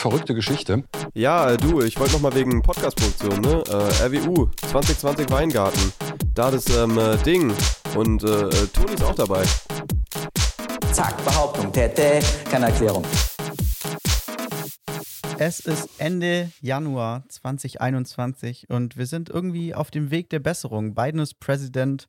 verrückte 0.00 0.34
Geschichte. 0.34 0.84
Ja, 1.14 1.56
du, 1.56 1.82
ich 1.82 1.98
wollte 1.98 2.14
nochmal 2.14 2.34
wegen 2.34 2.62
Podcast-Produktion, 2.62 3.40
ne? 3.40 3.62
Äh, 3.68 4.04
RWU, 4.06 4.48
2020 4.68 5.30
Weingarten. 5.30 5.92
Da 6.34 6.50
das 6.50 6.68
ähm, 6.76 6.98
äh, 6.98 7.16
Ding. 7.18 7.52
Und 7.94 8.22
äh, 8.22 8.26
äh, 8.26 8.66
Toni 8.68 8.94
ist 8.94 9.04
auch 9.04 9.14
dabei. 9.14 9.44
Zack, 10.92 11.24
Behauptung, 11.24 11.72
Tete, 11.72 12.20
keine 12.50 12.66
Erklärung. 12.66 13.04
Es 15.40 15.60
ist 15.60 15.88
Ende 15.98 16.50
Januar 16.60 17.22
2021 17.28 18.70
und 18.70 18.96
wir 18.96 19.06
sind 19.06 19.30
irgendwie 19.30 19.72
auf 19.72 19.90
dem 19.92 20.10
Weg 20.10 20.30
der 20.30 20.40
Besserung. 20.40 20.94
Biden 20.94 21.20
ist 21.20 21.38
Präsident, 21.38 22.08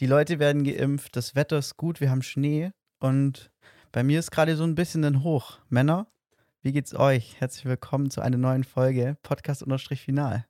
die 0.00 0.06
Leute 0.06 0.40
werden 0.40 0.64
geimpft, 0.64 1.14
das 1.14 1.36
Wetter 1.36 1.58
ist 1.58 1.76
gut, 1.76 2.00
wir 2.00 2.10
haben 2.10 2.22
Schnee 2.22 2.72
und 2.98 3.52
bei 3.92 4.02
mir 4.02 4.18
ist 4.18 4.32
gerade 4.32 4.56
so 4.56 4.64
ein 4.64 4.74
bisschen 4.74 5.04
ein 5.04 5.22
Hoch. 5.22 5.58
Männer, 5.68 6.08
wie 6.64 6.72
geht's 6.72 6.94
euch? 6.94 7.38
Herzlich 7.40 7.66
willkommen 7.66 8.08
zu 8.08 8.22
einer 8.22 8.38
neuen 8.38 8.64
Folge 8.64 9.18
Podcast-Final. 9.22 10.46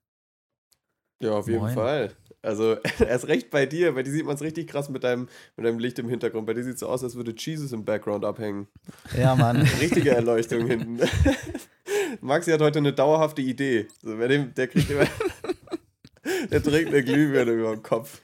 Ja, 1.20 1.32
auf 1.32 1.48
jeden 1.48 1.59
Moin. 1.59 1.74
Fall. 1.74 2.12
Also 2.41 2.77
erst 3.00 3.27
recht 3.27 3.50
bei 3.50 3.66
dir, 3.66 3.92
bei 3.96 4.05
dir 4.05 4.12
sieht 4.12 4.24
man 4.24 4.36
es 4.36 4.42
richtig 4.42 4.69
krass 4.69 4.88
mit 4.88 5.02
deinem, 5.02 5.28
mit 5.56 5.66
deinem 5.66 5.80
Licht 5.80 5.98
im 5.98 6.08
Hintergrund. 6.08 6.46
Bei 6.46 6.55
dir 6.55 6.62
sieht 6.62 6.74
es 6.74 6.80
so 6.80 6.88
aus, 6.88 7.02
als 7.02 7.16
würde 7.16 7.34
Jesus 7.36 7.72
im 7.72 7.84
Background 7.84 8.24
abhängen. 8.24 8.69
Ja, 9.19 9.34
Mann. 9.34 9.56
Richtige 9.80 10.12
Erleuchtung 10.12 10.69
hinten. 10.69 11.00
Maxi 12.20 12.52
hat 12.52 12.60
heute 12.60 12.78
eine 12.78 12.92
dauerhafte 12.92 13.42
Idee. 13.42 13.88
So, 14.00 14.16
wer 14.16 14.28
dem, 14.28 14.55
der 14.55 14.69
kriegt 14.69 14.88
immer. 14.88 15.08
der 16.48 16.62
trägt 16.62 16.91
eine 16.91 17.02
Glühbirne 17.02 17.50
über 17.50 17.74
dem 17.74 17.83
Kopf. 17.83 18.20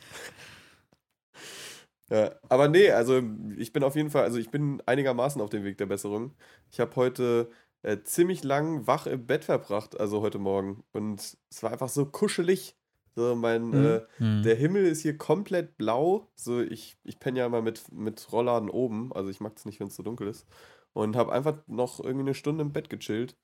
Ja, 2.08 2.36
aber 2.48 2.68
nee, 2.68 2.92
also 2.92 3.20
ich 3.56 3.72
bin 3.72 3.82
auf 3.82 3.96
jeden 3.96 4.10
Fall, 4.10 4.22
also 4.22 4.38
ich 4.38 4.50
bin 4.50 4.80
einigermaßen 4.86 5.40
auf 5.42 5.50
dem 5.50 5.64
Weg 5.64 5.78
der 5.78 5.86
Besserung. 5.86 6.34
Ich 6.70 6.78
habe 6.78 6.94
heute 6.94 7.50
äh, 7.82 7.98
ziemlich 8.04 8.44
lang 8.44 8.86
wach 8.86 9.06
im 9.06 9.26
Bett 9.26 9.44
verbracht, 9.44 9.98
also 9.98 10.20
heute 10.20 10.38
Morgen. 10.38 10.84
Und 10.92 11.20
es 11.50 11.62
war 11.62 11.72
einfach 11.72 11.88
so 11.88 12.06
kuschelig. 12.06 12.76
So, 13.16 13.34
mein, 13.34 13.68
Mhm. 13.70 13.84
äh, 13.86 14.00
Hm. 14.18 14.42
der 14.44 14.54
Himmel 14.54 14.86
ist 14.86 15.02
hier 15.02 15.18
komplett 15.18 15.76
blau. 15.76 16.30
So, 16.36 16.60
ich, 16.60 16.96
ich 17.04 17.18
penne 17.18 17.40
ja 17.40 17.46
immer 17.46 17.60
mit, 17.62 17.90
mit 17.92 18.30
Rollladen 18.32 18.70
oben. 18.70 19.12
Also 19.12 19.30
ich 19.30 19.40
mag 19.40 19.52
es 19.56 19.64
nicht, 19.64 19.80
wenn 19.80 19.88
es 19.88 19.96
so 19.96 20.02
dunkel 20.02 20.28
ist. 20.28 20.46
Und 20.92 21.16
habe 21.16 21.32
einfach 21.32 21.56
noch 21.66 22.00
irgendwie 22.00 22.26
eine 22.26 22.34
Stunde 22.34 22.62
im 22.62 22.72
Bett 22.72 22.88
gechillt. 22.90 23.36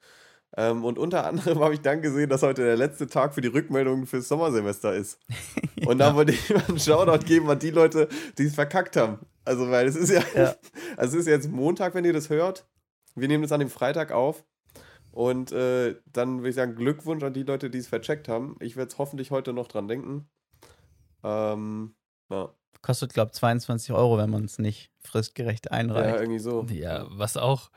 Ähm, 0.57 0.85
und 0.85 0.99
unter 0.99 1.27
anderem 1.27 1.59
habe 1.61 1.75
ich 1.75 1.81
dann 1.81 2.01
gesehen, 2.03 2.31
dass 2.31 2.43
heute 2.43 2.63
der 2.65 2.77
letzte 2.77 3.09
Tag 3.09 3.35
für 3.35 3.41
die 3.41 3.49
Rückmeldungen 3.49 4.07
fürs 4.07 4.29
Sommersemester 4.29 4.95
ist. 4.95 5.19
Und 5.87 5.99
da 5.99 6.15
wollte 6.15 6.33
ich 6.33 6.49
mal 6.55 6.63
einen 6.69 6.79
Shoutout 6.79 7.27
geben 7.27 7.51
an 7.51 7.59
die 7.59 7.71
Leute, 7.71 8.09
die 8.39 8.45
es 8.45 8.55
verkackt 8.55 8.97
haben. 8.97 9.19
Also, 9.45 9.69
weil 9.71 9.87
es 9.87 9.95
ist 9.97 10.11
ja, 10.11 10.23
Ja. 10.35 10.55
also 10.97 11.17
es 11.19 11.27
ist 11.27 11.29
jetzt 11.29 11.51
Montag, 11.51 11.95
wenn 11.95 12.05
ihr 12.05 12.13
das 12.13 12.31
hört. 12.31 12.67
Wir 13.17 13.29
nehmen 13.29 13.43
das 13.43 13.53
an 13.53 13.61
dem 13.61 13.71
Freitag 13.71 14.13
auf. 14.13 14.45
Und 15.11 15.51
äh, 15.51 15.97
dann 16.13 16.39
würde 16.39 16.51
ich 16.51 16.55
sagen, 16.55 16.77
Glückwunsch 16.77 17.25
an 17.25 17.33
die 17.33 17.43
Leute, 17.43 17.71
die 17.71 17.79
es 17.79 17.89
vercheckt 17.89 18.29
haben. 18.29 18.57
Ich 18.61 18.77
werde 18.77 18.93
es 18.93 18.99
hoffentlich 18.99 19.31
heute 19.31 19.55
noch 19.55 19.67
dran 19.67 19.89
denken. 19.89 20.29
Ähm, 21.25 21.95
ja. 22.31 22.51
Kostet, 22.83 23.15
glaube 23.15 23.31
ich, 23.33 23.39
22 23.39 23.93
Euro, 23.93 24.19
wenn 24.19 24.29
man 24.31 24.45
es 24.45 24.59
nicht 24.59 24.93
fristgerecht 25.01 25.67
ja, 25.67 25.73
einreicht. 25.73 26.21
irgendwie 26.21 26.39
so. 26.39 26.67
Ja, 26.71 27.07
was 27.09 27.39
auch 27.39 27.71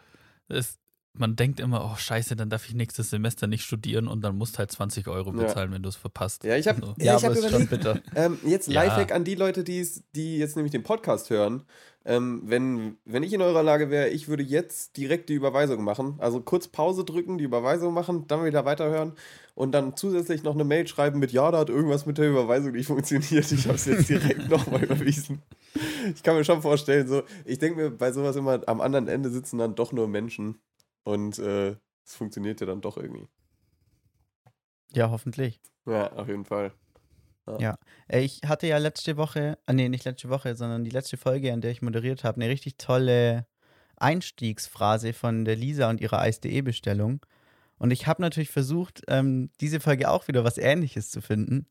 ist, 0.50 0.79
man 1.14 1.36
denkt 1.36 1.60
immer, 1.60 1.84
oh 1.92 1.98
scheiße, 1.98 2.36
dann 2.36 2.50
darf 2.50 2.68
ich 2.68 2.76
nächstes 2.76 3.10
Semester 3.10 3.48
nicht 3.48 3.64
studieren 3.64 4.08
und 4.08 4.22
dann 4.22 4.38
musst 4.38 4.60
halt 4.60 4.72
20 4.72 5.08
Euro 5.08 5.32
Ja. 5.32 5.44
bezahlen, 5.48 5.72
wenn 5.72 5.84
du 5.84 5.90
es 5.90 5.96
verpasst. 5.96 6.44
Ja, 6.44 6.56
ich 6.56 6.68
habe 6.68 6.80
So. 6.82 6.96
ja, 6.98 7.18
ich 7.18 7.24
hab 7.26 7.32
aber 7.32 7.40
ist 7.40 7.50
schon 7.52 7.68
bitter. 7.68 8.00
Ähm, 8.16 8.38
jetzt 8.46 8.68
Ja. 8.70 8.84
Lifehack 8.84 9.12
an 9.12 9.24
die 9.24 9.36
Leute, 9.36 9.64
die's, 9.64 10.04
die 10.16 10.38
jetzt 10.38 10.56
nämlich 10.56 10.72
den 10.72 10.84
Podcast 10.84 11.30
hören. 11.30 11.64
Ähm, 12.06 12.44
wenn, 12.46 12.98
wenn 13.06 13.24
ich 13.24 13.34
in 13.34 13.42
eurer 13.42 13.62
Lage 13.62 13.90
wäre, 13.90 14.08
ich 14.10 14.30
würde 14.30 14.42
jetzt 14.44 14.96
direkt 14.96 15.28
die 15.30 15.34
Überweisung 15.34 15.84
machen. 15.84 16.16
Also 16.20 16.40
kurz 16.40 16.68
Pause 16.70 17.04
drücken, 17.04 17.38
die 17.38 17.44
Überweisung 17.44 17.94
machen, 17.94 18.26
dann 18.28 18.46
wieder 18.46 18.64
weiterhören 18.64 19.14
und 19.54 19.74
dann 19.74 19.98
zusätzlich 19.98 20.42
noch 20.44 20.54
eine 20.56 20.64
Mail 20.64 20.88
schreiben 20.88 21.20
mit, 21.20 21.34
ja, 21.34 21.52
da 21.52 21.60
hat 21.60 21.70
irgendwas 21.70 22.06
mit 22.06 22.18
der 22.18 22.30
Überweisung 22.30 22.72
nicht 22.72 22.88
funktioniert. 22.88 23.52
Ich 23.52 23.66
habe 23.66 23.76
es 23.76 23.86
jetzt 23.86 24.08
direkt 24.10 24.50
nochmal 24.50 24.84
überwiesen. 24.86 25.42
Ich 26.16 26.24
kann 26.24 26.36
mir 26.38 26.46
schon 26.46 26.62
vorstellen, 26.62 27.08
so, 27.08 27.24
ich 27.44 27.60
denke 27.60 27.78
mir 27.82 27.90
bei 27.92 28.12
sowas 28.14 28.38
immer, 28.38 28.62
am 28.68 28.80
anderen 28.80 29.10
Ende 29.10 29.30
sitzen 29.30 29.58
dann 29.58 29.76
doch 29.76 29.92
nur 29.92 30.08
Menschen 30.08 30.58
und 31.10 31.40
äh, 31.40 31.76
es 32.06 32.16
funktioniert 32.16 32.62
ja 32.62 32.68
dann 32.68 32.82
doch 32.82 32.98
irgendwie. 32.98 33.28
Ja, 34.94 35.10
hoffentlich. 35.10 35.60
Ja, 35.86 36.12
auf 36.14 36.28
jeden 36.28 36.46
Fall. 36.46 36.72
Ja. 37.58 37.78
Äh, 38.08 38.22
Ich 38.22 38.42
hatte 38.46 38.68
ja 38.68 38.78
letzte 38.78 39.18
Woche, 39.18 39.58
ah, 39.66 39.74
nee, 39.74 39.90
nicht 39.90 40.06
letzte 40.06 40.30
Woche, 40.30 40.56
sondern 40.56 40.84
die 40.84 40.92
letzte 40.92 41.18
Folge, 41.18 41.52
an 41.52 41.62
der 41.62 41.72
ich 41.72 41.82
moderiert 41.82 42.24
habe, 42.24 42.40
eine 42.40 42.50
richtig 42.50 42.78
tolle 42.78 43.48
Einstiegsphrase 43.98 45.14
von 45.14 45.46
der 45.46 45.56
Lisa 45.56 45.90
und 45.90 46.00
ihrer 46.00 46.20
Eis.de-Bestellung. 46.20 47.26
Und 47.80 47.92
ich 47.92 48.06
habe 48.06 48.22
natürlich 48.22 48.52
versucht, 48.52 49.02
ähm, 49.08 49.50
diese 49.62 49.80
Folge 49.80 50.10
auch 50.10 50.28
wieder 50.28 50.44
was 50.44 50.58
Ähnliches 50.58 51.10
zu 51.10 51.22
finden. 51.22 51.66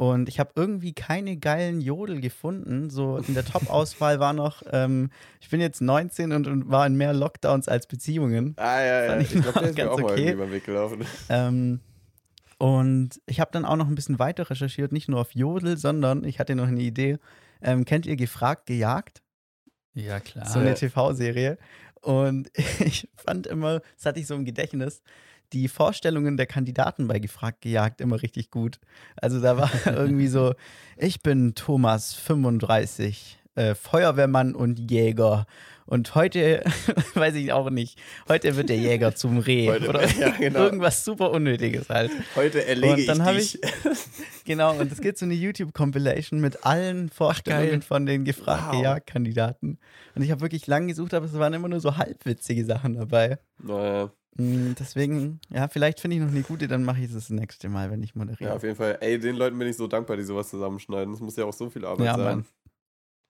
Und 0.00 0.30
ich 0.30 0.40
habe 0.40 0.52
irgendwie 0.54 0.94
keine 0.94 1.36
geilen 1.36 1.82
Jodel 1.82 2.22
gefunden. 2.22 2.88
So 2.88 3.18
in 3.18 3.34
der 3.34 3.44
Top-Auswahl 3.44 4.18
war 4.18 4.32
noch, 4.32 4.62
ähm, 4.72 5.10
ich 5.42 5.50
bin 5.50 5.60
jetzt 5.60 5.82
19 5.82 6.32
und, 6.32 6.46
und 6.46 6.70
war 6.70 6.86
in 6.86 6.96
mehr 6.96 7.12
Lockdowns 7.12 7.68
als 7.68 7.86
Beziehungen. 7.86 8.54
Ah, 8.56 8.80
ja, 8.80 9.04
ja. 9.04 9.20
Ich 9.20 9.34
ich 9.34 9.42
glaube, 9.42 9.60
der 9.60 9.68
ist 9.68 9.76
mir 9.76 9.92
auch 9.92 9.98
mal 9.98 10.04
okay. 10.04 10.20
irgendwie 10.20 10.32
über 10.32 10.46
den 10.46 10.52
Weg 10.52 10.64
gelaufen. 10.64 11.04
Ähm, 11.28 11.80
und 12.56 13.20
ich 13.26 13.40
habe 13.40 13.50
dann 13.52 13.66
auch 13.66 13.76
noch 13.76 13.88
ein 13.88 13.94
bisschen 13.94 14.18
weiter 14.18 14.48
recherchiert, 14.48 14.90
nicht 14.90 15.10
nur 15.10 15.20
auf 15.20 15.34
Jodel, 15.34 15.76
sondern 15.76 16.24
ich 16.24 16.40
hatte 16.40 16.54
noch 16.54 16.68
eine 16.68 16.80
Idee. 16.80 17.18
Ähm, 17.60 17.84
kennt 17.84 18.06
ihr 18.06 18.16
Gefragt, 18.16 18.64
gejagt? 18.64 19.20
Ja, 19.92 20.18
klar. 20.20 20.46
So 20.46 20.60
eine 20.60 20.72
TV-Serie. 20.72 21.58
Und 22.00 22.50
ich 22.78 23.06
fand 23.16 23.46
immer, 23.46 23.82
das 23.96 24.06
hatte 24.06 24.20
ich 24.20 24.26
so 24.26 24.34
im 24.34 24.46
Gedächtnis, 24.46 25.02
die 25.52 25.68
Vorstellungen 25.68 26.36
der 26.36 26.46
Kandidaten 26.46 27.08
bei 27.08 27.18
Gefragt, 27.18 27.60
gejagt 27.62 28.00
immer 28.00 28.22
richtig 28.22 28.50
gut. 28.50 28.78
Also 29.16 29.40
da 29.40 29.56
war 29.58 29.70
irgendwie 29.86 30.28
so, 30.28 30.54
ich 30.96 31.22
bin 31.22 31.54
Thomas, 31.54 32.14
35, 32.14 33.38
äh, 33.56 33.74
Feuerwehrmann 33.74 34.54
und 34.54 34.90
Jäger. 34.90 35.46
Und 35.86 36.14
heute, 36.14 36.62
weiß 37.14 37.34
ich 37.34 37.52
auch 37.52 37.68
nicht, 37.68 37.98
heute 38.28 38.54
wird 38.54 38.68
der 38.68 38.76
Jäger 38.76 39.16
zum 39.16 39.38
Reh. 39.38 39.68
Heute- 39.68 39.88
oder 39.88 40.06
ja, 40.18 40.28
genau. 40.30 40.60
irgendwas 40.60 41.04
super 41.04 41.32
Unnötiges 41.32 41.88
halt. 41.88 42.12
Heute 42.36 42.64
erlege 42.64 42.92
Und 42.94 43.06
dann 43.08 43.16
ich 43.16 43.24
habe 43.24 43.36
dich. 43.38 43.58
Genau, 44.44 44.78
und 44.78 44.90
es 44.92 45.00
gibt 45.00 45.18
so 45.18 45.24
eine 45.24 45.34
YouTube-Compilation 45.34 46.40
mit 46.40 46.64
allen 46.64 47.08
Vorstellungen 47.08 47.70
geil. 47.70 47.82
von 47.82 48.06
den 48.06 48.24
gefragt 48.24 48.66
Wow. 48.72 48.76
Gejagt-Kandidaten. 48.76 49.78
Und 50.14 50.22
ich 50.22 50.30
habe 50.30 50.40
wirklich 50.42 50.66
lang 50.68 50.86
gesucht, 50.86 51.12
aber 51.12 51.26
es 51.26 51.34
waren 51.34 51.52
immer 51.54 51.68
nur 51.68 51.80
so 51.80 51.96
halbwitzige 51.96 52.64
Sachen 52.64 52.94
dabei. 52.94 53.38
naja, 53.58 54.10
Deswegen, 54.36 55.40
ja, 55.50 55.68
vielleicht 55.68 56.00
finde 56.00 56.16
ich 56.16 56.22
noch 56.22 56.30
eine 56.30 56.42
gute, 56.42 56.68
dann 56.68 56.84
mache 56.84 57.00
ich 57.00 57.06
es 57.06 57.12
das 57.14 57.30
nächste 57.30 57.68
Mal, 57.68 57.90
wenn 57.90 58.02
ich 58.02 58.10
ja, 58.14 58.18
moderiere. 58.18 58.54
auf 58.54 58.62
jeden 58.62 58.76
Fall. 58.76 58.96
Ey, 59.00 59.18
den 59.18 59.36
Leuten 59.36 59.58
bin 59.58 59.68
ich 59.68 59.76
so 59.76 59.86
dankbar, 59.86 60.16
die 60.16 60.22
sowas 60.22 60.48
zusammenschneiden. 60.50 61.12
Das 61.12 61.20
muss 61.20 61.36
ja 61.36 61.44
auch 61.44 61.52
so 61.52 61.68
viel 61.68 61.84
Arbeit 61.84 62.06
Ja, 62.06 62.16
sein. 62.16 62.44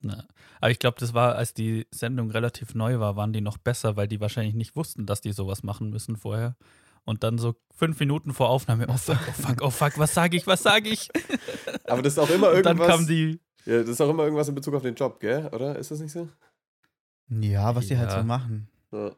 Ja. 0.03 0.25
Aber 0.61 0.71
ich 0.71 0.79
glaube, 0.79 0.99
das 1.01 1.13
war, 1.15 1.35
als 1.37 1.53
die 1.55 1.87
Sendung 1.91 2.31
relativ 2.31 2.75
neu 2.75 3.01
war, 3.01 3.17
waren 3.17 3.33
die 3.33 3.41
noch 3.41 3.59
besser, 3.59 3.97
weil 3.97 4.09
die 4.09 4.21
wahrscheinlich 4.21 4.55
nicht 4.55 4.77
wussten, 4.77 5.05
dass 5.07 5.21
die 5.21 5.33
sowas 5.33 5.63
machen 5.63 5.91
müssen 5.91 6.17
vorher. 6.17 6.57
Und 7.05 7.25
dann 7.25 7.39
so 7.39 7.55
fünf 7.75 7.99
Minuten 7.99 8.33
vor 8.35 8.51
Aufnahme, 8.51 8.87
oh 8.89 8.97
fuck, 8.97 9.19
oh 9.29 9.33
fuck, 9.33 9.63
oh 9.63 9.71
fuck, 9.71 9.99
was 9.99 10.15
sage 10.15 10.37
ich, 10.37 10.47
was 10.47 10.63
sage 10.63 10.91
ich? 10.91 11.09
Aber 11.85 12.03
das 12.03 12.13
ist 12.13 12.19
auch 12.19 12.31
immer 12.31 12.51
Und 12.51 12.65
dann 12.67 12.77
irgendwas. 12.77 12.89
kam 12.99 13.07
die, 13.07 13.41
ja, 13.65 13.81
das 13.81 13.89
ist 13.89 14.01
auch 14.03 14.11
immer 14.11 14.25
irgendwas 14.25 14.49
in 14.49 14.55
Bezug 14.55 14.75
auf 14.75 14.83
den 14.83 14.95
Job, 14.95 15.19
gell? 15.19 15.49
Oder? 15.53 15.77
Ist 15.77 15.91
das 15.91 16.01
nicht 16.01 16.13
so? 16.13 16.29
Ja, 17.29 17.75
was 17.75 17.87
die 17.87 17.97
halt 17.97 18.11
Ja. 18.11 18.19
so 18.21 18.25
machen. 18.25 18.69
Ja. 18.93 19.13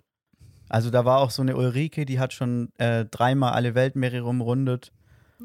Also 0.72 0.90
da 0.90 1.04
war 1.04 1.18
auch 1.20 1.30
so 1.30 1.42
eine 1.42 1.56
Ulrike, 1.56 2.04
die 2.06 2.18
hat 2.18 2.32
schon 2.32 2.70
äh, 2.78 3.04
dreimal 3.04 3.52
alle 3.52 3.74
Weltmeere 3.74 4.20
rumrundet 4.22 4.90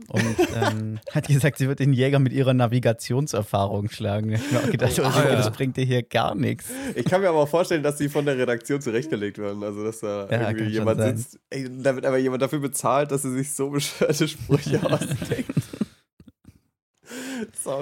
und 0.07 0.35
ähm, 0.55 0.99
hat 1.11 1.27
gesagt, 1.27 1.57
sie 1.57 1.67
wird 1.67 1.79
den 1.79 1.91
Jäger 1.91 2.19
mit 2.19 2.31
ihrer 2.31 2.53
Navigationserfahrung 2.53 3.89
schlagen. 3.89 4.31
Ich 4.31 4.39
habe 4.41 4.53
mir 4.53 4.59
auch 4.63 4.71
gedacht, 4.71 4.99
Oh, 4.99 5.03
Ulrike, 5.03 5.29
ja. 5.29 5.35
das 5.35 5.51
bringt 5.51 5.75
dir 5.75 5.85
hier 5.85 6.03
gar 6.03 6.33
nichts. 6.35 6.69
Ich 6.95 7.05
kann 7.05 7.21
mir 7.21 7.29
aber 7.29 7.39
auch 7.39 7.49
vorstellen, 7.49 7.83
dass 7.83 7.97
die 7.97 8.07
von 8.09 8.25
der 8.25 8.37
Redaktion 8.37 8.79
zurechtgelegt 8.79 9.37
werden. 9.37 9.63
Also, 9.63 9.83
dass 9.83 9.99
da 9.99 10.27
Ja, 10.29 10.49
irgendwie 10.49 10.71
jemand 10.73 11.01
sitzt. 11.01 11.39
Ey, 11.49 11.67
da 11.81 11.95
wird 11.95 12.05
aber 12.05 12.17
jemand 12.17 12.41
dafür 12.41 12.59
bezahlt, 12.59 13.11
dass 13.11 13.23
sie 13.23 13.31
sich 13.31 13.53
so 13.53 13.69
bescheuerte 13.71 14.27
Sprüche 14.27 14.81
ausdenkt. 14.91 15.51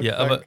Ja, 0.02 0.16
krank. 0.16 0.32
aber 0.32 0.44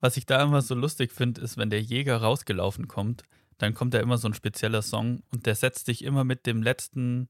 was 0.00 0.16
ich 0.16 0.26
da 0.26 0.42
immer 0.42 0.62
so 0.62 0.74
lustig 0.74 1.12
finde, 1.12 1.40
ist, 1.40 1.56
wenn 1.58 1.70
der 1.70 1.80
Jäger 1.80 2.16
rausgelaufen 2.18 2.88
kommt, 2.88 3.22
dann 3.60 3.74
kommt 3.74 3.94
da 3.94 4.00
immer 4.00 4.18
so 4.18 4.28
ein 4.28 4.34
spezieller 4.34 4.82
Song 4.82 5.22
und 5.30 5.46
der 5.46 5.54
setzt 5.54 5.88
dich 5.88 6.04
immer 6.04 6.24
mit 6.24 6.46
dem 6.46 6.62
letzten 6.62 7.28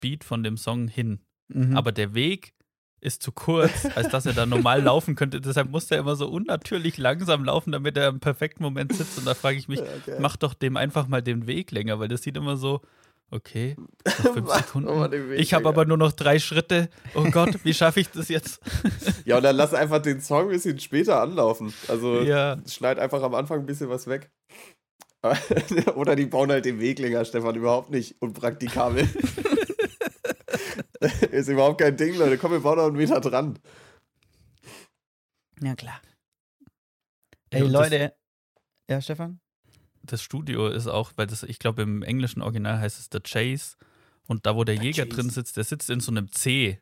Beat 0.00 0.24
von 0.24 0.42
dem 0.42 0.56
Song 0.56 0.88
hin. 0.88 1.20
Mhm. 1.48 1.76
Aber 1.76 1.92
der 1.92 2.14
Weg 2.14 2.54
ist 3.00 3.22
zu 3.22 3.30
kurz, 3.30 3.86
als 3.94 4.08
dass 4.08 4.26
er 4.26 4.32
da 4.32 4.44
normal 4.44 4.82
laufen 4.82 5.14
könnte. 5.14 5.40
Deshalb 5.40 5.70
muss 5.70 5.90
er 5.90 5.98
immer 5.98 6.16
so 6.16 6.28
unnatürlich 6.28 6.98
langsam 6.98 7.44
laufen, 7.44 7.70
damit 7.70 7.96
er 7.96 8.08
im 8.08 8.18
perfekten 8.18 8.62
Moment 8.64 8.92
sitzt. 8.92 9.18
Und 9.18 9.26
da 9.26 9.34
frage 9.34 9.56
ich 9.56 9.68
mich, 9.68 9.80
geil. 10.06 10.18
mach 10.20 10.36
doch 10.36 10.54
dem 10.54 10.76
einfach 10.76 11.06
mal 11.06 11.22
den 11.22 11.46
Weg 11.46 11.70
länger, 11.70 12.00
weil 12.00 12.08
das 12.08 12.22
sieht 12.22 12.36
immer 12.36 12.56
so, 12.56 12.80
okay, 13.30 13.76
noch 14.04 14.14
fünf 14.34 14.50
Sekunden. 14.50 15.32
ich 15.34 15.54
habe 15.54 15.68
aber 15.68 15.84
nur 15.84 15.96
noch 15.96 16.10
drei 16.10 16.40
Schritte. 16.40 16.88
Oh 17.14 17.30
Gott, 17.30 17.64
wie 17.64 17.74
schaffe 17.74 18.00
ich 18.00 18.08
das 18.10 18.28
jetzt? 18.28 18.60
Ja, 19.24 19.36
und 19.36 19.44
dann 19.44 19.54
lass 19.54 19.74
einfach 19.74 20.02
den 20.02 20.20
Song 20.20 20.46
ein 20.46 20.48
bisschen 20.48 20.80
später 20.80 21.20
anlaufen. 21.20 21.72
Also 21.86 22.22
ja, 22.22 22.56
schneid 22.66 22.98
einfach 22.98 23.22
am 23.22 23.34
Anfang 23.34 23.60
ein 23.60 23.66
bisschen 23.66 23.90
was 23.90 24.08
weg. 24.08 24.32
Oder 25.96 26.14
die 26.16 26.26
bauen 26.26 26.50
halt 26.50 26.64
den 26.64 26.78
Weg 26.80 26.98
länger, 26.98 27.24
Stefan, 27.24 27.56
überhaupt 27.56 27.90
nicht 27.90 28.20
unpraktikabel. 28.22 29.08
ist 31.30 31.48
überhaupt 31.48 31.80
kein 31.80 31.96
Ding, 31.96 32.16
Leute. 32.16 32.38
Komm, 32.38 32.52
wir 32.52 32.60
bauen 32.60 32.76
noch 32.78 32.86
einen 32.86 32.96
Meter 32.96 33.20
dran. 33.20 33.58
Ja, 35.60 35.74
klar. 35.74 36.00
Ja, 37.52 37.58
Ey, 37.58 37.62
das- 37.62 37.72
Leute. 37.72 38.14
Ja, 38.90 39.00
Stefan? 39.02 39.40
Das 40.02 40.22
Studio 40.22 40.68
ist 40.68 40.86
auch, 40.86 41.12
weil 41.16 41.26
das, 41.26 41.42
ich 41.42 41.58
glaube, 41.58 41.82
im 41.82 42.02
englischen 42.02 42.40
Original 42.40 42.78
heißt 42.80 42.98
es 42.98 43.08
The 43.12 43.20
Chase. 43.20 43.76
Und 44.26 44.46
da, 44.46 44.56
wo 44.56 44.64
der 44.64 44.76
The 44.76 44.82
Jäger 44.84 45.04
Chase. 45.04 45.16
drin 45.16 45.30
sitzt, 45.30 45.56
der 45.56 45.64
sitzt 45.64 45.90
in 45.90 46.00
so 46.00 46.10
einem 46.10 46.30
C. 46.32 46.80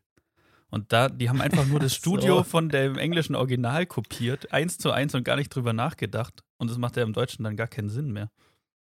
Und 0.69 0.93
da, 0.93 1.09
die 1.09 1.29
haben 1.29 1.41
einfach 1.41 1.65
nur 1.67 1.81
das 1.81 1.95
Studio 1.95 2.39
So. 2.39 2.43
von 2.45 2.69
dem 2.69 2.99
englischen 2.99 3.35
Original 3.35 3.87
kopiert, 3.87 4.53
eins 4.53 4.79
zu 4.79 4.93
eins 4.93 5.15
und 5.15 5.25
gar 5.25 5.37
nicht 5.37 5.49
drüber 5.49 5.73
nachgedacht. 5.73 6.45
Und 6.59 6.71
das 6.71 6.79
macht 6.79 6.97
ja 6.97 7.03
im 7.03 7.13
Deutschen 7.13 7.45
dann 7.45 7.57
gar 7.57 7.67
keinen 7.69 7.89
Sinn 7.91 8.13
mehr. 8.13 8.31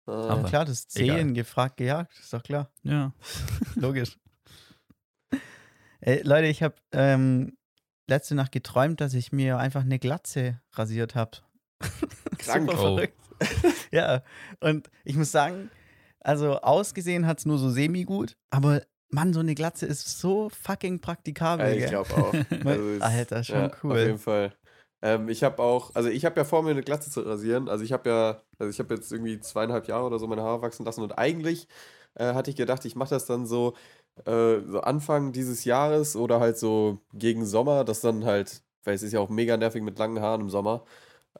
Ja, 0.07 0.13
Aber 0.13 0.43
klar, 0.43 0.65
das 0.65 0.87
egal. 0.95 1.17
Zehen 1.17 1.33
gefragt, 1.33 1.77
gejagt. 1.77 2.17
Ist 2.19 2.31
doch 2.33 2.43
klar. 2.43 2.69
Ja. 2.83 3.13
Logisch. 3.75 4.17
Ey, 6.01 6.21
Leute, 6.23 6.47
ich 6.47 6.61
habe 6.61 6.75
ähm, 6.91 7.57
letzte 8.07 8.35
Nacht 8.35 8.51
geträumt, 8.51 9.01
dass 9.01 9.13
ich 9.13 9.31
mir 9.31 9.57
einfach 9.57 9.81
eine 9.81 9.97
Glatze 9.99 10.61
rasiert 10.73 11.15
habe. 11.15 11.37
Krank. 12.37 12.69
Super 12.69 12.79
Oh. 12.79 12.81
verrückt. 12.95 13.17
ja, 13.91 14.23
und 14.61 14.89
ich 15.03 15.15
muss 15.15 15.31
sagen, 15.31 15.69
also 16.21 16.59
ausgesehen 16.61 17.25
hat 17.27 17.39
es 17.39 17.45
nur 17.45 17.57
so 17.57 17.69
semi-gut, 17.69 18.37
aber 18.49 18.81
Mann, 19.09 19.33
so 19.33 19.39
eine 19.41 19.55
Glatze 19.55 19.85
ist 19.85 20.19
so 20.19 20.49
fucking 20.49 20.99
praktikabel. 21.01 21.67
Ja, 21.77 21.83
ich 21.85 21.89
glaube 21.89 22.13
auch. 22.15 22.33
Also 22.65 23.03
Alter, 23.03 23.43
schon 23.43 23.55
ja, 23.55 23.71
cool. 23.83 23.91
Auf 23.91 23.97
jeden 23.97 24.17
Fall. 24.19 24.55
Ähm, 25.05 25.29
ich 25.29 25.43
habe 25.43 25.61
auch, 25.61 25.91
also 25.93 26.09
ich 26.09 26.25
habe 26.25 26.37
ja 26.37 26.43
vor 26.45 26.63
mir 26.63 26.71
eine 26.71 26.81
Glatze 26.81 27.11
zu 27.11 27.21
rasieren. 27.21 27.69
Also 27.69 27.83
ich 27.83 27.93
habe 27.93 28.09
ja, 28.09 28.41
also 28.57 28.71
ich 28.71 28.79
habe 28.79 28.95
jetzt 28.95 29.11
irgendwie 29.11 29.39
zweieinhalb 29.39 29.87
Jahre 29.87 30.05
oder 30.07 30.17
so 30.17 30.25
meine 30.25 30.41
Haare 30.41 30.63
wachsen 30.63 30.83
lassen 30.83 31.03
und 31.03 31.11
eigentlich 31.19 31.67
äh, 32.15 32.33
hatte 32.33 32.49
ich 32.49 32.55
gedacht, 32.55 32.83
ich 32.85 32.95
mache 32.95 33.11
das 33.11 33.27
dann 33.27 33.45
so, 33.45 33.75
äh, 34.25 34.61
so 34.67 34.81
Anfang 34.81 35.31
dieses 35.31 35.63
Jahres 35.63 36.15
oder 36.15 36.39
halt 36.39 36.57
so 36.57 36.99
gegen 37.13 37.45
Sommer, 37.45 37.83
das 37.83 38.01
dann 38.01 38.25
halt, 38.25 38.63
weil 38.83 38.95
es 38.95 39.03
ist 39.03 39.13
ja 39.13 39.19
auch 39.19 39.29
mega 39.29 39.57
nervig 39.57 39.83
mit 39.83 39.99
langen 39.99 40.21
Haaren 40.21 40.41
im 40.41 40.49
Sommer. 40.49 40.83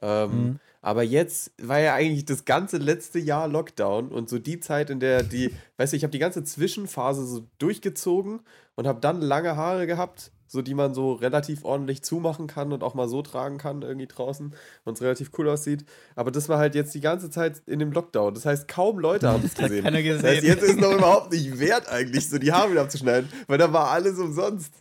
Ähm, 0.00 0.30
Mhm. 0.30 0.60
Aber 0.82 1.02
jetzt 1.02 1.50
war 1.60 1.80
ja 1.80 1.94
eigentlich 1.94 2.26
das 2.26 2.44
ganze 2.44 2.76
letzte 2.76 3.18
Jahr 3.18 3.48
Lockdown 3.48 4.12
und 4.12 4.28
so 4.28 4.38
die 4.38 4.60
Zeit, 4.60 4.88
in 4.90 5.00
der 5.00 5.24
die, 5.24 5.52
weißt 5.78 5.92
du, 5.92 5.96
ich 5.96 6.04
habe 6.04 6.12
die 6.12 6.20
ganze 6.20 6.44
Zwischenphase 6.44 7.26
so 7.26 7.48
durchgezogen 7.58 8.40
und 8.76 8.86
habe 8.86 9.00
dann 9.00 9.20
lange 9.20 9.56
Haare 9.56 9.88
gehabt, 9.88 10.30
so 10.46 10.62
die 10.62 10.74
man 10.74 10.94
so 10.94 11.12
relativ 11.12 11.64
ordentlich 11.64 12.02
zumachen 12.02 12.46
kann 12.46 12.72
und 12.72 12.82
auch 12.82 12.94
mal 12.94 13.08
so 13.08 13.22
tragen 13.22 13.58
kann 13.58 13.82
irgendwie 13.82 14.06
draußen 14.06 14.54
und 14.84 14.94
es 14.94 15.02
relativ 15.02 15.30
cool 15.38 15.48
aussieht. 15.48 15.84
Aber 16.14 16.30
das 16.30 16.48
war 16.48 16.58
halt 16.58 16.74
jetzt 16.74 16.94
die 16.94 17.00
ganze 17.00 17.30
Zeit 17.30 17.62
in 17.66 17.78
dem 17.78 17.92
Lockdown. 17.92 18.34
Das 18.34 18.46
heißt, 18.46 18.68
kaum 18.68 18.98
Leute 18.98 19.28
haben 19.28 19.44
es 19.44 19.54
gesehen. 19.56 19.84
keiner 19.84 20.02
Das 20.02 20.22
heißt, 20.22 20.42
gesehen. 20.42 20.44
jetzt 20.44 20.62
ist 20.62 20.80
noch 20.80 20.92
überhaupt 20.92 21.32
nicht 21.32 21.58
wert 21.58 21.88
eigentlich, 21.88 22.28
so 22.28 22.38
die 22.38 22.52
Haare 22.52 22.70
wieder 22.72 22.82
abzuschneiden, 22.82 23.30
weil 23.46 23.58
da 23.58 23.72
war 23.72 23.90
alles 23.90 24.18
umsonst. 24.18 24.72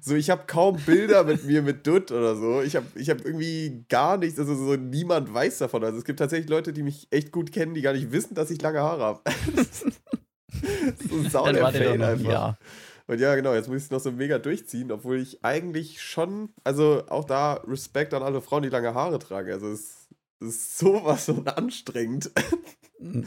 So, 0.00 0.14
ich 0.14 0.28
habe 0.28 0.42
kaum 0.46 0.76
Bilder 0.84 1.24
mit 1.24 1.44
mir 1.44 1.62
mit 1.62 1.86
Dutt 1.86 2.12
oder 2.12 2.36
so. 2.36 2.60
Ich 2.60 2.76
habe 2.76 2.84
ich 2.94 3.08
hab 3.08 3.24
irgendwie 3.24 3.86
gar 3.88 4.18
nichts, 4.18 4.38
also 4.38 4.54
so 4.54 4.76
niemand 4.76 5.32
weiß 5.32 5.58
davon. 5.58 5.82
Also 5.82 5.96
es 5.96 6.04
gibt 6.04 6.18
tatsächlich 6.18 6.50
Leute, 6.50 6.74
die 6.74 6.82
mich 6.82 7.08
echt 7.10 7.32
gut 7.32 7.52
kennen, 7.52 7.72
die 7.72 7.80
gar 7.80 7.94
nicht 7.94 8.12
wissen, 8.12 8.34
dass 8.34 8.50
ich 8.50 8.60
lange 8.60 8.80
Haare 8.80 9.02
habe. 9.02 9.20
so 11.08 11.22
sau 11.30 11.46
Dann 11.46 11.54
der 11.54 11.68
Fail 11.68 11.88
ein 11.92 12.02
einfach. 12.02 12.30
Jahr. 12.30 12.58
Und 13.06 13.20
ja, 13.20 13.34
genau, 13.34 13.54
jetzt 13.54 13.68
muss 13.68 13.78
ich 13.78 13.84
es 13.84 13.90
noch 13.90 14.00
so 14.00 14.12
mega 14.12 14.38
durchziehen, 14.38 14.90
obwohl 14.90 15.20
ich 15.20 15.44
eigentlich 15.44 16.02
schon, 16.02 16.50
also 16.64 17.02
auch 17.08 17.24
da 17.24 17.54
Respekt 17.66 18.14
an 18.14 18.22
alle 18.22 18.40
Frauen, 18.40 18.62
die 18.62 18.70
lange 18.70 18.94
Haare 18.94 19.18
tragen. 19.18 19.52
Also 19.52 19.68
es 19.68 20.08
ist 20.40 20.78
sowas 20.78 21.26
von 21.26 21.46
anstrengend. 21.46 22.30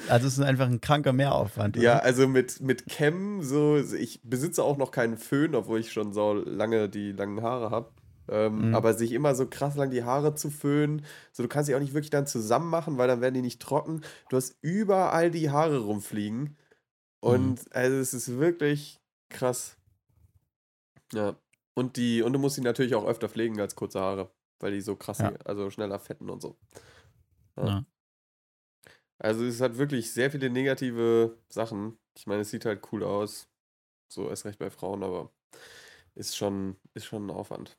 Also 0.07 0.27
es 0.27 0.39
ist 0.39 0.43
einfach 0.43 0.65
ein 0.65 0.81
kranker 0.81 1.13
Mehraufwand. 1.13 1.75
Ja, 1.75 1.97
oder? 1.97 2.03
also 2.03 2.27
mit, 2.27 2.61
mit 2.61 2.87
Cam, 2.87 3.43
so, 3.43 3.77
ich 3.77 4.21
besitze 4.23 4.63
auch 4.63 4.77
noch 4.77 4.89
keinen 4.89 5.17
Föhn, 5.17 5.53
obwohl 5.53 5.79
ich 5.79 5.91
schon 5.91 6.13
so 6.13 6.33
lange 6.33 6.89
die 6.89 7.11
langen 7.11 7.43
Haare 7.43 7.69
habe. 7.69 7.91
Ähm, 8.29 8.69
Mhm. 8.69 8.75
Aber 8.75 8.93
sich 8.93 9.11
immer 9.11 9.35
so 9.35 9.45
krass 9.45 9.75
lang 9.75 9.91
die 9.91 10.03
Haare 10.03 10.33
zu 10.33 10.49
föhnen, 10.49 11.05
so 11.31 11.43
du 11.43 11.49
kannst 11.49 11.67
sie 11.67 11.75
auch 11.75 11.79
nicht 11.79 11.93
wirklich 11.93 12.09
dann 12.09 12.25
zusammen 12.25 12.69
machen, 12.69 12.97
weil 12.97 13.07
dann 13.07 13.21
werden 13.21 13.35
die 13.35 13.41
nicht 13.41 13.61
trocken. 13.61 14.01
Du 14.29 14.37
hast 14.37 14.57
überall 14.61 15.29
die 15.29 15.51
Haare 15.51 15.79
rumfliegen. 15.79 16.57
Und 17.19 17.59
also 17.75 17.97
es 17.97 18.13
ist 18.13 18.39
wirklich 18.39 18.99
krass. 19.29 19.77
Ja. 21.13 21.35
Und 21.73 21.97
die, 21.97 22.21
und 22.21 22.33
du 22.33 22.39
musst 22.39 22.55
sie 22.55 22.61
natürlich 22.61 22.95
auch 22.95 23.05
öfter 23.05 23.29
pflegen 23.29 23.59
als 23.59 23.75
kurze 23.75 23.99
Haare, 23.99 24.31
weil 24.59 24.71
die 24.71 24.81
so 24.81 24.95
krass, 24.95 25.19
Ja. 25.19 25.33
also 25.45 25.69
schneller 25.69 25.99
fetten 25.99 26.29
und 26.29 26.41
so. 26.41 26.57
Ja. 27.57 27.67
Ja. 27.67 27.85
Also 29.19 29.45
es 29.45 29.61
hat 29.61 29.77
wirklich 29.77 30.13
sehr 30.13 30.29
viele 30.31 30.49
negative 30.49 31.37
Sachen. 31.49 31.97
Ich 32.15 32.27
meine, 32.27 32.41
es 32.41 32.51
sieht 32.51 32.65
halt 32.65 32.81
cool 32.91 33.03
aus. 33.03 33.49
So 34.11 34.29
erst 34.29 34.45
recht 34.45 34.59
bei 34.59 34.69
Frauen, 34.69 35.03
aber 35.03 35.31
ist 36.15 36.37
schon, 36.37 36.77
ist 36.93 37.05
schon 37.05 37.27
ein 37.27 37.31
Aufwand. 37.31 37.77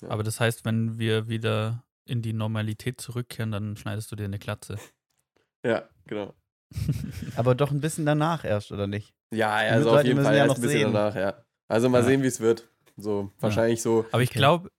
Ja. 0.00 0.08
Aber 0.10 0.22
das 0.22 0.40
heißt, 0.40 0.64
wenn 0.64 0.98
wir 0.98 1.28
wieder 1.28 1.84
in 2.04 2.22
die 2.22 2.32
Normalität 2.32 3.00
zurückkehren, 3.00 3.52
dann 3.52 3.76
schneidest 3.76 4.10
du 4.10 4.16
dir 4.16 4.24
eine 4.24 4.38
Glatze. 4.38 4.78
Ja, 5.64 5.88
genau. 6.06 6.34
Aber 7.36 7.54
doch 7.54 7.70
ein 7.70 7.80
bisschen 7.80 8.04
danach 8.04 8.44
erst, 8.44 8.72
oder 8.72 8.88
nicht? 8.88 9.14
Ja, 9.32 9.60
Die 9.62 9.68
also 9.70 9.90
auf 9.90 10.04
jeden 10.04 10.22
Fall 10.22 10.34
ja 10.36 10.44
erst 10.44 10.48
noch 10.48 10.56
ein 10.56 10.60
bisschen 10.62 10.78
sehen. 10.80 10.92
danach, 10.92 11.14
ja. 11.16 11.34
Also 11.68 11.88
mal 11.88 11.98
Ja. 12.00 12.04
sehen, 12.04 12.22
wie 12.22 12.26
es 12.26 12.40
wird. 12.40 12.68
So, 12.96 13.30
wahrscheinlich 13.40 13.80
so, 13.80 14.04
Aber 14.12 14.22
ich 14.22 14.30
glaube, 14.30 14.70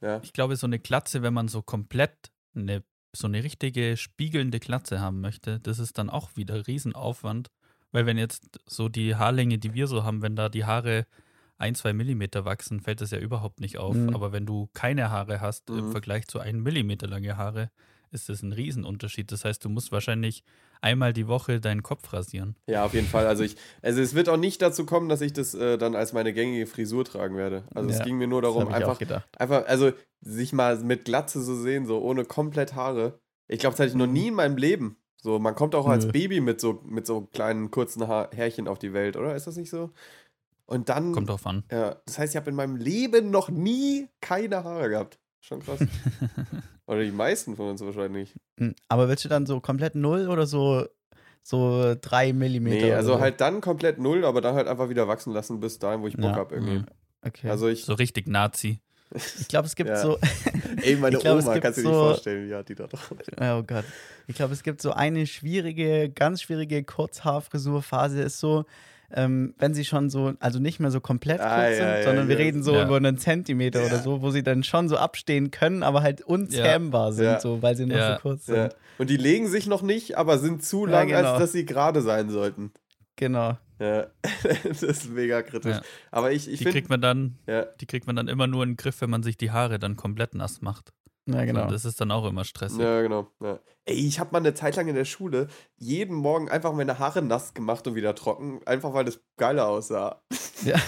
ja. 0.00 0.20
ich 0.22 0.32
glaube, 0.32 0.54
so 0.56 0.66
eine 0.66 0.78
Glatze, 0.78 1.22
wenn 1.22 1.34
man 1.34 1.48
so 1.48 1.60
komplett 1.62 2.30
eine, 2.54 2.84
so 3.14 3.26
eine 3.26 3.42
richtige 3.42 3.96
spiegelnde 3.96 4.60
Glatze 4.60 5.00
haben 5.00 5.20
möchte, 5.20 5.58
das 5.60 5.78
ist 5.80 5.98
dann 5.98 6.08
auch 6.10 6.30
wieder 6.36 6.66
Riesenaufwand. 6.66 7.48
Weil 7.90 8.06
wenn 8.06 8.18
jetzt 8.18 8.60
so 8.66 8.88
die 8.88 9.16
Haarlänge, 9.16 9.58
die 9.58 9.74
wir 9.74 9.86
so 9.88 10.04
haben, 10.04 10.22
wenn 10.22 10.36
da 10.36 10.48
die 10.48 10.64
Haare 10.66 11.06
ein, 11.56 11.74
zwei 11.74 11.92
Millimeter 11.92 12.44
wachsen, 12.44 12.80
fällt 12.80 13.00
das 13.00 13.10
ja 13.10 13.18
überhaupt 13.18 13.58
nicht 13.60 13.78
auf. 13.78 13.96
Mhm. 13.96 14.14
Aber 14.14 14.30
wenn 14.30 14.46
du 14.46 14.68
keine 14.74 15.10
Haare 15.10 15.40
hast 15.40 15.68
im 15.70 15.86
Mhm. 15.88 15.90
Vergleich 15.92 16.28
zu 16.28 16.38
einem 16.38 16.62
Millimeter 16.62 17.08
lange 17.08 17.36
Haare, 17.36 17.70
ist 18.12 18.28
das 18.28 18.42
ein 18.42 18.52
Riesenunterschied. 18.52 19.30
Das 19.32 19.44
heißt, 19.44 19.64
du 19.64 19.68
musst 19.68 19.92
wahrscheinlich 19.92 20.44
einmal 20.80 21.12
die 21.12 21.26
Woche 21.28 21.60
deinen 21.60 21.82
Kopf 21.82 22.12
rasieren. 22.12 22.56
Ja, 22.66 22.84
auf 22.84 22.94
jeden 22.94 23.06
Fall. 23.08 23.26
Also 23.26 23.42
ich, 23.42 23.56
also 23.82 24.00
es 24.00 24.14
wird 24.14 24.28
auch 24.28 24.36
nicht 24.36 24.62
dazu 24.62 24.86
kommen, 24.86 25.08
dass 25.08 25.20
ich 25.20 25.32
das 25.32 25.54
äh, 25.54 25.78
dann 25.78 25.94
als 25.96 26.12
meine 26.12 26.32
gängige 26.32 26.66
Frisur 26.66 27.04
tragen 27.04 27.36
werde. 27.36 27.64
Also 27.74 27.90
es 27.90 27.98
Ja, 27.98 28.04
ging 28.04 28.18
mir 28.18 28.26
nur 28.28 28.42
darum, 28.42 28.68
einfach, 28.68 29.00
einfach, 29.38 29.66
also 29.66 29.92
sich 30.20 30.52
mal 30.52 30.78
mit 30.78 31.04
Glatze 31.04 31.42
so 31.42 31.54
sehen, 31.56 31.86
so 31.86 32.00
ohne 32.00 32.24
komplett 32.24 32.74
Haare. 32.74 33.20
Ich 33.48 33.58
glaube, 33.60 33.72
das 33.72 33.80
hatte 33.80 33.90
ich 33.90 33.96
noch 33.96 34.06
nie 34.06 34.28
in 34.28 34.34
meinem 34.34 34.56
Leben. 34.56 34.96
So, 35.20 35.38
man 35.38 35.54
kommt 35.56 35.74
auch 35.74 35.86
als 35.86 36.06
Nö. 36.06 36.12
Baby 36.12 36.40
mit 36.40 36.60
so, 36.60 36.80
mit 36.84 37.06
so 37.06 37.22
kleinen 37.22 37.70
kurzen 37.72 38.06
Haar 38.06 38.30
Härchen 38.32 38.68
auf 38.68 38.78
die 38.78 38.92
Welt, 38.92 39.16
oder? 39.16 39.34
Ist 39.34 39.46
das 39.48 39.56
nicht 39.56 39.70
so? 39.70 39.90
Und 40.66 40.90
dann, 40.90 41.12
Kommt 41.12 41.28
drauf 41.30 41.46
an. 41.46 41.64
ja, 41.72 41.96
das 42.04 42.18
heißt, 42.18 42.34
ich 42.34 42.36
habe 42.36 42.50
in 42.50 42.56
meinem 42.56 42.76
Leben 42.76 43.30
noch 43.30 43.48
nie 43.48 44.08
keine 44.20 44.62
Haare 44.64 44.90
gehabt. 44.90 45.18
Schon 45.40 45.60
krass. 45.62 45.80
oder 46.86 47.02
die 47.02 47.10
meisten 47.10 47.56
von 47.56 47.70
uns 47.70 47.80
wahrscheinlich. 47.80 48.34
Hm, 48.58 48.74
Aber 48.88 49.08
willst 49.08 49.24
du 49.24 49.28
dann 49.28 49.46
so 49.46 49.60
komplett 49.60 49.94
null 49.94 50.28
oder 50.28 50.46
so, 50.46 50.86
so 51.42 51.94
drei 52.00 52.32
Millimeter? 52.32 52.86
Nee, 52.86 52.92
also 52.92 53.14
so? 53.14 53.20
halt 53.20 53.40
dann 53.40 53.60
komplett 53.60 53.98
null, 53.98 54.24
aber 54.24 54.40
dann 54.40 54.54
halt 54.54 54.66
einfach 54.68 54.88
wieder 54.88 55.06
wachsen 55.08 55.32
lassen 55.32 55.60
bis 55.60 55.78
dahin, 55.78 56.02
wo 56.02 56.08
ich 56.08 56.16
Bock 56.16 56.24
Ja. 56.32 56.36
hab 56.36 56.52
irgendwie. 56.52 56.78
Mhm. 56.78 56.86
Okay. 57.24 57.48
Also 57.50 57.68
ich, 57.68 57.84
So 57.84 57.94
richtig 57.94 58.26
Nazi. 58.28 58.80
ich 59.14 59.48
glaube, 59.48 59.66
es 59.66 59.74
gibt 59.76 59.88
Ja. 59.94 59.96
so. 60.02 60.18
ey, 60.82 60.96
meine 60.96 61.16
ich 61.16 61.22
glaub, 61.22 61.40
Oma, 61.42 61.58
kannst 61.58 61.78
du 61.78 61.82
dir 61.82 61.88
nicht 61.88 61.96
so- 61.96 62.04
vorstellen, 62.04 62.48
wie 62.50 62.54
hat 62.54 62.68
die 62.68 62.74
da 62.74 62.86
drauf. 62.86 63.14
Oh 63.40 63.62
Gott. 63.62 63.84
Ich 64.26 64.36
glaube, 64.36 64.52
es 64.52 64.62
gibt 64.62 64.82
so 64.82 64.92
eine 64.92 65.26
schwierige, 65.26 66.10
ganz 66.10 66.42
schwierige 66.42 66.82
Kurzhaarfrisurphase 66.84 68.22
ist 68.22 68.38
so, 68.40 68.64
ähm, 69.12 69.54
wenn 69.58 69.74
sie 69.74 69.84
schon 69.84 70.10
so, 70.10 70.34
also 70.40 70.58
nicht 70.58 70.80
mehr 70.80 70.90
so 70.90 71.00
komplett 71.00 71.38
kurz 71.38 71.50
Ah, 71.50 71.68
sind, 71.70 71.78
ja, 71.78 71.96
ja, 71.98 72.04
sondern 72.04 72.28
wir 72.28 72.38
ja. 72.38 72.44
reden 72.44 72.62
so 72.62 72.74
Ja. 72.74 72.84
über 72.84 72.96
einen 72.96 73.16
Zentimeter 73.18 73.80
oder 73.84 73.96
Ja. 73.96 74.02
so, 74.02 74.20
wo 74.22 74.30
sie 74.30 74.42
dann 74.42 74.62
schon 74.62 74.88
so 74.88 74.96
abstehen 74.96 75.50
können, 75.50 75.82
aber 75.82 76.02
halt 76.02 76.20
unzähmbar 76.22 77.12
sind, 77.12 77.24
Ja. 77.24 77.40
so, 77.40 77.62
weil 77.62 77.76
sie 77.76 77.86
noch 77.86 77.96
Ja. 77.96 78.14
so 78.16 78.20
kurz 78.20 78.46
sind. 78.46 78.56
Ja. 78.56 78.68
Und 78.98 79.10
die 79.10 79.16
legen 79.16 79.48
sich 79.48 79.66
noch 79.66 79.82
nicht, 79.82 80.16
aber 80.18 80.38
sind 80.38 80.62
zu 80.64 80.84
Ja, 80.86 80.92
lang, 80.92 81.08
genau. 81.08 81.20
als 81.32 81.38
dass 81.38 81.52
sie 81.52 81.64
gerade 81.64 82.02
sein 82.02 82.30
sollten. 82.30 82.72
Genau. 83.16 83.56
Ja, 83.80 84.06
das 84.64 84.82
ist 84.82 85.08
mega 85.10 85.40
kritisch. 85.42 85.76
Ja. 85.76 85.82
Aber 86.10 86.32
ich, 86.32 86.50
ich 86.50 86.58
Die 86.58 86.64
kriegt 86.64 86.88
finde, 86.88 86.88
man 86.90 87.00
dann, 87.00 87.38
ja, 87.46 87.62
die 87.80 87.86
kriegt 87.86 88.06
man 88.08 88.16
dann 88.16 88.26
immer 88.28 88.46
nur 88.48 88.62
in 88.64 88.70
den 88.70 88.76
Griff, 88.76 89.00
wenn 89.00 89.10
man 89.10 89.22
sich 89.22 89.36
die 89.36 89.52
Haare 89.52 89.78
dann 89.78 89.96
komplett 89.96 90.34
nass 90.34 90.60
macht. 90.62 90.92
Ja, 91.28 91.44
genau. 91.44 91.64
Und 91.64 91.72
das 91.72 91.84
ist 91.84 92.00
dann 92.00 92.10
auch 92.10 92.26
immer 92.26 92.44
stressig. 92.44 92.78
ja, 92.78 93.02
genau. 93.02 93.28
Ja. 93.40 93.60
Ey, 93.84 93.94
ich 93.94 94.18
habe 94.18 94.30
mal 94.32 94.38
eine 94.38 94.54
Zeit 94.54 94.76
lang 94.76 94.88
in 94.88 94.94
der 94.94 95.04
Schule 95.04 95.48
jeden 95.76 96.14
Morgen 96.14 96.48
einfach 96.48 96.72
meine 96.72 96.98
Haare 96.98 97.22
nass 97.22 97.54
gemacht 97.54 97.86
und 97.86 97.94
wieder 97.94 98.14
trocken, 98.14 98.60
einfach 98.66 98.94
weil 98.94 99.04
das 99.04 99.20
geiler 99.36 99.68
aussah. 99.68 100.22
Ja. 100.64 100.76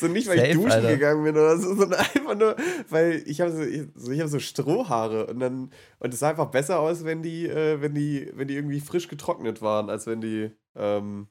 So 0.00 0.06
nicht, 0.08 0.28
weil 0.28 0.36
ich 0.36 0.42
Safe, 0.42 0.54
duschen 0.54 0.70
Alter. 0.70 0.88
gegangen 0.88 1.24
bin 1.24 1.36
oder 1.36 1.56
so, 1.58 1.74
sondern 1.74 2.00
einfach 2.00 2.34
nur, 2.34 2.56
weil 2.88 3.22
ich 3.26 3.40
habe 3.40 3.52
so, 3.52 3.62
ich, 3.62 3.82
so, 3.94 4.10
ich 4.10 4.20
hab 4.20 4.28
so 4.28 4.38
Strohhaare 4.38 5.26
und 5.26 5.40
dann 5.40 5.70
und 5.98 6.14
es 6.14 6.20
sah 6.20 6.30
einfach 6.30 6.50
besser 6.50 6.80
aus, 6.80 7.04
wenn 7.04 7.22
die, 7.22 7.46
äh, 7.46 7.80
wenn 7.80 7.94
die, 7.94 8.30
wenn 8.34 8.48
die 8.48 8.54
irgendwie 8.54 8.80
frisch 8.80 9.08
getrocknet 9.08 9.60
waren, 9.62 9.90
als 9.90 10.06
wenn 10.06 10.20
die, 10.20 10.50
ähm, 10.74 11.28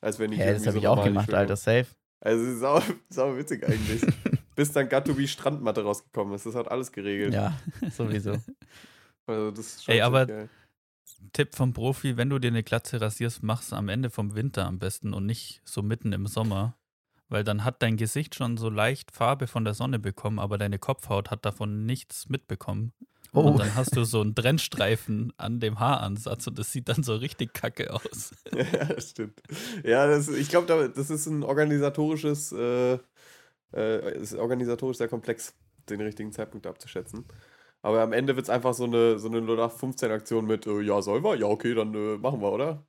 als 0.00 0.18
wenn 0.18 0.30
die 0.30 0.38
Ja, 0.38 0.52
das 0.52 0.62
habe 0.62 0.72
so 0.72 0.78
ich 0.78 0.88
auch 0.88 1.02
gemacht, 1.04 1.32
Alter, 1.32 1.56
safe. 1.56 1.86
Also 2.20 2.58
sau, 2.58 2.80
sau 3.10 3.36
witzig 3.36 3.66
eigentlich. 3.66 4.02
Bis 4.60 4.72
dann 4.72 4.90
Gatubi 4.90 5.26
Strandmatte 5.26 5.82
rausgekommen 5.82 6.34
ist. 6.34 6.44
Das 6.44 6.54
hat 6.54 6.70
alles 6.70 6.92
geregelt. 6.92 7.32
Ja, 7.32 7.58
sowieso. 7.96 8.32
Also 9.26 9.50
das 9.52 9.60
ist 9.66 9.84
schon 9.84 9.94
Ey, 9.94 10.02
aber- 10.02 10.26
geil. 10.26 10.48
Tipp 11.32 11.54
vom 11.54 11.72
Profi, 11.72 12.18
wenn 12.18 12.28
du 12.28 12.38
dir 12.38 12.48
eine 12.48 12.62
Glatze 12.62 13.00
rasierst, 13.00 13.42
mach's 13.42 13.72
am 13.72 13.88
Ende 13.88 14.10
vom 14.10 14.34
Winter 14.34 14.66
am 14.66 14.78
besten 14.78 15.14
und 15.14 15.24
nicht 15.24 15.62
so 15.64 15.80
mitten 15.82 16.12
im 16.12 16.26
Sommer. 16.26 16.76
weil 17.30 17.42
dann 17.44 17.64
hat 17.64 17.80
dein 17.80 17.96
Gesicht 17.96 18.34
schon 18.34 18.56
so 18.58 18.68
leicht 18.68 19.12
Farbe 19.12 19.46
von 19.46 19.64
der 19.64 19.72
Sonne 19.72 19.98
bekommen, 19.98 20.38
aber 20.40 20.58
deine 20.58 20.78
Kopfhaut 20.78 21.30
hat 21.30 21.44
davon 21.46 21.86
nichts 21.86 22.28
mitbekommen. 22.28 22.92
Oh. 23.32 23.40
Und 23.42 23.60
dann 23.60 23.74
hast 23.76 23.94
du 23.96 24.02
so 24.04 24.20
einen 24.20 24.34
Trennstreifen 24.34 25.32
an 25.36 25.60
dem 25.60 25.78
Haaransatz 25.78 26.46
und 26.48 26.58
das 26.58 26.72
sieht 26.72 26.88
dann 26.88 27.02
so 27.04 27.14
richtig 27.14 27.54
kacke 27.54 27.92
aus. 27.94 28.34
Ja, 28.52 28.84
das 28.84 29.10
stimmt. 29.10 29.40
Ja, 29.84 30.06
das, 30.06 30.28
ich 30.28 30.48
glaube, 30.50 30.92
das 30.94 31.08
ist 31.10 31.26
ein 31.26 31.44
organisatorisches, 31.44 32.50
äh, 32.52 32.98
äh, 33.74 34.18
ist 34.18 34.34
organisatorisch 34.34 34.98
sehr 34.98 35.08
komplex, 35.08 35.54
den 35.88 36.00
richtigen 36.00 36.32
Zeitpunkt 36.32 36.66
abzuschätzen. 36.66 37.24
Aber 37.82 38.02
am 38.02 38.12
Ende 38.12 38.36
wird 38.36 38.44
es 38.44 38.50
einfach 38.50 38.74
so 38.74 38.84
eine, 38.84 39.18
so 39.18 39.28
eine 39.28 39.40
0815-Aktion 39.40 40.46
mit, 40.46 40.66
äh, 40.66 40.80
ja, 40.82 41.00
soll 41.02 41.24
wir? 41.24 41.36
Ja, 41.36 41.46
okay, 41.46 41.74
dann 41.74 41.94
äh, 41.94 42.18
machen 42.18 42.40
wir, 42.40 42.52
oder? 42.52 42.84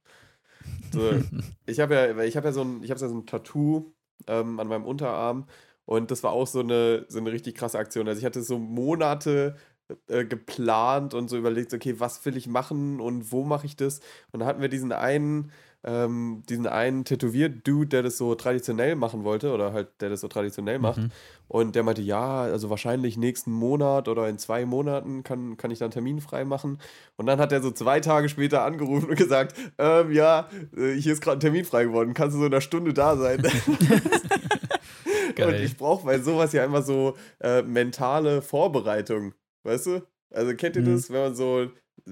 So, 0.92 1.12
ich 1.66 1.80
habe 1.80 1.96
ja, 1.96 2.24
ich 2.24 2.38
habe 2.38 2.48
ja 2.48 2.54
so 2.54 2.62
ein, 2.62 2.84
ich 2.84 2.92
habe 2.92 3.00
ja 3.00 3.08
so 3.08 3.16
ein 3.16 3.26
Tattoo 3.26 3.94
ähm, 4.28 4.60
an 4.60 4.68
meinem 4.68 4.86
Unterarm 4.86 5.48
und 5.86 6.12
das 6.12 6.24
war 6.24 6.32
auch 6.32 6.48
so 6.48 6.60
eine, 6.60 7.06
so 7.08 7.20
eine 7.20 7.32
richtig 7.32 7.56
krasse 7.56 7.80
Aktion. 7.80 8.08
Also 8.08 8.20
ich 8.20 8.26
hatte 8.26 8.42
so 8.44 8.60
Monate 8.60 9.56
äh, 10.08 10.26
geplant 10.26 11.14
und 11.14 11.30
so 11.30 11.38
überlegt, 11.38 11.74
okay, 11.74 12.00
was 12.00 12.26
will 12.26 12.38
ich 12.38 12.48
machen 12.48 13.00
und 13.02 13.32
wo 13.32 13.44
mache 13.44 13.66
ich 13.66 13.76
das? 13.76 14.00
Und 14.32 14.40
dann 14.42 14.48
hatten 14.48 14.62
wir 14.62 14.70
diesen 14.70 14.92
einen, 14.92 15.52
ähm, 15.84 16.44
diesen 16.48 16.68
einen 16.68 17.06
Tätowier-Dude, 17.06 17.88
der 17.88 18.04
das 18.04 18.18
so 18.18 18.36
traditionell 18.36 18.96
machen 18.96 19.24
wollte 19.24 19.52
oder 19.52 19.74
halt, 19.74 19.90
der 20.00 20.10
das 20.10 20.22
so 20.22 20.28
traditionell 20.28 20.80
macht. 20.80 21.00
Mhm. 21.00 21.10
Und 21.48 21.76
der 21.76 21.84
meinte, 21.84 22.02
ja, 22.02 22.44
also 22.44 22.70
wahrscheinlich 22.70 23.18
nächsten 23.18 23.52
Monat 23.52 24.08
oder 24.08 24.30
in 24.30 24.38
zwei 24.38 24.66
Monaten 24.66 25.24
kann, 25.24 25.58
kann 25.58 25.72
ich 25.72 25.80
dann 25.80 25.92
Termin 25.92 26.22
frei 26.22 26.46
machen. 26.46 26.78
Und 27.18 27.26
dann 27.26 27.40
hat 27.40 27.52
er 27.52 27.62
so 27.62 27.72
zwei 27.72 28.00
Tage 28.00 28.30
später 28.30 28.64
angerufen 28.64 29.10
und 29.10 29.18
gesagt, 29.18 29.56
ähm, 29.78 30.12
ja, 30.12 30.48
äh, 30.78 30.94
hier 30.94 31.14
ist 31.14 31.22
gerade 31.22 31.38
ein 31.38 31.42
Termin 31.42 31.66
frei 31.66 31.86
geworden, 31.86 32.14
kannst 32.14 32.36
du 32.36 32.40
so 32.40 32.46
in 32.46 32.54
einer 32.54 32.62
Stunde 32.62 32.94
da 32.94 33.18
sein? 33.18 33.42
Und 35.40 35.56
ich 35.56 35.78
brauche 35.78 36.06
bei 36.06 36.20
sowas 36.20 36.54
ja 36.54 36.64
immer 36.64 36.82
so 36.82 37.16
äh, 37.40 37.62
mentale 37.62 38.42
Vorbereitung, 38.42 39.34
weißt 39.64 39.86
du? 39.88 40.02
Also 40.30 40.56
kennt 40.56 40.76
ihr 40.76 40.82
Mhm. 40.82 40.94
das, 40.94 41.10
wenn 41.10 41.22
man 41.22 41.36
so, 41.36 41.68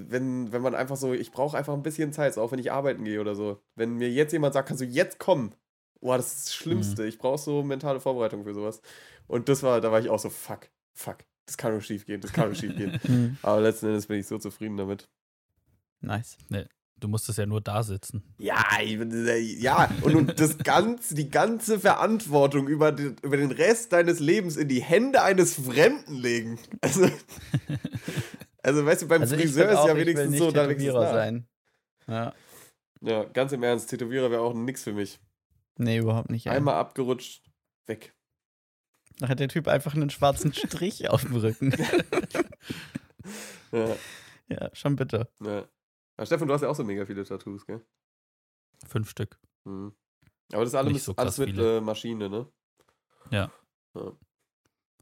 wenn, 0.09 0.51
wenn 0.51 0.61
man 0.61 0.75
einfach 0.75 0.95
so, 0.97 1.13
ich 1.13 1.31
brauche 1.31 1.57
einfach 1.57 1.73
ein 1.73 1.83
bisschen 1.83 2.13
Zeit, 2.13 2.33
so 2.33 2.41
auch 2.41 2.51
wenn 2.51 2.59
ich 2.59 2.71
arbeiten 2.71 3.03
gehe 3.03 3.19
oder 3.21 3.35
so. 3.35 3.59
Wenn 3.75 3.95
mir 3.95 4.09
jetzt 4.09 4.31
jemand 4.33 4.53
sagt, 4.53 4.67
kannst 4.67 4.81
du 4.81 4.85
jetzt 4.85 5.19
kommen? 5.19 5.53
Boah, 6.01 6.17
das 6.17 6.27
ist 6.33 6.45
das 6.47 6.55
Schlimmste. 6.55 7.05
Ich 7.05 7.17
brauche 7.17 7.37
so 7.37 7.61
mentale 7.63 7.99
Vorbereitung 7.99 8.43
für 8.43 8.53
sowas. 8.53 8.81
Und 9.27 9.49
das 9.49 9.63
war, 9.63 9.81
da 9.81 9.91
war 9.91 9.99
ich 9.99 10.09
auch 10.09 10.19
so, 10.19 10.29
fuck, 10.29 10.69
fuck, 10.93 11.17
das 11.45 11.57
kann 11.57 11.71
nur 11.71 11.81
schief 11.81 12.05
gehen, 12.05 12.21
das 12.21 12.31
kann 12.31 12.47
nur 12.47 12.55
schief 12.55 12.75
gehen. 12.75 12.99
Hm, 13.03 13.37
Aber 13.41 13.59
letzten 13.61 13.87
Endes 13.87 14.07
bin 14.07 14.19
ich 14.19 14.27
so 14.27 14.37
zufrieden 14.37 14.77
damit. 14.77 15.09
nice. 16.01 16.37
Du 17.01 17.07
musstest 17.07 17.37
ja 17.37 17.45
nur 17.45 17.61
da 17.61 17.81
sitzen. 17.81 18.23
Ja, 18.39 18.61
bin, 18.77 19.25
äh, 19.25 19.37
ja, 19.37 19.89
und, 20.01 20.15
und 20.15 20.37
das 20.39 20.57
ganze, 20.57 21.15
die 21.15 21.29
ganze 21.29 21.79
Verantwortung 21.79 22.67
über 22.67 22.91
den, 22.91 23.15
über 23.21 23.37
den 23.37 23.51
Rest 23.51 23.93
deines 23.93 24.19
Lebens 24.19 24.57
in 24.57 24.67
die 24.67 24.81
Hände 24.81 25.21
eines 25.21 25.55
Fremden 25.55 26.15
legen. 26.15 26.59
Also, 26.81 27.09
also 28.63 28.85
weißt 28.85 29.03
du, 29.03 29.07
beim 29.07 29.21
Also 29.21 29.35
Friseur 29.35 29.69
ist 29.69 29.77
auch, 29.77 29.87
ja 29.87 29.95
wenigstens 29.95 30.37
so, 30.37 30.51
da 30.51 30.67
Tätowierer 30.67 31.13
sein. 31.13 31.47
Ja. 32.07 32.33
Ja, 33.01 33.23
ganz 33.25 33.51
im 33.53 33.63
Ernst, 33.63 33.89
Tätowierer 33.89 34.29
wäre 34.31 34.41
auch 34.41 34.53
nix 34.53 34.83
für 34.83 34.93
mich. 34.93 35.19
Nee, 35.77 35.97
überhaupt 35.99 36.29
nicht. 36.29 36.45
ey. 36.47 36.51
Einmal 36.53 36.75
abgerutscht, 36.75 37.49
weg. 37.85 38.13
Da 39.19 39.29
hat 39.29 39.39
der 39.39 39.47
Typ 39.47 39.67
einfach 39.67 39.93
einen 39.95 40.09
schwarzen 40.09 40.53
Strich 40.53 41.09
auf 41.09 41.21
dem 41.23 41.35
Rücken. 41.35 41.73
Ja, 43.71 43.95
Ja, 44.47 44.69
schon 44.73 44.95
bitter. 44.95 45.29
ja. 45.41 45.67
Aber 46.17 46.25
Stefan, 46.25 46.47
du 46.47 46.53
hast 46.53 46.61
ja 46.61 46.69
auch 46.69 46.75
so 46.75 46.83
mega 46.83 47.05
viele 47.05 47.23
Tattoos, 47.23 47.65
gell? 47.65 47.85
Fünf 48.87 49.09
Stück. 49.11 49.39
Mhm. 49.65 49.93
Aber 50.51 50.63
das 50.63 50.73
ist 50.73 50.75
alles, 50.75 51.05
so 51.05 51.15
alles 51.15 51.37
mit 51.37 51.55
äh, 51.57 51.79
Maschine, 51.79 52.29
ne? 52.29 52.51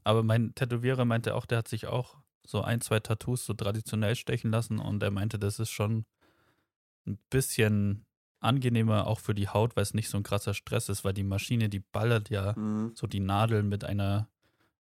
Aber 0.04 0.22
mein 0.22 0.54
Tätowierer 0.54 1.04
meinte 1.04 1.34
auch, 1.34 1.46
der 1.46 1.58
hat 1.58 1.68
sich 1.68 1.86
auch 1.86 2.18
so 2.48 2.62
ein, 2.62 2.80
zwei 2.80 2.98
Tattoos 3.00 3.44
so 3.44 3.52
traditionell 3.52 4.16
stechen 4.16 4.50
lassen 4.50 4.78
und 4.78 5.02
er 5.02 5.10
meinte, 5.10 5.38
das 5.38 5.58
ist 5.58 5.70
schon 5.70 6.06
ein 7.06 7.18
bisschen 7.30 8.06
angenehmer 8.40 9.06
auch 9.06 9.18
für 9.20 9.34
die 9.34 9.48
Haut, 9.48 9.76
weil 9.76 9.82
es 9.82 9.94
nicht 9.94 10.08
so 10.08 10.16
ein 10.16 10.22
krasser 10.22 10.54
Stress 10.54 10.88
ist, 10.88 11.04
weil 11.04 11.12
die 11.12 11.24
Maschine, 11.24 11.68
die 11.68 11.80
ballert 11.80 12.30
ja 12.30 12.54
Mhm. 12.56 12.92
so 12.94 13.06
die 13.06 13.20
Nadeln 13.20 13.68
mit 13.68 13.84
einer 13.84 14.28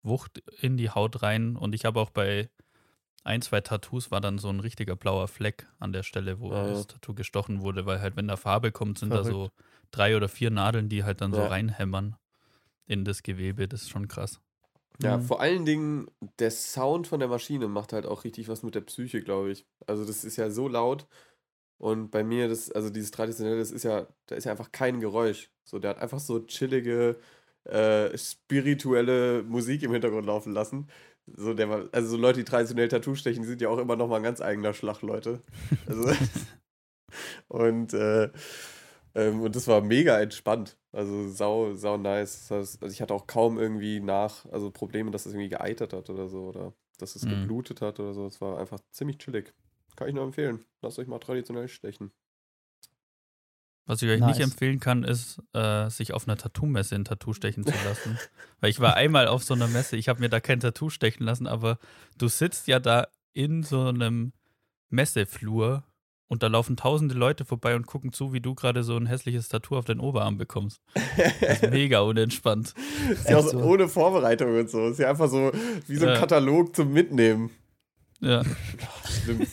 Wucht 0.04 0.40
in 0.62 0.78
die 0.78 0.90
Haut 0.90 1.22
rein. 1.22 1.56
Und 1.56 1.76
ich 1.76 1.86
habe 1.86 2.00
auch 2.00 2.10
bei 2.10 2.50
ein, 3.24 3.42
zwei 3.42 3.62
Tattoos 3.62 4.10
war 4.12 4.22
dann 4.22 4.40
so 4.40 4.50
ein 4.50 4.60
richtiger 4.62 4.96
blauer 4.96 5.28
Fleck 5.28 5.68
an 5.80 5.94
der 5.94 6.04
Stelle, 6.04 6.40
wo 6.40 6.52
ja. 6.52 6.64
das 6.68 6.88
Tattoo 6.88 7.14
gestochen 7.14 7.62
wurde, 7.62 7.86
weil 7.86 8.02
halt, 8.02 8.16
wenn 8.16 8.28
da 8.28 8.38
Farbe 8.38 8.72
kommt, 8.72 8.98
sind 9.00 9.14
da 9.16 9.24
so 9.24 9.50
Verrückt. 9.50 9.64
drei 9.92 10.18
oder 10.18 10.30
vier 10.30 10.50
Nadeln, 10.50 10.90
die 10.90 11.04
halt 11.04 11.22
dann 11.22 11.34
so 11.34 11.42
Ja. 11.42 11.48
reinhämmern 11.50 12.16
in 12.88 13.06
das 13.06 13.22
Gewebe. 13.24 13.68
Das 13.68 13.84
ist 13.84 13.90
schon 13.90 14.08
krass. 14.08 14.42
Ja, 15.02 15.18
Mhm. 15.18 15.22
vor 15.22 15.42
allen 15.42 15.66
Dingen 15.66 16.08
der 16.40 16.52
Sound 16.52 17.08
von 17.08 17.20
der 17.20 17.30
Maschine 17.30 17.68
macht 17.68 17.94
halt 17.94 18.06
auch 18.06 18.24
richtig 18.24 18.48
was 18.50 18.64
mit 18.64 18.76
der 18.76 18.82
Psyche, 18.82 19.22
glaube 19.24 19.52
ich. 19.52 19.66
Also 19.88 20.06
das 20.06 20.24
ist 20.24 20.38
ja 20.38 20.50
so 20.50 20.68
laut 20.68 21.08
und 21.80 22.12
bei 22.12 22.24
mir 22.24 22.48
das, 22.50 22.72
also 22.72 22.90
dieses 22.90 23.12
traditionelle, 23.12 23.60
das 23.60 23.72
ist 23.72 23.84
ja, 23.84 24.08
da 24.28 24.36
ist 24.36 24.46
ja 24.46 24.52
einfach 24.52 24.72
kein 24.72 25.00
Geräusch. 25.00 25.52
So, 25.66 25.80
der 25.80 25.92
hat 25.92 26.00
einfach 26.00 26.20
so 26.20 26.40
chillige, 26.46 27.18
äh, 27.66 28.18
spirituelle 28.18 29.44
Musik 29.44 29.84
im 29.84 29.92
Hintergrund 29.94 30.26
laufen 30.28 30.54
lassen. 30.54 30.90
So, 31.28 31.54
der 31.54 31.70
war, 31.70 31.90
also 31.92 32.10
so 32.10 32.18
Leute, 32.18 32.40
die 32.40 32.46
traditionell 32.46 32.88
Tattoo 32.90 33.16
stechen, 33.16 33.44
die 33.44 33.50
sind 33.50 33.62
ja 33.62 33.70
auch 33.70 33.78
immer 33.80 33.96
noch 33.96 34.08
mal 34.08 34.18
ein 34.18 34.24
ganz 34.24 34.42
eigener 34.42 34.74
Schlag, 34.74 35.02
Leute. 35.02 35.42
Also, 35.86 36.12
und, 37.48 37.94
äh, 37.94 38.30
ähm, 39.16 39.42
und 39.42 39.56
das 39.56 39.68
war 39.68 39.82
mega 39.82 40.20
entspannt. 40.20 40.78
Also 40.92 41.30
sau, 41.30 41.74
sau 41.76 41.98
nice. 41.98 42.48
Das 42.48 42.52
heißt, 42.52 42.84
also 42.84 42.94
ich 42.94 43.02
hatte 43.02 43.14
auch 43.14 43.28
kaum 43.28 43.58
irgendwie 43.60 44.00
nach, 44.00 44.46
also 44.52 44.72
Probleme, 44.72 45.12
dass 45.12 45.26
es 45.26 45.34
irgendwie 45.34 45.50
geeitert 45.50 45.94
hat 45.94 46.10
oder 46.10 46.28
so 46.28 46.48
oder 46.48 46.74
dass 46.98 47.16
es 47.16 47.24
Mhm. 47.24 47.30
geblutet 47.42 47.82
hat 47.82 48.00
oder 48.00 48.14
so. 48.14 48.28
Es 48.28 48.42
war 48.42 48.60
einfach 48.60 48.80
ziemlich 48.92 49.18
chillig. 49.18 49.54
Kann 49.96 50.08
ich 50.08 50.14
nur 50.16 50.24
empfehlen. 50.24 50.64
Lasst 50.82 51.00
euch 51.00 51.08
mal 51.08 51.20
traditionell 51.20 51.68
stechen. 51.68 52.12
Was 53.88 54.02
ich 54.02 54.10
euch 54.10 54.20
Nice. 54.20 54.38
nicht 54.38 54.40
empfehlen 54.40 54.80
kann, 54.80 55.04
ist, 55.04 55.42
äh, 55.54 55.90
sich 55.90 56.14
auf 56.14 56.28
einer 56.28 56.38
Tattoo-Messe 56.38 56.96
ein 56.96 57.04
Tattoo 57.04 57.34
stechen 57.34 57.66
zu 57.66 57.74
lassen. 57.84 58.18
Weil 58.62 58.70
ich 58.70 58.80
war 58.80 58.96
einmal 58.96 59.28
auf 59.28 59.44
so 59.44 59.54
einer 59.54 59.68
Messe, 59.68 59.98
ich 59.98 60.08
habe 60.08 60.20
mir 60.22 60.30
da 60.30 60.40
kein 60.40 60.60
Tattoo 60.60 60.90
stechen 60.90 61.26
lassen, 61.26 61.48
aber 61.48 61.78
du 62.18 62.28
sitzt 62.28 62.68
ja 62.68 62.80
da 62.80 63.08
in 63.34 63.64
so 63.64 63.88
einem 63.88 64.34
Messeflur 64.90 65.84
und 66.32 66.44
da 66.44 66.48
laufen 66.48 66.78
tausende 66.78 67.14
Leute 67.14 67.44
vorbei 67.44 67.76
und 67.76 67.86
gucken 67.88 68.14
zu, 68.14 68.32
wie 68.32 68.40
du 68.40 68.56
gerade 68.56 68.84
so 68.84 68.96
ein 68.96 69.06
hässliches 69.06 69.50
Tattoo 69.50 69.76
auf 69.76 69.84
den 69.84 70.00
Oberarm 70.00 70.38
bekommst. 70.38 70.82
Das 71.42 71.62
ist 71.62 71.72
mega 71.72 72.00
unentspannt. 72.00 72.74
Ist 73.10 73.30
ja 73.30 73.38
auch 73.38 73.44
so 73.44 73.50
so? 73.50 73.60
ohne 73.60 73.90
Vorbereitung 73.90 74.58
und 74.58 74.70
so. 74.70 74.88
Ist 74.88 75.00
ja 75.00 75.10
einfach 75.10 75.28
so 75.30 75.52
wie 75.88 75.98
so 75.98 76.06
ein 76.06 76.14
Ja. 76.14 76.20
Katalog 76.20 76.74
zum 76.74 76.94
Mitnehmen. 76.94 77.50
Ja. 78.22 78.44
Stimmt. 79.24 79.50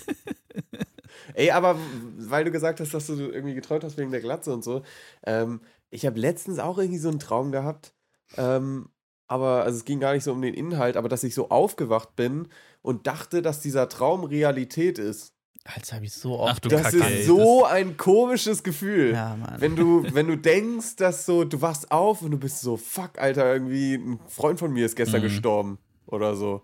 Ey, 1.35 1.51
aber 1.51 1.77
weil 2.17 2.45
du 2.45 2.53
gesagt 2.53 2.79
hast, 2.79 2.95
dass 2.95 3.09
du 3.09 3.15
irgendwie 3.15 3.57
geträumt 3.57 3.83
hast 3.83 3.99
wegen 3.99 4.13
der 4.13 4.21
Glatze 4.21 4.53
und 4.53 4.63
so, 4.63 4.83
ähm, 5.27 5.61
ich 5.91 6.07
habe 6.07 6.21
letztens 6.21 6.61
auch 6.61 6.79
irgendwie 6.79 7.01
so 7.01 7.09
einen 7.09 7.19
Traum 7.19 7.51
gehabt, 7.51 7.93
ähm, 8.37 8.89
aber 9.27 9.65
also 9.65 9.79
es 9.79 9.85
ging 9.85 9.99
gar 9.99 10.13
nicht 10.15 10.23
so 10.23 10.31
um 10.31 10.41
den 10.43 10.55
Inhalt, 10.55 10.97
aber 10.97 11.09
dass 11.09 11.25
ich 11.25 11.35
so 11.35 11.49
aufgewacht 11.49 12.15
bin 12.15 12.47
und 12.83 13.09
dachte, 13.09 13.43
dass 13.43 13.61
dieser 13.61 13.89
Traum 13.89 14.23
Realität 14.23 15.01
ist. 15.01 15.35
Alter, 15.75 15.97
habe 15.97 16.07
ich 16.07 16.13
so 16.15 16.39
oft. 16.39 16.53
Ach 16.55 16.59
du 16.61 16.69
das 16.71 16.83
Kacke, 16.83 16.97
ist 16.97 17.05
ey, 17.05 17.23
so 17.25 17.65
ein 17.65 17.97
komisches 17.97 18.63
Gefühl. 18.63 19.13
ja, 19.13 19.37
Mann. 19.37 19.57
Wenn 19.59 19.77
du, 19.77 20.03
wenn 20.15 20.27
du 20.27 20.37
denkst, 20.37 20.97
dass 20.97 21.27
so, 21.27 21.45
du 21.45 21.61
wachst 21.61 21.91
auf 21.91 22.23
und 22.23 22.31
du 22.31 22.39
bist 22.39 22.61
so, 22.61 22.77
fuck, 22.77 23.19
Alter, 23.19 23.53
irgendwie 23.53 23.95
ein 23.95 24.19
Freund 24.29 24.59
von 24.59 24.73
mir 24.73 24.87
ist 24.87 24.97
gestern 24.97 25.21
Mhm. 25.21 25.25
gestorben 25.25 25.79
oder 26.07 26.35
so. 26.35 26.63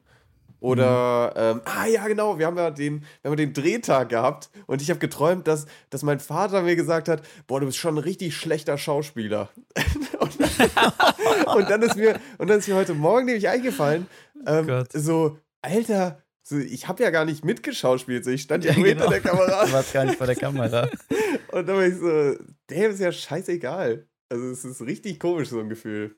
Oder, 0.61 1.35
ähm, 1.37 1.61
ah 1.67 1.85
ja, 1.87 2.09
genau, 2.09 2.39
wir 2.39 2.47
haben 2.47 2.57
ja 2.57 2.71
den, 2.71 3.05
wir 3.21 3.31
haben 3.31 3.37
den 3.37 3.53
Drehtag 3.53 4.09
gehabt 4.09 4.49
und 4.67 4.81
ich 4.81 4.89
habe 4.89 4.99
geträumt, 4.99 5.47
dass, 5.47 5.67
dass 5.91 6.03
mein 6.03 6.21
Vater 6.21 6.63
mir 6.63 6.75
gesagt 6.75 7.09
hat, 7.09 7.21
boah, 7.47 7.61
du 7.61 7.67
bist 7.67 7.77
schon 7.77 7.97
ein 7.97 7.99
richtig 7.99 8.35
schlechter 8.35 8.79
Schauspieler. 8.79 9.51
und, 10.21 10.41
dann, 10.41 11.55
und 11.57 11.69
dann 11.71 11.83
ist 11.83 11.97
mir, 11.97 12.19
und 12.39 12.49
dann 12.49 12.61
ist 12.61 12.69
mir 12.69 12.77
heute 12.77 12.95
Morgen 12.95 13.27
nämlich 13.27 13.47
eingefallen, 13.47 14.07
ähm, 14.47 14.67
Gott. 14.67 14.89
so, 14.95 15.37
Alter, 15.61 16.23
so, 16.47 16.59
ich 16.59 16.89
habe 16.89 17.03
ja 17.03 17.11
gar 17.11 17.25
nicht 17.25 17.43
mitgeschauspielt, 17.45 18.23
so, 18.25 18.31
ich 18.31 18.43
stand 18.43 18.65
ja, 18.65 18.73
Ja, 18.73 18.77
hinter 18.77 18.95
genau. 18.95 19.09
der 19.11 19.21
Kamera. 19.21 19.65
Du 19.67 19.73
warst 19.73 19.93
gar 19.95 20.05
nicht 20.05 20.19
vor 20.19 20.27
der 20.27 20.37
Kamera. 20.37 20.89
Und 21.53 21.67
dann 21.67 21.77
war 21.77 21.87
ich 21.87 21.95
so, 21.97 22.37
der 22.69 22.91
ist 22.91 23.01
ja 23.01 23.11
scheißegal. 23.11 24.07
Also 24.29 24.45
es 24.51 24.65
ist 24.65 24.83
richtig 24.83 25.19
komisch, 25.21 25.49
so 25.49 25.59
ein 25.61 25.69
Gefühl. 25.71 26.17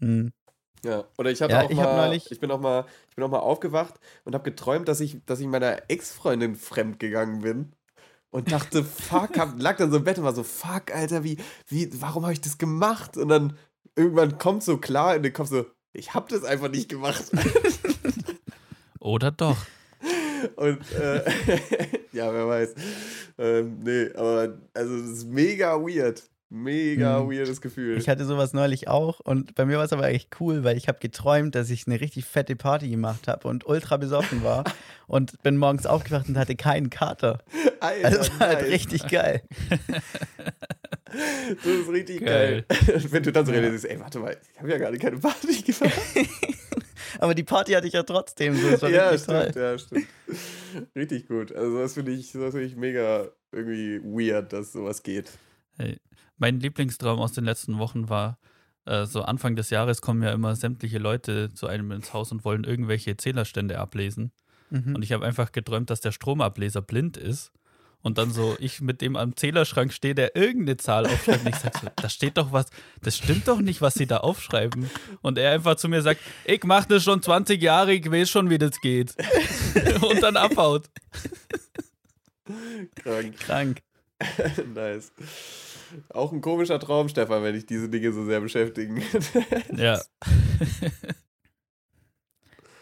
Hm. 0.00 0.32
Ja. 0.84 1.04
Oder 1.18 1.30
ich 1.30 1.40
hatte 1.42 1.52
Ja, 1.52 1.62
auch 1.62 1.70
ich 1.70 1.76
mal, 1.76 2.06
neulich- 2.08 2.30
ich 2.30 2.40
bin 2.40 2.50
auch 2.50 2.60
mal, 2.60 2.86
ich 3.08 3.14
bin 3.14 3.24
auch 3.24 3.30
mal 3.30 3.38
aufgewacht 3.38 3.94
und 4.24 4.34
habe 4.34 4.50
geträumt, 4.50 4.88
dass 4.88 5.00
ich, 5.00 5.18
dass 5.26 5.38
ich 5.40 5.46
meiner 5.46 5.82
Ex-Freundin 5.88 6.56
fremd 6.56 6.98
gegangen 6.98 7.42
bin. 7.42 7.72
Und 8.30 8.50
dachte, 8.52 8.82
fuck, 8.84 9.38
hab, 9.38 9.60
lag 9.60 9.76
dann 9.76 9.90
so 9.90 9.98
im 9.98 10.04
Bett 10.04 10.18
und 10.18 10.24
war 10.24 10.34
so, 10.34 10.42
fuck, 10.44 10.92
Alter, 10.94 11.22
wie, 11.24 11.36
wie, 11.68 11.90
warum 12.00 12.22
habe 12.24 12.32
ich 12.32 12.40
das 12.40 12.58
gemacht? 12.58 13.16
Und 13.16 13.28
dann 13.28 13.56
irgendwann 13.96 14.38
kommt 14.38 14.62
so 14.62 14.78
klar 14.78 15.14
in 15.16 15.22
den 15.22 15.32
Kopf 15.32 15.48
so, 15.50 15.66
ich 15.92 16.14
habe 16.14 16.28
das 16.32 16.44
einfach 16.44 16.68
nicht 16.70 16.88
gemacht. 16.88 17.24
Oder 19.00 19.30
doch. 19.32 19.56
Und 20.56 20.78
äh, 20.92 21.22
ja, 22.12 22.32
wer 22.32 22.46
weiß. 22.48 22.74
Ähm, 23.38 23.78
nee, 23.82 24.08
aber 24.14 24.58
also 24.74 24.98
das 24.98 25.10
ist 25.10 25.26
mega 25.28 25.74
weird. 25.80 26.22
Mega 26.52 27.20
Hm. 27.20 27.30
weirdes 27.30 27.60
Gefühl. 27.60 27.96
Ich 27.98 28.08
hatte 28.08 28.24
sowas 28.24 28.52
neulich 28.54 28.88
auch 28.88 29.20
und 29.20 29.54
bei 29.54 29.64
mir 29.66 29.76
war 29.78 29.84
es 29.84 29.92
aber 29.92 30.08
echt 30.08 30.40
cool, 30.40 30.64
weil 30.64 30.76
ich 30.76 30.88
habe 30.88 30.98
geträumt, 30.98 31.54
dass 31.54 31.70
ich 31.70 31.86
eine 31.86 32.00
richtig 32.00 32.24
fette 32.24 32.56
Party 32.56 32.88
gemacht 32.88 33.28
habe 33.28 33.46
und 33.46 33.66
ultra 33.66 33.98
besoffen 33.98 34.42
war 34.42 34.64
und 35.06 35.40
bin 35.44 35.56
morgens 35.58 35.86
aufgewacht 35.86 36.28
und 36.28 36.36
hatte 36.36 36.56
keinen 36.56 36.90
Kater. 36.90 37.38
Alter, 37.78 38.04
Also 38.04 38.18
das 38.18 38.40
war 38.40 38.48
halt 38.48 38.62
nice. 38.62 38.70
richtig 38.70 39.06
geil. 39.08 39.42
Das 41.04 41.66
ist 41.66 41.88
richtig 41.88 42.24
Geil. 42.24 42.64
geil. 42.68 43.02
Wenn 43.10 43.22
du 43.22 43.32
dann 43.32 43.44
so 43.46 43.52
Ja. 43.52 43.58
realisierst, 43.60 43.84
ey, 43.94 44.00
warte 44.00 44.18
mal, 44.18 44.36
ich 44.52 44.58
habe 44.58 44.70
ja 44.70 44.78
gar 44.78 44.92
keine 44.96 45.18
Party 45.18 45.62
gemacht. 45.62 45.92
Aber 47.20 47.34
die 47.34 47.44
Party 47.44 47.72
hatte 47.72 47.86
ich 47.86 47.92
ja 47.92 48.02
trotzdem. 48.02 48.54
So, 48.56 48.70
das 48.70 48.82
war 48.82 48.88
ja, 48.88 49.10
richtig 49.10 49.24
stimmt, 49.24 49.52
toll. 49.52 49.62
ja, 49.62 49.78
stimmt. 49.78 50.06
Richtig 50.96 51.28
gut. 51.28 51.52
Also 51.52 51.78
das 51.78 51.92
finde 51.92 52.12
ich, 52.12 52.32
das 52.32 52.52
finde 52.52 52.62
ich 52.62 52.76
mega 52.76 53.28
irgendwie 53.52 54.00
weird, 54.02 54.52
dass 54.54 54.72
sowas 54.72 55.02
geht. 55.02 55.30
Hey, 55.76 55.98
mein 56.38 56.60
Lieblingstraum 56.60 57.18
aus 57.20 57.32
den 57.32 57.44
letzten 57.44 57.78
Wochen 57.78 58.08
war, 58.08 58.38
äh, 58.86 59.04
so 59.04 59.22
Anfang 59.22 59.54
des 59.54 59.68
Jahres 59.68 60.00
kommen 60.00 60.22
ja 60.22 60.32
immer 60.32 60.56
sämtliche 60.56 60.98
Leute 60.98 61.52
zu 61.52 61.66
einem 61.66 61.90
ins 61.90 62.14
Haus 62.14 62.32
und 62.32 62.44
wollen 62.46 62.64
irgendwelche 62.64 63.16
Zählerstände 63.18 63.78
ablesen. 63.78 64.32
Mhm. 64.70 64.94
Und 64.94 65.02
ich 65.02 65.12
habe 65.12 65.26
einfach 65.26 65.52
geträumt, 65.52 65.90
dass 65.90 66.00
der 66.00 66.12
Stromableser 66.12 66.80
blind 66.80 67.18
ist. 67.18 67.52
Und 68.02 68.16
dann 68.16 68.30
so, 68.30 68.56
ich 68.58 68.80
mit 68.80 69.02
dem 69.02 69.14
am 69.16 69.36
Zählerschrank 69.36 69.92
stehe, 69.92 70.14
der 70.14 70.34
irgendeine 70.34 70.78
Zahl 70.78 71.06
aufschreibt. 71.06 71.44
Und 71.44 71.48
ich 71.48 71.56
sage 71.56 71.78
so, 71.82 71.88
da 71.94 72.08
steht 72.08 72.38
doch 72.38 72.52
was, 72.52 72.66
das 73.02 73.16
stimmt 73.16 73.46
doch 73.46 73.60
nicht, 73.60 73.82
was 73.82 73.94
sie 73.94 74.06
da 74.06 74.18
aufschreiben. 74.18 74.88
Und 75.20 75.36
er 75.36 75.52
einfach 75.52 75.76
zu 75.76 75.88
mir 75.88 76.00
sagt, 76.00 76.20
ich 76.44 76.64
mache 76.64 76.88
das 76.88 77.02
schon 77.02 77.22
20 77.22 77.60
Jahre, 77.60 77.92
ich 77.92 78.10
weiß 78.10 78.30
schon, 78.30 78.48
wie 78.48 78.58
das 78.58 78.80
geht. 78.80 79.14
Und 80.00 80.22
dann 80.22 80.36
abhaut. 80.36 80.88
Krank. 82.96 83.38
Krank. 83.38 83.82
nice. 84.74 85.12
Auch 86.08 86.32
ein 86.32 86.40
komischer 86.40 86.78
Traum, 86.78 87.08
Stefan, 87.08 87.42
wenn 87.42 87.54
dich 87.54 87.66
diese 87.66 87.88
Dinge 87.88 88.12
so 88.12 88.24
sehr 88.24 88.40
beschäftigen. 88.40 89.02
Ja. 89.76 90.00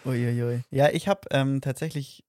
Uiuiui. 0.04 0.62
Ja, 0.70 0.88
ich 0.90 1.06
habe 1.06 1.20
ähm, 1.30 1.60
tatsächlich 1.60 2.24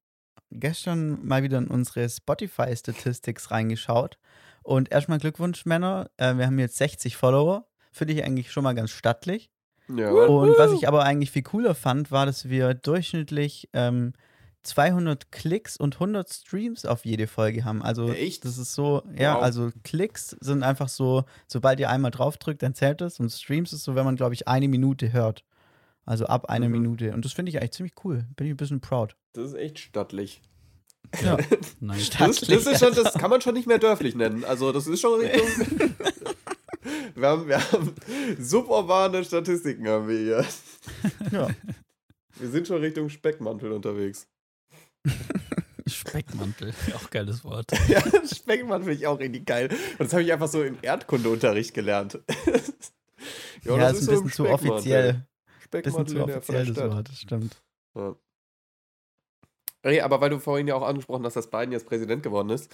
gestern 0.51 1.25
mal 1.25 1.44
wieder 1.44 1.58
in 1.58 1.68
unsere 1.68 2.08
Spotify-Statistics 2.10 3.51
reingeschaut. 3.51 4.18
Und 4.63 4.91
erstmal 4.91 5.20
Glückwunsch, 5.20 5.65
Männer. 5.65 6.10
Äh, 6.18 6.36
wir 6.38 6.46
haben 6.46 6.60
jetzt 6.60 6.77
60 6.77 7.15
Follower. 7.18 7.65
Finde 7.91 8.13
ich 8.13 8.24
eigentlich 8.24 8.51
schon 8.51 8.63
mal 8.63 8.74
ganz 8.75 8.91
stattlich. 8.91 9.50
ja. 9.88 10.12
Und 10.12 10.58
was 10.58 10.74
ich 10.74 10.88
aber 10.88 11.03
eigentlich 11.03 11.32
viel 11.32 11.44
cooler 11.44 11.74
fand, 11.75 12.12
war, 12.12 12.25
dass 12.25 12.50
wir 12.50 12.74
durchschnittlich 12.74 13.70
ähm, 13.74 14.13
200 14.63 15.32
Klicks 15.32 15.77
und 15.77 15.96
100 15.96 16.29
Streams 16.29 16.86
auf 16.86 17.06
jede 17.06 17.27
Folge 17.27 17.63
haben. 17.63 17.82
Also 17.82 18.12
Echt? 18.12 18.44
das 18.46 18.58
ist 18.58 18.74
so, 18.75 19.01
ja, 19.18 19.36
Wow. 19.36 19.44
also 19.44 19.72
Klicks 19.84 20.36
sind 20.41 20.63
einfach 20.63 20.89
so, 20.89 21.24
sobald 21.48 21.79
ihr 21.79 21.89
einmal 21.89 22.12
draufdrückt, 22.12 22.62
dann 22.62 22.75
zählt 22.75 23.01
es. 23.01 23.20
Und 23.20 23.32
Streams 23.32 23.74
ist 23.74 23.84
so, 23.86 23.96
wenn 23.96 24.06
man, 24.06 24.18
glaube 24.18 24.34
ich, 24.34 24.48
eine 24.48 24.68
Minute 24.68 25.13
hört. 25.13 25.44
Also 26.10 26.25
ab 26.25 26.50
einer 26.50 26.66
Mhm. 26.70 26.72
Minute. 26.72 27.13
Und 27.13 27.24
das 27.24 27.34
finde 27.34 27.51
ich 27.51 27.58
eigentlich 27.60 27.74
ziemlich 27.74 27.94
cool. 28.04 28.25
Bin 28.36 28.48
ich 28.48 28.54
ein 28.54 28.58
bisschen 28.58 28.82
proud. 28.82 29.16
Das 29.34 29.51
ist 29.51 29.54
echt 29.54 29.78
stattlich. 29.78 30.42
Ja. 31.24 31.38
Nice. 31.80 32.10
Das, 32.18 32.42
das, 32.42 32.66
ist 32.66 32.80
schon, 32.80 32.96
das 32.96 33.13
kann 33.13 33.30
man 33.30 33.42
schon 33.42 33.54
nicht 33.54 33.68
mehr 33.68 33.78
dörflich 33.78 34.16
nennen. 34.16 34.44
Also 34.44 34.72
das 34.72 34.88
ist 34.88 35.01
schon 35.01 35.22
Richtung. 35.22 35.48
wir, 37.16 37.28
haben, 37.28 37.48
wir 37.48 37.72
haben 37.72 37.94
suburbane 38.39 39.24
Statistiken 39.24 39.88
haben 39.88 40.08
wir 40.08 40.18
hier. 40.18 40.46
Ja. 41.32 41.48
Wir 42.39 42.50
sind 42.50 42.66
schon 42.66 42.82
Richtung 42.82 43.08
Speckmantel 43.10 43.72
unterwegs. 43.72 44.28
Speckmantel, 45.86 46.74
auch 46.96 47.10
geiles 47.12 47.44
Wort. 47.44 47.72
Ja, 47.88 48.01
Speckmantel 48.25 48.86
finde 48.86 49.00
ich 49.00 49.06
auch 49.08 49.20
richtig 49.20 49.46
geil. 49.46 49.70
Und 50.00 50.06
das 50.06 50.13
habe 50.13 50.24
ich 50.24 50.34
einfach 50.34 50.48
so 50.48 50.63
im 50.63 50.80
Erdkundeunterricht 50.82 51.75
gelernt. 51.75 52.18
Ja, 53.63 53.78
das 53.78 54.00
ist 54.01 54.10
ein 54.10 54.16
so 54.16 54.24
bisschen 54.24 54.32
zu 54.32 54.46
Speckmantel. 54.46 54.72
offiziell. 54.72 55.28
Bisschen 55.72 56.08
zu 56.08 56.24
offiziell, 56.24 56.74
das. 56.74 56.92
Wort, 56.92 57.10
das 57.10 57.20
stimmt. 57.20 57.62
Ja. 57.96 58.16
Ey, 59.84 60.01
aber 60.01 60.20
weil 60.22 60.29
du 60.29 60.40
vorhin 60.40 60.68
ja 60.68 60.75
auch 60.75 60.86
angesprochen 60.88 61.25
hast, 61.25 61.36
dass 61.36 61.50
Biden 61.50 61.72
jetzt 61.72 61.86
Präsident 61.88 62.24
geworden 62.24 62.50
ist. 62.50 62.72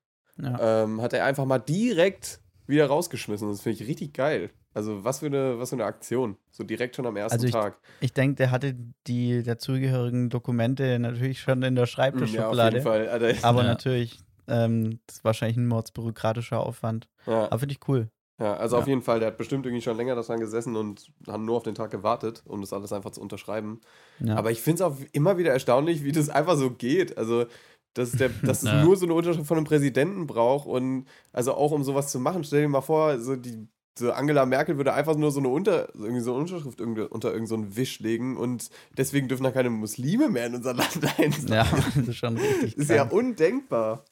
Ja. 0.40 0.84
ähm, 0.84 1.00
hat 1.02 1.12
er 1.12 1.24
einfach 1.24 1.44
mal 1.46 1.58
direkt 1.58 2.40
wieder 2.66 2.86
rausgeschmissen. 2.86 3.48
Das 3.48 3.62
finde 3.62 3.82
ich 3.82 3.88
richtig 3.88 4.12
geil. 4.14 4.50
Also 4.76 5.04
was 5.04 5.20
für 5.20 5.26
eine, 5.26 5.58
was 5.58 5.70
für 5.70 5.76
eine 5.76 5.86
Aktion. 5.86 6.36
So 6.50 6.62
direkt 6.62 6.96
schon 6.96 7.06
am 7.06 7.16
ersten 7.16 7.32
Also 7.36 7.46
ich- 7.46 7.52
Tag. 7.52 7.78
Ich 8.00 8.12
denke, 8.12 8.36
der 8.36 8.50
hatte 8.50 8.76
die 9.06 9.42
dazugehörigen 9.42 10.28
Dokumente 10.28 10.98
natürlich 10.98 11.40
schon 11.40 11.62
in 11.62 11.74
der 11.74 11.82
Ja, 11.82 11.82
auf 11.84 11.88
Schreibtischschublade. 11.88 12.76
jeden 12.76 12.84
Fall. 12.86 13.08
Alter. 13.08 13.32
aber 13.42 13.62
Ja. 13.62 13.68
natürlich, 13.68 14.18
ähm, 14.48 15.00
das 15.06 15.16
ist 15.16 15.24
wahrscheinlich 15.24 15.56
ein 15.56 15.66
mordsbürokratischer 15.66 16.60
Aufwand. 16.60 17.08
Ja. 17.26 17.46
Aber 17.46 17.58
finde 17.58 17.72
ich 17.74 17.88
cool. 17.88 18.08
Ja, 18.38 18.54
also 18.58 18.76
Ja. 18.76 18.82
auf 18.82 18.86
jeden 18.88 19.00
Fall, 19.00 19.18
der 19.18 19.28
hat 19.28 19.38
bestimmt 19.38 19.64
irgendwie 19.64 19.80
schon 19.82 19.96
länger 19.96 20.14
daran 20.14 20.40
gesessen 20.40 20.76
und 20.76 21.10
haben 21.26 21.46
nur 21.46 21.56
auf 21.56 21.62
den 21.62 21.74
Tag 21.74 21.90
gewartet, 21.90 22.42
um 22.44 22.60
das 22.60 22.74
alles 22.74 22.92
einfach 22.92 23.12
zu 23.12 23.22
unterschreiben. 23.22 23.80
Ja. 24.20 24.36
Aber 24.36 24.50
ich 24.50 24.60
finde 24.60 24.82
es 24.84 24.90
auch 24.90 24.98
immer 25.12 25.38
wieder 25.38 25.52
erstaunlich, 25.52 26.04
wie 26.04 26.12
das 26.12 26.28
einfach 26.28 26.56
so 26.56 26.70
geht. 26.70 27.16
Also, 27.16 27.46
dass, 27.94 28.12
der, 28.12 28.28
dass 28.42 28.62
es 28.62 28.70
nur 28.84 28.94
so 28.98 29.06
eine 29.06 29.14
Unterschrift 29.14 29.46
von 29.48 29.56
einem 29.56 29.66
Präsidenten 29.66 30.26
braucht 30.26 30.66
und 30.66 31.06
also 31.32 31.54
auch 31.54 31.70
um 31.72 31.82
sowas 31.82 32.12
zu 32.12 32.20
machen, 32.20 32.44
stell 32.44 32.60
dir 32.60 32.68
mal 32.68 32.82
vor, 32.82 33.18
so 33.20 33.36
die 33.36 33.66
so 33.98 34.12
Angela 34.12 34.46
Merkel 34.46 34.76
würde 34.76 34.92
einfach 34.92 35.16
nur 35.16 35.30
so 35.30 35.40
eine, 35.40 35.48
Unter, 35.48 35.94
irgendwie 35.94 36.20
so 36.20 36.32
eine 36.32 36.40
Unterschrift 36.40 36.80
unter 36.80 37.32
irgendeinen 37.32 37.70
so 37.70 37.76
Wisch 37.76 38.00
legen 38.00 38.36
und 38.36 38.70
deswegen 38.96 39.28
dürfen 39.28 39.44
da 39.44 39.50
keine 39.50 39.70
Muslime 39.70 40.28
mehr 40.28 40.46
in 40.46 40.54
unser 40.54 40.74
Land 40.74 40.98
einsetzen. 41.18 41.48
ja, 41.52 41.64
das 41.64 42.08
ist 42.08 42.16
schon 42.16 42.36
richtig. 42.36 42.76
ist 42.76 42.90
ja 42.90 43.04
undenkbar. 43.04 44.04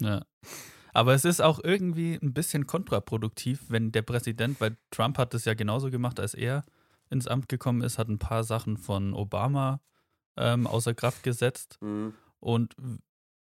Ja. 0.00 0.22
Aber 0.92 1.12
es 1.12 1.26
ist 1.26 1.42
auch 1.42 1.60
irgendwie 1.62 2.18
ein 2.22 2.32
bisschen 2.32 2.66
kontraproduktiv, 2.66 3.64
wenn 3.68 3.92
der 3.92 4.02
Präsident, 4.02 4.60
weil 4.62 4.78
Trump 4.90 5.18
hat 5.18 5.34
das 5.34 5.44
ja 5.44 5.52
genauso 5.52 5.90
gemacht, 5.90 6.18
als 6.18 6.32
er 6.32 6.64
ins 7.10 7.28
Amt 7.28 7.50
gekommen 7.50 7.82
ist, 7.82 7.98
hat 7.98 8.08
ein 8.08 8.18
paar 8.18 8.44
Sachen 8.44 8.78
von 8.78 9.12
Obama 9.12 9.80
ähm, 10.36 10.66
außer 10.66 10.94
Kraft 10.94 11.22
gesetzt. 11.22 11.78
Mhm. 11.82 12.14
Und 12.40 12.74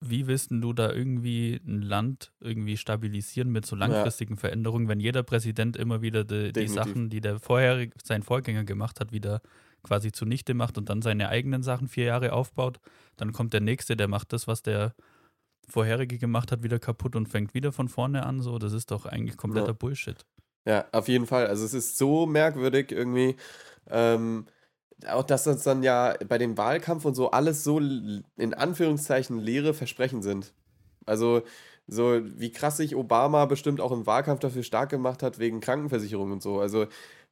wie 0.10 0.28
willst 0.28 0.52
du 0.52 0.74
da 0.74 0.92
irgendwie 0.92 1.62
ein 1.66 1.82
Land 1.82 2.34
irgendwie 2.39 2.78
stabilisieren 2.78 3.52
mit 3.52 3.66
so 3.66 3.76
langfristigen 3.76 4.38
Veränderungen, 4.38 4.88
wenn 4.88 5.00
jeder 5.00 5.24
Präsident 5.24 5.78
immer 5.78 6.02
wieder 6.02 6.24
die, 6.24 6.52
die. 6.52 6.68
Sachen, 6.68 7.10
die 7.10 7.22
der 7.22 7.39
vorherige, 7.39 7.96
sein 8.04 8.24
Vorgänger 8.24 8.63
gemacht 8.63 9.00
hat, 9.00 9.12
wieder 9.12 9.42
quasi 9.84 10.12
zunichte 10.12 10.54
macht 10.54 10.78
und 10.78 10.89
dann 10.89 11.02
seine 11.02 11.30
eigenen 11.30 11.63
Sachen 11.63 11.88
vier 11.88 12.06
Jahre 12.06 12.34
aufbaut, 12.34 12.80
dann 13.18 13.34
kommt 13.34 13.54
der 13.54 13.62
nächste, 13.62 13.96
der 13.96 14.08
macht 14.08 14.34
das, 14.34 14.48
was 14.48 14.62
der 14.62 14.96
vorherige 15.68 16.18
gemacht 16.18 16.52
hat, 16.52 16.63
wieder 16.63 16.80
kaputt 16.80 17.16
und 17.16 17.28
fängt 17.28 17.54
wieder 17.54 17.72
von 17.72 17.88
vorne 17.88 18.26
an. 18.26 18.42
So, 18.42 18.60
das 18.60 18.74
ist 18.74 18.92
doch 18.92 19.06
eigentlich 19.06 19.38
kompletter 19.38 19.68
Ja. 19.68 19.74
Bullshit. 19.74 20.26
Ja, 20.66 20.86
auf 20.92 21.08
jeden 21.08 21.28
Fall. 21.28 21.48
Also 21.48 21.66
es 21.66 21.74
ist 21.74 21.98
so 21.98 22.26
merkwürdig 22.26 22.92
irgendwie. 22.92 23.36
Ähm, 23.89 24.46
auch 25.08 25.24
dass 25.24 25.44
das 25.44 25.63
dann 25.63 25.84
ja 25.84 26.16
bei 26.28 26.38
dem 26.38 26.58
Wahlkampf 26.58 27.06
und 27.06 27.16
so 27.16 27.32
alles 27.32 27.63
so 27.63 27.80
in 27.80 28.54
Anführungszeichen 28.54 29.39
leere 29.39 29.74
Versprechen 29.74 30.22
sind. 30.22 30.54
Also 31.06 31.42
so 31.88 32.22
wie 32.24 32.52
krass 32.52 32.78
sich 32.78 32.96
Obama 32.96 33.46
bestimmt 33.46 33.82
auch 33.82 33.92
im 33.92 34.06
Wahlkampf 34.06 34.39
dafür 34.39 34.63
stark 34.63 34.89
gemacht 34.89 35.22
hat 35.22 35.38
wegen 35.39 35.60
Krankenversicherung 35.60 36.32
und 36.32 36.42
so. 36.42 36.60
Also 36.60 36.88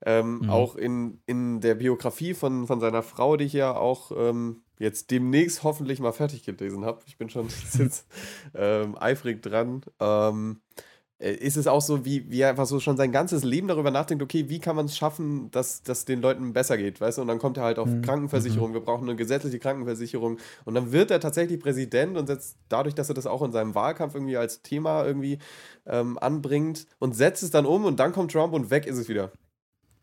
ähm, 0.05 0.39
Mhm. 0.41 0.49
auch 0.49 0.75
in, 0.75 1.21
in 1.25 1.61
der 1.61 1.75
Biografie 1.75 2.33
von, 2.33 2.67
von 2.67 2.79
seiner 2.79 3.03
Frau, 3.03 3.37
die 3.37 3.45
ich 3.45 3.53
ja 3.53 3.75
auch 3.75 4.11
ähm, 4.15 4.63
jetzt 4.79 5.11
demnächst 5.11 5.63
hoffentlich 5.63 5.99
mal 5.99 6.11
fertig 6.11 6.43
gelesen 6.43 6.83
habe. 6.85 7.01
Ich 7.05 7.17
bin 7.17 7.29
schon 7.29 7.47
jetzt 7.79 8.07
ähm, 8.55 8.97
eifrig 8.99 9.41
dran. 9.41 9.81
Ähm, 9.99 10.61
äh, 10.75 10.81
ist 11.29 11.55
es 11.55 11.67
auch 11.67 11.81
so, 11.81 12.03
wie, 12.03 12.29
wie 12.31 12.39
er 12.41 12.49
einfach 12.49 12.65
so 12.65 12.79
schon 12.79 12.97
sein 12.97 13.11
ganzes 13.11 13.43
Leben 13.43 13.67
darüber 13.67 13.91
nachdenkt, 13.91 14.23
okay, 14.23 14.49
wie 14.49 14.59
kann 14.59 14.75
man 14.75 14.87
es 14.87 14.97
schaffen, 14.97 15.51
dass 15.51 15.83
das 15.83 16.05
den 16.05 16.21
Leuten 16.21 16.51
besser 16.53 16.77
geht, 16.77 16.99
weißt 16.99 17.17
du? 17.19 17.21
Und 17.21 17.27
dann 17.27 17.37
kommt 17.39 17.57
er 17.57 17.63
halt 17.63 17.77
auf 17.79 17.87
Mhm. 17.87 18.01
Krankenversicherung, 18.01 18.73
wir 18.73 18.81
brauchen 18.81 19.07
eine 19.07 19.15
gesetzliche 19.15 19.59
Krankenversicherung. 19.59 20.39
Und 20.65 20.73
dann 20.73 20.91
wird 20.91 21.11
er 21.11 21.19
tatsächlich 21.19 21.59
Präsident 21.59 22.17
und 22.17 22.27
setzt 22.27 22.57
dadurch, 22.69 22.95
dass 22.95 23.09
er 23.09 23.15
das 23.15 23.27
auch 23.27 23.41
in 23.43 23.51
seinem 23.51 23.75
Wahlkampf 23.75 24.15
irgendwie 24.15 24.37
als 24.37 24.61
Thema 24.63 25.05
irgendwie 25.05 25.37
ähm, 25.85 26.17
anbringt 26.17 26.87
und 26.99 27.15
setzt 27.15 27.43
es 27.43 27.51
dann 27.51 27.65
um 27.65 27.85
und 27.85 27.99
dann 27.99 28.11
kommt 28.13 28.31
Trump 28.31 28.53
und 28.53 28.69
weg 28.71 28.85
ist 28.87 28.97
es 28.97 29.07
wieder. 29.07 29.31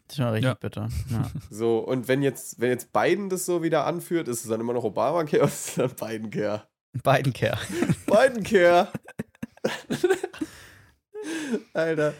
Das 0.06 0.16
ist 0.16 0.22
schon 0.22 0.26
richtig 0.28 0.44
Ja. 0.48 0.54
bitter. 0.54 0.88
Ja. 1.10 1.30
So, 1.50 1.78
und 1.78 2.06
wenn 2.08 2.22
jetzt, 2.22 2.60
wenn 2.60 2.70
jetzt 2.70 2.92
Biden 2.92 3.28
das 3.28 3.44
so 3.44 3.62
wieder 3.62 3.86
anführt, 3.86 4.28
ist 4.28 4.44
es 4.44 4.48
dann 4.50 4.60
immer 4.60 4.72
noch 4.72 4.84
Obamacare 4.84 5.38
oder 5.42 5.48
ist 5.48 5.68
es 5.68 5.74
dann 5.74 5.90
Biden-Care? 5.90 6.62
Biden-Care. 7.02 7.58
Biden-Care! 8.06 8.88
Alter, 11.72 12.14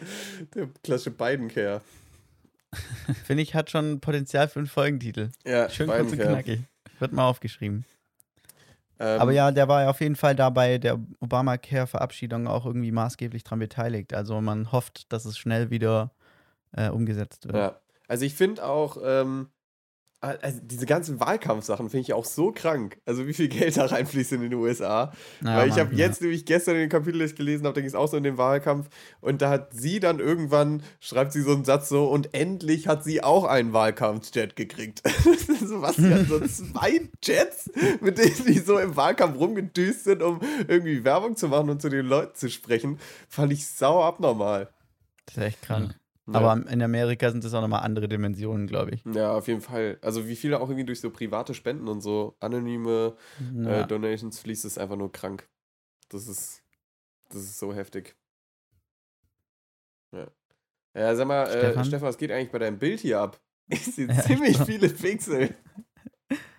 der 0.55 0.69
klassische 0.83 1.11
Biden-Care. 1.11 1.81
Finde 3.25 3.43
ich, 3.43 3.55
hat 3.55 3.71
schon 3.71 4.01
Potenzial 4.01 4.49
für 4.49 4.59
einen 4.59 4.67
Folgentitel. 4.67 5.31
Ja, 5.45 5.69
Schön 5.71 5.89
kurz 5.89 6.13
und 6.13 6.19
knackig. 6.19 6.61
Wird 6.99 7.13
mal 7.13 7.27
aufgeschrieben. 7.27 7.85
Ähm, 9.01 9.21
Aber 9.21 9.33
ja, 9.33 9.51
der 9.53 9.69
war 9.69 9.83
ja 9.83 9.91
auf 9.91 10.01
jeden 10.01 10.17
Fall 10.17 10.35
da 10.35 10.51
bei 10.51 10.79
der 10.79 10.99
Obamacare-Verabschiedung 11.21 12.49
auch 12.49 12.67
irgendwie 12.67 12.91
maßgeblich 12.91 13.45
dran 13.45 13.61
beteiligt. 13.61 14.13
Also 14.13 14.41
man 14.41 14.73
hofft, 14.73 15.13
dass 15.13 15.25
es 15.25 15.39
schnell 15.39 15.71
wieder 15.71 16.11
äh, 16.73 16.89
umgesetzt 16.89 17.47
wird. 17.47 17.57
Ja, 17.57 17.81
also 18.09 18.25
ich 18.25 18.35
finde 18.35 18.65
auch, 18.65 18.99
ähm, 19.03 19.49
also 20.21 20.61
diese 20.63 20.87
ganzen 20.87 21.21
Wahlkampfsachen 21.21 21.91
finde 21.91 22.03
ich 22.03 22.13
auch 22.13 22.25
so 22.25 22.51
krank. 22.51 23.01
Also 23.07 23.27
wie 23.27 23.33
viel 23.33 23.49
Geld 23.49 23.77
da 23.77 23.87
reinfließt 23.87 24.33
in 24.33 24.41
den 24.41 24.55
USA. 24.55 25.13
Ja, 25.41 25.57
Weil 25.57 25.69
ich 25.69 25.79
habe 25.79 25.95
jetzt 25.95 26.21
nämlich 26.21 26.45
gestern 26.45 26.75
in 26.75 26.83
den 26.83 26.89
Kapitel, 26.89 27.19
gelesen 27.35 27.67
habe, 27.67 27.75
da 27.75 27.81
ging 27.81 27.89
es 27.89 27.95
auch 27.95 28.09
so 28.09 28.17
in 28.17 28.25
den 28.25 28.37
Wahlkampf. 28.37 28.89
Und 29.21 29.43
da 29.43 29.51
hat 29.51 29.73
sie 29.73 30.01
dann 30.01 30.19
irgendwann, 30.19 30.83
schreibt 30.99 31.33
sie 31.33 31.43
so 31.43 31.53
einen 31.53 31.65
Satz 31.65 31.89
so, 31.89 32.09
und 32.09 32.35
endlich 32.35 32.89
hat 32.89 33.05
sie 33.05 33.23
auch 33.23 33.45
einen 33.45 33.73
Wahlkampfjet 33.73 34.57
gekriegt. 34.57 35.03
so 35.61 35.83
was, 35.83 35.97
sie 35.97 36.13
hat 36.13 36.27
so 36.27 36.41
zwei 36.47 37.09
Jets, 37.23 37.71
mit 38.01 38.19
denen 38.19 38.45
die 38.47 38.59
so 38.59 38.79
im 38.79 38.97
Wahlkampf 38.97 39.39
rumgedüst 39.39 40.05
sind, 40.05 40.23
um 40.23 40.41
irgendwie 40.67 41.05
Werbung 41.05 41.37
zu 41.37 41.49
machen 41.49 41.71
und 41.71 41.81
zu 41.81 41.89
den 41.89 42.07
Leuten 42.07 42.35
zu 42.35 42.51
sprechen. 42.51 42.99
Fand 43.29 43.53
ich 43.53 43.67
sau 43.67 44.03
abnormal. 44.03 44.69
Das 45.27 45.37
ist 45.37 45.43
echt 45.43 45.63
krank. 45.63 45.95
Ja. 46.31 46.35
Aber 46.41 46.71
in 46.71 46.83
Amerika 46.83 47.31
sind 47.31 47.43
das 47.43 47.55
auch 47.55 47.63
nochmal 47.63 47.83
andere 47.83 48.07
Dimensionen, 48.09 48.67
glaube 48.67 48.91
ich. 48.93 49.03
Ja, 49.15 49.33
auf 49.33 49.49
jeden 49.49 49.63
Fall. 49.63 49.99
Also 50.03 50.29
wie 50.29 50.37
viele 50.37 50.61
auch 50.61 50.69
irgendwie 50.69 50.85
durch 50.85 51.01
so 51.01 51.11
private 51.11 51.55
Spenden 51.55 51.89
und 51.89 52.03
so 52.03 52.37
anonyme 52.41 53.17
äh, 53.57 53.63
Ja. 53.65 53.83
Donations 53.85 54.39
fließt, 54.39 54.65
ist 54.67 54.79
einfach 54.79 54.97
nur 54.97 55.11
krank. 55.11 55.49
Das 56.11 56.29
ist, 56.29 56.63
das 57.31 57.43
ist 57.43 57.59
so 57.59 57.73
heftig. 57.75 58.15
Ja. 60.13 60.27
Ja, 60.95 61.15
sag 61.15 61.27
mal, 61.29 61.47
Stefan, 61.47 61.61
Stefan? 61.61 61.83
äh, 61.83 61.87
Stefan 61.87 62.09
was 62.09 62.19
geht 62.19 62.33
eigentlich 62.33 62.51
bei 62.51 62.59
deinem 62.59 62.79
Bild 62.79 63.01
hier 63.01 63.21
ab? 63.21 63.41
Ich 63.71 63.85
sehe 63.85 64.07
Ja, 64.09 64.23
ziemlich 64.23 64.59
viele 64.63 64.89
Pixel. 64.89 65.55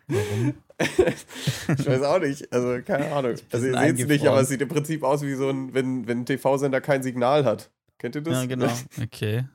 Warum? 0.08 0.53
ich 0.79 1.88
weiß 1.88 2.03
auch 2.03 2.19
nicht. 2.19 2.51
Also, 2.53 2.82
keine 2.84 3.12
Ahnung. 3.12 3.36
Also, 3.51 3.65
ihr 3.67 3.77
seht 3.79 3.99
es 3.99 4.08
nicht, 4.08 4.27
aber 4.27 4.41
es 4.41 4.49
sieht 4.49 4.62
im 4.62 4.67
Prinzip 4.69 5.03
aus 5.03 5.23
wie 5.23 5.34
so 5.34 5.49
ein, 5.49 5.73
wenn, 5.73 6.08
wenn 6.08 6.19
ein 6.19 6.25
TV-Sender 6.25 6.82
kein 6.82 7.01
Signal 7.03 7.45
hat. 7.45 7.71
Kennt 7.97 8.15
ihr 8.15 8.21
das? 8.21 8.34
Ja, 8.34 8.45
genau. 8.45 8.71
Okay. 9.03 9.45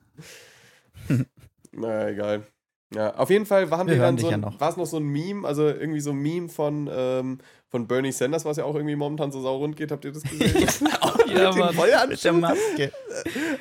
Na, 1.73 2.09
egal. 2.09 2.47
Ja, 2.95 3.15
auf 3.17 3.31
jeden 3.31 3.47
Fall 3.47 3.71
waren 3.71 3.89
Wir 3.89 3.97
wir 3.97 4.03
dann 4.03 4.19
so 4.19 4.29
ja 4.29 4.35
ein, 4.35 4.41
noch. 4.41 4.61
war 4.61 4.71
es 4.71 4.77
noch 4.77 4.87
so 4.87 4.99
ein 4.99 5.05
Meme, 5.05 5.47
also 5.47 5.67
irgendwie 5.67 6.01
so 6.01 6.11
ein 6.11 6.19
Meme 6.19 6.49
von, 6.49 6.89
ähm, 6.93 7.39
von 7.69 7.89
Bernie 7.89 8.13
Sanders, 8.13 8.45
was 8.45 8.57
ja 8.57 8.65
auch 8.65 8.77
irgendwie 8.77 8.95
momentan 8.95 9.33
so 9.33 9.41
sau 9.41 9.57
rund 9.57 9.77
geht. 9.77 9.91
Habt 9.91 10.05
ihr 10.05 10.13
das 10.13 10.23
gesehen? 10.23 10.69
Ja, 11.27 11.51
Mit. 11.55 12.09
Mit 12.09 12.25
der. 12.25 12.33
Maske. 12.35 12.93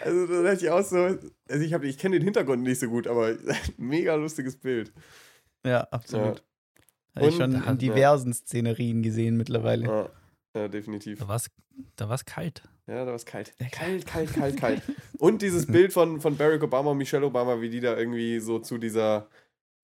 Also 0.04 0.28
da 0.28 0.44
dachte 0.44 0.66
ich 0.66 0.70
auch 0.70 0.84
so, 0.84 0.98
also 0.98 1.63
ich, 1.63 1.74
hab- 1.74 1.84
ich 1.84 1.98
kenne 1.98 2.18
den 2.20 2.24
Hintergrund 2.24 2.62
nicht 2.62 2.80
so 2.80 2.88
gut, 2.88 3.08
aber 3.08 3.36
mega 3.78 4.16
lustiges 4.16 4.58
Bild. 4.58 4.92
Ja, 5.66 5.88
absolut. 5.89 6.44
Ja. 7.16 7.22
Habe 7.22 7.30
ich 7.30 7.36
schon 7.36 7.54
ja. 7.54 7.72
in 7.72 7.78
diversen 7.78 8.34
Szenerien 8.34 9.02
gesehen 9.02 9.38
mittlerweile. 9.38 9.86
Ja, 9.86 10.10
ja 10.56 10.68
definitiv. 10.68 11.20
Da 11.20 11.28
war 11.28 11.38
es 11.38 11.50
da 11.96 12.10
war's 12.10 12.26
kalt. 12.26 12.63
Ja, 12.88 13.06
da 13.06 13.08
war 13.08 13.15
es 13.15 13.26
kalt. 13.26 13.56
Kalt, 13.72 14.06
kalt, 14.06 14.34
kalt, 14.34 14.58
kalt. 14.58 14.82
Und 15.19 15.41
dieses 15.41 15.67
Bild 15.67 15.93
von, 15.93 16.19
von 16.19 16.36
Barack 16.36 16.63
Obama 16.63 16.91
und 16.91 16.98
Michelle 16.98 17.26
Obama, 17.26 17.62
wie 17.62 17.69
die 17.69 17.80
da 17.80 17.98
irgendwie 17.98 18.39
so 18.39 18.60
zu 18.60 18.78
dieser, 18.78 19.30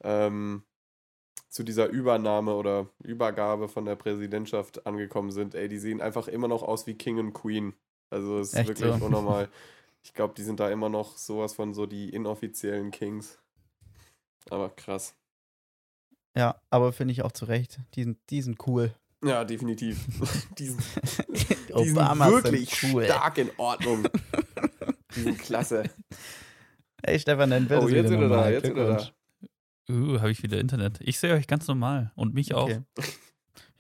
ähm, 0.04 0.64
zu 1.48 1.64
dieser 1.64 1.88
Übernahme 1.88 2.56
oder 2.56 2.90
Übergabe 3.02 3.70
von 3.70 3.86
der 3.86 3.96
Präsidentschaft 3.96 4.86
angekommen 4.86 5.32
sind. 5.32 5.56
Ey, 5.56 5.70
die 5.70 5.78
sehen 5.78 6.02
einfach 6.02 6.28
immer 6.28 6.50
noch 6.50 6.62
aus 6.62 6.88
wie 6.88 6.96
King 6.96 7.20
und 7.20 7.34
Queen. 7.34 7.74
Also 8.10 8.40
es 8.40 8.50
ist 8.50 8.60
Echt 8.60 8.68
wirklich 8.70 8.98
so? 9.00 9.06
unnormal. 9.06 9.50
Ich 10.02 10.14
glaube, 10.14 10.34
die 10.34 10.44
sind 10.44 10.62
da 10.62 10.70
immer 10.70 10.88
noch 10.88 11.18
sowas 11.18 11.54
von 11.54 11.74
so 11.74 11.86
die 11.86 12.10
inoffiziellen 12.10 12.90
Kings. 12.90 13.38
Aber 14.50 14.70
krass. 14.70 15.14
Ja, 16.38 16.62
aber 16.70 16.94
finde 16.94 17.12
ich 17.12 17.22
auch 17.22 17.34
zu 17.34 17.44
Recht. 17.44 17.82
Die 17.96 18.04
sind, 18.04 18.18
die 18.30 18.42
sind 18.42 18.66
cool. 18.66 18.96
Ja, 19.24 19.44
definitiv. 19.44 20.06
die 20.58 20.68
sind, 20.68 20.82
die 21.30 21.38
sind 21.90 21.98
wirklich 21.98 22.70
sind 22.70 22.94
cool. 22.94 23.06
stark 23.06 23.38
in 23.38 23.50
Ordnung. 23.58 24.08
die 25.16 25.22
sind 25.22 25.40
klasse. 25.40 25.84
Ey, 27.02 27.20
Stefan, 27.20 27.50
dein 27.50 27.68
Bild 27.68 27.82
Oh, 27.82 27.88
jetzt 27.88 28.10
wieder 28.10 28.10
wieder 28.12 28.30
da, 28.30 28.36
normal. 28.36 28.54
jetzt 28.54 28.70
wieder 28.70 28.98
da. 28.98 29.10
Uh, 29.94 30.20
habe 30.20 30.32
ich 30.32 30.44
wieder 30.44 30.60
Internet. 30.60 31.00
Ich 31.02 31.20
sehe 31.20 31.34
euch 31.34 31.48
ganz 31.48 31.68
normal. 31.68 32.12
Und 32.16 32.34
mich 32.34 32.54
auch. 32.54 32.66
Okay. 32.70 32.82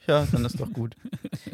Ja, 0.07 0.25
dann 0.31 0.43
ist 0.43 0.59
doch 0.59 0.71
gut. 0.73 0.95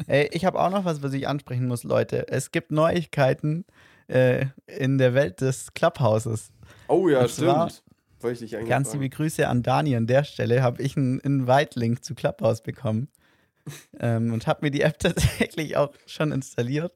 Ey, 0.06 0.30
ich 0.32 0.44
habe 0.46 0.58
auch 0.58 0.70
noch 0.70 0.84
was, 0.84 1.02
was 1.02 1.12
ich 1.12 1.28
ansprechen 1.28 1.66
muss, 1.66 1.84
Leute. 1.84 2.26
Es 2.28 2.52
gibt 2.52 2.70
Neuigkeiten 2.72 3.66
äh, 4.08 4.46
in 4.66 4.96
der 4.98 5.12
Welt 5.14 5.42
des 5.42 5.74
Clubhouses. 5.74 6.52
Oh 6.88 7.08
ja, 7.08 7.20
Und 7.22 7.30
zwar- 7.30 7.70
stimmt. 7.70 7.82
Wollte 8.20 8.32
ich 8.44 8.50
dich 8.50 8.56
eigentlich 8.56 8.70
Ganz 8.70 8.94
liebe 8.94 9.10
Grüße 9.10 9.46
an 9.46 9.62
Dani 9.62 9.94
an 9.94 10.06
der 10.06 10.24
Stelle. 10.24 10.62
Habe 10.62 10.82
ich 10.82 10.96
einen 10.96 11.20
Invite-Link 11.20 12.02
zu 12.02 12.14
Clubhouse 12.14 12.62
bekommen 12.62 13.08
ähm, 14.00 14.32
und 14.32 14.46
habe 14.46 14.64
mir 14.64 14.70
die 14.70 14.82
App 14.82 14.98
tatsächlich 14.98 15.76
auch 15.76 15.92
schon 16.06 16.32
installiert. 16.32 16.92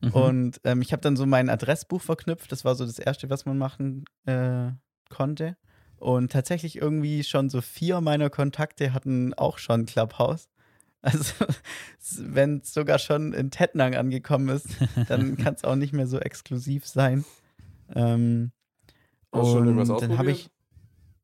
Mhm. 0.00 0.10
Und 0.12 0.60
ähm, 0.64 0.82
ich 0.82 0.92
habe 0.92 1.02
dann 1.02 1.16
so 1.16 1.26
mein 1.26 1.48
Adressbuch 1.48 2.02
verknüpft. 2.02 2.50
Das 2.52 2.64
war 2.64 2.74
so 2.74 2.84
das 2.84 2.98
Erste, 2.98 3.30
was 3.30 3.46
man 3.46 3.58
machen 3.58 4.04
äh, 4.26 4.70
konnte. 5.08 5.56
Und 5.96 6.32
tatsächlich 6.32 6.76
irgendwie 6.76 7.22
schon 7.22 7.48
so 7.48 7.60
vier 7.60 8.00
meiner 8.00 8.28
Kontakte 8.28 8.92
hatten 8.92 9.34
auch 9.34 9.58
schon 9.58 9.86
Clubhouse. 9.86 10.48
Also, 11.04 11.34
wenn 12.20 12.58
es 12.58 12.72
sogar 12.72 13.00
schon 13.00 13.32
in 13.32 13.50
Tettnang 13.50 13.96
angekommen 13.96 14.48
ist, 14.50 14.68
dann 15.08 15.36
kann 15.36 15.54
es 15.54 15.64
auch 15.64 15.74
nicht 15.74 15.92
mehr 15.92 16.06
so 16.06 16.20
exklusiv 16.20 16.86
sein. 16.86 17.24
Ähm, 17.92 18.52
Hast 19.32 19.48
du 19.48 19.52
schon 19.54 19.66
irgendwas 19.66 19.90
und 19.90 20.00
dann 20.00 20.16
habe 20.16 20.30
ausprobiert? 20.30 20.50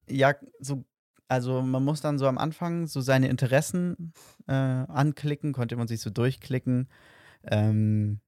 ich, 0.09 0.19
ja, 0.19 0.35
so, 0.59 0.85
also 1.29 1.62
man 1.62 1.85
muss 1.85 2.01
dann 2.01 2.19
so 2.19 2.27
am 2.27 2.38
Anfang 2.38 2.87
so 2.87 3.01
seine 3.01 3.29
Interessen 3.29 4.12
äh, 4.47 4.53
anklicken, 4.53 5.53
konnte 5.53 5.77
man 5.77 5.87
sich 5.88 6.01
so 6.01 6.11
durchklicken. 6.11 6.88
Ähm, 7.45 8.21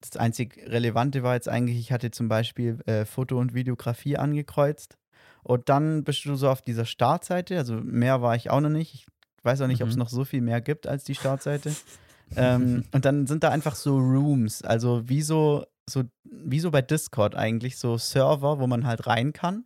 das 0.00 0.16
einzig 0.16 0.58
Relevante 0.66 1.22
war 1.22 1.34
jetzt 1.34 1.48
eigentlich, 1.48 1.78
ich 1.78 1.90
hatte 1.92 2.10
zum 2.10 2.28
Beispiel 2.28 2.78
äh, 2.86 3.04
Foto 3.04 3.38
und 3.38 3.54
Videografie 3.54 4.16
angekreuzt. 4.18 4.98
Und 5.42 5.68
dann 5.68 6.04
bist 6.04 6.24
du 6.24 6.34
so 6.36 6.50
auf 6.50 6.60
dieser 6.60 6.84
Startseite, 6.84 7.56
also 7.56 7.74
mehr 7.76 8.20
war 8.20 8.36
ich 8.36 8.50
auch 8.50 8.60
noch 8.60 8.68
nicht. 8.68 8.94
Ich 8.94 9.06
weiß 9.42 9.60
auch 9.62 9.68
nicht, 9.68 9.82
ob 9.82 9.88
es 9.88 9.94
Mhm. 9.94 10.00
noch 10.00 10.08
so 10.08 10.24
viel 10.24 10.40
mehr 10.42 10.60
gibt 10.60 10.86
als 10.86 11.04
die 11.04 11.14
Startseite. 11.14 11.74
ähm, 12.36 12.84
und 12.92 13.04
dann 13.04 13.26
sind 13.26 13.42
da 13.44 13.50
einfach 13.50 13.74
so 13.76 13.96
Rooms, 13.96 14.62
also 14.62 15.08
wie 15.08 15.22
so, 15.22 15.64
so, 15.88 16.02
wie 16.24 16.60
so 16.60 16.70
bei 16.70 16.82
Discord 16.82 17.34
eigentlich, 17.36 17.78
so 17.78 17.96
Server, 17.96 18.58
wo 18.58 18.66
man 18.66 18.86
halt 18.86 19.06
rein 19.06 19.32
kann. 19.32 19.64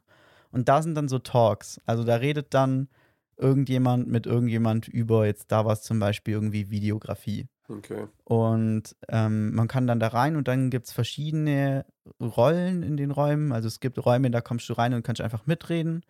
Und 0.51 0.69
da 0.69 0.83
sind 0.83 0.95
dann 0.95 1.09
so 1.09 1.19
Talks. 1.19 1.81
Also 1.87 2.05
da 2.05 2.17
redet 2.17 2.55
dann 2.55 2.89
irgendjemand 3.37 4.09
mit 4.09 4.27
irgendjemand 4.27 4.89
über, 4.89 5.27
jetzt 5.27 5.51
da 5.53 5.65
war 5.65 5.73
es 5.73 5.83
zum 5.83 5.99
Beispiel 5.99 6.35
irgendwie 6.35 6.71
Videografie. 6.71 7.47
Okay. 7.69 8.07
Und 8.25 8.97
ähm, 9.09 9.55
man 9.55 9.69
kann 9.69 9.87
dann 9.87 10.01
da 10.01 10.09
rein 10.09 10.37
und 10.37 10.49
dann 10.49 10.71
gibt 10.71 10.87
es 10.87 10.93
verschiedene 10.93 11.87
Rollen 12.21 12.83
in 12.83 12.97
den 12.97 13.11
Räumen. 13.13 13.53
Also 13.53 13.69
es 13.69 13.81
gibt 13.81 14.05
Räume, 14.05 14.31
da 14.31 14.41
kommst 14.41 14.69
du 14.69 14.73
rein 14.75 14.93
und 14.95 15.03
kannst 15.05 15.21
einfach 15.21 15.47
mitreden. 15.47 16.05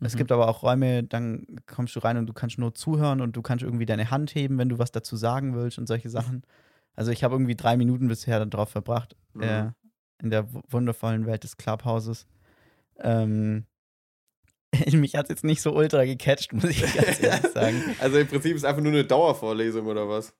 Es 0.00 0.14
Mhm. 0.14 0.18
gibt 0.18 0.32
aber 0.32 0.46
auch 0.48 0.62
Räume, 0.62 1.02
dann 1.02 1.46
kommst 1.66 1.96
du 1.96 2.00
rein 2.00 2.16
und 2.18 2.26
du 2.26 2.32
kannst 2.32 2.58
nur 2.58 2.74
zuhören 2.74 3.20
und 3.20 3.34
du 3.36 3.42
kannst 3.42 3.64
irgendwie 3.64 3.86
deine 3.86 4.10
Hand 4.10 4.34
heben, 4.34 4.56
wenn 4.58 4.68
du 4.68 4.78
was 4.78 4.92
dazu 4.92 5.16
sagen 5.16 5.54
willst 5.56 5.78
und 5.78 5.88
solche 5.88 6.08
Sachen. 6.10 6.42
Also 6.94 7.10
ich 7.10 7.24
habe 7.24 7.34
irgendwie 7.34 7.56
drei 7.56 7.76
Minuten 7.76 8.06
bisher 8.06 8.44
darauf 8.46 8.68
verbracht, 8.70 9.16
Mhm. 9.34 9.42
äh, 9.42 9.70
in 10.22 10.30
der 10.30 10.52
wu- 10.52 10.60
wundervollen 10.68 11.26
Welt 11.26 11.42
des 11.42 11.56
Clubhouses. 11.56 12.26
Ähm, 13.00 13.64
mich 14.92 15.14
hat 15.14 15.26
es 15.26 15.30
jetzt 15.30 15.44
nicht 15.44 15.62
so 15.62 15.74
ultra 15.74 16.04
gecatcht, 16.04 16.52
muss 16.52 16.64
ich 16.64 16.82
ganz 16.82 17.20
ehrlich 17.22 17.52
sagen. 17.52 17.82
Also 18.00 18.18
im 18.18 18.26
Prinzip 18.26 18.54
ist 18.54 18.64
einfach 18.64 18.82
nur 18.82 18.92
eine 18.92 19.04
Dauervorlesung 19.04 19.86
oder 19.86 20.08
was? 20.08 20.34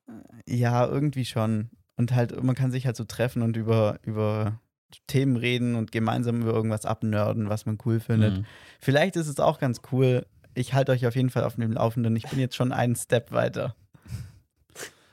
Ja, 0.46 0.86
irgendwie 0.86 1.24
schon. 1.24 1.70
Und 1.96 2.14
halt, 2.14 2.42
man 2.42 2.54
kann 2.54 2.70
sich 2.70 2.86
halt 2.86 2.96
so 2.96 3.04
treffen 3.04 3.42
und 3.42 3.56
über, 3.56 3.98
über 4.02 4.60
Themen 5.06 5.36
reden 5.36 5.74
und 5.74 5.92
gemeinsam 5.92 6.42
über 6.42 6.52
irgendwas 6.52 6.84
abnörden, 6.84 7.48
was 7.48 7.66
man 7.66 7.78
cool 7.84 8.00
findet. 8.00 8.38
Mhm. 8.38 8.44
Vielleicht 8.80 9.16
ist 9.16 9.28
es 9.28 9.40
auch 9.40 9.58
ganz 9.58 9.80
cool. 9.92 10.26
Ich 10.54 10.74
halte 10.74 10.92
euch 10.92 11.06
auf 11.06 11.16
jeden 11.16 11.30
Fall 11.30 11.44
auf 11.44 11.56
dem 11.56 11.72
Laufenden. 11.72 12.14
Ich 12.16 12.28
bin 12.28 12.38
jetzt 12.38 12.56
schon 12.56 12.72
einen 12.72 12.96
Step 12.96 13.32
weiter. 13.32 13.74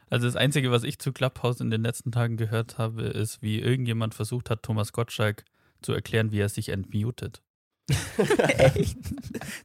Also 0.09 0.27
das 0.27 0.35
Einzige, 0.35 0.71
was 0.71 0.83
ich 0.83 0.99
zu 0.99 1.11
Clubhouse 1.11 1.59
in 1.59 1.71
den 1.71 1.81
letzten 1.81 2.11
Tagen 2.11 2.37
gehört 2.37 2.77
habe, 2.77 3.03
ist, 3.03 3.41
wie 3.41 3.59
irgendjemand 3.59 4.13
versucht 4.13 4.49
hat, 4.49 4.63
Thomas 4.63 4.93
Gottschalk 4.93 5.43
zu 5.81 5.93
erklären, 5.93 6.31
wie 6.31 6.39
er 6.39 6.49
sich 6.49 6.69
entmutet. 6.69 7.41
Echt? 8.57 8.97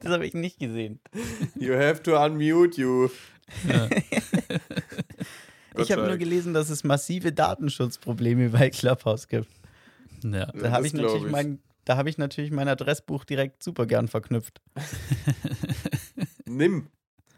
Das 0.00 0.12
habe 0.12 0.26
ich 0.26 0.34
nicht 0.34 0.58
gesehen. 0.58 1.00
You 1.54 1.74
have 1.74 2.02
to 2.02 2.22
unmute 2.22 2.80
you. 2.80 3.08
Ja. 3.68 3.88
Ich 5.78 5.90
habe 5.92 6.06
nur 6.06 6.16
gelesen, 6.18 6.52
dass 6.52 6.68
es 6.68 6.84
massive 6.84 7.32
Datenschutzprobleme 7.32 8.50
bei 8.50 8.70
Clubhouse 8.70 9.28
gibt. 9.28 9.48
ja. 10.22 10.46
Da 10.46 10.52
Ja, 10.64 10.70
habe 10.72 10.86
ich, 10.86 10.92
natürlich 10.92 11.24
ich. 11.24 11.30
mein, 11.30 11.60
da 11.84 11.96
hab 11.96 12.06
ich 12.06 12.18
natürlich 12.18 12.50
mein 12.50 12.68
Adressbuch 12.68 13.24
direkt 13.24 13.62
super 13.62 13.86
gern 13.86 14.08
verknüpft. 14.08 14.60
Nimm. 16.46 16.88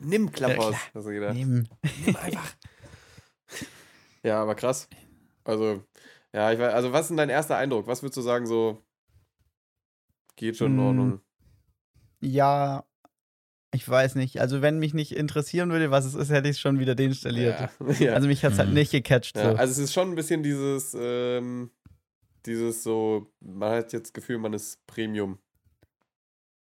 Nimm 0.01 0.33
Clubhouse. 0.33 0.71
klar. 0.71 0.81
hast 0.95 1.05
du 1.07 1.11
gedacht. 1.11 1.35
Nehmen. 1.35 1.68
Nimm 2.05 2.16
einfach. 2.16 2.55
Ja, 4.25 4.42
aber 4.42 4.55
krass. 4.55 4.88
Also, 5.45 5.83
ja, 6.33 6.51
ich 6.53 6.59
weiß, 6.59 6.73
also 6.75 6.92
was 6.92 7.03
ist 7.03 7.09
denn 7.09 7.16
dein 7.18 7.29
erster 7.29 7.57
Eindruck? 7.57 7.87
Was 7.87 8.03
würdest 8.03 8.16
du 8.16 8.23
sagen, 8.23 8.47
so 8.47 8.83
geht 10.37 10.57
schon 10.57 10.73
in 10.73 10.79
Hm, 10.79 10.87
Ordnung? 10.87 11.21
Ja, 12.21 12.85
ich 13.75 13.88
weiß 13.88 14.14
nicht. 14.16 14.40
Also, 14.40 14.62
wenn 14.62 14.79
mich 14.79 14.95
nicht 14.95 15.12
interessieren 15.12 15.71
würde, 15.71 15.90
was 15.90 16.05
es 16.05 16.14
ist, 16.14 16.31
hätte 16.31 16.49
ich 16.49 16.57
es 16.57 16.61
schon 16.61 16.79
wieder 16.79 16.95
deinstalliert. 16.95 17.59
Ja, 17.61 17.71
ja. 17.99 18.12
Also, 18.14 18.29
mich 18.29 18.45
hat 18.45 18.53
es 18.53 18.59
halt 18.59 18.68
Mhm. 18.68 18.75
nicht 18.75 18.92
gecatcht. 18.92 19.37
ja, 19.37 19.53
So. 19.53 19.57
also 19.57 19.73
es 19.73 19.79
ist 19.79 19.92
schon 19.92 20.11
ein 20.11 20.14
bisschen 20.14 20.42
dieses, 20.42 20.95
ähm, 20.99 21.71
dieses 22.47 22.83
so, 22.83 23.33
man 23.40 23.71
hat 23.73 23.92
jetzt 23.92 24.09
das 24.09 24.12
Gefühl, 24.12 24.38
man 24.38 24.53
ist 24.53 24.85
Premium. 24.87 25.38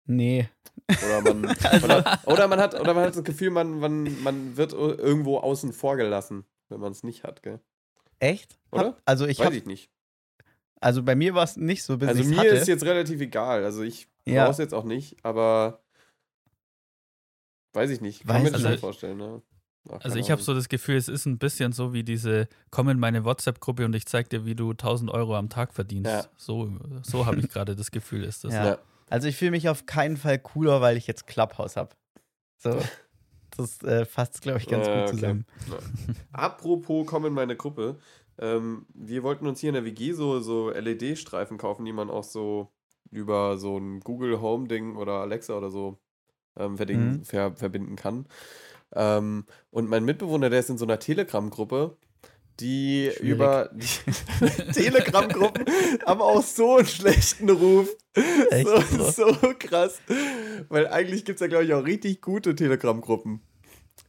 nee. 0.05 0.49
Oder 0.87 1.21
man, 1.21 1.45
Also 1.63 1.85
oder, 1.85 2.19
oder 2.25 2.47
man 2.47 2.59
hat, 2.59 2.79
oder 2.79 2.93
man 2.93 3.05
hat 3.05 3.15
das 3.15 3.23
Gefühl, 3.23 3.49
man, 3.49 3.79
man, 3.79 4.21
man 4.23 4.57
wird 4.57 4.73
irgendwo 4.73 5.37
außen 5.39 5.73
vor 5.73 5.95
gelassen, 5.97 6.45
wenn 6.69 6.79
man 6.79 6.91
es 6.91 7.03
nicht 7.03 7.23
hat, 7.23 7.41
gell? 7.43 7.59
Echt? 8.19 8.57
Oder? 8.71 8.85
Hab, 8.87 9.01
also, 9.05 9.25
ich 9.25 9.39
Weiß 9.39 9.45
habe 9.47 9.55
ich 9.55 9.65
nicht. 9.65 9.89
Also 10.85 11.01
bei 11.01 11.15
mir 11.15 11.33
war 11.33 11.43
es 11.43 11.57
nicht 11.57 11.81
so, 11.83 11.97
bis 11.97 12.09
Also 12.09 12.21
ich's 12.21 12.29
mir 12.29 12.37
hatte. 12.37 12.49
ist 12.49 12.67
jetzt 12.67 12.83
relativ 12.83 13.19
egal. 13.19 13.63
Also 13.63 13.81
ich 13.81 14.07
Ja. 14.25 14.43
brauche 14.43 14.51
es 14.51 14.57
jetzt 14.59 14.73
auch 14.75 14.83
nicht, 14.83 15.17
aber 15.25 15.81
weiß 17.73 17.89
ich 17.89 18.01
nicht. 18.01 18.25
Kann 18.27 18.35
Weiß 18.35 18.43
mir 18.43 18.51
das 18.51 18.55
also 18.61 18.69
schon 18.69 18.77
vorstellen, 18.79 19.17
ne? 19.17 19.41
Ach, 19.89 19.99
Also 20.03 20.17
ich 20.19 20.29
habe 20.29 20.43
so 20.43 20.53
das 20.53 20.69
Gefühl, 20.69 20.95
es 20.97 21.07
ist 21.07 21.25
ein 21.25 21.39
bisschen 21.39 21.71
so 21.71 21.91
wie 21.93 22.03
diese, 22.03 22.47
komm 22.69 22.89
in 22.89 22.99
meine 22.99 23.23
WhatsApp-Gruppe 23.25 23.83
und 23.85 23.95
ich 23.95 24.05
zeig 24.05 24.29
dir, 24.29 24.45
wie 24.45 24.53
du 24.53 24.71
1000 24.73 25.09
Euro 25.09 25.35
am 25.35 25.49
Tag 25.49 25.73
verdienst. 25.73 26.11
Ja. 26.11 26.25
So, 26.37 26.71
so 27.01 27.25
habe 27.25 27.39
ich 27.39 27.49
gerade 27.49 27.75
das 27.75 27.89
Gefühl, 27.89 28.23
ist 28.23 28.43
das. 28.43 28.53
Ja. 28.53 28.65
Ja. 28.65 28.79
Also 29.09 29.27
ich 29.27 29.37
fühle 29.37 29.51
mich 29.51 29.69
auf 29.69 29.87
keinen 29.87 30.17
Fall 30.17 30.37
cooler, 30.37 30.81
weil 30.81 30.97
ich 30.97 31.07
jetzt 31.07 31.25
Clubhouse 31.25 31.77
habe. 31.77 31.95
So, 32.57 32.79
das 33.57 33.81
äh, 33.83 34.05
fasst, 34.05 34.41
glaube 34.43 34.59
ich, 34.59 34.67
ganz 34.67 34.87
Äh, 34.87 34.91
gut 34.91 35.01
okay. 35.01 35.11
zusammen. 35.15 35.45
Apropos, 36.31 37.05
komm 37.07 37.25
in 37.25 37.33
meine 37.33 37.55
Gruppe. 37.55 37.97
Ähm, 38.39 38.85
wir 38.93 39.23
wollten 39.23 39.47
uns 39.47 39.59
hier 39.59 39.69
in 39.69 39.75
der 39.75 39.85
WG 39.85 40.11
so, 40.13 40.39
so 40.39 40.69
LED-Streifen 40.69 41.57
kaufen, 41.57 41.85
die 41.85 41.93
man 41.93 42.09
auch 42.09 42.23
so 42.23 42.69
über 43.11 43.57
so 43.57 43.77
ein 43.77 44.01
Google 44.01 44.41
Home-Ding 44.41 44.95
oder 44.97 45.13
Alexa 45.21 45.55
oder 45.57 45.69
so 45.69 45.97
ähm, 46.57 46.77
verdingen, 46.77 47.17
Mhm. 47.19 47.25
ver, 47.25 47.55
verbinden 47.55 47.95
kann. 47.95 48.25
Ähm, 48.93 49.45
und 49.71 49.89
mein 49.89 50.05
Mitbewohner, 50.05 50.49
der 50.49 50.59
ist 50.59 50.69
in 50.69 50.77
so 50.77 50.85
einer 50.85 50.99
Telegram-Gruppe, 50.99 51.97
die 52.59 53.11
Schwierig. 53.13 53.29
über 53.29 53.69
Telegram-Gruppen 54.73 55.65
haben 56.05 56.21
auch 56.21 56.41
so 56.41 56.77
einen 56.77 56.87
schlechten 56.87 57.49
Ruf. 57.49 57.89
Echt? 58.49 58.67
So, 58.67 59.33
so 59.33 59.37
krass. 59.59 59.99
Weil 60.69 60.87
eigentlich 60.87 61.25
gibt 61.25 61.37
es 61.37 61.41
ja, 61.41 61.47
glaube 61.47 61.65
ich, 61.65 61.73
auch 61.73 61.85
richtig 61.85 62.21
gute 62.21 62.55
Telegram-Gruppen. 62.55 63.41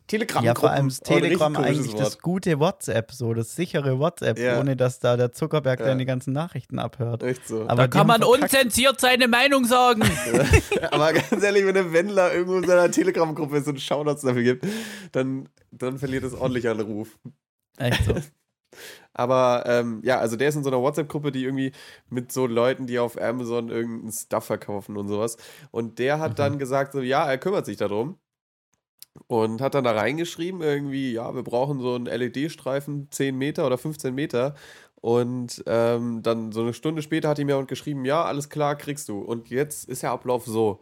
Telegram-Gruppen. 0.06 0.44
Ja, 0.46 0.54
vor 0.54 0.70
allem 0.70 0.88
ist 0.88 1.06
ein 1.08 1.12
richtig 1.14 1.28
Telegram 1.38 1.56
eigentlich 1.56 1.92
Wort. 1.94 2.00
das 2.00 2.18
gute 2.20 2.58
WhatsApp, 2.60 3.12
so 3.12 3.34
das 3.34 3.54
sichere 3.56 3.98
WhatsApp, 3.98 4.38
Ja. 4.38 4.60
ohne 4.60 4.76
dass 4.76 4.98
da 5.00 5.16
der 5.16 5.32
Zuckerberg 5.32 5.80
Ja. 5.80 5.86
deine 5.86 6.06
ganzen 6.06 6.32
Nachrichten 6.32 6.78
abhört. 6.78 7.22
Echt 7.22 7.46
so. 7.48 7.62
Aber 7.62 7.74
Da 7.82 7.88
kann 7.88 8.06
man 8.06 8.22
verkackt. 8.22 8.42
unzensiert 8.54 9.00
seine 9.00 9.28
Meinung 9.28 9.64
sagen. 9.64 10.02
Aber 10.90 11.12
ganz 11.12 11.42
ehrlich, 11.42 11.64
wenn 11.66 11.74
der 11.74 11.92
Wendler 11.92 12.32
irgendwo 12.32 12.58
in 12.58 12.66
seiner 12.66 12.90
Telegram-Gruppe 12.90 13.60
so 13.62 13.70
einen 13.70 13.78
Shoutouts 13.78 14.22
dafür 14.22 14.42
gibt, 14.42 14.66
dann, 15.12 15.48
dann 15.70 15.98
verliert 15.98 16.24
es 16.24 16.34
ordentlich 16.34 16.68
an 16.68 16.80
Ruf. 16.80 17.18
Echt 17.78 18.04
so. 18.04 18.14
Aber 19.14 19.64
ähm, 19.66 20.00
ja, 20.04 20.18
also 20.18 20.36
der 20.36 20.48
ist 20.50 20.56
in 20.56 20.62
so 20.64 20.68
einer 20.70 20.80
WhatsApp-Gruppe, 20.82 21.32
die 21.32 21.44
irgendwie 21.44 21.72
mit 22.10 22.30
so 22.32 22.46
Leuten, 22.46 22.86
die 22.86 22.98
auf 22.98 23.20
Amazon 23.20 23.70
irgendeinen 23.70 24.12
Stuff 24.12 24.44
verkaufen 24.44 24.96
und 24.98 25.08
sowas. 25.08 25.36
Und 25.70 25.98
der 25.98 26.18
hat 26.18 26.32
Mhm. 26.32 26.36
dann 26.36 26.58
gesagt, 26.58 26.92
so 26.92 27.00
ja, 27.00 27.26
er 27.26 27.38
kümmert 27.38 27.64
sich 27.64 27.78
darum. 27.78 28.18
Und 29.28 29.60
hat 29.60 29.74
dann 29.74 29.84
da 29.84 29.92
reingeschrieben, 29.92 30.60
irgendwie, 30.62 31.12
ja, 31.12 31.34
wir 31.34 31.42
brauchen 31.42 31.80
so 31.80 31.94
einen 31.94 32.06
LED-Streifen, 32.06 33.08
10 33.10 33.36
Meter 33.36 33.66
oder 33.66 33.78
15 33.78 34.14
Meter. 34.14 34.54
Und 35.00 35.62
ähm, 35.66 36.22
dann 36.22 36.52
so 36.52 36.62
eine 36.62 36.72
Stunde 36.74 37.02
später 37.02 37.28
hat 37.28 37.38
ihm 37.38 37.48
jemand 37.48 37.68
geschrieben, 37.68 38.04
ja, 38.04 38.24
alles 38.24 38.48
klar, 38.50 38.76
kriegst 38.76 39.08
du. 39.08 39.18
Und 39.20 39.50
jetzt 39.50 39.88
ist 39.88 40.02
der 40.02 40.10
Ablauf 40.12 40.46
so. 40.46 40.80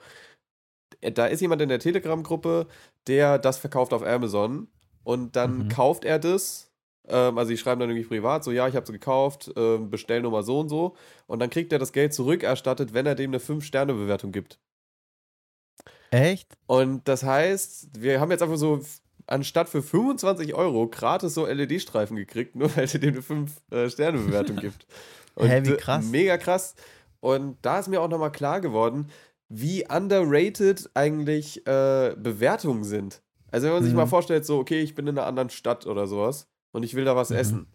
Äh, 1.01 1.13
Da 1.13 1.27
ist 1.27 1.41
jemand 1.41 1.63
in 1.63 1.69
der 1.69 1.79
Telegram-Gruppe, 1.79 2.67
der 3.07 3.39
das 3.39 3.59
verkauft 3.59 3.93
auf 3.93 4.03
Amazon. 4.05 4.69
Und 5.05 5.37
dann 5.37 5.65
Mhm. 5.65 5.69
kauft 5.69 6.05
er 6.05 6.19
das. 6.19 6.71
Ähm, 7.09 7.37
also 7.39 7.51
die 7.51 7.59
schreiben 7.59 7.81
dann 7.81 7.91
irgendwie 7.91 8.09
privat, 8.09 8.45
so 8.45 8.51
ja, 8.53 8.67
ich 8.69 8.75
habe 8.77 8.85
es 8.85 8.93
gekauft, 8.93 9.53
ähm, 9.57 9.91
Bestellnummer 9.91 10.43
so 10.43 10.61
und 10.61 10.69
so. 10.71 10.97
Und 11.27 11.41
dann 11.41 11.51
kriegt 11.51 11.73
er 11.73 11.79
das 11.79 11.93
Geld 11.93 12.15
zurückerstattet, 12.15 12.95
wenn 12.95 13.07
er 13.07 13.15
dem 13.15 13.31
eine 13.31 13.41
5-Sterne-Bewertung 13.41 14.33
gibt. 14.33 14.59
Echt? 16.15 16.57
Und 16.67 17.09
das 17.09 17.25
heißt, 17.25 17.89
wir 18.01 18.21
haben 18.21 18.31
jetzt 18.31 18.43
einfach 18.43 18.57
so, 18.57 18.81
anstatt 19.27 19.69
für 19.69 19.83
25 19.83 20.55
Euro 20.55 20.89
gratis 20.89 21.35
so 21.35 21.47
LED-Streifen 21.47 22.17
gekriegt, 22.17 22.55
nur 22.55 22.75
weil 22.77 22.89
er 22.93 22.99
dem 23.01 23.15
eine 23.15 23.23
5-Sterne-Bewertung 23.23 24.57
gibt. 24.57 24.87
Und, 25.35 25.49
Hä, 25.49 25.63
wie 25.65 25.71
äh, 25.71 25.77
krass. 25.77 26.05
Mega 26.05 26.37
krass. 26.39 26.75
Und 27.21 27.57
da 27.63 27.81
ist 27.81 27.89
mir 27.89 28.01
auch 28.01 28.09
nochmal 28.09 28.31
klar 28.31 28.61
geworden, 28.61 29.11
wie 29.49 29.85
underrated 29.89 30.89
eigentlich 30.95 31.67
äh, 31.67 32.15
Bewertungen 32.17 32.85
sind. 32.85 33.23
Also 33.51 33.67
wenn 33.67 33.75
man 33.75 33.83
sich 33.83 33.93
Mhm. 33.93 33.99
mal 33.99 34.07
vorstellt, 34.07 34.45
so, 34.47 34.59
okay, 34.59 34.81
ich 34.81 34.95
bin 34.95 35.07
in 35.07 35.19
einer 35.19 35.27
anderen 35.27 35.51
Stadt 35.51 35.87
oder 35.87 36.07
sowas 36.07 36.49
und 36.73 36.85
ich 36.85 36.95
will 36.95 37.05
da 37.05 37.17
was 37.17 37.31
Mhm. 37.31 37.37
essen. 37.37 37.67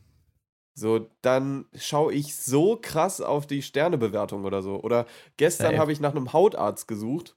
So, 0.75 1.09
dann 1.21 1.65
schaue 1.75 2.13
ich 2.13 2.35
so 2.37 2.77
krass 2.81 3.19
auf 3.19 3.45
die 3.47 3.61
Sternebewertung 3.61 4.45
oder 4.45 4.61
so. 4.61 4.81
Oder 4.81 5.05
gestern 5.35 5.77
habe 5.77 5.91
ich 5.91 5.99
nach 5.99 6.11
einem 6.15 6.31
Hautarzt 6.31 6.87
gesucht. 6.87 7.35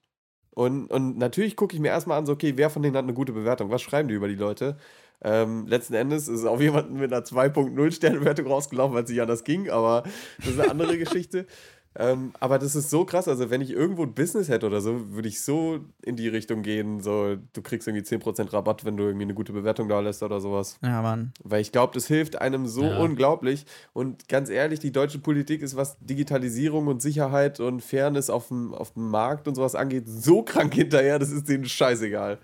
Und, 0.54 0.86
und 0.88 1.16
natürlich 1.18 1.56
gucke 1.56 1.74
ich 1.74 1.80
mir 1.80 1.88
erstmal 1.88 2.18
an, 2.18 2.26
so, 2.26 2.32
okay, 2.32 2.52
wer 2.56 2.70
von 2.70 2.82
denen 2.82 2.96
hat 2.96 3.04
eine 3.04 3.14
gute 3.14 3.32
Bewertung? 3.32 3.70
Was 3.70 3.82
schreiben 3.82 4.08
die 4.08 4.14
über 4.14 4.28
die 4.28 4.34
Leute? 4.34 4.76
Ähm, 5.24 5.66
letzten 5.66 5.94
Endes 5.94 6.28
ist 6.28 6.44
auch 6.44 6.60
jemand 6.60 6.92
mit 6.92 7.12
einer 7.12 7.24
2.0 7.24 7.92
Sternebewertung 7.92 8.46
rausgelaufen, 8.46 8.94
weil 8.94 9.04
es 9.04 9.10
nicht 9.10 9.22
anders 9.22 9.44
ging, 9.44 9.70
aber 9.70 10.02
das 10.38 10.48
ist 10.48 10.60
eine 10.60 10.70
andere 10.70 10.98
Geschichte. 10.98 11.46
Ähm, 11.94 12.33
aber 12.40 12.59
das 12.59 12.74
ist 12.74 12.88
so 12.90 13.05
krass. 13.05 13.28
Also, 13.28 13.50
wenn 13.50 13.61
ich 13.61 13.70
irgendwo 13.70 14.02
ein 14.02 14.14
Business 14.14 14.48
hätte 14.48 14.66
oder 14.66 14.81
so, 14.81 15.12
würde 15.12 15.28
ich 15.28 15.42
so 15.42 15.81
in 16.02 16.16
die 16.16 16.28
Richtung 16.28 16.62
gehen, 16.62 17.00
so, 17.00 17.37
du 17.52 17.62
kriegst 17.62 17.87
irgendwie 17.87 18.05
10% 18.05 18.52
Rabatt, 18.52 18.85
wenn 18.85 18.96
du 18.96 19.05
irgendwie 19.05 19.24
eine 19.24 19.35
gute 19.35 19.52
Bewertung 19.52 19.88
da 19.88 20.00
lässt 20.00 20.22
oder 20.22 20.40
sowas. 20.40 20.78
Ja, 20.83 21.02
Mann. 21.02 21.33
Weil 21.42 21.61
ich 21.61 21.70
glaube, 21.72 21.92
das 21.94 22.07
hilft 22.07 22.40
einem 22.40 22.66
so 22.66 22.85
Ja. 22.85 22.96
unglaublich. 22.96 23.66
Und 23.92 24.28
ganz 24.28 24.48
ehrlich, 24.48 24.81
die 24.81 24.92
deutsche 24.92 25.18
Politik 25.18 25.61
ist, 25.62 25.76
was 25.76 25.98
Digitalisierung 26.00 26.87
und 26.87 27.02
Sicherheit 27.02 27.61
und 27.61 27.83
Fairness 27.83 28.31
auf 28.31 28.48
dem, 28.48 28.72
auf 28.72 28.92
dem 28.94 29.09
Markt 29.11 29.46
und 29.46 29.55
sowas 29.55 29.74
angeht, 29.74 30.05
so 30.07 30.42
krank 30.42 30.72
hinterher, 30.74 31.18
das 31.18 31.31
ist 31.31 31.48
denen 31.48 31.66
scheißegal. 31.66 32.38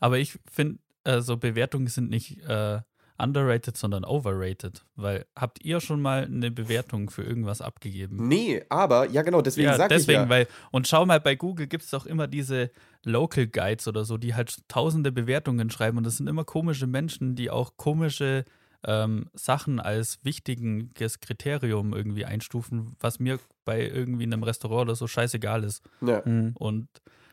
Aber 0.00 0.18
ich 0.18 0.38
finde, 0.50 0.78
äh, 1.04 1.20
so 1.20 1.36
Bewertungen 1.36 1.88
sind 1.88 2.10
nicht 2.10 2.38
äh, 2.48 2.80
underrated, 3.18 3.76
sondern 3.76 4.04
overrated. 4.04 4.84
Weil 4.96 5.26
habt 5.36 5.64
ihr 5.64 5.80
schon 5.80 6.00
mal 6.00 6.24
eine 6.24 6.50
Bewertung 6.50 7.10
für 7.10 7.22
irgendwas 7.22 7.60
abgegeben? 7.60 8.28
Nee, 8.28 8.64
aber, 8.68 9.08
ja 9.10 9.22
genau, 9.22 9.42
deswegen 9.42 9.68
ja, 9.68 9.76
sag 9.76 9.88
deswegen, 9.88 10.22
ich 10.22 10.24
ja. 10.24 10.28
weil, 10.28 10.46
und 10.70 10.88
schau 10.88 11.04
mal, 11.04 11.20
bei 11.20 11.34
Google 11.34 11.66
gibt 11.66 11.84
es 11.84 11.90
doch 11.90 12.06
immer 12.06 12.26
diese 12.26 12.70
Local 13.04 13.46
Guides 13.46 13.88
oder 13.88 14.04
so, 14.04 14.16
die 14.16 14.34
halt 14.34 14.56
tausende 14.68 15.12
Bewertungen 15.12 15.70
schreiben 15.70 15.98
und 15.98 16.04
das 16.04 16.16
sind 16.16 16.28
immer 16.28 16.44
komische 16.44 16.86
Menschen, 16.86 17.34
die 17.34 17.50
auch 17.50 17.76
komische 17.76 18.44
ähm, 18.84 19.28
Sachen 19.34 19.80
als 19.80 20.24
wichtiges 20.24 21.20
Kriterium 21.20 21.92
irgendwie 21.92 22.24
einstufen, 22.24 22.96
was 23.00 23.18
mir 23.18 23.40
bei 23.64 23.86
irgendwie 23.86 24.24
einem 24.24 24.42
Restaurant 24.42 24.88
oder 24.88 24.94
so 24.94 25.06
scheißegal 25.06 25.64
ist. 25.64 25.82
ja. 26.00 26.22
Mhm. 26.24 26.52
Und 26.54 26.88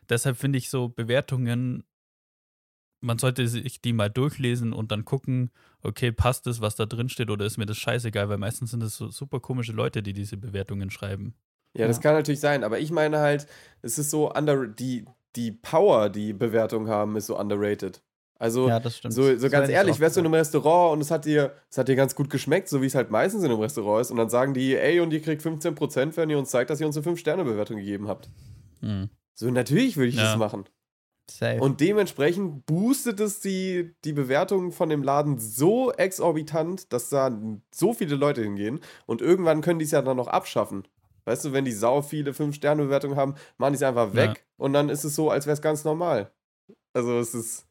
deshalb 0.10 0.38
finde 0.38 0.58
ich 0.58 0.69
so 0.69 0.89
Bewertungen, 0.89 1.84
man 3.02 3.19
sollte 3.19 3.48
sich 3.48 3.82
die 3.82 3.93
mal 3.93 4.10
durchlesen 4.10 4.74
und 4.74 4.91
dann 4.91 5.06
gucken, 5.06 5.52
okay, 5.86 6.12
passt 6.12 6.45
das, 6.48 6.62
was 6.62 6.76
da 6.76 6.86
drin 6.86 7.10
steht, 7.10 7.30
oder 7.30 7.45
ist 7.45 7.58
mir 7.58 7.65
das 7.65 7.78
scheißegal, 7.78 8.30
weil 8.30 8.38
meistens 8.38 8.71
sind 8.71 8.84
es 8.84 8.95
so 8.98 9.10
super 9.10 9.39
komische 9.39 9.71
Leute, 9.71 10.04
die 10.04 10.13
diese 10.13 10.38
Bewertungen 10.38 10.89
schreiben. 10.91 11.36
Ja, 11.78 11.88
das 11.88 11.98
Ja. 11.98 12.04
kann 12.04 12.13
natürlich 12.15 12.39
sein, 12.39 12.63
aber 12.63 12.80
ich 12.80 12.91
meine 12.91 13.19
halt, 13.19 13.48
es 13.82 13.98
ist 13.98 14.10
so 14.10 14.32
under, 14.32 14.67
die, 14.67 15.06
die 15.36 15.52
Power, 15.52 16.10
die 16.10 16.34
Bewertungen 16.34 16.88
haben, 16.89 17.15
ist 17.17 17.28
so 17.28 17.38
underrated. 17.38 18.02
Also, 18.38 18.67
Ja, 18.67 18.80
das 18.82 18.98
stimmt. 18.98 19.13
so, 19.13 19.24
so 19.24 19.34
Das 19.43 19.52
ganz 19.52 19.69
ehrlich, 19.69 20.00
wärst 20.00 20.17
du 20.17 20.19
in 20.19 20.26
einem 20.26 20.34
Restaurant 20.36 20.93
und 20.93 21.02
es 21.02 21.10
hat 21.12 21.24
dir, 21.26 21.54
es 21.69 21.78
hat 21.78 21.88
dir 21.88 21.95
ganz 21.95 22.15
gut 22.15 22.30
geschmeckt, 22.30 22.67
so 22.67 22.82
wie 22.82 22.86
es 22.86 22.95
halt 22.95 23.10
meistens 23.12 23.43
in 23.43 23.52
einem 23.52 23.62
Restaurant 23.62 24.02
ist, 24.02 24.12
und 24.12 24.17
dann 24.17 24.30
sagen 24.30 24.54
die, 24.54 24.76
ey, 24.76 25.00
und 25.00 25.12
ihr 25.13 25.21
kriegt 25.21 25.41
15%, 25.41 26.17
wenn 26.17 26.30
ihr 26.30 26.38
uns 26.38 26.50
zeigt, 26.50 26.69
dass 26.69 26.82
ihr 26.82 26.88
uns 26.88 26.98
eine 26.98 27.06
5-Sterne-Bewertung 27.06 27.78
gegeben 27.78 28.08
habt. 28.10 28.30
Hm. 28.82 29.10
So, 29.34 29.50
natürlich 29.52 29.95
würde 29.98 30.10
ich 30.10 30.15
Ja. 30.15 30.24
das 30.24 30.36
machen. 30.38 30.65
Safe. 31.29 31.59
Und 31.59 31.81
dementsprechend 31.81 32.65
boostet 32.65 33.19
es 33.19 33.39
die, 33.39 33.95
die 34.03 34.13
Bewertung 34.13 34.71
von 34.71 34.89
dem 34.89 35.03
Laden 35.03 35.39
so 35.39 35.91
exorbitant, 35.91 36.91
dass 36.93 37.09
da 37.09 37.35
so 37.73 37.93
viele 37.93 38.15
Leute 38.15 38.43
hingehen. 38.43 38.79
Und 39.05 39.21
irgendwann 39.21 39.61
können 39.61 39.79
die 39.79 39.85
es 39.85 39.91
ja 39.91 40.01
dann 40.01 40.17
noch 40.17 40.27
abschaffen. 40.27 40.88
Weißt 41.25 41.45
du, 41.45 41.53
wenn 41.53 41.65
die 41.65 41.71
sau 41.71 42.01
viele 42.01 42.31
5-Sterne-Bewertungen 42.31 43.17
haben, 43.17 43.35
machen 43.57 43.73
die 43.73 43.77
es 43.77 43.83
einfach 43.83 44.13
weg. 44.13 44.29
Ja. 44.35 44.43
Und 44.57 44.73
dann 44.73 44.89
ist 44.89 45.03
es 45.03 45.15
so, 45.15 45.31
als 45.31 45.47
wäre 45.47 45.55
es 45.55 45.61
ganz 45.61 45.83
normal. 45.83 46.31
Also 46.93 47.19
es 47.19 47.33
ist, 47.33 47.67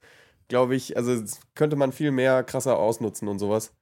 glaube 0.49 0.75
ich, 0.75 0.97
also 0.97 1.23
könnte 1.55 1.77
man 1.77 1.93
viel 1.93 2.11
mehr 2.11 2.43
krasser 2.43 2.77
ausnutzen 2.77 3.29
und 3.29 3.39
sowas. 3.39 3.73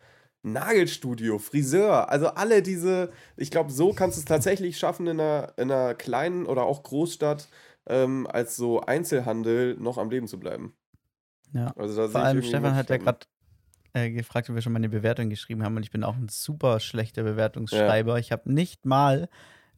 Nagelstudio, 0.45 1.39
Friseur, 1.39 2.11
also 2.11 2.27
alle 2.29 2.63
diese, 2.63 3.13
ich 3.37 3.51
glaube, 3.51 3.71
so 3.71 3.93
kannst 3.93 4.17
du 4.17 4.21
es 4.21 4.25
tatsächlich 4.25 4.77
schaffen 4.77 5.07
in 5.07 5.21
einer, 5.21 5.53
in 5.57 5.71
einer 5.71 5.95
kleinen 5.95 6.47
oder 6.47 6.65
auch 6.65 6.83
Großstadt 6.83 7.49
ähm, 7.87 8.27
als 8.31 8.57
so 8.57 8.81
Einzelhandel 8.81 9.77
noch 9.77 9.99
am 9.99 10.11
Leben 10.11 10.27
zu 10.27 10.39
bleiben. 10.39 10.75
ja. 11.53 11.73
Also 11.77 12.09
Vor 12.09 12.23
allem 12.23 12.43
Stefan 12.43 12.75
hat 12.75 12.91
ja 12.91 12.97
gerade 12.97 13.27
äh, 13.93 14.11
gefragt, 14.11 14.49
ob 14.49 14.55
wir 14.55 14.63
schon 14.63 14.73
mal 14.73 14.79
eine 14.79 14.89
Bewertung 14.89 15.29
geschrieben 15.29 15.63
haben 15.63 15.77
und 15.77 15.83
ich 15.83 15.91
bin 15.91 16.05
auch 16.05 16.17
ein 16.17 16.29
super 16.29 16.81
schlechter 16.81 17.23
Bewertungsschreiber. 17.23 18.19
Ich 18.19 18.33
habe 18.33 18.53
nicht 18.53 18.87
mal, 18.87 19.29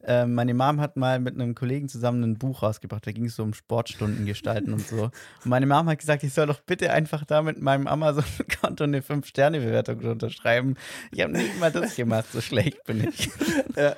äh, 0.05 0.25
meine 0.25 0.53
Mom 0.53 0.79
hat 0.79 0.97
mal 0.97 1.19
mit 1.19 1.35
einem 1.35 1.55
Kollegen 1.55 1.89
zusammen 1.89 2.23
ein 2.23 2.37
Buch 2.37 2.61
rausgebracht, 2.61 3.05
da 3.07 3.11
ging 3.11 3.25
es 3.25 3.35
so 3.35 3.43
um 3.43 3.53
Sportstunden 3.53 4.25
gestalten 4.25 4.73
und 4.73 4.85
so. 4.85 5.03
Und 5.03 5.45
meine 5.45 5.65
Mom 5.65 5.87
hat 5.87 5.99
gesagt, 5.99 6.23
ich 6.23 6.33
soll 6.33 6.47
doch 6.47 6.61
bitte 6.61 6.91
einfach 6.91 7.25
da 7.25 7.41
mit 7.41 7.61
meinem 7.61 7.87
Amazon-Konto 7.87 8.83
eine 8.83 9.01
5-Sterne-Bewertung 9.01 9.99
unterschreiben. 9.99 10.75
Ich 11.11 11.21
habe 11.21 11.33
nicht 11.33 11.59
mal 11.59 11.71
das 11.71 11.95
gemacht, 11.95 12.25
so 12.31 12.41
schlecht 12.41 12.83
bin 12.85 13.07
ich. 13.07 13.29
Ja. 13.75 13.93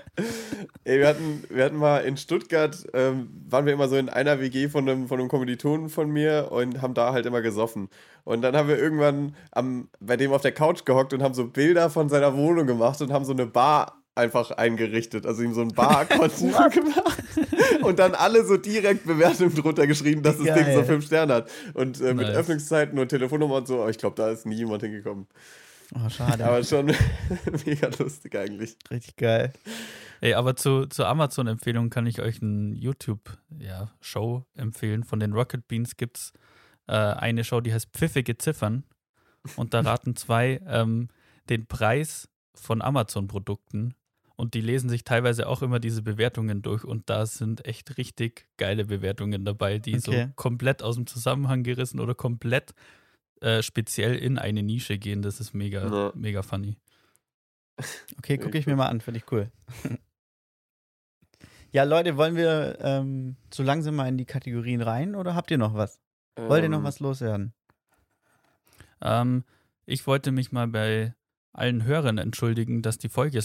Ey, 0.86 1.00
wir, 1.00 1.08
hatten, 1.08 1.44
wir 1.50 1.66
hatten 1.66 1.76
mal 1.76 2.00
in 2.00 2.18
Stuttgart, 2.18 2.84
ähm, 2.94 3.30
waren 3.48 3.68
wir 3.68 3.74
immer 3.74 3.88
so 3.88 3.96
in 3.96 4.10
einer 4.10 4.40
WG 4.40 4.70
von 4.70 4.90
einem, 4.90 5.08
von 5.08 5.20
einem 5.20 5.30
Kommilitonen 5.30 5.90
von 5.90 6.10
mir 6.10 6.48
und 6.52 6.82
haben 6.82 6.96
da 6.96 7.14
halt 7.14 7.28
immer 7.28 7.42
gesoffen. 7.42 7.90
Und 8.24 8.42
dann 8.42 8.56
haben 8.56 8.68
wir 8.68 8.78
irgendwann 8.80 9.36
am, 9.52 9.90
bei 10.00 10.18
dem 10.18 10.32
auf 10.32 10.42
der 10.42 10.52
Couch 10.52 10.84
gehockt 10.84 11.14
und 11.14 11.22
haben 11.22 11.36
so 11.36 11.48
Bilder 11.48 11.92
von 11.92 12.10
seiner 12.10 12.36
Wohnung 12.36 12.66
gemacht 12.66 13.00
und 13.02 13.14
haben 13.14 13.24
so 13.24 13.34
eine 13.34 13.46
Bar 13.46 13.97
einfach 14.18 14.52
eingerichtet. 14.52 15.26
Also 15.26 15.44
ihm 15.44 15.54
so 15.54 15.62
ein 15.62 15.70
Bar-Konto 15.70 16.48
gemacht. 16.70 17.24
Und 17.82 18.00
dann 18.00 18.16
alle 18.16 18.46
so 18.46 18.58
direkt 18.58 19.06
Bewertungen 19.06 19.56
drunter 19.56 19.88
geschrieben, 19.88 20.24
dass 20.24 20.38
das 20.38 20.46
Ding 20.46 20.66
so 20.66 20.80
Geil. 20.80 20.86
fünf 20.86 21.06
Sterne 21.06 21.34
hat. 21.34 21.52
Und 21.74 22.02
äh, 22.02 22.14
mit 22.14 22.28
Nice. 22.28 22.38
Öffnungszeiten 22.38 23.00
und 23.00 23.10
Telefonnummer 23.10 23.56
und 23.56 23.68
so. 23.68 23.82
Aber 23.82 23.90
ich 23.90 23.98
glaube, 23.98 24.16
da 24.16 24.30
ist 24.30 24.46
nie 24.46 24.56
jemand 24.56 24.84
hingekommen. 24.84 25.28
Oh, 25.96 26.10
schade. 26.10 26.46
Aber 26.46 26.64
schon 26.64 26.88
mega 27.66 27.90
lustig 27.98 28.36
eigentlich. 28.36 28.76
Richtig 28.92 29.16
geil. 29.16 29.54
Ey, 30.20 30.34
aber 30.34 30.56
zu, 30.56 30.88
zur 30.88 31.08
Amazon-Empfehlung 31.08 31.90
kann 31.90 32.08
ich 32.08 32.22
euch 32.22 32.42
eine 32.42 32.76
YouTube-Show 32.76 34.46
empfehlen. 34.56 35.04
Von 35.04 35.20
den 35.20 35.34
Rocket 35.34 35.68
Beans 35.68 35.96
gibt 35.96 36.18
es 36.18 36.34
äh, 36.88 36.94
eine 36.94 37.44
Show, 37.44 37.62
die 37.62 37.74
heißt 37.74 37.90
Pfiffige 37.94 38.38
Ziffern. 38.38 38.84
Und 39.56 39.74
da 39.74 39.82
raten 39.82 40.16
zwei 40.16 40.60
ähm, 40.68 41.08
den 41.50 41.68
Preis 41.68 42.28
von 42.54 42.82
Amazon-Produkten. 42.82 43.94
Und 44.38 44.54
die 44.54 44.62
lesen 44.62 44.88
sich 44.90 45.04
teilweise 45.04 45.48
auch 45.48 45.62
immer 45.64 45.80
diese 45.80 46.04
Bewertungen 46.04 46.62
durch. 46.62 46.84
Und 46.84 47.10
da 47.10 47.26
sind 47.26 47.66
echt 47.66 47.98
richtig 47.98 48.48
geile 48.58 48.86
Bewertungen 48.86 49.44
dabei, 49.46 49.80
die 49.80 49.98
so 49.98 50.12
Okay. 50.12 50.30
komplett 50.36 50.84
aus 50.84 50.96
dem 50.96 51.08
Zusammenhang 51.08 51.64
gerissen 51.64 52.00
oder 52.00 52.14
komplett 52.16 52.74
äh, 53.42 53.62
speziell 53.64 54.16
in 54.16 54.38
eine 54.38 54.62
Nische 54.64 54.98
gehen. 55.00 55.22
Das 55.24 55.40
ist 55.40 55.54
mega, 55.54 55.90
Ja. 55.92 56.12
mega 56.16 56.44
funny. 56.44 56.78
Okay, 58.20 58.38
gucke 58.38 58.58
ich 58.58 58.66
mir 58.68 58.76
mal 58.76 58.88
an, 58.88 59.02
finde 59.02 59.20
ich 59.20 59.32
cool. 59.32 59.52
ja, 61.72 61.84
Leute, 61.84 62.18
wollen 62.18 62.36
wir 62.36 62.78
ähm, 62.82 63.36
so 63.54 63.64
langsam 63.64 63.96
mal 63.96 64.08
in 64.08 64.18
die 64.18 64.26
Kategorien 64.26 64.82
rein 64.82 65.16
oder 65.16 65.36
habt 65.36 65.52
ihr 65.52 65.58
noch 65.58 65.74
was? 65.74 66.00
Wollt 66.48 66.64
ihr 66.64 66.70
noch 66.70 66.78
Ähm, 66.80 66.84
was 66.84 67.00
loswerden? 67.00 67.54
Ähm, 69.02 69.44
ich 69.86 70.08
wollte 70.08 70.32
mich 70.32 70.52
mal 70.52 70.68
bei 70.68 71.16
allen 71.54 71.84
Hörern 71.84 72.18
entschuldigen, 72.18 72.82
dass 72.82 72.98
die 72.98 73.10
Folge 73.10 73.42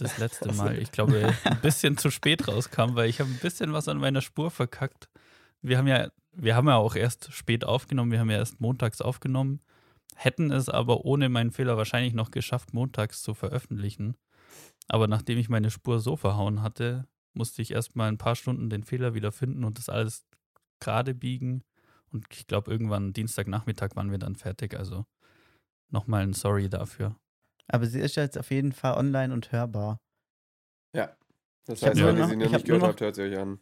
das 0.00 0.18
letzte 0.18 0.52
Mal, 0.54 0.78
ich 0.78 0.92
glaube, 0.92 1.34
ein 1.44 1.60
bisschen 1.60 1.96
zu 1.96 2.10
spät 2.10 2.48
rauskam, 2.48 2.94
weil 2.94 3.08
ich 3.08 3.20
habe 3.20 3.30
ein 3.30 3.38
bisschen 3.38 3.72
was 3.72 3.88
an 3.88 3.98
meiner 3.98 4.20
Spur 4.20 4.50
verkackt. 4.50 5.08
Wir 5.62 5.78
haben 5.78 5.86
ja, 5.86 6.10
wir 6.32 6.56
haben 6.56 6.68
ja 6.68 6.76
auch 6.76 6.94
erst 6.94 7.32
spät 7.32 7.64
aufgenommen, 7.64 8.12
wir 8.12 8.20
haben 8.20 8.30
ja 8.30 8.38
erst 8.38 8.60
montags 8.60 9.00
aufgenommen, 9.00 9.60
hätten 10.14 10.50
es 10.50 10.68
aber 10.68 11.04
ohne 11.04 11.28
meinen 11.28 11.52
Fehler 11.52 11.76
wahrscheinlich 11.76 12.14
noch 12.14 12.30
geschafft, 12.30 12.72
montags 12.72 13.22
zu 13.22 13.34
veröffentlichen. 13.34 14.16
Aber 14.88 15.06
nachdem 15.06 15.38
ich 15.38 15.48
meine 15.48 15.70
Spur 15.70 16.00
so 16.00 16.16
verhauen 16.16 16.62
hatte, 16.62 17.06
musste 17.34 17.62
ich 17.62 17.72
erst 17.72 17.96
mal 17.96 18.08
ein 18.08 18.18
paar 18.18 18.36
Stunden 18.36 18.70
den 18.70 18.84
Fehler 18.84 19.14
wieder 19.14 19.32
finden 19.32 19.64
und 19.64 19.78
das 19.78 19.88
alles 19.88 20.26
gerade 20.80 21.14
biegen. 21.14 21.62
Und 22.10 22.26
ich 22.32 22.46
glaube, 22.46 22.70
irgendwann 22.70 23.12
Dienstagnachmittag 23.12 23.90
waren 23.94 24.10
wir 24.10 24.18
dann 24.18 24.36
fertig. 24.36 24.78
Also 24.78 25.04
nochmal 25.90 26.22
ein 26.22 26.32
Sorry 26.32 26.68
dafür. 26.68 27.16
Aber 27.68 27.86
sie 27.86 28.00
ist 28.00 28.16
ja 28.16 28.22
jetzt 28.22 28.38
auf 28.38 28.50
jeden 28.50 28.72
Fall 28.72 28.94
online 28.96 29.32
und 29.32 29.52
hörbar. 29.52 30.00
Ja. 30.94 31.14
Das 31.66 31.82
Ich 31.82 31.86
heißt, 31.88 32.00
wenn 32.02 32.16
ihr 32.16 32.26
sie 32.26 32.32
ich 32.32 32.38
noch 32.38 32.50
nicht 32.50 32.64
gehört 32.64 32.82
noch- 32.82 32.88
habt, 32.88 33.00
hört 33.00 33.14
sie 33.14 33.22
euch 33.22 33.38
an. 33.38 33.60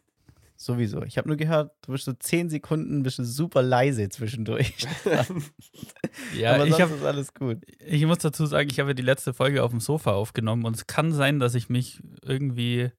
Sowieso. 0.59 1.03
Ich 1.03 1.19
habe 1.19 1.27
nur 1.27 1.37
gehört, 1.37 1.75
du 1.85 1.91
bist 1.91 2.05
so 2.05 2.13
10 2.13 2.49
Sekunden, 2.49 3.03
bist 3.03 3.19
du 3.19 3.23
super 3.25 3.61
leise 3.61 4.09
zwischendurch. 4.09 4.73
Ja, 6.35 6.55
Aber 6.55 6.65
ich, 6.65 6.71
sonst 6.73 6.81
hab, 6.81 6.97
ist 6.97 7.03
alles 7.03 7.33
gut. 7.35 7.59
ich 7.79 8.03
muss 8.07 8.17
dazu 8.19 8.45
sagen, 8.47 8.69
ich 8.71 8.79
habe 8.79 8.95
die 8.95 9.03
letzte 9.03 9.33
Folge 9.35 9.61
auf 9.63 9.69
dem 9.71 9.79
Sofa 9.81 10.13
aufgenommen 10.13 10.65
und 10.65 10.75
es 10.75 10.87
kann 10.87 11.11
sein, 11.11 11.39
dass 11.39 11.53
ich 11.53 11.69
mich 11.69 12.01
irgendwie 12.23 12.89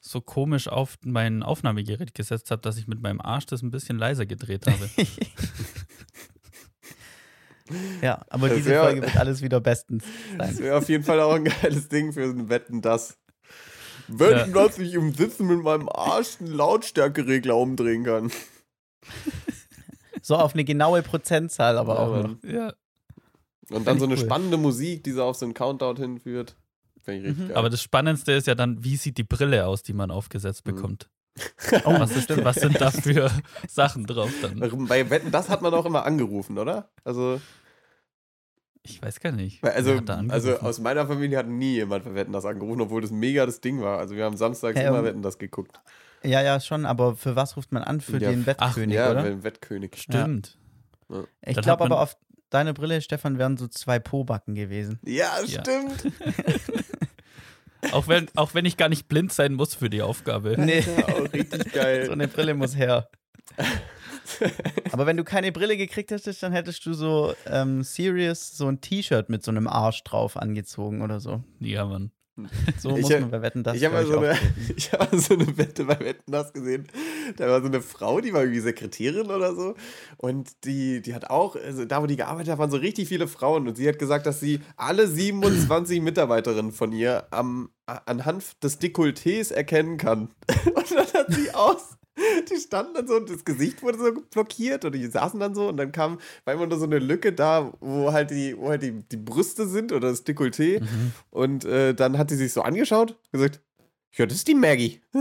so 0.00 0.20
komisch 0.20 0.66
auf 0.68 0.98
mein 1.04 1.42
Aufnahmegerät 1.44 2.12
gesetzt 2.14 2.50
habe, 2.50 2.62
dass 2.62 2.76
ich 2.76 2.88
mit 2.88 3.00
meinem 3.00 3.20
Arsch 3.20 3.46
das 3.46 3.62
ein 3.62 3.70
bisschen 3.70 3.98
leiser 3.98 4.26
gedreht 4.26 4.66
habe. 4.66 4.88
ja, 8.02 8.24
aber 8.30 8.48
Das 8.48 8.58
diese 8.58 8.70
wär- 8.70 8.82
Folge 8.84 9.02
wird 9.02 9.16
alles 9.16 9.42
wieder 9.42 9.60
bestens 9.60 10.04
Das 10.38 10.54
sein. 10.54 10.58
wäre 10.64 10.76
auf 10.78 10.88
jeden 10.88 11.04
Fall 11.04 11.20
auch 11.20 11.34
ein 11.34 11.44
geiles 11.44 11.88
Ding 11.88 12.12
für 12.12 12.22
ein 12.24 12.48
Wetten, 12.48 12.82
das. 12.82 13.18
Wetten, 14.08 14.52
dass 14.52 14.78
ich 14.78 14.94
im 14.94 15.12
Sitzen 15.12 15.46
mit 15.48 15.62
meinem 15.62 15.88
Arsch 15.88 16.38
einen 16.40 16.52
Lautstärkeregler 16.52 17.56
umdrehen 17.56 18.04
kann. 18.04 18.30
So 20.22 20.36
auf 20.36 20.54
eine 20.54 20.64
genaue 20.64 21.02
Prozentzahl 21.02 21.78
aber 21.78 21.94
Ja, 21.94 22.00
auch 22.00 22.22
noch. 22.28 22.36
Ja, 22.44 22.72
Und 23.70 23.86
dann 23.86 23.98
so 23.98 24.04
eine 24.06 24.14
cool. 24.14 24.20
spannende 24.24 24.56
Musik, 24.56 25.04
die 25.04 25.12
so 25.12 25.22
auf 25.24 25.36
so 25.36 25.44
einen 25.46 25.54
Countdown 25.54 25.96
hinführt. 25.96 26.56
Finde 27.04 27.20
ich 27.20 27.26
richtig 27.28 27.44
Mhm. 27.44 27.48
geil. 27.48 27.56
aber 27.56 27.70
das 27.70 27.80
Spannendste 27.82 28.32
ist 28.32 28.46
ja 28.48 28.54
dann, 28.56 28.82
wie 28.82 28.96
sieht 28.96 29.18
die 29.18 29.24
Brille 29.24 29.66
aus, 29.66 29.82
die 29.84 29.92
man 29.92 30.10
aufgesetzt 30.10 30.66
Mhm. 30.66 30.74
bekommt? 30.74 31.08
Oh, 31.84 31.98
Was, 32.00 32.12
ist, 32.16 32.44
was 32.44 32.56
sind 32.56 32.80
da 32.80 32.90
für 32.90 33.30
Sachen 33.68 34.06
drauf 34.06 34.30
dann? 34.40 34.86
Bei 34.88 35.08
Wetten, 35.10 35.30
das 35.30 35.48
hat 35.48 35.60
man 35.62 35.74
auch 35.74 35.84
immer 35.84 36.04
angerufen, 36.06 36.56
oder? 36.58 36.88
Also, 37.04 37.40
Ich 38.82 39.02
weiß 39.02 39.20
gar 39.20 39.32
nicht. 39.32 39.62
also, 39.62 40.00
also 40.28 40.58
aus 40.60 40.78
meiner 40.78 41.06
Familie 41.06 41.38
hat 41.38 41.48
nie 41.48 41.74
jemand 41.74 42.04
für 42.04 42.14
Wetten, 42.14 42.32
das 42.32 42.44
angerufen, 42.44 42.80
obwohl 42.80 43.02
das 43.02 43.10
mega 43.10 43.44
das 43.44 43.60
Ding 43.60 43.80
war. 43.82 43.98
Also 43.98 44.14
wir 44.14 44.24
haben 44.24 44.36
samstags 44.36 44.78
Hä, 44.78 44.86
immer 44.86 45.04
Wetten, 45.04 45.22
das 45.22 45.38
geguckt. 45.38 45.80
Ja, 46.22 46.40
ja, 46.42 46.58
schon, 46.60 46.86
aber 46.86 47.14
für 47.16 47.36
was 47.36 47.56
ruft 47.56 47.72
man 47.72 47.82
an? 47.82 48.00
Für 48.00 48.18
Ja, 48.18 48.30
den 48.30 48.46
Wettkönig, 48.46 48.96
ja, 48.96 49.10
oder? 49.10 49.22
wenn 49.24 49.44
Wettkönig. 49.44 49.92
Stimmt. 49.96 50.58
Ich 51.42 51.54
Dann 51.54 51.62
glaube 51.64 51.84
aber 51.84 52.00
auf 52.00 52.16
deiner 52.50 52.72
Brille, 52.72 53.00
Stefan, 53.02 53.38
wären 53.38 53.56
so 53.56 53.68
zwei 53.68 53.98
Po-Backen 53.98 54.54
gewesen. 54.54 54.98
Ja, 55.04 55.32
Ja. 55.44 55.60
stimmt. 55.62 56.12
Auch 57.92 58.08
wenn, 58.08 58.28
auch 58.34 58.54
wenn 58.54 58.64
ich 58.64 58.76
gar 58.76 58.88
nicht 58.88 59.08
blind 59.08 59.32
sein 59.32 59.54
muss 59.54 59.74
für 59.74 59.90
die 59.90 60.02
Aufgabe. 60.02 60.56
Nee, 60.58 60.82
auch 61.06 61.32
richtig 61.32 61.72
geil. 61.72 62.06
so 62.06 62.12
eine 62.12 62.28
Brille 62.28 62.54
muss 62.54 62.76
her. 62.76 63.08
Aber 64.92 65.06
wenn 65.06 65.16
du 65.16 65.24
keine 65.24 65.52
Brille 65.52 65.76
gekriegt 65.76 66.10
hättest, 66.10 66.42
dann 66.42 66.52
hättest 66.52 66.84
du 66.86 66.94
so 66.94 67.34
ähm, 67.46 67.82
serious 67.82 68.56
so 68.56 68.66
ein 68.66 68.80
T-Shirt 68.80 69.28
mit 69.28 69.44
so 69.44 69.50
einem 69.50 69.68
Arsch 69.68 70.02
drauf 70.02 70.36
angezogen 70.36 71.02
oder 71.02 71.20
so. 71.20 71.44
Ja, 71.60 71.84
Mann. 71.84 72.10
So 72.78 72.96
Ich 72.96 73.02
muss 73.02 73.12
hab- 73.12 73.20
man 73.20 73.30
bei 73.30 73.42
Wetten, 73.42 73.62
das 73.62 73.76
ich 73.76 73.84
habe 73.84 73.94
mal, 73.94 74.06
so 74.06 74.18
eine, 74.18 74.38
ich 74.76 74.92
hab 74.92 75.12
mal 75.12 75.20
so 75.20 75.34
eine 75.34 75.56
Wette 75.56 75.84
bei 75.84 75.98
Wetten 76.00 76.32
das 76.32 76.52
gesehen. 76.52 76.86
Da 77.36 77.48
war 77.48 77.60
so 77.60 77.66
eine 77.66 77.80
Frau, 77.80 78.20
die 78.20 78.32
war 78.32 78.42
irgendwie 78.42 78.60
Sekretärin 78.60 79.30
oder 79.30 79.54
so. 79.54 79.74
Und 80.18 80.64
die, 80.64 81.00
die 81.00 81.14
hat 81.14 81.30
auch, 81.30 81.56
also 81.56 81.84
da 81.84 82.02
wo 82.02 82.06
die 82.06 82.16
gearbeitet 82.16 82.52
hat, 82.52 82.58
waren 82.58 82.70
so 82.70 82.76
richtig 82.76 83.08
viele 83.08 83.26
Frauen. 83.28 83.66
Und 83.66 83.76
sie 83.76 83.88
hat 83.88 83.98
gesagt, 83.98 84.26
dass 84.26 84.40
sie 84.40 84.60
alle 84.76 85.08
27 85.08 86.00
Mitarbeiterinnen 86.02 86.72
von 86.72 86.92
ihr 86.92 87.26
am, 87.30 87.70
anhand 87.86 88.62
des 88.62 88.80
Dekolletés 88.80 89.52
erkennen 89.52 89.96
kann. 89.96 90.28
Und 90.74 90.90
dann 90.90 91.06
hat 91.12 91.32
sie 91.32 91.52
aus. 91.54 91.96
Die 92.50 92.56
standen 92.60 92.94
dann 92.94 93.06
so 93.06 93.16
und 93.16 93.28
das 93.30 93.44
Gesicht 93.44 93.82
wurde 93.82 93.98
so 93.98 94.10
blockiert 94.30 94.84
und 94.86 94.92
die 94.94 95.06
saßen 95.06 95.38
dann 95.38 95.54
so 95.54 95.68
und 95.68 95.76
dann 95.76 95.92
kam, 95.92 96.18
war 96.44 96.54
immer 96.54 96.66
nur 96.66 96.78
so 96.78 96.84
eine 96.86 96.98
Lücke 96.98 97.32
da, 97.32 97.72
wo 97.80 98.10
halt 98.12 98.30
die, 98.30 98.56
wo 98.56 98.70
halt 98.70 98.82
die, 98.82 98.92
die 98.92 99.16
Brüste 99.18 99.66
sind 99.68 99.92
oder 99.92 100.08
das 100.10 100.24
Dekolleté. 100.24 100.80
Mhm. 100.80 101.12
Und 101.30 101.64
äh, 101.66 101.94
dann 101.94 102.16
hat 102.16 102.30
sie 102.30 102.36
sich 102.36 102.52
so 102.52 102.62
angeschaut 102.62 103.12
und 103.32 103.32
gesagt, 103.32 103.60
ja, 104.14 104.24
das 104.26 104.38
ist 104.38 104.48
die 104.48 104.54
Maggie. 104.54 105.00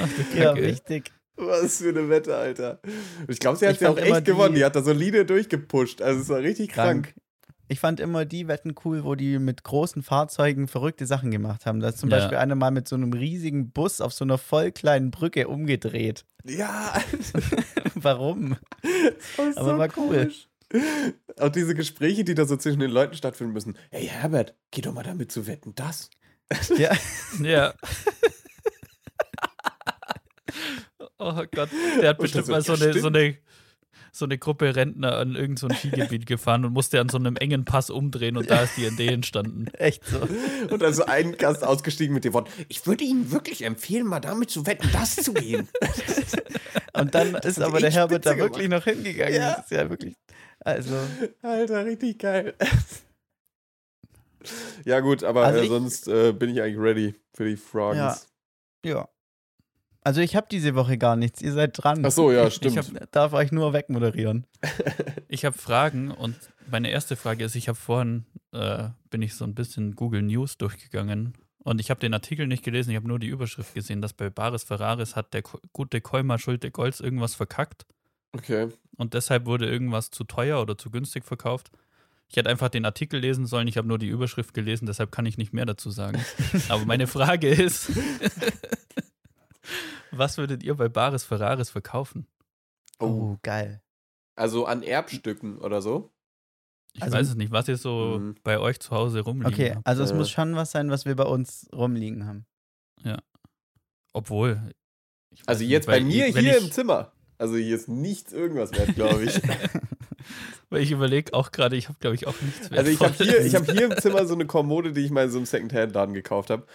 Ach, 0.00 0.08
du 0.32 0.38
Ja, 0.38 0.52
richtig. 0.52 1.10
Was 1.36 1.78
für 1.78 1.88
eine 1.90 2.08
Wette, 2.08 2.36
Alter. 2.36 2.80
Und 3.20 3.30
ich 3.30 3.38
glaube, 3.38 3.56
sie 3.58 3.66
hat 3.66 3.78
sie 3.78 3.86
auch 3.86 3.96
echt 3.96 4.24
gewonnen. 4.24 4.54
die- 4.54 4.60
Die 4.60 4.64
hat 4.64 4.74
da 4.76 4.82
solide 4.82 5.24
durchgepusht. 5.24 6.02
Also 6.02 6.20
es 6.20 6.28
war 6.28 6.38
richtig 6.40 6.70
krank. 6.70 7.06
Krank. 7.06 7.14
Ich 7.68 7.80
fand 7.80 8.00
immer 8.00 8.24
die 8.24 8.48
Wetten 8.48 8.74
cool, 8.84 9.04
wo 9.04 9.14
die 9.14 9.38
mit 9.38 9.62
großen 9.62 10.02
Fahrzeugen 10.02 10.68
verrückte 10.68 11.06
Sachen 11.06 11.30
gemacht 11.30 11.66
haben. 11.66 11.80
Da 11.80 11.88
ist 11.90 11.98
zum 11.98 12.08
Ja. 12.10 12.16
Beispiel 12.18 12.38
einer 12.38 12.54
mal 12.54 12.70
mit 12.70 12.88
so 12.88 12.96
einem 12.96 13.12
riesigen 13.12 13.70
Bus 13.70 14.00
auf 14.00 14.12
so 14.14 14.24
einer 14.24 14.38
voll 14.38 14.72
kleinen 14.72 15.10
Brücke 15.10 15.48
umgedreht. 15.48 16.24
Ja, 16.44 16.94
Warum? 17.94 18.56
das 19.36 19.48
ist 19.48 19.58
Aber 19.58 19.78
war 19.78 19.88
cool. 19.98 20.16
komisch. 20.24 20.48
Auch 21.38 21.48
diese 21.50 21.74
Gespräche, 21.74 22.24
die 22.24 22.34
da 22.34 22.44
so 22.46 22.56
zwischen 22.56 22.80
den 22.80 22.90
Leuten 22.90 23.14
stattfinden 23.16 23.52
müssen. 23.52 23.76
Hey 23.90 24.06
Herbert, 24.06 24.54
geh 24.70 24.80
doch 24.80 24.92
mal 24.92 25.02
damit 25.04 25.30
zu 25.32 25.46
wetten, 25.46 25.74
das. 25.74 26.10
Ja, 26.78 26.92
Ja. 27.42 27.74
oh 31.18 31.42
Gott, 31.54 31.68
der 32.00 32.10
hat 32.10 32.18
bestimmt 32.18 32.46
so, 32.46 32.52
mal 32.52 32.62
so 32.62 32.74
ja, 32.74 32.90
eine, 32.90 33.00
so, 33.00 33.08
eine, 33.08 33.36
so 34.12 34.24
eine 34.24 34.38
Gruppe 34.38 34.74
Rentner 34.76 35.16
an 35.16 35.34
irgendein 35.34 35.56
so 35.56 35.68
Skigebiet 35.74 36.26
gefahren 36.26 36.64
und 36.64 36.72
musste 36.72 37.00
an 37.00 37.08
so 37.08 37.18
einem 37.18 37.36
engen 37.36 37.64
Pass 37.64 37.90
umdrehen 37.90 38.36
und 38.36 38.50
da 38.50 38.62
ist 38.62 38.76
die 38.76 38.86
Idee 38.86 39.08
entstanden. 39.08 39.66
echt 39.74 40.06
so. 40.06 40.20
Und 40.70 40.82
dann 40.82 40.94
so 40.94 41.04
ein 41.06 41.36
Gast 41.36 41.64
ausgestiegen 41.64 42.14
mit 42.14 42.24
dem 42.24 42.32
Wort, 42.32 42.48
ich 42.68 42.86
würde 42.86 43.04
Ihnen 43.04 43.30
wirklich 43.30 43.64
empfehlen, 43.64 44.06
mal 44.06 44.20
damit 44.20 44.50
zu 44.50 44.66
wetten, 44.66 44.88
das 44.92 45.16
zu 45.16 45.32
gehen. 45.34 45.68
Und 46.94 47.14
dann 47.14 47.34
ist 47.36 47.60
aber 47.60 47.78
der 47.78 47.92
Herbert 47.92 48.26
da 48.26 48.30
spitze 48.30 48.44
wirklich 48.44 48.68
noch 48.68 48.84
hingegangen. 48.84 49.34
Ja. 49.34 49.54
Das 49.54 49.64
ist 49.66 49.70
ja 49.70 49.88
wirklich. 49.88 50.16
Also, 50.60 50.96
Alter, 51.42 51.84
richtig 51.84 52.18
geil. 52.18 52.54
Ja 54.84 55.00
gut, 55.00 55.24
aber 55.24 55.44
Also 55.44 55.60
äh, 55.60 55.66
sonst 55.66 56.08
äh, 56.08 56.32
bin 56.32 56.50
ich 56.50 56.62
eigentlich 56.62 56.78
ready 56.78 57.14
für 57.34 57.44
die 57.44 57.56
Fragen. 57.56 57.98
Ja. 57.98 58.16
ja. 58.84 59.08
Also, 60.08 60.22
ich 60.22 60.34
habe 60.36 60.46
diese 60.50 60.74
Woche 60.74 60.96
gar 60.96 61.16
nichts. 61.16 61.42
Ihr 61.42 61.52
seid 61.52 61.72
dran. 61.84 62.02
Ach 62.02 62.10
so, 62.10 62.32
ja, 62.32 62.46
Ich 62.46 62.54
stimmt. 62.54 62.78
hab- 62.78 63.12
Darf 63.12 63.34
euch 63.34 63.52
nur 63.52 63.74
wegmoderieren. 63.74 64.46
Ich 65.28 65.44
habe 65.44 65.56
Fragen 65.58 66.10
und 66.10 66.34
meine 66.70 66.90
erste 66.90 67.14
Frage 67.14 67.44
ist, 67.44 67.54
ich 67.54 67.68
habe 67.68 67.76
vorhin, 67.76 68.24
äh, 68.52 68.88
bin 69.10 69.20
ich 69.20 69.34
so 69.34 69.44
ein 69.44 69.54
bisschen 69.54 69.94
Google 69.96 70.22
News 70.22 70.56
durchgegangen 70.56 71.34
und 71.62 71.78
ich 71.82 71.90
habe 71.90 72.00
den 72.00 72.14
Artikel 72.14 72.46
nicht 72.46 72.62
gelesen, 72.64 72.88
ich 72.88 72.96
habe 72.96 73.06
nur 73.06 73.18
die 73.18 73.26
Überschrift 73.26 73.74
gesehen, 73.74 74.00
dass 74.00 74.14
bei 74.14 74.30
Baris 74.30 74.64
Ferraris 74.64 75.14
hat 75.14 75.34
der 75.34 75.42
gute 75.74 76.00
Kolmar 76.00 76.38
Schulte 76.38 76.70
Golds 76.70 77.00
irgendwas 77.00 77.34
verkackt 77.34 77.84
okay. 78.32 78.68
und 78.96 79.12
deshalb 79.12 79.44
wurde 79.44 79.66
irgendwas 79.68 80.10
zu 80.10 80.24
teuer 80.24 80.62
oder 80.62 80.78
zu 80.78 80.90
günstig 80.90 81.26
verkauft. 81.26 81.70
Ich 82.30 82.36
hätte 82.38 82.48
einfach 82.48 82.70
den 82.70 82.86
Artikel 82.86 83.20
lesen 83.20 83.44
sollen, 83.46 83.68
ich 83.68 83.76
habe 83.76 83.86
nur 83.88 83.98
die 83.98 84.08
Überschrift 84.08 84.54
gelesen, 84.54 84.86
deshalb 84.86 85.12
kann 85.12 85.26
ich 85.26 85.36
nicht 85.36 85.52
mehr 85.52 85.66
dazu 85.66 85.90
sagen. 85.90 86.24
Aber 86.70 86.86
meine 86.86 87.06
Frage 87.06 87.48
ist, 87.50 87.90
was 90.10 90.38
würdet 90.38 90.62
ihr 90.62 90.74
bei 90.74 90.88
Baris 90.88 91.24
Ferraris 91.24 91.70
verkaufen? 91.70 92.26
Oh. 92.98 93.06
Oh, 93.06 93.38
geil. 93.42 93.80
Also 94.36 94.66
an 94.66 94.82
Erbstücken 94.82 95.58
oder 95.58 95.82
so? 95.82 96.10
Ich 96.94 97.02
Also- 97.02 97.16
weiß 97.16 97.28
es 97.30 97.34
nicht, 97.36 97.52
was 97.52 97.68
ihr 97.68 97.76
so 97.76 98.18
Mhm. 98.18 98.34
bei 98.42 98.58
euch 98.58 98.80
zu 98.80 98.90
Hause 98.90 99.20
rumliegen 99.20 99.52
Okay, 99.52 99.72
habt. 99.76 99.86
also 99.86 100.02
es 100.02 100.10
Äh. 100.10 100.14
muss 100.14 100.30
schon 100.30 100.56
was 100.56 100.70
sein, 100.70 100.90
was 100.90 101.04
wir 101.04 101.14
bei 101.16 101.24
uns 101.24 101.68
rumliegen 101.72 102.26
haben. 102.26 102.46
Obwohl. 104.12 104.72
ich 105.30 105.40
weiß 105.42 105.48
Also 105.48 105.62
nicht, 105.62 105.70
jetzt 105.70 105.86
bei 105.86 105.92
weil 105.94 106.04
mir 106.04 106.26
ich, 106.28 106.36
hier 106.36 106.56
ich, 106.56 106.64
im 106.64 106.72
Zimmer. 106.72 107.12
Also 107.36 107.56
hier 107.56 107.76
ist 107.76 107.88
nichts 107.88 108.32
irgendwas 108.32 108.72
wert, 108.72 108.94
glaube 108.94 109.24
ich. 109.24 109.40
Weil 110.70 110.82
ich 110.82 110.90
überlege 110.90 111.32
auch 111.34 111.52
gerade, 111.52 111.76
ich 111.76 111.88
habe, 111.88 111.98
glaube 112.00 112.14
ich, 112.16 112.26
auch 112.26 112.34
nichts 112.42 112.70
also 112.72 112.90
ich 112.90 113.00
habe 113.00 113.14
hier, 113.14 113.44
ich 113.44 113.54
hab 113.54 113.64
hier 113.64 113.84
im 113.90 113.96
Zimmer 113.96 114.26
so 114.26 114.34
eine 114.34 114.44
Kommode, 114.46 114.92
die 114.92 115.00
ich 115.02 115.10
mal 115.10 115.24
in 115.24 115.30
so 115.30 115.38
einem 115.38 115.46
Secondhand-Laden 115.46 116.12
gekauft 116.14 116.50
habe. 116.50 116.66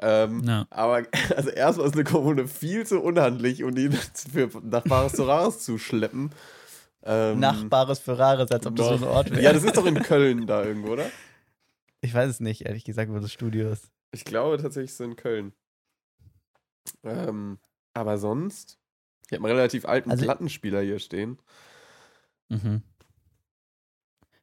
Ähm, 0.00 0.42
Ja. 0.44 0.66
Aber 0.70 1.02
also 1.36 1.50
erstmal 1.50 1.86
ist 1.88 1.94
eine 1.94 2.04
Kommode 2.04 2.46
viel 2.48 2.86
zu 2.86 3.00
unhandlich, 3.00 3.64
um 3.64 3.74
die 3.74 3.90
für, 3.90 4.48
nach 4.62 4.84
Bares 4.84 5.12
zu 5.12 5.24
Rares 5.24 5.60
zu 5.60 5.78
schleppen. 5.78 6.30
Ähm, 7.04 7.38
Nachbares 7.40 7.98
Ferraris, 8.00 8.50
als 8.50 8.66
ob 8.66 8.76
das 8.76 8.86
so 8.86 8.94
ein 8.94 9.04
Ort 9.04 9.30
wäre. 9.30 9.42
Ja, 9.42 9.52
das 9.52 9.64
ist 9.64 9.76
doch 9.76 9.86
in 9.86 9.94
Köln 10.02 10.46
da 10.46 10.64
irgendwo, 10.64 10.92
oder? 10.92 11.06
Ich 12.00 12.12
weiß 12.14 12.28
es 12.30 12.40
nicht, 12.40 12.62
ehrlich 12.66 12.84
gesagt, 12.84 13.10
wo 13.12 13.18
das 13.18 13.32
Studio 13.32 13.70
ist. 13.70 13.90
Ich 14.12 14.24
glaube 14.24 14.58
tatsächlich 14.58 14.94
so 14.94 15.04
in 15.04 15.16
Köln. 15.16 15.52
Ähm, 17.04 17.58
aber 17.94 18.18
sonst, 18.18 18.78
ich 19.30 19.36
habe 19.36 19.46
einen 19.48 19.56
relativ 19.56 19.84
alten 19.84 20.10
Also- 20.10 20.24
Plattenspieler 20.24 20.80
hier 20.80 20.98
stehen. 20.98 21.38
Mhm. 22.48 22.82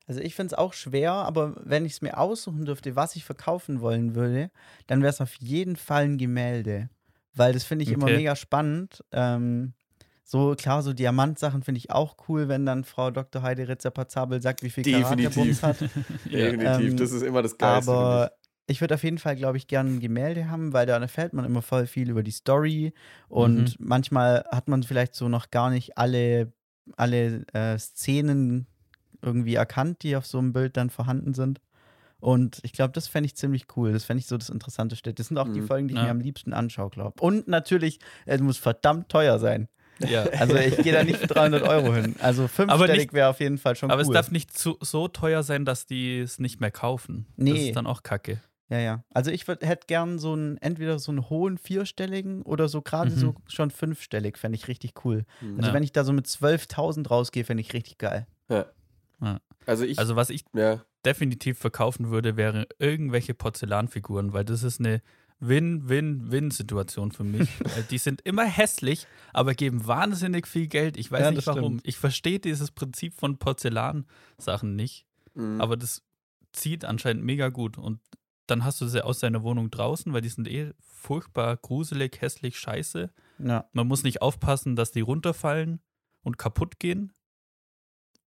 Also 0.08 0.22
ich 0.22 0.36
finde 0.36 0.53
es 0.53 0.58
auch 0.58 0.74
schwer, 0.74 1.12
aber 1.14 1.56
wenn 1.64 1.86
ich 1.86 1.93
es 1.93 2.01
mir 2.01 2.18
aussuchen 2.20 2.66
dürfte, 2.66 2.95
was 2.95 3.16
ich 3.16 3.26
verkaufen 3.26 3.82
wollen 3.82 4.16
würde, 4.16 4.51
dann 4.88 5.01
wäre 5.01 5.10
es 5.12 5.22
auf 5.22 5.34
jeden 5.36 5.76
Fall 5.76 6.03
ein 6.03 6.18
Gemälde. 6.18 6.89
Weil 7.34 7.53
das 7.53 7.64
finde 7.64 7.84
ich 7.84 7.91
immer 7.91 8.06
Okay. 8.06 8.18
mega 8.18 8.36
spannend. 8.36 9.03
Ähm, 9.12 9.74
so 10.24 10.56
klar, 10.56 10.82
so 10.82 10.93
Diamantsachen 10.93 11.64
finde 11.64 11.80
ich 11.80 11.91
auch 11.91 12.16
cool, 12.28 12.47
wenn 12.47 12.66
dann 12.66 12.84
Frau 12.84 13.12
Dr. 13.12 13.41
Heide 13.41 13.68
Ritzer-Patzabel 13.68 14.41
sagt, 14.41 14.64
wie 14.64 14.70
viel 14.70 14.84
Karat 14.84 15.20
der 15.20 15.30
Definitiv. 15.30 15.36
Bums 15.36 15.64
hat. 15.64 15.78
Ja. 16.32 16.51
Definitiv, 16.51 16.91
Ähm, 16.91 16.97
das 16.97 17.12
ist 17.12 17.22
immer 17.22 17.41
das 17.41 17.58
Geilste. 17.58 17.91
Aber 17.91 18.32
ich 18.68 18.82
würde 18.82 18.95
auf 18.95 19.03
jeden 19.03 19.20
Fall, 19.20 19.36
glaube 19.36 19.58
ich, 19.58 19.68
gerne 19.68 19.91
ein 19.91 19.99
Gemälde 19.99 20.49
haben, 20.49 20.74
weil 20.74 20.86
da 20.88 20.97
erfährt 20.97 21.34
man 21.34 21.45
immer 21.45 21.62
voll 21.62 21.86
viel 21.86 22.10
über 22.10 22.24
die 22.24 22.32
Story 22.32 22.93
und 23.28 23.80
manchmal 23.80 24.43
hat 24.51 24.68
man 24.68 24.82
vielleicht 24.84 25.14
so 25.16 25.30
noch 25.30 25.51
gar 25.51 25.70
nicht 25.70 25.97
alle, 25.97 26.51
alle 26.97 27.45
äh, 27.53 27.78
Szenen 27.78 28.66
irgendwie 29.26 29.55
erkannt, 29.55 30.03
die 30.03 30.15
auf 30.15 30.26
so 30.26 30.38
einem 30.38 30.53
Bild 30.53 30.78
dann 30.78 30.89
vorhanden 30.89 31.34
sind. 31.34 31.59
Und 32.19 32.59
ich 32.63 32.71
glaube, 32.73 32.93
das 32.93 33.07
fände 33.07 33.26
ich 33.28 33.36
ziemlich 33.36 33.65
cool. 33.76 33.91
Das 33.93 34.05
fände 34.05 34.19
ich 34.19 34.28
so 34.28 34.38
das 34.38 34.49
Interessanteste. 34.49 35.13
Das 35.13 35.28
sind 35.28 35.38
auch 35.38 35.49
die 35.51 35.61
Mhm. 35.61 35.67
Folgen, 35.67 35.88
die 35.88 35.93
ich 35.93 35.99
Ja. 35.99 36.05
mir 36.05 36.11
am 36.11 36.21
liebsten 36.21 36.53
anschaue, 36.53 36.89
glaube 36.89 37.21
Und 37.21 37.47
natürlich, 37.47 37.99
es 38.26 38.41
muss 38.41 38.57
verdammt 38.57 39.09
teuer 39.09 39.38
sein. 39.38 39.67
ja. 39.99 40.23
Also 40.53 40.55
ich 40.55 40.78
gehe 40.78 40.93
da 40.93 41.03
nicht 41.03 41.17
für 41.19 41.28
300 41.28 41.63
Euro 41.63 41.93
hin. 41.93 42.15
Also 42.19 42.47
fünfstellig 42.47 43.13
wäre 43.13 43.30
auf 43.30 43.39
jeden 43.41 43.57
Fall 43.57 43.76
schon 43.76 43.91
Aber 43.91 44.01
cool. 44.01 44.09
es 44.09 44.13
darf 44.13 44.32
nicht 44.32 44.57
zu, 44.57 44.78
so 44.82 45.07
teuer 45.07 45.43
sein, 45.43 45.65
dass 45.65 45.86
die 45.86 46.19
es 46.19 46.39
nicht 46.39 46.61
mehr 46.61 46.71
kaufen. 46.71 47.28
Das 47.38 47.43
Nee. 47.45 47.67
ist 47.67 47.76
dann 47.76 47.86
auch 47.88 48.01
kacke. 48.03 48.39
Ja, 48.69 48.80
ja. 48.80 49.03
Also 49.13 49.30
ich 49.30 49.47
hätte 49.47 49.86
gern 49.86 50.17
so 50.17 50.34
einen, 50.34 50.57
entweder 50.57 50.97
so 50.97 51.11
einen 51.11 51.30
hohen 51.30 51.59
vierstelligen 51.59 52.41
oder 52.41 52.67
so 52.67 52.82
gerade 52.82 53.11
Mhm. 53.11 53.15
so 53.17 53.36
schon 53.47 53.69
fünfstellig, 53.69 54.38
fände 54.39 54.55
ich 54.55 54.67
richtig 54.67 54.93
cool. 55.05 55.26
ich. 55.39 55.47
Mhm. 55.47 55.57
Also 55.57 55.67
Ja. 55.69 55.73
wenn 55.76 55.84
ich 55.84 55.91
da 55.91 56.03
so 56.03 56.13
mit 56.13 56.26
12.000 56.26 57.11
rausgehe, 57.11 57.43
fände 57.43 57.61
ich 57.61 57.73
richtig 57.73 57.99
geil. 57.99 58.26
Ja. 58.49 58.65
Ja. 59.22 59.39
Also 59.66 59.84
ich, 59.84 59.97
Also 59.99 60.16
was 60.16 60.30
ich 60.30 60.45
ja, 60.53 60.82
definitiv 61.05 61.57
verkaufen 61.57 62.09
würde, 62.09 62.38
wären 62.38 62.66
irgendwelche 62.80 63.34
Porzellanfiguren, 63.34 64.34
weil 64.34 64.45
das 64.45 64.63
ist 64.63 64.80
eine 64.80 65.01
Win-Win-Win-Situation 65.39 67.11
für 67.11 67.24
mich. 67.24 67.49
Die 67.89 67.97
sind 67.97 68.22
immer 68.22 68.45
hässlich, 68.45 69.07
aber 69.34 69.53
geben 69.53 69.86
wahnsinnig 69.88 70.47
viel 70.47 70.68
Geld. 70.68 70.97
Ich 70.97 71.11
weiß 71.11 71.22
Ja, 71.22 71.32
nicht 71.32 71.47
warum. 71.47 71.63
stimmt. 71.80 71.82
Ich 71.88 71.97
verstehe 71.97 72.39
dieses 72.39 72.72
Prinzip 72.72 73.13
von 73.16 73.38
Porzellansachen 73.38 74.76
nicht, 74.76 75.05
mhm. 75.34 75.59
aber 75.61 75.78
das 75.78 76.03
zieht 76.53 76.86
anscheinend 76.86 77.24
mega 77.24 77.49
gut. 77.49 77.78
Und 77.78 77.99
dann 78.47 78.63
hast 78.63 78.80
du 78.82 78.88
sie 78.88 79.03
aus 79.03 79.20
deiner 79.20 79.43
Wohnung 79.43 79.72
draußen, 79.72 80.13
weil 80.13 80.22
die 80.22 80.30
sind 80.30 80.47
eh 80.47 80.72
furchtbar 80.80 81.57
gruselig, 81.57 82.22
hässlich, 82.22 82.57
scheiße. 82.57 83.11
Ja. 83.39 83.68
Man 83.74 83.88
muss 83.88 84.03
nicht 84.03 84.22
aufpassen, 84.22 84.76
dass 84.76 84.91
die 84.91 85.01
runterfallen 85.01 85.82
und 86.24 86.38
kaputt 86.38 86.80
gehen. 86.80 87.11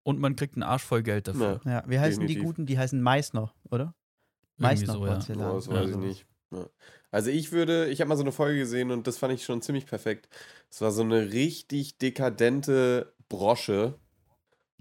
Und 0.03 0.21
man 0.21 0.37
kriegt 0.37 0.55
einen 0.55 0.63
Arsch 0.63 0.83
voll 0.85 1.03
Geld 1.03 1.29
dafür. 1.29 1.61
Ja. 1.65 1.71
ja. 1.71 1.85
Wie 1.87 1.99
heißen 1.99 2.21
die 2.21 2.29
Definitiv. 2.29 2.45
guten? 2.45 2.67
Die 2.67 2.79
heißen 2.79 3.01
Meißner, 3.01 3.53
oder? 3.71 3.95
Meißner 4.57 4.93
so, 4.95 5.07
ja. 5.07 5.13
Porzellan. 5.13 5.51
Oh, 5.51 5.55
das 5.55 5.69
weiß 5.69 5.75
Ja, 5.75 5.91
ich 5.91 5.97
nicht. 5.97 6.27
Ja. 6.51 6.67
Also 7.11 7.31
ich 7.31 7.53
würde, 7.53 7.87
ich 7.89 8.01
habe 8.01 8.09
mal 8.09 8.17
so 8.17 8.23
eine 8.23 8.33
Folge 8.33 8.59
gesehen 8.59 8.91
und 8.91 9.07
das 9.07 9.19
fand 9.19 9.33
ich 9.35 9.45
schon 9.45 9.63
ziemlich 9.63 9.87
perfekt. 9.87 10.29
Es 10.71 10.81
war 10.81 10.91
so 10.91 11.03
eine 11.03 11.33
richtig 11.33 11.99
dekadente 11.99 13.13
Brosche. 13.29 13.95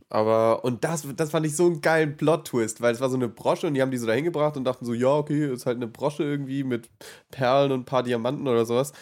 Aber, 0.09 0.63
und 0.63 0.85
das, 0.85 1.05
das 1.17 1.31
fand 1.31 1.45
ich 1.45 1.55
so 1.55 1.65
einen 1.65 1.81
geilen 1.81 2.15
Plot-Twist, 2.15 2.79
weil 2.81 2.93
es 2.93 3.01
war 3.01 3.09
so 3.09 3.17
eine 3.17 3.27
Brosche 3.27 3.67
und 3.67 3.73
die 3.73 3.81
haben 3.81 3.91
die 3.91 3.97
so 3.97 4.07
dahin 4.07 4.23
gebracht 4.23 4.55
und 4.55 4.63
dachten 4.63 4.85
so, 4.85 4.93
ja, 4.93 5.09
okay, 5.09 5.51
ist 5.51 5.65
halt 5.65 5.75
eine 5.77 5.87
Brosche 5.87 6.23
irgendwie 6.23 6.63
mit 6.63 6.89
Perlen 7.29 7.73
und 7.73 7.81
ein 7.81 7.85
paar 7.85 8.03
Diamanten 8.03 8.47
oder 8.47 8.65
sowas. 8.65 8.93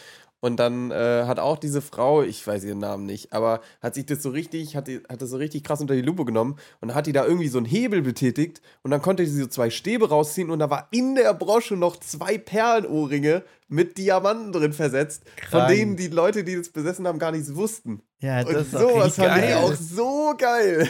Und 0.45 0.57
dann 0.57 0.91
äh, 0.91 1.23
hat 1.25 1.39
auch 1.39 1.57
diese 1.57 1.81
Frau, 1.81 2.21
ich 2.21 2.45
weiß 2.45 2.65
ihren 2.65 2.77
Namen 2.77 3.07
nicht, 3.07 3.33
aber 3.33 3.61
hat 3.81 3.95
sich 3.95 4.05
das 4.05 4.21
so 4.21 4.29
richtig, 4.29 4.75
hat, 4.75 4.87
die, 4.87 5.01
hat 5.09 5.19
das 5.19 5.31
so 5.31 5.37
richtig 5.37 5.63
krass 5.63 5.81
unter 5.81 5.95
die 5.95 6.03
Lupe 6.03 6.23
genommen 6.23 6.57
und 6.81 6.93
hat 6.93 7.07
die 7.07 7.13
da 7.13 7.25
irgendwie 7.25 7.47
so 7.47 7.57
einen 7.57 7.65
Hebel 7.65 8.03
betätigt 8.03 8.61
und 8.83 8.91
dann 8.91 9.01
konnte 9.01 9.25
sie 9.25 9.41
so 9.41 9.47
zwei 9.47 9.71
Stäbe 9.71 10.07
rausziehen 10.07 10.51
und 10.51 10.59
da 10.59 10.69
war 10.69 10.87
in 10.91 11.15
der 11.15 11.33
Brosche 11.33 11.75
noch 11.75 11.97
zwei 11.97 12.37
Perlenohrringe 12.37 13.41
mit 13.67 13.97
Diamanten 13.97 14.51
drin 14.51 14.73
versetzt, 14.73 15.23
von 15.49 15.59
Krank. 15.61 15.69
denen 15.69 15.95
die 15.97 16.07
Leute, 16.07 16.43
die 16.43 16.55
das 16.55 16.69
besessen 16.69 17.07
haben, 17.07 17.17
gar 17.19 17.31
nichts 17.31 17.55
wussten. 17.55 18.01
Ja, 18.19 18.43
das 18.43 18.53
Und 18.53 18.61
ist 18.61 18.75
auch 18.75 18.81
sowas 18.81 19.15
fand 19.15 19.37
ich 19.37 19.41
geil. 19.43 19.55
auch 19.57 19.73
so 19.73 20.33
geil. 20.37 20.89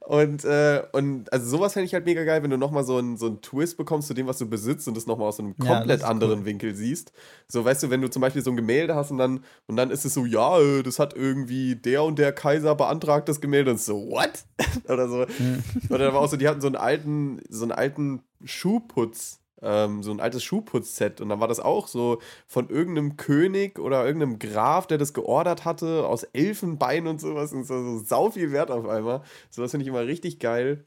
Und, 0.00 0.44
äh, 0.44 0.82
und 0.92 1.32
also 1.32 1.48
sowas 1.48 1.72
fände 1.72 1.86
ich 1.86 1.94
halt 1.94 2.04
mega 2.04 2.22
geil, 2.24 2.42
wenn 2.42 2.50
du 2.50 2.56
nochmal 2.56 2.84
so 2.84 2.96
einen 2.96 3.16
so 3.16 3.26
einen 3.26 3.42
Twist 3.42 3.76
bekommst 3.76 4.06
zu 4.08 4.14
dem, 4.14 4.26
was 4.28 4.38
du 4.38 4.48
besitzt 4.48 4.86
und 4.86 4.96
das 4.96 5.06
nochmal 5.06 5.28
aus 5.28 5.40
einem 5.40 5.54
Ja, 5.62 5.76
komplett 5.78 5.98
ist 6.00 6.04
anderen 6.04 6.40
cool. 6.40 6.44
Winkel 6.46 6.74
siehst. 6.76 7.12
So, 7.48 7.64
weißt 7.64 7.82
du, 7.82 7.90
wenn 7.90 8.00
du 8.02 8.08
zum 8.08 8.22
Beispiel 8.22 8.42
so 8.42 8.50
ein 8.50 8.56
Gemälde 8.56 8.94
hast 8.94 9.10
und 9.10 9.18
dann, 9.18 9.40
und 9.66 9.76
dann 9.76 9.90
ist 9.90 10.04
es 10.04 10.14
so, 10.14 10.24
ja, 10.24 10.60
äh, 10.60 10.82
das 10.84 10.98
hat 11.00 11.14
irgendwie 11.16 11.74
der 11.74 12.04
und 12.04 12.18
der 12.20 12.32
Kaiser 12.32 12.74
beantragt, 12.76 13.28
das 13.28 13.40
Gemälde. 13.40 13.72
Und 13.72 13.80
so, 13.80 13.94
what? 14.10 14.44
Oder 14.88 15.08
so. 15.08 15.26
Hm. 15.26 15.62
Oder 15.90 16.14
war 16.14 16.20
auch 16.20 16.28
so, 16.30 16.36
die 16.36 16.46
hatten 16.48 16.60
so 16.60 16.68
einen 16.68 16.76
alten, 16.76 17.40
so 17.48 17.64
einen 17.64 17.72
alten 17.72 18.22
Schuhputz. 18.44 19.40
Ähm, 19.62 20.02
so 20.02 20.10
ein 20.10 20.20
altes 20.20 20.44
Schuhputzset 20.44 21.20
und 21.22 21.30
dann 21.30 21.40
war 21.40 21.48
das 21.48 21.60
auch 21.60 21.88
so 21.88 22.20
von 22.46 22.68
irgendeinem 22.68 23.16
König 23.16 23.78
oder 23.78 24.04
irgendeinem 24.04 24.38
Graf, 24.38 24.86
der 24.86 24.98
das 24.98 25.14
geordert 25.14 25.64
hatte, 25.64 26.06
aus 26.06 26.24
Elfenbein 26.24 27.06
und 27.06 27.20
sowas 27.20 27.52
und 27.54 27.64
so, 27.64 27.82
so 27.82 27.98
sau 28.04 28.30
viel 28.30 28.52
wert 28.52 28.70
auf 28.70 28.86
einmal. 28.86 29.22
Sowas 29.50 29.70
finde 29.70 29.84
ich 29.84 29.88
immer 29.88 30.06
richtig 30.06 30.38
geil. 30.40 30.84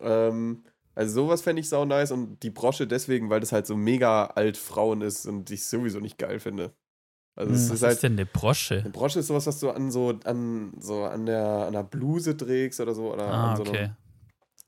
Ähm, 0.00 0.64
Also 0.94 1.24
sowas 1.24 1.42
fände 1.42 1.60
ich 1.60 1.68
sau 1.68 1.84
nice 1.84 2.10
und 2.10 2.42
die 2.42 2.48
Brosche 2.50 2.86
deswegen, 2.86 3.28
weil 3.28 3.40
das 3.40 3.52
halt 3.52 3.66
so 3.66 3.76
mega 3.76 4.26
alt 4.28 4.56
Frauen 4.56 5.02
ist 5.02 5.26
und 5.26 5.50
ich 5.50 5.66
sowieso 5.66 6.00
nicht 6.00 6.16
geil 6.16 6.40
finde. 6.40 6.72
Also 7.34 7.52
es 7.52 7.64
Hm. 7.64 7.64
ist 7.64 7.70
Was 7.72 7.82
halt. 7.82 7.94
ist 7.96 8.02
denn 8.04 8.12
eine 8.14 8.24
Brosche? 8.24 8.78
Eine 8.80 8.90
Brosche 8.90 9.18
ist 9.20 9.26
sowas, 9.26 9.46
was 9.46 9.60
du 9.60 9.68
an 9.70 9.90
so 9.90 10.14
an 10.24 10.72
so 10.80 11.04
an 11.04 11.26
der 11.26 11.66
an 11.66 11.74
der 11.74 11.82
Bluse 11.82 12.34
trägst 12.34 12.80
oder 12.80 12.94
so 12.94 13.12
oder 13.12 13.26
Ah, 13.26 13.52
an 13.52 13.56
so 13.56 13.62
einem, 13.64 13.72
okay. 13.72 13.90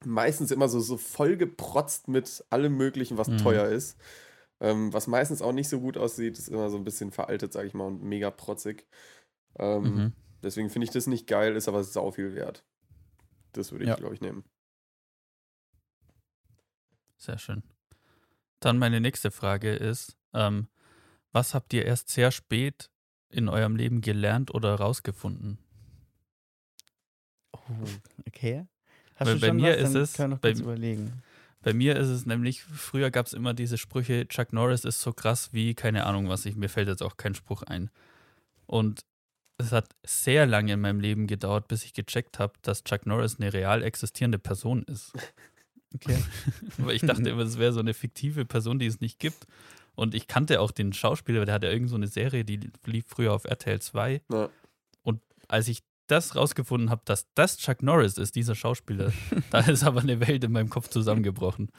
Meistens 0.05 0.51
immer 0.51 0.69
so 0.69 0.81
so 0.81 0.97
vollgeprotzt 0.97 2.09
mit 2.09 2.45
allem 2.51 2.77
möglichen, 2.77 3.19
was 3.19 3.29
Mhm. 3.29 3.37
teuer 3.37 3.69
ist. 3.69 3.99
Ähm, 4.61 4.93
was 4.93 5.07
meistens 5.07 5.43
auch 5.43 5.53
nicht 5.53 5.69
so 5.69 5.81
gut 5.81 5.97
aussieht, 5.99 6.39
ist 6.39 6.49
immer 6.49 6.71
so 6.71 6.77
ein 6.79 6.85
bisschen 6.85 7.13
veraltet, 7.13 7.53
sag 7.53 7.67
ich 7.67 7.75
mal, 7.75 7.87
und 7.87 8.03
mega 8.03 8.31
protzig. 8.31 8.87
Ähm, 9.59 9.85
Mhm. 9.85 10.13
Deswegen 10.43 10.71
finde 10.71 10.87
ich 10.87 10.93
das 10.93 11.07
nicht 11.09 11.27
geil, 11.29 11.57
ist 11.57 11.69
aber 11.69 11.85
sau 11.85 12.13
viel 12.13 12.35
wert. 12.35 12.65
Das 13.53 13.73
würde 13.73 13.85
ich, 13.85 13.91
Ja. 13.91 13.97
glaube 13.97 14.15
ich, 14.15 14.21
nehmen. 14.23 14.45
Sehr 17.17 17.39
schön. 17.39 17.63
Dann 18.61 18.79
meine 18.79 19.01
nächste 19.01 19.31
Frage 19.31 19.75
ist, 19.75 20.17
ähm, 20.35 20.69
was 21.33 21.55
habt 21.55 21.73
ihr 21.75 21.85
erst 21.87 22.11
sehr 22.11 22.31
spät 22.33 22.91
in 23.31 23.49
eurem 23.49 23.77
Leben 23.77 24.01
gelernt 24.01 24.55
oder 24.55 24.77
rausgefunden? 24.77 25.59
Oh, 27.53 28.01
okay. 28.27 28.67
Hast 29.19 29.27
Weil 29.27 29.35
du 29.35 29.41
bei 29.41 29.47
schon 29.49 29.57
mir 29.57 29.73
was? 29.83 29.91
ist 29.91 29.95
es- 29.95 30.19
wir 30.19 30.29
noch 30.29 30.39
bei- 30.39 30.51
kurz 30.51 30.61
überlegen. 30.61 31.23
Bei 31.63 31.73
mir 31.75 31.97
ist 31.97 32.09
es 32.09 32.25
nämlich, 32.25 32.63
früher 32.63 33.11
gab 33.11 33.27
es 33.27 33.33
immer 33.33 33.53
diese 33.53 33.79
Sprüche, 33.79 34.29
Chuck 34.29 34.53
Norris 34.53 34.85
ist 34.85 35.01
so 35.01 35.13
krass 35.13 35.53
wie, 35.53 35.75
keine 35.75 36.07
Ahnung 36.07 36.29
was, 36.29 36.47
ich, 36.47 36.55
mir 36.57 36.69
fällt 36.69 36.89
jetzt 36.89 37.03
auch 37.03 37.17
kein 37.17 37.35
Spruch 37.35 37.63
ein. 37.65 37.91
Und 38.67 39.01
es 39.59 39.73
hat 39.73 39.89
sehr 40.07 40.47
lange 40.47 40.75
in 40.75 40.81
meinem 40.81 41.01
Leben 41.01 41.27
gedauert, 41.27 41.67
bis 41.67 41.85
ich 41.85 41.95
gecheckt 41.95 42.39
habe, 42.39 42.53
dass 42.63 42.85
Chuck 42.85 43.07
Norris 43.07 43.39
eine 43.41 43.53
real 43.53 43.83
existierende 43.83 44.39
Person 44.39 44.83
ist. 44.85 45.13
Okay. 45.95 46.23
Weil 46.77 46.97
ich 46.97 47.01
dachte 47.01 47.31
immer, 47.31 47.45
das 47.45 47.57
wäre 47.59 47.73
so 47.73 47.81
eine 47.81 47.95
fiktive 47.95 48.45
Person, 48.45 48.79
die 48.79 48.85
es 48.85 49.01
nicht 49.01 49.19
gibt. 49.19 49.47
Und 49.95 50.15
ich 50.15 50.27
kannte 50.27 50.61
auch 50.61 50.71
den 50.71 50.93
Schauspieler, 50.93 51.47
der 51.47 51.55
hatte 51.55 51.67
irgend 51.69 51.89
so 51.89 51.97
eine 51.97 52.09
Serie, 52.09 52.45
die 52.45 52.61
lief 52.85 53.07
früher 53.09 53.33
auf 53.33 53.47
RTL 53.47 53.81
2. 53.81 54.21
Ja. 54.31 54.51
Und 55.03 55.23
als 55.49 55.67
ich 55.67 55.83
das 56.09 56.35
rausgefunden 56.35 56.91
habe, 56.91 57.03
dass 57.05 57.27
das 57.35 57.59
Chuck 57.59 57.83
Norris 57.83 58.19
ist, 58.19 58.35
dieser 58.35 58.55
Schauspieler, 58.55 59.13
da 59.51 59.61
ist 59.61 59.85
aber 59.85 60.01
eine 60.01 60.27
Welt 60.27 60.45
in 60.45 60.53
meinem 60.53 60.71
Kopf 60.71 60.89
zusammengebrochen. 60.89 61.71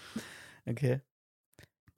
Okay. 0.65 1.01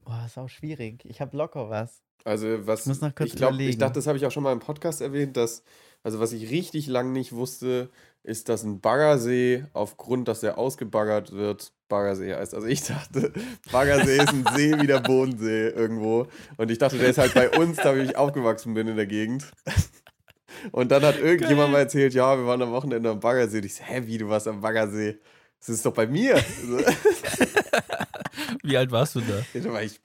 Boah, 0.04 0.24
ist 0.26 0.38
auch 0.38 0.50
schwierig. 0.50 1.06
Ich 1.06 1.22
habe 1.22 1.38
locker 1.38 1.70
was. 1.70 2.02
Also 2.24 2.68
was 2.68 2.82
Ich 2.82 2.88
muss 2.88 3.02
noch 3.02 3.16
kurz 3.16 3.32
ich 3.32 3.36
glaube, 3.36 3.62
ich 3.64 3.78
dachte, 3.78 3.96
das 3.96 4.08
habe 4.08 4.18
ich 4.18 4.26
auch 4.26 4.32
schon 4.32 4.44
mal 4.44 4.52
im 4.52 4.60
Podcast 4.60 5.02
erwähnt, 5.02 5.38
dass 5.38 5.64
also 6.04 6.20
was 6.20 6.34
ich 6.34 6.50
richtig 6.50 6.88
lang 6.88 7.12
nicht 7.12 7.32
wusste, 7.32 7.90
ist, 8.24 8.50
dass 8.50 8.64
ein 8.64 8.82
Baggersee 8.82 9.66
aufgrund, 9.74 10.28
dass 10.28 10.44
er 10.44 10.58
ausgebaggert 10.58 11.32
wird, 11.32 11.74
Baggersee 11.90 12.34
heißt. 12.34 12.54
Also 12.56 12.68
ich 12.68 12.84
dachte, 12.84 13.34
Baggersee 13.72 14.18
ist 14.18 14.30
ein 14.30 14.46
See 14.56 14.80
wie 14.80 14.88
der 14.88 15.00
Bodensee 15.02 15.70
irgendwo 15.70 16.28
und 16.58 16.72
ich 16.72 16.78
dachte, 16.78 16.98
der 16.98 17.10
ist 17.10 17.18
halt 17.18 17.34
bei 17.34 17.50
uns, 17.58 17.78
da 17.78 17.96
wie 17.96 18.02
ich 18.02 18.18
aufgewachsen 18.18 18.74
bin 18.74 18.88
in 18.88 18.96
der 18.96 19.08
Gegend. 19.08 19.52
Und 20.72 20.92
dann 20.92 21.04
hat 21.04 21.18
irgendjemand 21.18 21.68
Geil. 21.68 21.72
mal 21.72 21.80
erzählt, 21.80 22.14
ja, 22.14 22.38
wir 22.38 22.46
waren 22.46 22.62
am 22.62 22.72
Wochenende 22.72 23.10
am 23.10 23.20
Baggersee. 23.20 23.58
Und 23.58 23.66
ich 23.66 23.76
so, 23.76 23.84
hä, 23.84 24.04
wie, 24.06 24.18
du 24.18 24.30
warst 24.30 24.48
am 24.48 24.62
Baggersee? 24.62 25.20
Das 25.60 25.70
ist 25.70 25.86
doch 25.86 25.94
bei 25.94 26.08
mir. 26.08 26.36
Wie 28.64 28.78
alt 28.78 28.92
warst 28.92 29.16
du 29.16 29.22
da? 29.22 29.44
Da 29.54 29.72
war 29.72 29.84
ich 29.84 30.00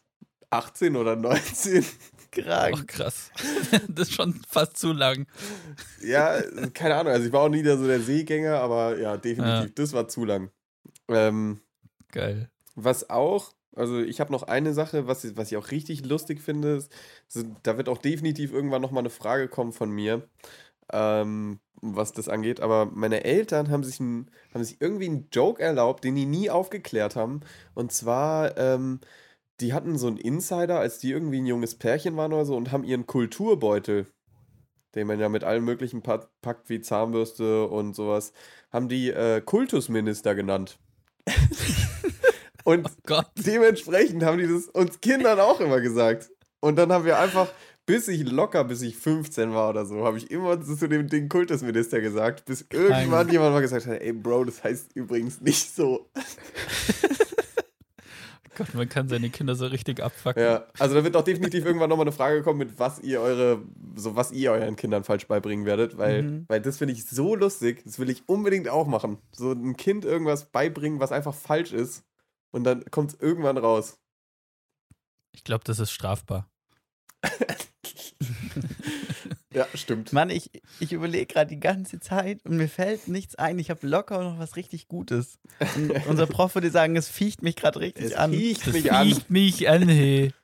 18 0.50 0.96
oder 0.96 1.16
19. 1.16 1.84
Krank. 2.30 2.76
Ach, 2.78 2.86
krass. 2.86 3.30
Das 3.88 4.08
ist 4.08 4.14
schon 4.14 4.40
fast 4.48 4.76
zu 4.76 4.92
lang. 4.92 5.26
Ja, 6.02 6.40
keine 6.74 6.96
Ahnung. 6.96 7.12
Also 7.12 7.26
ich 7.26 7.32
war 7.32 7.42
auch 7.42 7.48
nie 7.48 7.62
der, 7.62 7.78
so 7.78 7.86
der 7.86 8.00
Seegänger, 8.00 8.60
aber 8.60 8.98
ja, 8.98 9.16
definitiv. 9.16 9.68
Ja. 9.68 9.72
Das 9.74 9.92
war 9.92 10.08
zu 10.08 10.24
lang. 10.24 10.50
Ähm, 11.08 11.60
Geil. 12.12 12.50
was 12.74 13.08
auch, 13.10 13.52
also 13.76 14.00
ich 14.00 14.20
habe 14.20 14.32
noch 14.32 14.42
eine 14.44 14.74
Sache, 14.74 15.06
was, 15.06 15.24
ich- 15.24 15.36
was 15.36 15.50
ich 15.52 15.56
auch 15.58 15.70
richtig 15.70 16.04
lustig 16.06 16.40
finde. 16.40 16.76
Ist, 16.76 16.92
da 17.62 17.76
wird 17.78 17.88
auch 17.88 17.98
definitiv 17.98 18.52
irgendwann 18.52 18.82
nochmal 18.82 19.02
eine 19.02 19.10
Frage 19.10 19.48
kommen 19.48 19.72
von 19.72 19.90
mir, 19.90 20.28
ähm, 20.92 21.60
was 21.82 22.12
das 22.12 22.28
angeht. 22.28 22.60
Aber 22.60 22.86
meine 22.86 23.24
Eltern 23.24 23.70
haben 23.70 23.84
sich, 23.84 24.00
ein, 24.00 24.30
haben 24.54 24.64
sich 24.64 24.80
irgendwie 24.80 25.06
einen 25.06 25.28
Joke 25.32 25.62
erlaubt, 25.62 26.04
den 26.04 26.16
die 26.16 26.26
nie 26.26 26.50
aufgeklärt 26.50 27.16
haben. 27.16 27.40
Und 27.74 27.92
zwar, 27.92 28.56
ähm, 28.58 29.00
die 29.60 29.74
hatten 29.74 29.98
so 29.98 30.08
einen 30.08 30.18
Insider, 30.18 30.80
als 30.80 30.98
die 30.98 31.10
irgendwie 31.12 31.40
ein 31.40 31.46
junges 31.46 31.76
Pärchen 31.76 32.16
waren 32.16 32.32
oder 32.32 32.46
so 32.46 32.56
und 32.56 32.72
haben 32.72 32.84
ihren 32.84 33.06
Kulturbeutel, 33.06 34.06
den 34.94 35.06
man 35.08 35.20
ja 35.20 35.28
mit 35.28 35.44
allem 35.44 35.64
möglichen 35.64 36.02
pa 36.02 36.28
packt, 36.42 36.68
wie 36.70 36.80
Zahnbürste 36.80 37.68
und 37.68 37.94
sowas, 37.96 38.32
haben 38.72 38.88
die 38.88 39.10
äh, 39.10 39.40
Kultusminister 39.42 40.34
genannt. 40.34 40.78
und 42.66 42.86
Oh 42.86 42.90
Gott. 43.06 43.26
dementsprechend 43.36 44.22
haben 44.24 44.38
die 44.38 44.46
das 44.48 44.66
uns 44.66 45.00
Kindern 45.00 45.38
auch 45.40 45.60
immer 45.60 45.80
gesagt. 45.80 46.30
Und 46.60 46.76
dann 46.76 46.92
haben 46.92 47.04
wir 47.04 47.18
einfach, 47.18 47.48
bis 47.86 48.08
ich 48.08 48.28
locker, 48.28 48.64
bis 48.64 48.82
ich 48.82 48.96
15 48.96 49.52
war 49.52 49.70
oder 49.70 49.86
so, 49.86 50.04
habe 50.04 50.18
ich 50.18 50.30
immer 50.30 50.60
zu 50.60 50.88
dem 50.88 51.08
Ding 51.08 51.28
Kultusminister 51.28 52.00
gesagt, 52.00 52.44
bis 52.44 52.66
irgendwann 52.72 53.28
jemand 53.30 53.52
mal 53.54 53.60
gesagt 53.60 53.86
hat, 53.86 54.00
ey 54.00 54.12
Bro, 54.12 54.44
das 54.44 54.64
heißt 54.64 54.96
übrigens 54.96 55.40
nicht 55.40 55.74
so. 55.74 56.08
Gott, 58.56 58.72
man 58.74 58.88
kann 58.88 59.06
seine 59.08 59.28
Kinder 59.28 59.54
so 59.54 59.66
richtig 59.66 60.02
abfacken. 60.02 60.42
Ja, 60.42 60.64
also 60.78 60.94
da 60.94 61.04
wird 61.04 61.14
auch 61.14 61.22
definitiv 61.24 61.66
irgendwann 61.66 61.90
nochmal 61.90 62.04
eine 62.06 62.12
Frage 62.12 62.42
kommen, 62.42 62.58
mit 62.58 62.78
was 62.78 63.00
ihr 63.00 63.20
eure, 63.20 63.60
so 63.96 64.16
was 64.16 64.32
ihr 64.32 64.50
euren 64.52 64.76
Kindern 64.76 65.04
falsch 65.04 65.26
beibringen 65.28 65.66
werdet, 65.66 65.98
weil, 65.98 66.22
Mhm. 66.22 66.44
weil 66.48 66.62
das 66.62 66.78
finde 66.78 66.94
ich 66.94 67.04
so 67.04 67.34
lustig, 67.34 67.82
das 67.84 67.98
will 67.98 68.08
ich 68.08 68.26
unbedingt 68.28 68.70
auch 68.70 68.86
machen. 68.86 69.18
So 69.32 69.52
ein 69.52 69.76
Kind 69.76 70.06
irgendwas 70.06 70.46
beibringen, 70.46 71.00
was 71.00 71.12
einfach 71.12 71.34
falsch 71.34 71.72
ist 71.74 72.02
und 72.56 72.64
dann 72.64 72.84
kommt 72.90 73.12
es 73.12 73.20
irgendwann 73.20 73.58
raus. 73.58 73.98
Ich 75.32 75.44
glaube, 75.44 75.64
das 75.64 75.78
ist 75.78 75.92
strafbar. 75.92 76.50
Ja, 79.52 79.66
stimmt. 79.72 80.12
Mann, 80.12 80.28
ich, 80.28 80.50
ich 80.80 80.92
überlege 80.92 81.24
gerade 81.24 81.48
die 81.48 81.60
ganze 81.60 81.98
Zeit 81.98 82.44
und 82.44 82.58
mir 82.58 82.68
fällt 82.68 83.08
nichts 83.08 83.36
ein. 83.36 83.58
Ich 83.58 83.70
habe 83.70 83.86
locker 83.86 84.22
noch 84.22 84.38
was 84.38 84.56
richtig 84.56 84.86
Gutes. 84.86 85.38
Und 85.76 85.90
unser 86.08 86.26
Prof 86.26 86.54
würde 86.54 86.70
sagen, 86.70 86.94
es 86.94 87.08
ficht 87.08 87.42
mich 87.42 87.56
gerade 87.56 87.80
richtig 87.80 88.04
Es 88.04 88.12
an. 88.12 88.32
riecht 88.32 88.66
Das 88.66 88.74
mich 88.74 88.92
an. 88.92 89.06
riecht 89.06 89.30
mich 89.30 89.68
an, 89.68 89.88
hey. 89.88 90.32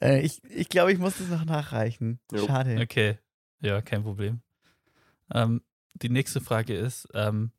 Äh, 0.00 0.22
ich 0.22 0.42
ich 0.50 0.68
glaube, 0.68 0.92
ich 0.92 0.98
muss 0.98 1.18
das 1.18 1.28
noch 1.28 1.44
nachreichen. 1.44 2.18
Jo. 2.32 2.44
Schade. 2.48 2.80
Okay, 2.82 3.18
ja, 3.60 3.80
kein 3.80 4.02
Problem. 4.02 4.40
Ähm, 5.32 5.62
die 5.94 6.08
nächste 6.08 6.40
Frage 6.40 6.74
ist, 6.76 7.06
ähm, 7.14 7.52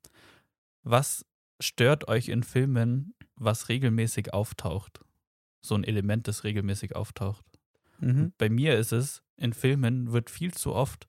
was 0.84 1.26
stört 1.60 2.08
euch 2.08 2.30
in 2.30 2.44
Filmen, 2.44 3.16
was 3.36 3.70
regelmäßig 3.70 4.34
auftaucht? 4.34 5.02
So 5.62 5.76
ein 5.76 5.84
Element, 5.84 6.28
das 6.28 6.44
regelmäßig 6.44 6.96
auftaucht. 6.96 7.46
Mhm. 8.00 8.34
Bei 8.38 8.50
mir 8.50 8.78
ist 8.78 8.92
es, 8.92 9.24
in 9.38 9.54
Filmen 9.54 10.12
wird 10.12 10.30
viel 10.30 10.54
zu 10.54 10.74
oft 10.74 11.08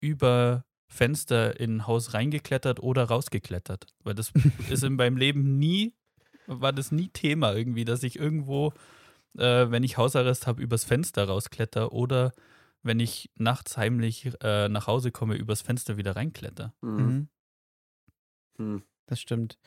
über 0.00 0.64
Fenster 0.88 1.58
in 1.58 1.76
ein 1.76 1.86
Haus 1.86 2.12
reingeklettert 2.12 2.80
oder 2.80 3.04
rausgeklettert. 3.04 3.86
Weil 4.02 4.14
das 4.14 4.32
ist 4.70 4.84
in 4.84 4.96
meinem 4.96 5.16
Leben 5.16 5.58
nie, 5.58 5.94
war 6.46 6.72
das 6.72 6.92
nie 6.92 7.08
Thema 7.08 7.54
irgendwie, 7.54 7.84
dass 7.84 8.02
ich 8.02 8.18
irgendwo, 8.18 8.72
äh, 9.38 9.70
wenn 9.70 9.84
ich 9.84 9.96
Hausarrest 9.96 10.46
habe, 10.46 10.62
übers 10.62 10.84
Fenster 10.84 11.24
rauskletter 11.24 11.92
oder 11.92 12.32
wenn 12.82 13.00
ich 13.00 13.30
nachts 13.36 13.76
heimlich 13.76 14.30
äh, 14.42 14.68
nach 14.68 14.86
Hause 14.86 15.12
komme, 15.12 15.36
übers 15.36 15.62
Fenster 15.62 15.96
wieder 15.96 16.16
reinkletter. 16.16 16.74
Mhm. 16.82 17.28
Mhm. 18.58 18.82
Das 19.06 19.20
stimmt. 19.20 19.58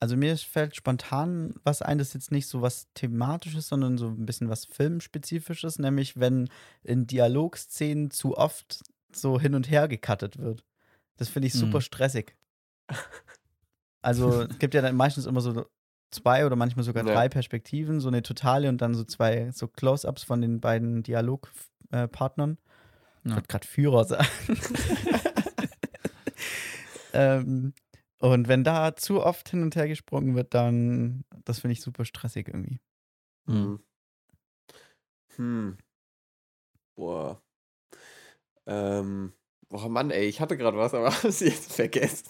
Also 0.00 0.16
mir 0.16 0.36
fällt 0.36 0.74
spontan 0.74 1.54
was 1.62 1.80
ein, 1.82 1.98
das 1.98 2.08
ist 2.08 2.14
jetzt 2.14 2.32
nicht 2.32 2.48
so 2.48 2.60
was 2.60 2.88
Thematisches, 2.94 3.68
sondern 3.68 3.96
so 3.98 4.08
ein 4.08 4.26
bisschen 4.26 4.48
was 4.48 4.64
Filmspezifisches, 4.64 5.78
nämlich 5.78 6.18
wenn 6.18 6.48
in 6.82 7.06
Dialogszenen 7.06 8.10
zu 8.10 8.36
oft 8.36 8.82
so 9.12 9.38
hin 9.38 9.54
und 9.54 9.70
her 9.70 9.86
gecuttet 9.88 10.38
wird. 10.38 10.64
Das 11.16 11.28
finde 11.28 11.46
ich 11.48 11.54
super 11.54 11.78
Mhm. 11.78 11.82
stressig. 11.82 12.36
Also 14.04 14.42
es 14.42 14.58
gibt 14.58 14.74
ja 14.74 14.82
dann 14.82 14.96
meistens 14.96 15.26
immer 15.26 15.40
so 15.40 15.64
zwei 16.10 16.44
oder 16.44 16.56
manchmal 16.56 16.84
sogar 16.84 17.04
Ja. 17.06 17.12
drei 17.14 17.28
Perspektiven, 17.28 18.00
so 18.00 18.08
eine 18.08 18.22
totale 18.24 18.68
und 18.68 18.78
dann 18.82 18.94
so 18.94 19.04
zwei 19.04 19.52
so 19.52 19.68
Close-ups 19.68 20.24
von 20.24 20.40
den 20.40 20.60
beiden 20.60 21.04
Dialogpartnern. 21.04 22.58
Ich 23.22 23.30
Ja. 23.30 23.36
wollte 23.36 23.46
gerade 23.46 23.66
Führer 23.68 24.04
sagen. 24.04 24.26
ähm, 27.12 27.74
und 28.30 28.48
wenn 28.48 28.64
da 28.64 28.94
zu 28.96 29.22
oft 29.22 29.48
hin 29.48 29.62
und 29.62 29.74
her 29.76 29.88
gesprungen 29.88 30.34
wird, 30.36 30.54
dann, 30.54 31.24
das 31.44 31.60
finde 31.60 31.72
ich 31.72 31.80
super 31.80 32.04
stressig 32.04 32.48
irgendwie. 32.48 32.80
Hm. 33.46 33.80
Hm. 35.36 35.78
Boah. 36.94 37.40
Ähm. 38.66 39.32
Boah, 39.68 39.88
Mann, 39.88 40.10
ey, 40.10 40.26
ich 40.26 40.40
hatte 40.40 40.56
gerade 40.58 40.76
was, 40.76 40.92
aber 40.94 41.10
hab's 41.22 41.40
jetzt 41.40 41.72
vergessen. 41.72 42.26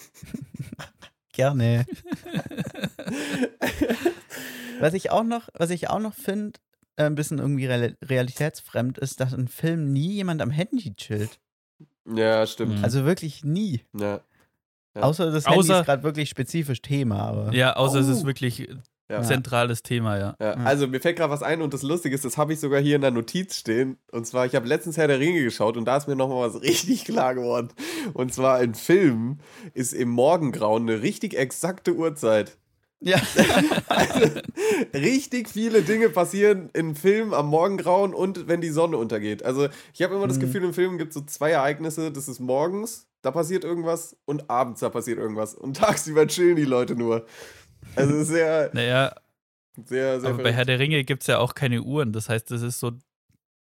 Gerne. 1.33 1.85
Was 4.79 4.93
ich 4.93 5.09
auch 5.11 5.23
noch, 5.23 5.49
was 5.53 5.69
ich 5.71 5.89
auch 5.89 5.99
noch 5.99 6.13
finde, 6.13 6.59
äh, 6.95 7.05
ein 7.05 7.15
bisschen 7.15 7.39
irgendwie 7.39 7.65
real 7.65 7.97
realitätsfremd 8.03 8.97
ist, 8.99 9.19
dass 9.19 9.33
in 9.33 9.47
Filmen 9.47 9.93
nie 9.93 10.11
jemand 10.13 10.41
am 10.41 10.51
Handy 10.51 10.93
chillt. 10.95 11.39
ja, 12.05 12.45
stimmt. 12.45 12.77
Mhm. 12.79 12.83
Also 12.83 13.05
wirklich 13.05 13.43
nie. 13.43 13.81
Ja. 13.97 14.21
Ja. 14.95 15.01
Außer 15.03 15.31
das 15.31 15.45
Handy 15.47 15.59
Außer- 15.59 15.79
ist 15.79 15.85
gerade 15.85 16.03
wirklich 16.03 16.29
spezifisch 16.29 16.81
Thema, 16.81 17.19
aber. 17.19 17.53
Ja, 17.53 17.75
außer 17.75 17.99
es 17.99 18.07
ist 18.07 18.23
Oh. 18.23 18.27
wirklich 18.27 18.67
Ja. 19.09 19.17
ein 19.17 19.25
zentrales 19.25 19.83
Thema, 19.83 20.17
ja. 20.17 20.35
Ja, 20.39 20.53
also 20.53 20.87
mir 20.87 20.99
fällt 21.01 21.17
gerade 21.17 21.31
was 21.31 21.43
ein 21.43 21.61
und 21.61 21.73
das 21.73 21.83
Lustige 21.83 22.15
ist, 22.15 22.23
das 22.25 22.37
habe 22.37 22.53
ich 22.53 22.59
sogar 22.59 22.79
hier 22.79 22.95
in 22.95 23.01
der 23.01 23.11
Notiz 23.11 23.55
stehen. 23.57 23.97
Und 24.11 24.25
zwar, 24.25 24.45
ich 24.45 24.55
habe 24.55 24.67
letztens 24.67 24.95
Herr 24.97 25.07
der 25.07 25.19
Ringe 25.19 25.43
geschaut 25.43 25.77
und 25.77 25.85
da 25.85 25.97
ist 25.97 26.07
mir 26.07 26.15
nochmal 26.15 26.47
was 26.47 26.61
richtig 26.61 27.05
klar 27.05 27.35
geworden. 27.35 27.69
Und 28.13 28.33
zwar 28.33 28.57
ein 28.57 28.75
Film 28.75 29.39
ist 29.73 29.93
im 29.93 30.09
Morgengrauen 30.09 30.83
eine 30.89 31.01
richtig 31.01 31.35
exakte 31.37 31.93
Uhrzeit. 31.95 32.57
Ja. 33.01 33.17
Also, 33.87 34.29
richtig 34.93 35.49
viele 35.49 35.81
Dinge 35.81 36.09
passieren 36.09 36.69
im 36.73 36.95
Film 36.95 37.33
am 37.33 37.47
Morgengrauen 37.47 38.13
und 38.13 38.47
wenn 38.47 38.61
die 38.61 38.69
Sonne 38.69 38.97
untergeht. 38.97 39.43
Also 39.43 39.67
ich 39.93 40.01
habe 40.01 40.15
immer 40.15 40.27
das 40.27 40.37
Mhm. 40.37 40.41
Gefühl, 40.41 40.63
im 40.63 40.73
Film 40.73 40.97
gibt 40.97 41.09
es 41.09 41.15
so 41.15 41.21
zwei 41.25 41.51
Ereignisse. 41.51 42.11
Das 42.11 42.27
ist 42.27 42.39
morgens, 42.39 43.07
da 43.23 43.31
passiert 43.31 43.63
irgendwas 43.63 44.15
und 44.25 44.49
abends, 44.49 44.81
da 44.81 44.89
passiert 44.89 45.17
irgendwas. 45.17 45.55
Und 45.55 45.77
tagsüber 45.77 46.27
chillen 46.27 46.55
die 46.55 46.65
Leute 46.65 46.95
nur. 46.95 47.25
Also 47.95 48.23
sehr, 48.23 48.69
Naja, 48.73 49.15
sehr, 49.83 50.21
sehr 50.21 50.29
aber 50.29 50.43
bei. 50.43 50.53
Herr 50.53 50.65
der 50.65 50.77
Ringe 50.77 51.03
gibt 51.03 51.23
es 51.23 51.27
ja 51.27 51.39
auch 51.39 51.55
keine 51.55 51.81
Uhren. 51.81 52.13
Das 52.13 52.29
heißt, 52.29 52.51
das 52.51 52.61
ist 52.61 52.79
so 52.79 52.91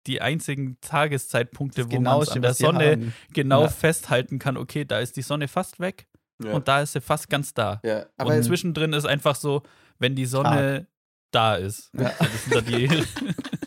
die 0.06 0.20
einzigen 0.20 0.78
Tageszeitpunkte, 0.80 1.90
wo 1.90 2.00
man 2.00 2.28
an 2.28 2.42
der 2.42 2.54
Sonne 2.54 3.12
genau 3.32 3.62
Ja. 3.62 3.68
festhalten 3.68 4.38
kann, 4.38 4.56
okay, 4.56 4.84
da 4.84 5.00
ist 5.00 5.16
die 5.16 5.22
Sonne 5.22 5.48
fast 5.48 5.80
weg 5.80 6.06
ja. 6.42 6.52
und 6.52 6.68
da 6.68 6.82
ist 6.82 6.92
sie 6.92 7.00
fast 7.00 7.28
ganz 7.28 7.54
da. 7.54 7.80
ja, 7.84 8.06
aber 8.16 8.34
und 8.34 8.42
zwischendrin 8.44 8.92
ist 8.92 9.04
einfach 9.04 9.34
so, 9.34 9.62
wenn 9.98 10.14
die 10.14 10.26
Sonne 10.26 10.86
da 11.32 11.56
ist. 11.56 11.90
Ja. 11.94 12.12
Das 12.18 12.44
sind 12.44 12.54
da 12.54 12.60
die, 12.60 12.88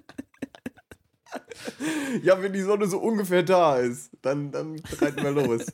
Ja, 2.24 2.42
wenn 2.42 2.54
die 2.54 2.62
Sonne 2.62 2.88
so 2.88 3.00
ungefähr 3.00 3.44
da 3.44 3.78
ist, 3.78 4.12
dann, 4.22 4.52
dann 4.52 4.82
reiten 5.00 5.24
wir 5.24 5.32
los. 5.32 5.66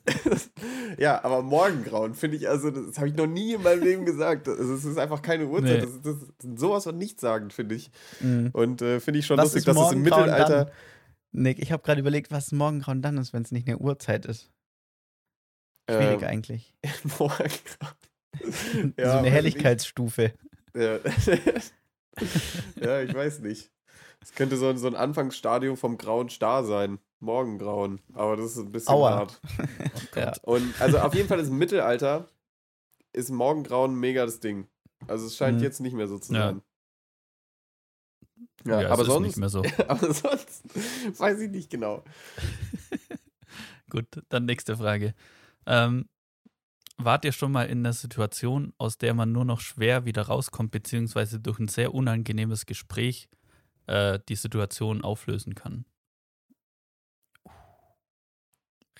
ja, 0.98 1.24
aber 1.24 1.42
Morgengrauen 1.42 2.14
finde 2.14 2.38
ich, 2.38 2.50
also, 2.50 2.72
das 2.72 2.98
habe 2.98 3.08
ich 3.08 3.16
noch 3.16 3.28
nie 3.28 3.54
in 3.54 3.64
meinem 3.64 3.84
Leben 3.84 4.06
gesagt. 4.06 4.48
Also, 4.48 4.74
es 4.74 4.84
ist 4.86 4.98
einfach 4.98 5.22
keine 5.22 5.48
Uhrzeit. 5.48 5.82
Nee. 5.82 5.86
Das, 5.86 6.02
das 6.02 6.16
ist 6.22 6.60
sowas 6.60 6.84
von 6.84 6.98
nichtssagend, 6.98 7.54
finde 7.54 7.76
ich. 7.76 7.90
Mhm. 8.20 8.50
Und 8.54 8.82
äh, 8.82 9.00
finde 9.00 9.20
ich 9.20 9.26
schon 9.26 9.38
Was 9.38 9.46
lustig, 9.46 9.60
ist 9.60 9.68
dass 9.68 9.88
es 9.88 9.94
im 9.94 10.02
Mittelalter. 10.02 10.66
dann? 10.66 10.74
Nick, 11.32 11.60
ich 11.60 11.72
habe 11.72 11.84
gerade 11.84 12.02
überlegt, 12.02 12.32
was 12.32 12.52
Morgengrauen 12.52 13.02
dann 13.02 13.18
ist, 13.18 13.34
wenn 13.34 13.44
es 13.44 13.52
nicht 13.52 13.68
eine 13.68 13.78
Uhrzeit 13.78 14.26
ist. 14.26 14.52
Schwierig 15.90 16.22
ähm, 16.22 16.28
eigentlich. 16.28 16.74
Morgengrauen. 17.20 17.96
so 18.42 19.10
eine 19.10 19.28
ich 19.28 19.34
Helligkeitsstufe. 19.34 20.34
Ja. 20.76 21.00
ja, 22.82 23.02
ich 23.02 23.14
weiß 23.14 23.40
nicht. 23.40 23.72
Es 24.22 24.34
könnte 24.34 24.58
so 24.58 24.70
ein, 24.70 24.78
so 24.78 24.88
ein 24.88 24.96
Anfangsstadium 24.96 25.78
vom 25.78 25.98
grauen 25.98 26.30
Star 26.30 26.64
sein. 26.64 27.00
Morgengrauen. 27.20 28.02
Aber 28.14 28.36
das 28.38 28.52
ist 28.52 28.58
ein 28.58 28.72
bisschen 28.72 28.94
Aua. 28.94 29.12
hart. 29.16 29.42
Ja. 30.16 30.34
Und 30.44 30.80
also 30.82 31.00
auf 31.00 31.14
jeden 31.14 31.28
Fall 31.28 31.40
ist 31.40 31.50
im 31.50 31.58
Mittelalter 31.58 32.30
ist 33.14 33.30
Morgengrauen 33.32 33.96
mega 34.00 34.26
das 34.26 34.40
Ding. 34.40 34.68
Also 35.08 35.26
es 35.26 35.36
scheint 35.36 35.58
Mhm. 35.58 35.64
jetzt 35.64 35.80
nicht 35.82 35.94
mehr 35.94 36.08
so 36.08 36.18
zu 36.20 36.34
Ja. 36.34 36.48
sein. 36.50 36.62
Ja, 38.66 38.82
ja, 38.82 38.90
aber 38.90 39.02
es 39.04 39.08
ist 39.08 39.14
sonst, 39.14 39.26
nicht 39.28 39.38
mehr 39.38 39.50
so. 39.50 39.62
aber 39.88 40.14
sonst 40.14 40.64
weiß 41.20 41.40
ich 41.42 41.52
nicht 41.52 41.70
genau. 41.70 42.04
Gut, 43.90 44.08
dann 44.30 44.46
nächste 44.46 44.76
Frage. 44.78 45.14
Ähm, 45.66 46.10
wart 46.98 47.26
ihr 47.26 47.32
schon 47.32 47.52
mal 47.52 47.64
in 47.68 47.80
einer 47.80 47.94
Situation, 47.94 48.74
aus 48.78 48.98
der 48.98 49.14
man 49.14 49.32
nur 49.32 49.46
noch 49.46 49.60
schwer 49.60 50.06
wieder 50.06 50.24
rauskommt, 50.24 50.72
beziehungsweise 50.72 51.40
durch 51.40 51.60
ein 51.60 51.68
sehr 51.68 51.94
unangenehmes 51.94 52.66
Gespräch 52.66 53.30
äh, 53.88 54.20
die 54.28 54.36
Situation 54.36 55.02
auflösen 55.02 55.56
kann? 55.56 55.86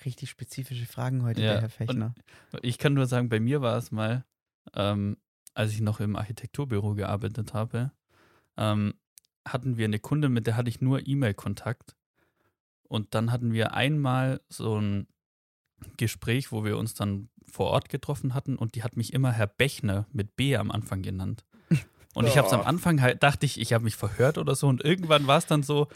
Richtig 0.04 0.30
spezifische 0.30 0.86
Fragen 0.86 1.22
heute, 1.22 1.42
Ja, 1.42 1.52
der 1.52 1.60
Herr 1.62 1.70
Fechner. 1.70 2.14
Ich 2.62 2.78
kann 2.78 2.94
nur 2.94 3.06
sagen, 3.06 3.28
bei 3.28 3.40
mir 3.40 3.60
war 3.60 3.76
es 3.76 3.90
mal, 3.90 4.24
ähm, 4.74 5.16
als 5.54 5.72
ich 5.72 5.80
noch 5.80 6.00
im 6.00 6.16
Architekturbüro 6.16 6.94
gearbeitet 6.94 7.54
habe, 7.54 7.92
ähm, 8.56 8.94
hatten 9.46 9.76
wir 9.76 9.86
eine 9.86 9.98
Kundin, 9.98 10.32
mit 10.32 10.46
der 10.46 10.56
hatte 10.56 10.68
ich 10.68 10.80
nur 10.80 11.06
E-Mail-Kontakt. 11.06 11.96
Und 12.82 13.14
dann 13.14 13.32
hatten 13.32 13.52
wir 13.52 13.74
einmal 13.74 14.40
so 14.48 14.78
ein 14.78 15.08
Gespräch, 15.96 16.52
wo 16.52 16.64
wir 16.64 16.78
uns 16.78 16.94
dann 16.94 17.28
vor 17.44 17.66
Ort 17.66 17.88
getroffen 17.88 18.34
hatten 18.34 18.56
und 18.56 18.74
die 18.74 18.82
hat 18.82 18.96
mich 18.96 19.12
immer 19.12 19.32
Herr 19.32 19.46
Bechner 19.46 20.06
mit 20.12 20.36
B 20.36 20.56
am 20.56 20.70
Anfang 20.70 21.02
genannt. 21.02 21.44
Und 22.16 22.26
ich 22.26 22.36
habe 22.38 22.46
es 22.48 22.52
am. 22.52 22.62
Anfang 22.62 23.00
halt, 23.02 23.22
dachte 23.22 23.46
ich, 23.46 23.60
ich 23.60 23.72
habe 23.72 23.84
mich 23.84 23.96
verhört 23.96 24.38
oder 24.38 24.54
so 24.54 24.66
und 24.68 24.82
irgendwann 24.84 25.26
war 25.26 25.38
es 25.38 25.46
dann 25.46 25.62
so, 25.62 25.86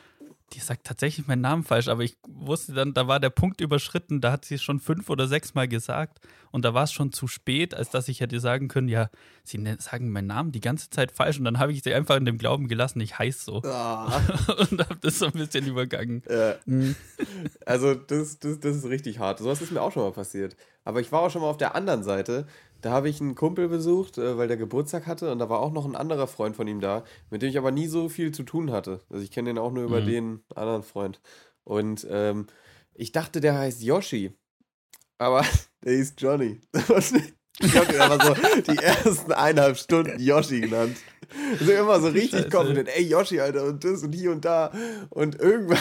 die 0.52 0.58
sagt 0.60 0.84
tatsächlich 0.84 1.28
meinen 1.28 1.42
Namen 1.42 1.62
falsch, 1.62 1.86
aber 1.88 2.02
ich 2.02 2.16
wusste 2.28 2.72
dann, 2.74 2.92
da 2.92 3.06
war 3.06 3.20
der 3.20 3.30
Punkt 3.30 3.60
überschritten, 3.60 4.20
da 4.20 4.32
hat 4.32 4.44
sie 4.44 4.56
es 4.56 4.62
schon 4.62 4.80
fünf 4.80 5.08
oder 5.08 5.28
sechs 5.28 5.54
Mal 5.54 5.68
gesagt 5.68 6.18
und 6.50 6.64
da 6.64 6.74
war 6.74 6.82
es 6.82 6.92
schon 6.92 7.12
zu 7.12 7.28
spät, 7.28 7.72
als 7.72 7.90
dass 7.90 8.08
ich 8.08 8.20
hätte 8.20 8.40
sagen 8.40 8.66
können, 8.66 8.88
ja, 8.88 9.10
sie 9.44 9.58
nen- 9.58 9.78
sagen 9.78 10.10
meinen 10.10 10.26
Namen 10.26 10.50
die 10.50 10.60
ganze 10.60 10.90
Zeit 10.90 11.12
falsch 11.12 11.38
und 11.38 11.44
dann 11.44 11.60
habe 11.60 11.72
ich 11.72 11.82
sie 11.84 11.94
einfach 11.94 12.16
in 12.16 12.24
dem 12.24 12.36
Glauben 12.36 12.66
gelassen, 12.66 13.00
ich 13.00 13.16
heiße 13.18 13.44
so 13.44 13.62
Ah, 13.64 14.20
und 14.70 14.80
habe 14.80 14.96
das 15.00 15.20
so 15.20 15.26
ein 15.26 15.32
bisschen 15.32 15.66
übergangen. 15.66 16.22
äh, 16.26 16.54
Mhm. 16.66 16.96
also 17.64 17.94
das, 17.94 18.40
das, 18.40 18.58
das 18.60 18.76
ist 18.76 18.86
richtig 18.86 19.20
hart. 19.20 19.38
Sowas 19.38 19.62
ist 19.62 19.70
mir 19.72 19.80
auch 19.80 19.92
schon 19.92 20.02
mal 20.02 20.12
passiert. 20.12 20.56
Aber 20.84 21.00
ich 21.00 21.12
war 21.12 21.20
auch 21.20 21.30
schon 21.30 21.42
mal 21.42 21.48
auf 21.48 21.58
der 21.58 21.74
anderen 21.74 22.02
Seite. 22.02 22.46
Da 22.80 22.90
habe 22.92 23.08
ich 23.08 23.20
einen 23.20 23.34
Kumpel 23.34 23.68
besucht, 23.68 24.16
äh, 24.18 24.36
weil 24.38 24.48
der 24.48 24.56
Geburtstag 24.56 25.06
hatte 25.06 25.30
und 25.32 25.38
da 25.38 25.48
war 25.50 25.60
auch 25.60 25.72
noch 25.72 25.84
ein 25.84 25.96
anderer 25.96 26.26
Freund 26.26 26.56
von 26.56 26.66
ihm 26.66 26.80
da, 26.80 27.04
mit 27.30 27.42
dem 27.42 27.50
ich 27.50 27.58
aber 27.58 27.70
nie 27.70 27.86
so 27.88 28.08
viel 28.08 28.32
zu 28.32 28.42
tun 28.42 28.70
hatte. 28.72 29.00
Also 29.10 29.22
ich 29.22 29.30
kenne 29.30 29.50
den 29.50 29.58
auch 29.58 29.72
nur 29.72 29.84
über 29.84 30.00
Mhm. 30.00 30.06
den 30.06 30.40
anderen 30.54 30.82
Freund. 30.82 31.20
Und 31.64 32.06
ähm, 32.10 32.46
ich 32.94 33.12
dachte, 33.12 33.40
der 33.40 33.58
heißt 33.58 33.82
Yoshi. 33.82 34.32
Aber 35.18 35.44
der 35.84 35.92
hieß 35.94 36.14
Johnny. 36.18 36.60
Ich 37.62 37.76
habe 37.76 37.92
ihn 37.92 38.00
aber 38.00 38.24
so 38.24 38.34
die 38.72 38.78
ersten 38.78 39.32
eineinhalb 39.32 39.76
Stunden 39.76 40.18
Yoshi 40.18 40.60
genannt. 40.62 40.96
Also 41.58 41.70
immer 41.72 42.00
so 42.00 42.06
richtig 42.08 42.44
Scheiße. 42.44 42.56
confident, 42.56 42.88
ey 42.96 43.02
Yoshi, 43.06 43.38
Alter, 43.38 43.64
und 43.64 43.84
das 43.84 44.02
und 44.02 44.14
hier 44.14 44.32
und 44.32 44.46
da. 44.46 44.72
Und 45.10 45.38
irgendwann 45.38 45.78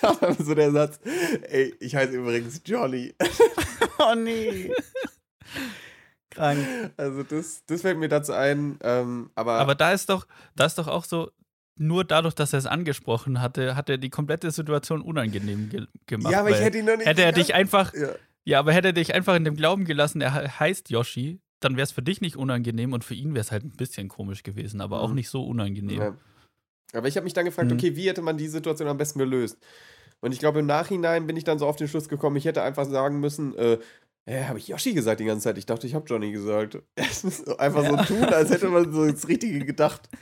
kam 0.00 0.16
dann 0.20 0.36
so 0.44 0.54
der 0.56 0.72
Satz, 0.72 0.98
ey, 1.42 1.72
ich 1.78 1.94
heiße 1.94 2.14
übrigens 2.16 2.62
Johnny. 2.64 3.14
Oh 4.00 4.16
nee. 4.16 4.72
Krank. 6.40 6.92
Also 6.96 7.22
das, 7.22 7.62
das 7.66 7.82
fällt 7.82 7.98
mir 7.98 8.08
dazu 8.08 8.32
ein. 8.32 8.78
Ähm, 8.82 9.30
aber, 9.34 9.52
Aber 9.58 9.74
da 9.74 9.92
ist 9.92 10.08
doch, 10.08 10.26
da 10.56 10.66
ist 10.66 10.78
doch 10.78 10.88
auch 10.88 11.04
so, 11.04 11.30
nur 11.76 12.04
dadurch, 12.04 12.34
dass 12.34 12.52
er 12.52 12.58
es 12.58 12.66
angesprochen 12.66 13.40
hatte, 13.40 13.74
hat 13.76 13.88
er 13.88 13.96
die 13.98 14.10
komplette 14.10 14.50
Situation 14.50 15.00
unangenehm 15.02 15.68
ge 15.70 15.86
gemacht. 16.06 16.32
ja, 16.32 16.40
aber 16.40 16.50
ich 16.50 16.60
hätte 16.60 16.78
ihn 16.78 16.84
noch 16.84 16.96
nicht. 16.96 17.06
hätte 17.06 17.22
er 17.22 17.32
dich 17.32 17.54
einfach, 17.54 17.94
ja. 17.94 18.08
ja, 18.44 18.58
aber 18.58 18.72
hätte 18.72 18.88
er 18.88 18.92
dich 18.92 19.14
einfach 19.14 19.34
in 19.36 19.44
dem 19.44 19.56
Glauben 19.56 19.84
gelassen, 19.84 20.20
er 20.20 20.34
he- 20.42 20.48
heißt 20.48 20.90
Yoshi, 20.90 21.40
dann 21.60 21.76
wäre 21.76 21.84
es 21.84 21.92
für 21.92 22.02
dich 22.02 22.20
nicht 22.20 22.36
unangenehm 22.36 22.92
und 22.92 23.04
für 23.04 23.14
ihn 23.14 23.34
wäre 23.34 23.40
es 23.42 23.50
halt 23.52 23.64
ein 23.64 23.76
bisschen 23.76 24.08
komisch 24.08 24.42
gewesen, 24.42 24.80
aber 24.80 25.00
auch 25.00 25.08
Mhm. 25.10 25.14
nicht 25.16 25.30
so 25.30 25.44
unangenehm. 25.44 26.00
Ja. 26.00 26.14
Aber 26.92 27.06
ich 27.08 27.16
habe 27.16 27.24
mich 27.24 27.32
dann 27.34 27.44
gefragt, 27.44 27.70
Mhm. 27.70 27.76
okay, 27.76 27.96
wie 27.96 28.08
hätte 28.08 28.20
man 28.22 28.36
die 28.36 28.48
Situation 28.48 28.88
am 28.88 28.96
besten 28.98 29.18
gelöst? 29.18 29.56
Und 30.20 30.32
ich 30.32 30.38
glaube, 30.38 30.58
im 30.58 30.66
Nachhinein 30.66 31.26
bin 31.26 31.36
ich 31.36 31.44
dann 31.44 31.58
so 31.58 31.66
auf 31.66 31.76
den 31.76 31.88
Schluss 31.88 32.08
gekommen, 32.10 32.36
ich 32.36 32.44
hätte 32.44 32.62
einfach 32.62 32.84
sagen 32.84 33.20
müssen, 33.20 33.54
äh, 33.56 33.78
äh, 34.30 34.44
habe 34.44 34.58
ich 34.58 34.68
Yoshi 34.68 34.94
gesagt 34.94 35.18
die 35.20 35.24
ganze 35.24 35.44
Zeit? 35.44 35.58
Ich 35.58 35.66
dachte, 35.66 35.86
ich 35.86 35.94
habe 35.94 36.06
Johnny 36.06 36.30
gesagt. 36.30 36.78
Einfach 37.58 37.84
so 37.84 37.96
tun, 38.14 38.24
als 38.24 38.50
hätte 38.50 38.68
man 38.68 38.92
so 38.92 39.10
das 39.10 39.26
Richtige 39.28 39.64
gedacht. 39.64 40.08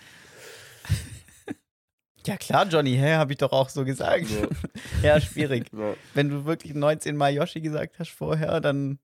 Ja 2.27 2.37
klar, 2.37 2.67
Johnny, 2.67 2.95
hä, 2.95 3.15
habe 3.15 3.33
ich 3.33 3.39
doch 3.39 3.53
auch 3.53 3.71
so 3.71 3.87
gesagt. 3.87 4.27
Ja. 4.29 4.49
Ja, 5.03 5.21
schwierig. 5.21 5.71
Ja. 5.73 5.95
Wenn 6.13 6.29
du 6.29 6.45
wirklich 6.45 6.75
19 6.75 7.17
Mal 7.17 7.33
Yoshi 7.33 7.63
gesagt 7.63 7.99
hast 7.99 8.11
vorher, 8.11 8.61
dann. 8.61 8.99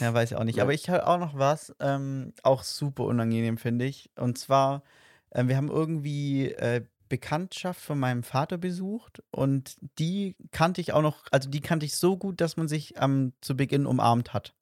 Ja, 0.00 0.12
weiß 0.12 0.32
ich 0.32 0.36
auch 0.36 0.42
nicht. 0.42 0.56
Ja. 0.56 0.64
Aber 0.64 0.72
ich 0.72 0.88
habe 0.88 1.06
auch 1.06 1.18
noch 1.18 1.38
was, 1.38 1.72
ähm, 1.78 2.32
auch 2.42 2.64
super 2.64 3.04
unangenehm, 3.04 3.58
finde 3.58 3.84
ich. 3.84 4.10
Und 4.16 4.38
zwar, 4.38 4.82
ähm, 5.32 5.46
wir 5.46 5.56
haben 5.56 5.70
irgendwie 5.70 6.50
äh, 6.50 6.84
Bekanntschaft 7.08 7.80
von 7.80 7.98
meinem 7.98 8.22
Vater 8.22 8.58
besucht 8.58 9.22
und 9.30 9.76
die 9.98 10.36
kannte 10.50 10.80
ich 10.80 10.92
auch 10.92 11.02
noch, 11.02 11.24
also 11.30 11.48
die 11.48 11.60
kannte 11.60 11.86
ich 11.86 11.96
so 11.96 12.16
gut, 12.16 12.40
dass 12.40 12.56
man 12.56 12.68
sich 12.68 12.94
ähm, 13.00 13.32
zu 13.40 13.56
Beginn 13.56 13.86
umarmt 13.86 14.32
hat. 14.32 14.54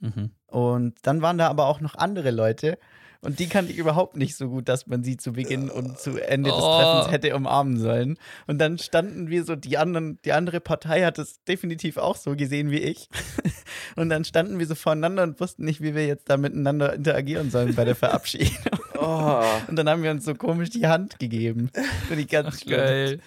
Mhm. 0.00 0.30
Und 0.46 0.98
dann 1.02 1.22
waren 1.22 1.38
da 1.38 1.48
aber 1.48 1.66
auch 1.66 1.80
noch 1.80 1.94
andere 1.94 2.30
Leute 2.30 2.78
und 3.24 3.38
die 3.38 3.46
kannte 3.46 3.70
ich 3.70 3.78
überhaupt 3.78 4.16
nicht 4.16 4.34
so 4.36 4.48
gut, 4.48 4.68
dass 4.68 4.88
man 4.88 5.04
sie 5.04 5.16
zu 5.16 5.32
Beginn 5.32 5.70
und 5.70 5.96
zu 5.96 6.18
Ende 6.18 6.50
des 6.50 6.58
Oh. 6.60 6.76
Treffens 6.76 7.12
hätte 7.12 7.36
umarmen 7.36 7.78
sollen. 7.78 8.18
Und 8.48 8.58
dann 8.58 8.78
standen 8.78 9.30
wir 9.30 9.44
so, 9.44 9.54
die 9.54 9.78
anderen, 9.78 10.18
die 10.24 10.32
andere 10.32 10.58
Partei 10.58 11.04
hat 11.04 11.20
es 11.20 11.44
definitiv 11.44 11.98
auch 11.98 12.16
so 12.16 12.34
gesehen 12.34 12.72
wie 12.72 12.80
ich. 12.80 13.08
Und 13.96 14.08
dann 14.08 14.24
standen 14.24 14.58
wir 14.58 14.66
so 14.66 14.74
voreinander 14.74 15.22
und 15.22 15.38
wussten 15.38 15.64
nicht, 15.64 15.82
wie 15.82 15.94
wir 15.94 16.06
jetzt 16.06 16.30
da 16.30 16.36
miteinander 16.36 16.94
interagieren 16.94 17.50
sollen 17.50 17.74
bei 17.74 17.84
der 17.84 17.94
Verabschiedung. 17.96 18.80
Oh, 19.02 19.44
Und 19.68 19.76
dann 19.76 19.88
haben 19.88 20.02
wir 20.02 20.10
uns 20.10 20.24
so 20.24 20.34
komisch 20.34 20.70
die 20.70 20.86
Hand 20.86 21.18
gegeben. 21.18 21.70
Finde 22.08 22.22
ich 22.22 22.28
ganz 22.28 22.60
Ach, 22.62 22.66
geil. 22.68 23.20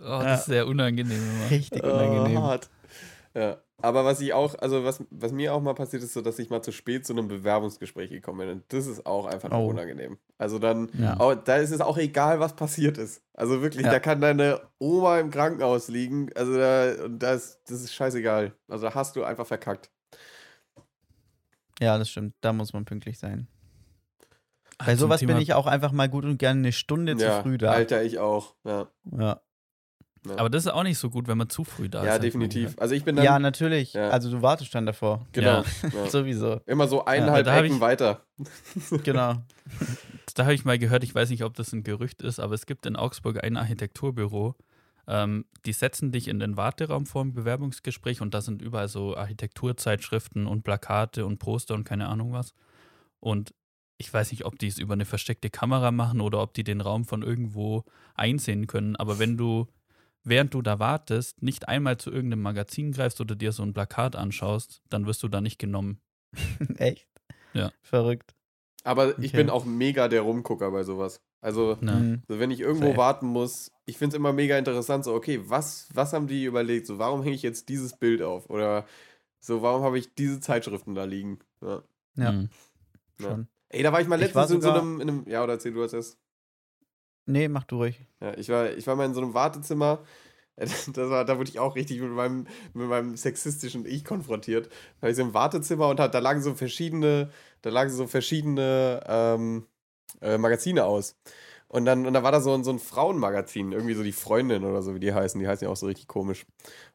Oh, 0.00 0.04
Ja. 0.04 0.22
das 0.24 0.40
ist 0.40 0.46
sehr 0.46 0.66
unangenehm 0.66 1.18
immer. 1.20 1.50
Richtig 1.50 1.82
oh, 1.84 1.88
unangenehm. 1.88 2.42
hart. 2.42 2.68
Ja. 3.34 3.58
Aber 3.84 4.04
was 4.04 4.20
ich 4.20 4.32
auch, 4.32 4.54
also 4.60 4.84
was, 4.84 5.02
was 5.10 5.32
mir 5.32 5.52
auch 5.52 5.60
mal 5.60 5.74
passiert 5.74 6.04
ist, 6.04 6.12
so 6.12 6.20
dass 6.20 6.38
ich 6.38 6.50
mal 6.50 6.62
zu 6.62 6.70
spät 6.70 7.04
zu 7.04 7.14
einem 7.14 7.26
Bewerbungsgespräch 7.26 8.10
gekommen 8.10 8.38
bin. 8.38 8.48
Und 8.50 8.64
das 8.68 8.86
ist 8.86 9.06
auch 9.06 9.26
einfach 9.26 9.50
Oh. 9.50 9.66
unangenehm. 9.70 10.18
Also 10.38 10.60
dann, 10.60 10.88
Ja. 10.96 11.18
auch, 11.18 11.34
da 11.34 11.56
ist 11.56 11.72
es 11.72 11.80
auch 11.80 11.98
egal, 11.98 12.38
was 12.38 12.54
passiert 12.54 12.96
ist. 12.96 13.22
Also 13.34 13.60
wirklich, 13.60 13.84
Ja. 13.84 13.90
da 13.90 13.98
kann 13.98 14.20
deine 14.20 14.60
Oma 14.78 15.18
im 15.18 15.30
Krankenhaus 15.30 15.88
liegen. 15.88 16.30
Also 16.36 16.56
da, 16.56 16.92
und 17.06 17.18
das, 17.18 17.60
das 17.64 17.80
ist 17.82 17.92
scheißegal. 17.92 18.52
Also 18.68 18.86
da 18.86 18.94
hast 18.94 19.16
du 19.16 19.24
einfach 19.24 19.46
verkackt. 19.48 19.90
Ja, 21.80 21.98
das 21.98 22.08
stimmt. 22.10 22.34
Da 22.40 22.52
muss 22.52 22.72
man 22.72 22.84
pünktlich 22.84 23.18
sein. 23.18 23.48
Ah, 24.82 24.86
Bei 24.86 24.96
sowas 24.96 25.20
bin 25.20 25.28
Thema- 25.28 25.40
ich 25.40 25.54
auch 25.54 25.66
einfach 25.66 25.92
mal 25.92 26.08
gut 26.08 26.24
und 26.24 26.38
gerne 26.38 26.58
eine 26.58 26.72
Stunde 26.72 27.16
zu 27.16 27.24
ja, 27.24 27.42
früh 27.42 27.56
da. 27.58 27.70
Alter, 27.70 28.02
ich 28.02 28.18
auch. 28.18 28.54
Ja, 28.64 28.88
Ja. 29.16 29.40
Aber 30.36 30.48
das 30.50 30.66
ist 30.66 30.70
auch 30.72 30.84
nicht 30.84 30.98
so 30.98 31.10
gut, 31.10 31.26
wenn 31.26 31.36
man 31.36 31.48
zu 31.48 31.64
früh 31.64 31.88
da 31.88 32.00
ist. 32.02 32.06
ja 32.06 32.12
hab 32.12 32.22
ich 32.22 32.32
mal 32.34 32.46
definitiv. 32.46 32.78
Also 32.78 32.94
ich 32.94 33.02
bin 33.04 33.16
dann, 33.16 33.24
ja, 33.24 33.40
natürlich. 33.40 33.94
Ja. 33.94 34.10
Also 34.10 34.30
du 34.30 34.40
wartest 34.40 34.72
dann 34.72 34.86
davor. 34.86 35.26
genau, 35.32 35.62
Ja. 35.62 35.64
ja. 35.92 36.06
Sowieso. 36.10 36.60
immer 36.66 36.86
so 36.86 36.98
Ja, 36.98 37.06
eineinhalb 37.06 37.46
hab 37.48 37.64
Ecken 37.64 37.74
ich- 37.76 37.80
weiter. 37.80 38.24
Genau. 39.02 39.34
Da 40.34 40.44
habe 40.44 40.54
ich 40.54 40.64
mal 40.64 40.78
gehört, 40.78 41.02
ich 41.02 41.12
weiß 41.14 41.28
nicht, 41.30 41.42
ob 41.44 41.54
das 41.54 41.72
ein 41.72 41.82
Gerücht 41.82 42.22
ist, 42.22 42.38
aber 42.38 42.54
es 42.54 42.66
gibt 42.66 42.86
in 42.86 42.94
Augsburg 42.96 43.42
ein 43.42 43.56
Architekturbüro. 43.56 44.54
Ähm, 45.08 45.44
die 45.66 45.72
setzen 45.72 46.12
dich 46.12 46.28
in 46.28 46.38
den 46.38 46.56
Warteraum 46.56 47.06
vor 47.06 47.22
dem 47.24 47.34
Bewerbungsgespräch 47.34 48.20
und 48.20 48.32
da 48.32 48.40
sind 48.40 48.62
überall 48.62 48.86
so 48.88 49.16
Architekturzeitschriften 49.16 50.46
und 50.46 50.62
Plakate 50.62 51.26
und 51.26 51.38
Poster 51.38 51.74
und 51.74 51.82
keine 51.84 52.06
Ahnung 52.08 52.32
was. 52.32 52.54
Und 53.18 53.52
ich 53.98 54.12
weiß 54.12 54.30
nicht, 54.32 54.44
ob 54.44 54.58
die 54.58 54.66
es 54.66 54.78
über 54.78 54.94
eine 54.94 55.04
versteckte 55.04 55.50
Kamera 55.50 55.90
machen 55.92 56.20
oder 56.20 56.40
ob 56.42 56.54
die 56.54 56.64
den 56.64 56.80
Raum 56.80 57.04
von 57.04 57.22
irgendwo 57.22 57.84
einsehen 58.14 58.66
können. 58.66 58.96
Aber 58.96 59.18
wenn 59.18 59.36
du, 59.36 59.66
während 60.24 60.54
du 60.54 60.62
da 60.62 60.78
wartest, 60.78 61.42
nicht 61.42 61.68
einmal 61.68 61.98
zu 61.98 62.10
irgendeinem 62.10 62.42
Magazin 62.42 62.92
greifst 62.92 63.20
oder 63.20 63.34
dir 63.36 63.52
so 63.52 63.62
ein 63.62 63.74
Plakat 63.74 64.16
anschaust, 64.16 64.82
dann 64.88 65.06
wirst 65.06 65.22
du 65.22 65.28
da 65.28 65.40
nicht 65.40 65.58
genommen. 65.58 66.00
Echt? 66.76 67.06
Ja. 67.54 67.72
Verrückt. 67.82 68.34
Aber 68.84 69.10
ich 69.20 69.32
Okay. 69.32 69.36
bin 69.36 69.50
auch 69.50 69.64
mega 69.64 70.08
der 70.08 70.22
Rumgucker 70.22 70.70
bei 70.72 70.82
sowas. 70.82 71.20
Also, 71.40 71.76
Ne? 71.80 71.92
Mhm. 71.92 72.22
so 72.28 72.38
wenn 72.40 72.50
ich 72.50 72.60
irgendwo 72.60 72.86
Safe. 72.88 72.96
warten 72.96 73.26
muss, 73.26 73.70
ich 73.84 73.98
finde 73.98 74.14
es 74.14 74.18
immer 74.18 74.32
mega 74.32 74.58
interessant, 74.58 75.04
so, 75.04 75.14
okay, 75.14 75.40
was, 75.44 75.88
was 75.94 76.12
haben 76.12 76.26
die 76.26 76.44
überlegt? 76.44 76.86
So, 76.86 76.98
warum 76.98 77.22
hänge 77.22 77.34
ich 77.36 77.42
jetzt 77.42 77.68
dieses 77.68 77.96
Bild 77.96 78.22
auf? 78.22 78.48
Oder 78.50 78.86
so, 79.40 79.60
warum 79.62 79.82
habe 79.82 79.98
ich 79.98 80.14
diese 80.14 80.40
Zeitschriften 80.40 80.94
da 80.94 81.04
liegen? 81.04 81.38
Ja. 81.60 81.82
Ja. 82.16 82.32
Mhm. 82.32 82.48
Ja. 83.20 83.28
Schon. 83.28 83.48
Ey, 83.72 83.82
da 83.82 83.92
war 83.92 84.00
ich 84.00 84.06
mal 84.06 84.16
Ich 84.16 84.26
letztens 84.26 84.50
in 84.50 84.60
so 84.60 84.70
einem, 84.70 85.00
in 85.00 85.08
einem, 85.08 85.28
ja, 85.28 85.42
oder 85.42 85.54
erzähl 85.54 85.72
du 85.72 85.82
als 85.82 85.94
erstes. 85.94 86.18
Nee, 87.26 87.48
mach 87.48 87.64
du 87.64 87.76
ruhig. 87.76 88.06
Ja, 88.20 88.36
ich 88.36 88.48
war, 88.48 88.70
ich 88.72 88.86
war 88.86 88.96
mal 88.96 89.06
in 89.06 89.14
so 89.14 89.20
einem 89.20 89.34
Wartezimmer. 89.34 90.04
Das 90.54 90.86
war, 90.96 91.24
da 91.24 91.38
wurde 91.38 91.48
ich 91.48 91.58
auch 91.58 91.74
richtig 91.76 91.98
mit 92.00 92.10
meinem, 92.10 92.46
mit 92.74 92.86
meinem 92.86 93.16
sexistischen 93.16 93.86
Ich 93.86 94.04
konfrontiert. 94.04 94.66
Da 94.66 95.02
war 95.02 95.08
ich 95.08 95.16
so 95.16 95.22
im 95.22 95.32
Wartezimmer 95.32 95.88
und 95.88 95.98
hat, 95.98 96.14
da 96.14 96.18
lagen 96.18 96.42
so 96.42 96.52
verschiedene, 96.54 97.30
da 97.62 97.70
lagen 97.70 97.90
so 97.90 98.06
verschiedene 98.06 99.02
ähm, 99.06 99.66
äh, 100.20 100.36
Magazine 100.36 100.84
aus. 100.84 101.16
Und 101.72 101.86
dann, 101.86 102.04
und 102.06 102.12
da 102.12 102.22
war 102.22 102.32
da 102.32 102.42
so 102.42 102.52
ein, 102.52 102.64
so 102.64 102.70
ein 102.70 102.78
Frauenmagazin, 102.78 103.72
irgendwie 103.72 103.94
so 103.94 104.02
die 104.02 104.12
Freundin 104.12 104.62
oder 104.64 104.82
so, 104.82 104.94
wie 104.94 105.00
die 105.00 105.14
heißen. 105.14 105.40
Die 105.40 105.48
heißen 105.48 105.64
ja 105.64 105.72
auch 105.72 105.76
so 105.76 105.86
richtig 105.86 106.06
komisch. 106.06 106.44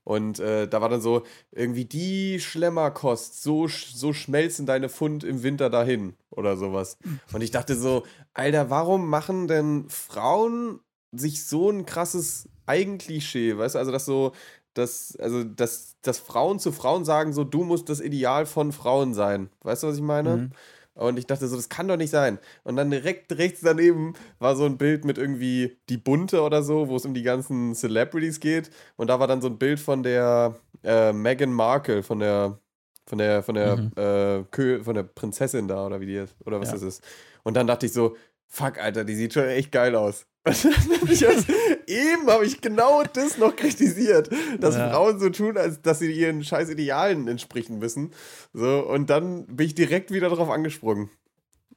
Und 0.03 0.39
äh, 0.39 0.67
da 0.67 0.81
war 0.81 0.89
dann 0.89 1.01
so, 1.01 1.23
irgendwie 1.51 1.85
die 1.85 2.39
Schlemmerkost, 2.39 3.41
so, 3.41 3.67
so 3.67 4.13
schmelzen 4.13 4.67
deine 4.67 4.87
Pfund 4.87 5.23
im 5.23 5.41
Winter 5.41 5.71
dahin 5.71 6.13
oder 6.29 6.57
sowas. 6.57 6.99
Und 7.33 7.41
ich 7.41 7.49
dachte 7.49 7.75
so, 7.75 8.03
Alter, 8.35 8.69
warum 8.69 9.09
machen 9.09 9.47
denn 9.47 9.89
Frauen 9.89 10.79
sich 11.11 11.47
so 11.47 11.71
ein 11.71 11.87
krasses 11.87 12.47
Eigenklischee, 12.67 13.57
weißt 13.57 13.73
du, 13.73 13.79
also 13.79 13.91
dass 13.91 14.05
so, 14.05 14.33
dass, 14.75 15.15
also 15.15 15.43
dass, 15.43 15.95
dass 16.03 16.19
Frauen 16.19 16.59
zu 16.59 16.71
Frauen 16.71 17.03
sagen, 17.03 17.33
so, 17.33 17.43
du 17.43 17.63
musst 17.63 17.89
das 17.89 17.99
Ideal 17.99 18.45
von 18.45 18.71
Frauen 18.71 19.15
sein. 19.15 19.49
Weißt 19.63 19.81
du, 19.81 19.87
was 19.87 19.95
ich 19.95 20.03
meine? 20.03 20.37
Mhm. 20.37 20.51
Und 20.97 21.17
ich 21.19 21.25
dachte 21.27 21.47
so, 21.47 21.55
das 21.55 21.69
kann 21.69 21.87
doch 21.87 21.95
nicht 21.97 22.09
sein. 22.09 22.39
Und 22.63 22.75
dann 22.75 22.89
direkt 22.91 23.31
rechts 23.37 23.61
daneben 23.61 24.13
war 24.39 24.55
so 24.55 24.65
ein 24.65 24.77
Bild 24.77 25.05
mit 25.05 25.17
irgendwie 25.17 25.77
die 25.89 25.97
Bunte 25.97 26.41
oder 26.41 26.63
so, 26.63 26.87
wo 26.89 26.95
es 26.95 27.05
um 27.05 27.13
die 27.13 27.23
ganzen 27.23 27.75
Celebrities 27.75 28.39
geht. 28.39 28.69
Und 28.95 29.07
da 29.09 29.19
war 29.19 29.27
dann 29.27 29.41
so 29.41 29.47
ein 29.47 29.57
Bild 29.57 29.79
von 29.79 30.03
der 30.03 30.55
äh, 30.83 31.13
Meghan 31.13 31.51
Markle, 31.53 32.01
von 32.03 32.19
der, 32.19 32.59
von 33.05 33.17
der, 33.19 33.43
von 33.43 33.55
der, 33.55 33.77
Mhm. 33.77 33.91
äh, 33.95 34.43
Kö 34.51 34.83
von 34.83 34.95
der 34.95 35.03
Prinzessin 35.03 35.67
da 35.67 35.85
oder 35.85 36.01
wie 36.01 36.07
die 36.07 36.15
ist, 36.15 36.35
oder 36.45 36.59
was 36.59 36.69
Ja. 36.69 36.73
das 36.73 36.83
ist. 36.83 37.03
Und 37.43 37.55
dann 37.55 37.67
dachte 37.67 37.85
ich 37.85 37.93
so, 37.93 38.15
fuck, 38.47 38.77
Alter, 38.79 39.03
die 39.05 39.15
sieht 39.15 39.33
schon 39.33 39.45
echt 39.45 39.71
geil 39.71 39.95
aus. 39.95 40.25
Und 40.45 40.65
dann 40.65 41.11
ich 41.11 41.19
das, 41.19 41.45
eben 41.87 42.27
habe 42.27 42.45
ich 42.45 42.61
genau 42.61 43.03
das 43.03 43.37
noch 43.37 43.55
kritisiert, 43.55 44.29
dass 44.59 44.75
Ja. 44.75 44.89
Frauen 44.91 45.19
so 45.19 45.29
tun, 45.29 45.57
als 45.57 45.81
dass 45.81 45.99
sie 45.99 46.11
ihren 46.11 46.43
scheiß 46.43 46.69
Idealen 46.69 47.27
entsprechen 47.27 47.79
müssen. 47.79 48.11
So, 48.53 48.85
und 48.87 49.09
dann 49.09 49.45
bin 49.47 49.65
ich 49.65 49.75
direkt 49.75 50.11
wieder 50.11 50.29
drauf 50.29 50.49
angesprungen. 50.49 51.09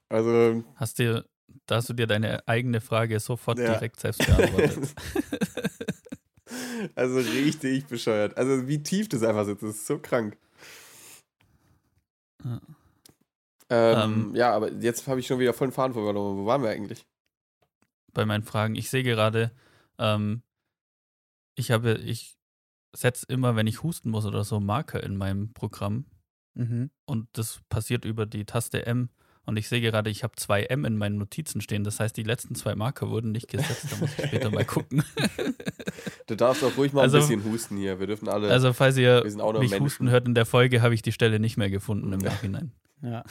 Also, 0.08 0.64
Hast 0.76 0.98
dir, 0.98 1.24
da 1.66 1.76
hast 1.76 1.88
du 1.88 1.92
dir 1.94 2.06
deine 2.06 2.46
eigene 2.48 2.80
Frage 2.80 3.20
sofort 3.20 3.58
Ja. 3.58 3.72
direkt 3.74 4.00
selbst 4.00 4.26
beantwortet. 4.26 4.90
also 6.94 7.18
richtig 7.18 7.86
bescheuert. 7.86 8.36
Also, 8.36 8.66
wie 8.68 8.82
tief 8.82 9.08
das 9.08 9.22
einfach 9.22 9.44
sitzt, 9.44 9.62
das 9.62 9.70
ist 9.76 9.86
so 9.86 9.98
krank. 9.98 10.36
Ja. 12.44 12.60
Ähm, 13.72 14.30
Ähm. 14.30 14.34
ja, 14.34 14.52
aber 14.52 14.72
jetzt 14.72 15.06
habe 15.06 15.20
ich 15.20 15.26
schon 15.28 15.38
wieder 15.38 15.52
voll 15.54 15.68
den 15.68 15.72
Faden 15.72 15.94
verloren. 15.94 16.36
Wo 16.38 16.46
waren 16.46 16.62
wir 16.62 16.70
eigentlich? 16.70 17.04
bei 18.12 18.26
meinen 18.26 18.42
Fragen. 18.42 18.74
Ich 18.74 18.90
sehe 18.90 19.04
gerade, 19.04 19.52
ähm, 20.00 20.42
ich 21.54 21.70
habe, 21.70 21.94
ich 21.94 22.36
setze 22.96 23.26
immer, 23.28 23.54
wenn 23.54 23.66
ich 23.68 23.82
husten 23.84 24.10
muss 24.10 24.24
oder 24.26 24.42
so, 24.42 24.58
Marker 24.58 25.02
in 25.02 25.16
meinem 25.16 25.52
Programm 25.52 26.06
Mhm. 26.54 26.90
und 27.04 27.28
das 27.34 27.60
passiert 27.68 28.04
über 28.04 28.26
die 28.26 28.44
Taste 28.44 28.84
M. 28.84 29.08
Und 29.46 29.56
ich 29.56 29.68
sehe 29.68 29.80
gerade, 29.80 30.10
ich 30.10 30.22
habe 30.24 30.34
zwei 30.36 30.64
M 30.64 30.84
in 30.84 30.96
meinen 30.98 31.16
Notizen 31.16 31.60
stehen. 31.60 31.82
Das 31.84 31.98
heißt, 32.00 32.16
die 32.16 32.22
letzten 32.24 32.54
zwei 32.56 32.74
Marker 32.74 33.08
wurden 33.08 33.30
nicht 33.32 33.48
gesetzt. 33.48 33.86
Da 33.90 33.96
muss 33.96 34.10
ich 34.18 34.26
später 34.26 34.50
mal 34.50 34.64
gucken. 34.66 35.02
Du 36.26 36.34
darfst 36.36 36.62
auch 36.64 36.76
ruhig 36.76 36.92
mal 36.92 37.02
Also- 37.02 37.18
ein 37.18 37.20
bisschen 37.28 37.44
husten 37.44 37.76
hier. 37.76 37.98
Wir 38.00 38.06
dürfen 38.08 38.28
alle. 38.28 38.50
Also, 38.50 38.72
falls 38.72 38.96
ihr 38.96 39.22
mich 39.24 39.36
Menschen. 39.36 39.80
husten 39.80 40.10
hört 40.10 40.26
in 40.26 40.34
der 40.34 40.44
Folge, 40.44 40.82
habe 40.82 40.94
ich 40.94 41.02
die 41.02 41.12
Stelle 41.12 41.38
nicht 41.40 41.56
mehr 41.56 41.70
gefunden 41.70 42.12
im 42.12 42.20
Nachhinein. 42.20 42.72
Ja. 43.02 43.24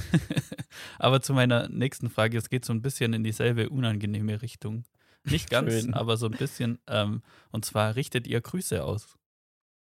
aber 0.98 1.22
zu 1.22 1.32
meiner 1.36 1.70
nächsten 1.70 2.10
Frage, 2.10 2.40
es 2.40 2.50
geht 2.50 2.66
so 2.66 2.74
ein 2.74 2.82
bisschen 2.82 3.14
in 3.14 3.24
dieselbe 3.24 3.70
unangenehme 3.70 4.42
Richtung. 4.42 4.84
Nicht 5.32 5.50
ganz, 5.50 5.72
Schön. 5.74 5.94
aber 5.94 6.18
so 6.18 6.26
ein 6.28 6.32
bisschen. 6.32 6.80
Ähm, 6.88 7.22
und 7.52 7.66
zwar 7.66 7.96
richtet 7.96 8.28
ihr 8.28 8.42
Grüße 8.42 8.84
aus. 8.84 9.18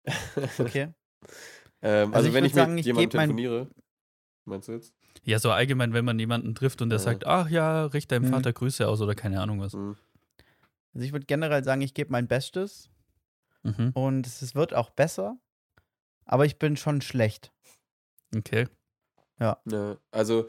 Okay. 0.59 0.93
ähm, 1.83 2.13
Also 2.13 2.15
also, 2.15 2.29
ich 2.29 2.35
wenn 2.35 2.45
ich 2.45 2.55
sagen, 2.55 2.75
mit 2.75 2.81
ich 2.81 2.87
jemandem 2.87 3.11
telefoniere. 3.11 3.71
Meinst 4.45 4.69
du 4.69 4.73
jetzt? 4.73 4.95
Ja, 5.25 5.39
so 5.41 5.51
allgemein, 5.51 5.93
wenn 5.93 6.05
man 6.05 6.19
jemanden 6.19 6.55
trifft 6.55 6.81
und 6.83 6.91
der 6.91 6.99
Ja. 6.99 7.05
sagt, 7.05 7.27
ach 7.27 7.49
ja, 7.49 7.87
richte 7.87 8.15
deinem 8.15 8.29
Mhm. 8.29 8.35
Vater 8.35 8.53
Grüße 8.53 8.87
aus 8.87 9.01
oder 9.01 9.15
keine 9.15 9.41
Ahnung 9.41 9.61
was. 9.61 9.73
Hm. 9.73 9.97
Also 10.95 11.05
ich 11.05 11.13
würde 11.13 11.27
generell 11.27 11.65
sagen, 11.65 11.83
ich 11.83 11.95
gebe 11.95 12.13
mein 12.13 12.29
Bestes 12.29 12.89
Mhm. 13.65 13.91
und 13.95 14.27
es 14.27 14.43
es 14.43 14.55
wird 14.55 14.73
auch 14.73 14.91
besser, 14.91 15.37
aber 16.25 16.47
ich 16.47 16.59
bin 16.59 16.77
schon 16.77 17.01
schlecht. 17.03 17.53
Okay. 18.37 18.69
Ja, 19.39 19.61
also 20.13 20.49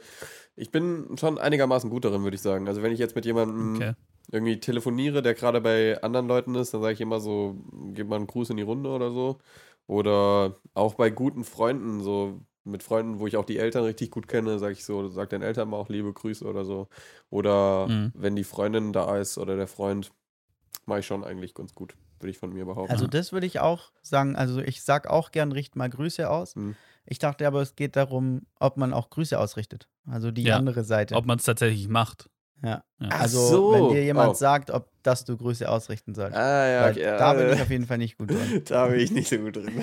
ich 0.55 0.71
bin 0.71 1.17
schon 1.17 1.37
einigermaßen 1.39 1.89
gut 1.89 2.05
darin, 2.05 2.23
würde 2.23 2.35
ich 2.35 2.41
sagen. 2.41 2.67
Also 2.67 2.81
wenn 2.83 2.91
ich 2.93 2.99
jetzt 2.99 3.15
mit 3.15 3.25
jemandem 3.25 3.75
Okay. 3.75 3.93
Irgendwie 4.31 4.59
telefoniere, 4.59 5.21
der 5.21 5.33
gerade 5.33 5.61
bei 5.61 6.01
anderen 6.03 6.27
Leuten 6.27 6.55
ist, 6.55 6.73
dann 6.73 6.81
sage 6.81 6.93
ich 6.93 7.01
immer 7.01 7.19
so, 7.19 7.55
gib 7.93 8.07
mal 8.07 8.17
einen 8.17 8.27
Gruß 8.27 8.49
in 8.51 8.57
die 8.57 8.63
Runde 8.63 8.89
oder 8.89 9.11
so. 9.11 9.39
Oder 9.87 10.55
auch 10.73 10.95
bei 10.95 11.09
guten 11.09 11.43
Freunden, 11.45 12.01
so 12.01 12.41
mit 12.65 12.83
Freunden, 12.83 13.19
wo 13.19 13.27
ich 13.27 13.37
auch 13.37 13.45
die 13.45 13.57
Eltern 13.57 13.85
richtig 13.85 14.11
gut 14.11 14.27
kenne, 14.27 14.59
sage 14.59 14.73
ich 14.73 14.83
so, 14.83 15.07
sag 15.07 15.29
den 15.29 15.41
Eltern 15.41 15.69
mal 15.69 15.77
auch 15.77 15.87
liebe 15.89 16.11
Grüße 16.11 16.45
oder 16.45 16.65
so. 16.65 16.89
Oder 17.29 17.87
Mhm. 17.87 18.11
wenn 18.15 18.35
die 18.35 18.43
Freundin 18.43 18.91
da 18.91 19.17
ist 19.17 19.37
oder 19.37 19.55
der 19.55 19.67
Freund, 19.67 20.11
mache 20.85 20.99
ich 20.99 21.05
schon 21.05 21.23
eigentlich 21.23 21.53
ganz 21.53 21.73
gut, 21.73 21.95
würde 22.19 22.31
ich 22.31 22.37
von 22.37 22.53
mir 22.53 22.65
behaupten. 22.65 22.91
Also 22.91 23.07
das 23.07 23.31
würde 23.31 23.47
ich 23.47 23.59
auch 23.61 23.91
sagen, 24.01 24.35
also 24.35 24.59
ich 24.59 24.83
sag 24.83 25.07
auch 25.07 25.31
gern, 25.31 25.51
richt 25.53 25.75
mal 25.77 25.89
Grüße 25.89 26.29
aus. 26.29 26.55
Mhm. 26.55 26.75
Ich 27.05 27.19
dachte 27.19 27.47
aber, 27.47 27.61
es 27.61 27.75
geht 27.75 27.95
darum, 27.95 28.41
ob 28.59 28.75
man 28.75 28.91
auch 28.93 29.09
Grüße 29.09 29.39
ausrichtet. 29.39 29.87
Also 30.05 30.31
die 30.31 30.43
Ja. 30.43 30.57
andere 30.57 30.83
Seite. 30.83 31.15
Ob 31.15 31.25
man 31.25 31.39
es 31.39 31.45
tatsächlich 31.45 31.87
macht. 31.87 32.29
Ja. 32.63 32.83
Ja. 32.99 33.07
Also 33.09 33.47
so. 33.47 33.71
wenn 33.73 33.89
dir 33.95 34.03
jemand 34.03 34.31
Oh. 34.31 34.33
sagt, 34.33 34.71
ob 34.71 34.89
dass 35.03 35.23
du 35.23 35.37
Grüße 35.37 35.69
ausrichten 35.69 36.13
sollst. 36.15 36.35
ah, 36.35 36.67
ja, 36.67 36.89
okay. 36.89 37.01
Da 37.03 37.33
bin 37.33 37.47
äh, 37.47 37.53
ich 37.55 37.61
auf 37.61 37.69
jeden 37.69 37.85
Fall 37.85 37.97
nicht 37.97 38.17
gut 38.17 38.29
drin. 38.31 38.63
da 38.67 38.87
bin 38.87 38.99
ich 38.99 39.11
nicht 39.11 39.29
so 39.29 39.37
gut 39.37 39.55
drin. 39.55 39.81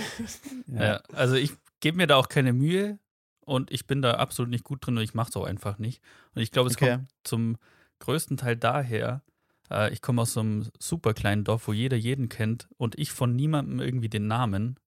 Ja. 0.67 1.01
Also 1.13 1.35
ich 1.37 1.53
gebe 1.81 1.97
mir 1.97 2.07
da 2.07 2.17
auch 2.17 2.29
keine 2.29 2.53
Mühe 2.53 2.99
und 3.47 3.71
ich 3.71 3.87
bin 3.87 4.03
da 4.03 4.13
absolut 4.15 4.51
nicht 4.51 4.65
gut 4.65 4.85
drin 4.87 4.97
und 4.99 5.03
ich 5.03 5.15
mache 5.15 5.31
es 5.31 5.37
auch 5.37 5.45
einfach 5.45 5.79
nicht. 5.79 6.03
Und 6.35 6.43
ich 6.43 6.51
glaube, 6.51 6.69
es 6.69 6.77
Okay. 6.77 6.91
kommt 6.97 7.11
zum 7.25 7.57
größten 8.01 8.37
Teil 8.37 8.57
daher, 8.57 9.23
äh, 9.71 9.91
ich 9.93 10.03
komme 10.03 10.23
aus 10.23 10.35
so 10.35 10.41
einem 10.41 10.67
super 10.79 11.15
kleinen 11.15 11.45
Dorf, 11.45 11.69
wo 11.69 11.73
jeder 11.73 11.97
jeden 11.97 12.29
kennt 12.29 12.69
und 12.77 12.99
ich 12.99 13.11
von 13.13 13.35
niemandem 13.35 13.81
irgendwie 13.81 14.09
den 14.11 14.27
Namen. 14.27 14.79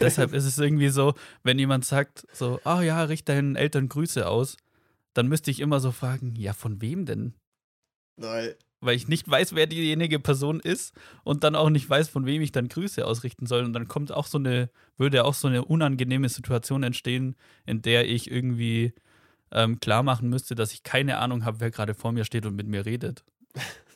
Deshalb 0.00 0.32
ist 0.34 0.44
es 0.44 0.58
irgendwie 0.58 0.88
so, 0.88 1.14
wenn 1.42 1.58
jemand 1.58 1.84
sagt, 1.86 2.26
so, 2.32 2.60
ah 2.64 2.82
ja, 2.82 3.02
richte 3.04 3.32
deinen 3.32 3.56
Eltern 3.56 3.88
Grüße 3.88 4.26
aus, 4.28 4.56
dann 5.14 5.28
müsste 5.28 5.50
ich 5.50 5.60
immer 5.60 5.80
so 5.80 5.92
fragen, 5.92 6.34
ja, 6.36 6.52
von 6.52 6.80
wem 6.82 7.06
denn? 7.06 7.34
Nein. 8.16 8.54
Weil 8.80 8.96
ich 8.96 9.08
nicht 9.08 9.28
weiß, 9.28 9.54
wer 9.54 9.66
diejenige 9.66 10.20
Person 10.20 10.60
ist 10.60 10.94
und 11.24 11.42
dann 11.42 11.56
auch 11.56 11.70
nicht 11.70 11.88
weiß, 11.88 12.08
von 12.10 12.26
wem 12.26 12.42
ich 12.42 12.52
dann 12.52 12.68
Grüße 12.68 13.06
ausrichten 13.06 13.46
soll. 13.46 13.64
Und 13.64 13.72
dann 13.72 13.88
kommt 13.88 14.12
auch 14.12 14.26
so 14.26 14.36
eine, 14.36 14.68
würde 14.98 15.24
auch 15.24 15.34
so 15.34 15.48
eine 15.48 15.64
unangenehme 15.64 16.28
Situation 16.28 16.82
entstehen, 16.82 17.34
in 17.64 17.80
der 17.80 18.06
ich 18.08 18.30
irgendwie 18.30 18.92
ähm, 19.52 19.80
klar 19.80 20.02
machen 20.02 20.28
müsste, 20.28 20.54
dass 20.54 20.72
ich 20.72 20.82
keine 20.82 21.16
Ahnung 21.18 21.44
habe, 21.44 21.60
wer 21.60 21.70
gerade 21.70 21.94
vor 21.94 22.12
mir 22.12 22.24
steht 22.24 22.44
und 22.44 22.56
mit 22.56 22.66
mir 22.66 22.84
redet. 22.84 23.24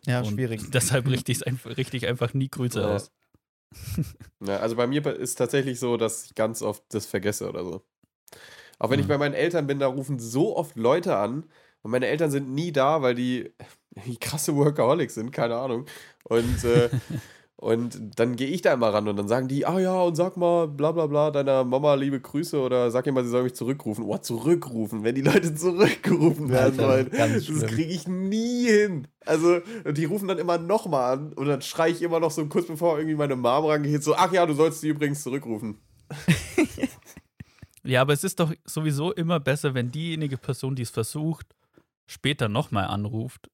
Ja, 0.06 0.20
und 0.20 0.34
schwierig. 0.34 0.62
Deshalb 0.72 1.06
richte 1.06 1.32
ich 1.32 1.46
einfach, 1.46 1.76
richte 1.76 1.96
ich 1.96 2.06
einfach 2.06 2.32
nie 2.32 2.48
Grüße 2.48 2.80
Ja. 2.80 2.96
aus. 2.96 3.12
Ja, 4.42 4.58
also 4.58 4.76
bei 4.76 4.86
mir 4.86 5.04
ist 5.06 5.34
tatsächlich 5.34 5.78
so, 5.78 5.98
dass 5.98 6.24
ich 6.24 6.34
ganz 6.34 6.62
oft 6.62 6.82
das 6.94 7.04
vergesse 7.04 7.48
oder 7.48 7.64
so. 7.64 7.84
Auch 8.78 8.90
wenn 8.90 9.00
ich 9.00 9.06
Mhm. 9.06 9.10
bei 9.10 9.18
meinen 9.18 9.34
Eltern 9.34 9.66
bin, 9.66 9.78
da 9.78 9.86
rufen 9.88 10.18
so 10.18 10.56
oft 10.56 10.76
Leute 10.76 11.16
an 11.16 11.44
und 11.82 11.90
meine 11.90 12.06
Eltern 12.06 12.30
sind 12.30 12.50
nie 12.52 12.72
da, 12.72 13.02
weil 13.02 13.14
die 13.14 13.52
irgendwie 13.96 14.18
krasse 14.18 14.54
Workaholics 14.56 15.14
sind, 15.14 15.32
keine 15.32 15.56
Ahnung. 15.56 15.86
Und, 16.24 16.62
äh, 16.64 16.88
und 17.56 17.98
dann 18.20 18.36
gehe 18.36 18.46
ich 18.46 18.62
da 18.62 18.72
immer 18.74 18.92
ran 18.94 19.08
und 19.08 19.16
dann 19.16 19.26
sagen 19.26 19.48
die, 19.48 19.66
ah 19.66 19.80
ja, 19.80 20.00
und 20.02 20.14
sag 20.14 20.36
mal, 20.36 20.68
bla 20.68 20.92
bla 20.92 21.06
bla, 21.08 21.32
deiner 21.32 21.64
Mama 21.64 21.94
liebe 21.94 22.20
Grüße 22.20 22.60
oder 22.60 22.92
sag 22.92 23.06
ihr 23.06 23.12
mal, 23.12 23.24
sie 23.24 23.30
soll 23.30 23.42
mich 23.42 23.54
zurückrufen. 23.54 24.04
Oh, 24.04 24.16
zurückrufen, 24.18 25.02
wenn 25.02 25.16
die 25.16 25.22
Leute 25.22 25.52
zurückgerufen 25.56 26.48
werden 26.50 26.78
wollen. 26.78 27.10
Das 27.10 27.46
kriege 27.66 27.92
ich 27.92 28.06
nie 28.06 28.66
hin. 28.66 29.08
Also, 29.26 29.58
die 29.90 30.04
rufen 30.04 30.28
dann 30.28 30.38
immer 30.38 30.58
nochmal 30.58 31.14
an 31.18 31.32
und 31.32 31.46
dann 31.48 31.62
schreie 31.62 31.90
ich 31.90 32.02
immer 32.02 32.20
noch 32.20 32.30
so 32.30 32.46
kurz 32.46 32.68
bevor 32.68 32.96
irgendwie 32.96 33.16
meine 33.16 33.34
Mom 33.34 33.64
rangeht, 33.64 34.04
so, 34.04 34.14
ach 34.14 34.32
ja, 34.32 34.46
du 34.46 34.54
sollst 34.54 34.80
sie 34.80 34.88
übrigens 34.90 35.24
zurückrufen. 35.24 35.80
Ja, 37.88 38.02
aber 38.02 38.12
es 38.12 38.22
ist 38.24 38.38
doch 38.40 38.52
sowieso 38.64 39.12
immer 39.12 39.40
besser, 39.40 39.74
wenn 39.74 39.90
diejenige 39.90 40.36
Person, 40.36 40.74
die 40.76 40.82
es 40.82 40.90
versucht, 40.90 41.54
später 42.06 42.48
nochmal 42.48 42.84
anruft. 42.86 43.48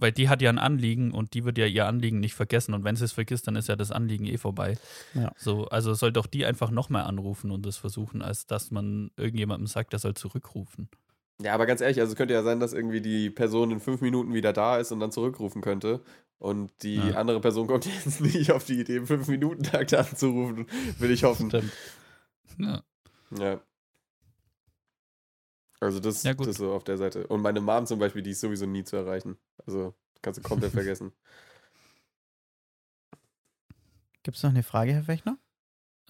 Weil 0.00 0.12
die 0.12 0.28
hat 0.28 0.40
ja 0.40 0.48
ein 0.48 0.58
Anliegen 0.60 1.10
und 1.10 1.34
die 1.34 1.44
wird 1.44 1.58
ja 1.58 1.66
ihr 1.66 1.86
Anliegen 1.86 2.20
nicht 2.20 2.34
vergessen. 2.34 2.72
Und 2.72 2.84
wenn 2.84 2.94
sie 2.94 3.04
es 3.04 3.12
vergisst, 3.12 3.48
dann 3.48 3.56
ist 3.56 3.68
ja 3.68 3.74
das 3.74 3.90
Anliegen 3.90 4.26
eh 4.26 4.38
vorbei. 4.38 4.78
Ja. 5.12 5.32
So, 5.36 5.66
also 5.68 5.92
soll 5.94 6.12
doch 6.12 6.26
die 6.26 6.46
einfach 6.46 6.70
nochmal 6.70 7.02
anrufen 7.02 7.50
und 7.50 7.66
das 7.66 7.76
versuchen, 7.76 8.22
als 8.22 8.46
dass 8.46 8.70
man 8.70 9.10
irgendjemandem 9.16 9.66
sagt, 9.66 9.92
er 9.92 9.98
soll 9.98 10.14
zurückrufen. 10.14 10.88
Ja, 11.42 11.52
aber 11.54 11.66
ganz 11.66 11.80
ehrlich, 11.80 12.00
also 12.00 12.12
es 12.12 12.16
könnte 12.16 12.34
ja 12.34 12.42
sein, 12.44 12.60
dass 12.60 12.72
irgendwie 12.72 13.00
die 13.00 13.28
Person 13.28 13.70
in 13.72 13.80
fünf 13.80 14.00
Minuten 14.00 14.34
wieder 14.34 14.52
da 14.52 14.78
ist 14.78 14.92
und 14.92 15.00
dann 15.00 15.10
zurückrufen 15.12 15.62
könnte. 15.62 16.00
Und 16.38 16.70
die 16.82 16.94
Ja. 16.96 17.16
andere 17.16 17.40
Person 17.40 17.66
kommt 17.66 17.84
jetzt 18.04 18.20
nicht 18.20 18.52
auf 18.52 18.64
die 18.64 18.80
Idee, 18.80 18.96
im 18.96 19.06
fünf 19.06 19.26
Minuten 19.26 19.64
Takt 19.64 19.92
anzurufen, 19.94 20.66
will 21.00 21.10
ich 21.10 21.24
hoffen. 21.24 21.50
Stimmt. 21.50 21.72
Ja. 22.58 22.82
Ja. 23.36 23.60
Also 25.80 26.00
das, 26.00 26.22
Ja, 26.24 26.34
das 26.34 26.56
so 26.56 26.72
auf 26.72 26.84
der 26.84 26.96
Seite. 26.98 27.26
Und 27.28 27.40
meine 27.42 27.60
Mom 27.60 27.86
zum 27.86 27.98
Beispiel, 27.98 28.22
die 28.22 28.30
ist 28.32 28.40
sowieso 28.40 28.66
nie 28.66 28.84
zu 28.84 28.96
erreichen. 28.96 29.36
Also 29.66 29.94
kannst 30.22 30.38
du 30.38 30.42
komplett 30.42 30.72
vergessen. 30.72 31.12
Gibt 34.22 34.36
es 34.36 34.42
noch 34.42 34.50
eine 34.50 34.62
Frage, 34.62 34.92
Herr 34.92 35.04
Fechner? 35.04 35.38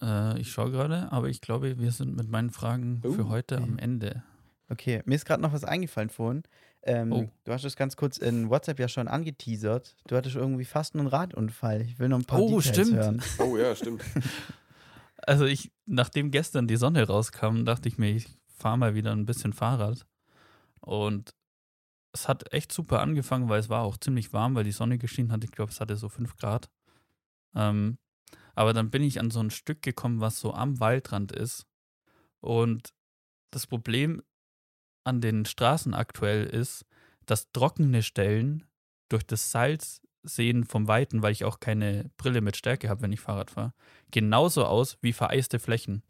Äh, 0.01 0.39
ich 0.39 0.51
schaue 0.51 0.71
gerade, 0.71 1.11
aber 1.11 1.29
ich 1.29 1.41
glaube, 1.41 1.77
wir 1.79 1.91
sind 1.91 2.15
mit 2.15 2.29
meinen 2.29 2.49
Fragen 2.49 3.01
Oh, 3.05 3.11
für 3.11 3.29
heute 3.29 3.55
okay. 3.55 3.63
am 3.63 3.77
Ende. 3.77 4.23
Okay, 4.69 5.01
mir 5.05 5.15
ist 5.15 5.25
gerade 5.25 5.41
noch 5.41 5.53
was 5.53 5.63
eingefallen 5.63 6.09
vorhin. 6.09 6.43
Ähm, 6.81 7.11
Oh. 7.11 7.29
Du 7.43 7.51
hast 7.51 7.63
es 7.65 7.75
ganz 7.75 7.95
kurz 7.95 8.17
in 8.17 8.49
WhatsApp 8.49 8.79
ja 8.79 8.87
schon 8.87 9.07
angeteasert. 9.07 9.95
Du 10.07 10.15
hattest 10.15 10.35
irgendwie 10.35 10.65
fast 10.65 10.95
einen 10.95 11.07
Radunfall. 11.07 11.81
Ich 11.81 11.99
will 11.99 12.07
noch 12.09 12.19
ein 12.19 12.25
paar 12.25 12.39
Oh, 12.39 12.59
Details 12.59 12.67
stimmt. 12.87 12.93
hören. 12.97 13.21
Oh 13.39 13.57
ja, 13.57 13.75
stimmt. 13.75 14.01
Also 15.29 15.45
ich, 15.45 15.71
nachdem 15.85 16.31
gestern 16.31 16.67
die 16.67 16.75
Sonne 16.75 17.05
rauskam, 17.05 17.63
dachte 17.63 17.87
ich 17.87 17.99
mir, 17.99 18.15
ich 18.15 18.25
fahre 18.47 18.79
mal 18.79 18.95
wieder 18.95 19.11
ein 19.11 19.27
bisschen 19.27 19.53
Fahrrad. 19.53 20.07
Und 20.79 21.35
es 22.13 22.27
hat 22.27 22.51
echt 22.51 22.71
super 22.71 22.99
angefangen, 23.01 23.47
weil 23.47 23.59
es 23.59 23.69
war 23.69 23.83
auch 23.83 23.97
ziemlich 23.97 24.33
warm, 24.33 24.55
weil 24.55 24.63
die 24.63 24.71
Sonne 24.71 24.97
geschienen 24.97 25.31
hat. 25.31 25.43
Ich 25.43 25.51
glaube, 25.51 25.71
es 25.71 25.79
hatte 25.81 25.97
so 25.97 26.09
5 26.09 26.35
Grad. 26.37 26.71
Ähm, 27.53 27.99
aber 28.55 28.73
dann 28.73 28.89
bin 28.89 29.03
ich 29.03 29.19
an 29.19 29.29
so 29.29 29.39
ein 29.39 29.51
Stück 29.51 29.83
gekommen, 29.83 30.19
was 30.19 30.39
so 30.39 30.51
am 30.51 30.79
Waldrand 30.79 31.31
ist. 31.31 31.67
Und 32.39 32.91
das 33.51 33.67
Problem 33.67 34.23
an 35.03 35.21
den 35.21 35.45
Straßen 35.45 35.93
aktuell 35.93 36.43
ist, 36.43 36.87
dass 37.27 37.51
trockene 37.51 38.01
Stellen 38.01 38.65
durch 39.09 39.27
das 39.27 39.51
Salz 39.51 40.01
sehen 40.23 40.63
vom 40.65 40.87
Weiten, 40.87 41.21
weil 41.21 41.31
ich 41.31 41.45
auch 41.45 41.59
keine 41.59 42.09
Brille 42.17 42.41
mit 42.41 42.57
Stärke 42.57 42.89
habe, 42.89 43.01
wenn 43.01 43.11
ich 43.11 43.19
Fahrrad 43.21 43.51
fahre, 43.51 43.73
genauso 44.11 44.65
aus 44.65 44.97
wie 45.01 45.13
vereiste 45.13 45.59
Flächen. 45.59 46.03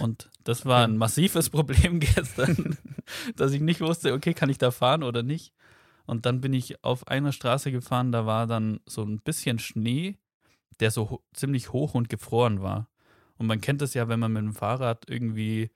Und 0.00 0.30
das 0.44 0.64
war 0.64 0.84
ein 0.84 0.96
massives 0.96 1.50
Problem 1.50 2.00
gestern, 2.00 2.78
dass 3.36 3.52
ich 3.52 3.60
nicht 3.60 3.80
wusste, 3.80 4.12
okay, 4.12 4.34
kann 4.34 4.50
ich 4.50 4.58
da 4.58 4.70
fahren 4.70 5.02
oder 5.02 5.22
nicht. 5.22 5.52
Und 6.06 6.26
dann 6.26 6.40
bin 6.40 6.52
ich 6.52 6.84
auf 6.84 7.08
einer 7.08 7.32
Straße 7.32 7.72
gefahren, 7.72 8.12
da 8.12 8.26
war 8.26 8.46
dann 8.46 8.80
so 8.86 9.02
ein 9.02 9.20
bisschen 9.20 9.58
Schnee, 9.58 10.18
der 10.80 10.90
so 10.90 11.10
ho 11.10 11.22
ziemlich 11.32 11.72
hoch 11.72 11.94
und 11.94 12.08
gefroren 12.08 12.62
war. 12.62 12.88
Und 13.36 13.46
man 13.46 13.60
kennt 13.60 13.80
das 13.80 13.94
ja, 13.94 14.08
wenn 14.08 14.20
man 14.20 14.32
mit 14.32 14.42
dem 14.42 14.54
Fahrrad 14.54 15.08
irgendwie 15.08 15.70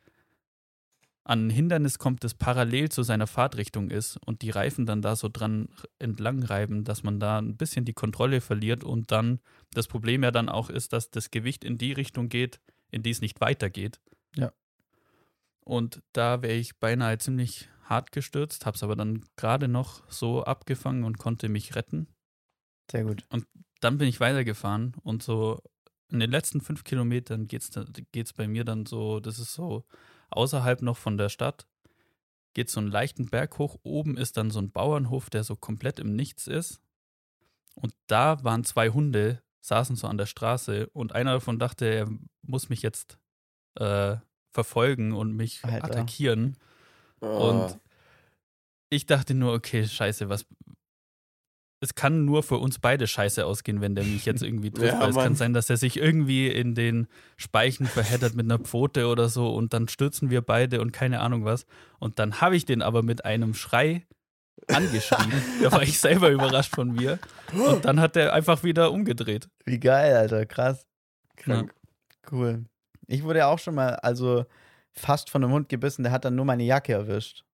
an 1.28 1.46
ein 1.46 1.50
Hindernis 1.50 1.98
kommt, 1.98 2.24
das 2.24 2.32
parallel 2.32 2.88
zu 2.88 3.02
seiner 3.02 3.26
Fahrtrichtung 3.26 3.90
ist 3.90 4.16
und 4.24 4.40
die 4.40 4.48
Reifen 4.48 4.86
dann 4.86 5.02
da 5.02 5.14
so 5.14 5.28
dran 5.28 5.68
entlang 5.98 6.42
reiben, 6.42 6.84
dass 6.84 7.02
man 7.02 7.20
da 7.20 7.38
ein 7.38 7.58
bisschen 7.58 7.84
die 7.84 7.92
Kontrolle 7.92 8.40
verliert 8.40 8.82
und 8.82 9.12
dann 9.12 9.40
das 9.74 9.88
Problem 9.88 10.22
ja 10.22 10.30
dann 10.30 10.48
auch 10.48 10.70
ist, 10.70 10.94
dass 10.94 11.10
das 11.10 11.30
Gewicht 11.30 11.64
in 11.64 11.76
die 11.76 11.92
Richtung 11.92 12.30
geht, 12.30 12.60
in 12.90 13.02
die 13.02 13.10
es 13.10 13.20
nicht 13.20 13.42
weitergeht. 13.42 14.00
Ja. 14.36 14.52
Und 15.60 16.02
da 16.14 16.40
wäre 16.40 16.54
ich 16.54 16.78
beinahe 16.78 17.18
ziemlich 17.18 17.68
hart 17.84 18.10
gestürzt, 18.10 18.64
habe 18.64 18.76
es 18.76 18.82
aber 18.82 18.96
dann 18.96 19.22
gerade 19.36 19.68
noch 19.68 20.02
so 20.10 20.44
abgefangen 20.44 21.04
und 21.04 21.18
konnte 21.18 21.50
mich 21.50 21.74
retten. 21.74 22.08
Sehr 22.90 23.04
gut. 23.04 23.22
Dann 23.80 23.98
bin 23.98 24.08
ich 24.08 24.18
weitergefahren 24.20 24.96
und 25.02 25.22
so 25.22 25.60
in 26.10 26.20
den 26.20 26.30
letzten 26.30 26.62
fünf 26.62 26.84
Kilometern 26.84 27.46
geht 27.48 27.60
es 27.60 27.70
geht's 28.12 28.32
bei 28.32 28.48
mir 28.48 28.64
dann 28.64 28.86
so, 28.86 29.20
das 29.20 29.38
ist 29.38 29.52
so 29.52 29.84
außerhalb 30.30 30.82
noch 30.82 30.96
von 30.96 31.18
der 31.18 31.28
Stadt, 31.28 31.66
geht 32.54 32.70
so 32.70 32.80
einen 32.80 32.90
leichten 32.90 33.28
Berg 33.28 33.58
hoch. 33.58 33.78
Oben 33.82 34.16
ist 34.16 34.36
dann 34.36 34.50
so 34.50 34.58
ein 34.60 34.70
Bauernhof, 34.70 35.30
der 35.30 35.44
so 35.44 35.56
komplett 35.56 35.98
im 35.98 36.16
Nichts 36.16 36.46
ist. 36.46 36.80
Und 37.74 37.94
da 38.06 38.42
waren 38.42 38.64
zwei 38.64 38.90
Hunde, 38.90 39.42
saßen 39.60 39.96
so 39.96 40.06
an 40.06 40.18
der 40.18 40.26
Straße 40.26 40.88
und 40.88 41.14
einer 41.14 41.34
davon 41.34 41.58
dachte, 41.58 41.86
er 41.86 42.08
muss 42.42 42.68
mich 42.68 42.82
jetzt 42.82 43.18
äh, 43.76 44.16
verfolgen 44.50 45.12
und 45.12 45.34
mich 45.34 45.64
Alter. 45.64 45.84
attackieren. 45.84 46.56
Oh. 47.20 47.50
Und 47.50 47.78
ich 48.90 49.06
dachte 49.06 49.34
nur, 49.34 49.52
okay, 49.52 49.86
scheiße, 49.86 50.28
was. 50.28 50.46
Es 51.80 51.94
kann 51.94 52.24
nur 52.24 52.42
für 52.42 52.56
uns 52.58 52.80
beide 52.80 53.06
scheiße 53.06 53.46
ausgehen, 53.46 53.80
wenn 53.80 53.94
der 53.94 54.04
mich 54.04 54.24
jetzt 54.24 54.42
irgendwie 54.42 54.70
trifft. 54.70 54.94
Ja, 55.00 55.08
es 55.08 55.14
kann 55.14 55.36
sein, 55.36 55.52
dass 55.52 55.70
er 55.70 55.76
sich 55.76 55.96
irgendwie 55.96 56.48
in 56.48 56.74
den 56.74 57.06
Speichen 57.36 57.86
verheddert 57.86 58.34
mit 58.34 58.46
einer 58.46 58.58
Pfote 58.58 59.06
oder 59.06 59.28
so 59.28 59.54
und 59.54 59.72
dann 59.72 59.88
stürzen 59.88 60.30
wir 60.30 60.42
beide 60.42 60.80
und 60.80 60.92
keine 60.92 61.20
Ahnung 61.20 61.44
was. 61.44 61.66
Und 61.98 62.18
dann 62.18 62.40
habe 62.40 62.56
ich 62.56 62.64
den 62.64 62.82
aber 62.82 63.02
mit 63.02 63.24
einem 63.24 63.54
Schrei 63.54 64.06
angeschrien. 64.66 65.32
da 65.62 65.72
war 65.72 65.82
ich 65.82 66.00
selber 66.00 66.30
überrascht 66.30 66.74
von 66.74 66.92
mir. 66.92 67.18
Und 67.52 67.84
dann 67.84 68.00
hat 68.00 68.16
er 68.16 68.32
einfach 68.32 68.64
wieder 68.64 68.90
umgedreht. 68.92 69.48
Wie 69.64 69.78
geil, 69.78 70.16
Alter. 70.16 70.46
Krass. 70.46 70.86
Krank. 71.36 71.74
Cool. 72.30 72.64
Ich 73.06 73.22
wurde 73.22 73.46
auch 73.46 73.58
schon 73.58 73.74
mal, 73.74 73.94
also 73.96 74.44
fast 74.92 75.30
von 75.30 75.42
einem 75.42 75.52
Hund 75.52 75.68
gebissen, 75.68 76.02
der 76.02 76.12
hat 76.12 76.24
dann 76.24 76.34
nur 76.34 76.44
meine 76.44 76.64
Jacke 76.64 76.92
erwischt. 76.92 77.44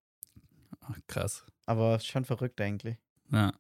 Ach, 0.81 0.99
krass. 1.07 1.45
Aber 1.67 2.01
schon 2.01 2.25
verrückt 2.25 2.61
eigentlich. 2.61 2.97
Ja. 3.31 3.53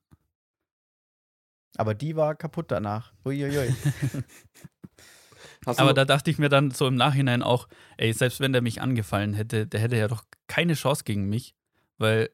Aber 1.76 1.94
die 1.94 2.16
war 2.16 2.34
kaputt 2.34 2.66
danach. 2.70 3.12
Uiuiui. 3.24 3.74
Aber 5.66 5.94
da 5.94 6.04
dachte 6.04 6.30
ich 6.30 6.38
mir 6.38 6.48
dann 6.48 6.70
so 6.70 6.86
im 6.86 6.94
Nachhinein 6.94 7.42
auch, 7.42 7.68
ey, 7.96 8.12
selbst 8.12 8.40
wenn 8.40 8.52
der 8.52 8.62
mich 8.62 8.82
angefallen 8.82 9.34
hätte, 9.34 9.66
der 9.66 9.80
hätte 9.80 9.96
ja 9.96 10.08
doch 10.08 10.24
keine 10.46 10.74
Chance 10.74 11.04
gegen 11.04 11.28
mich, 11.28 11.54
weil 11.96 12.30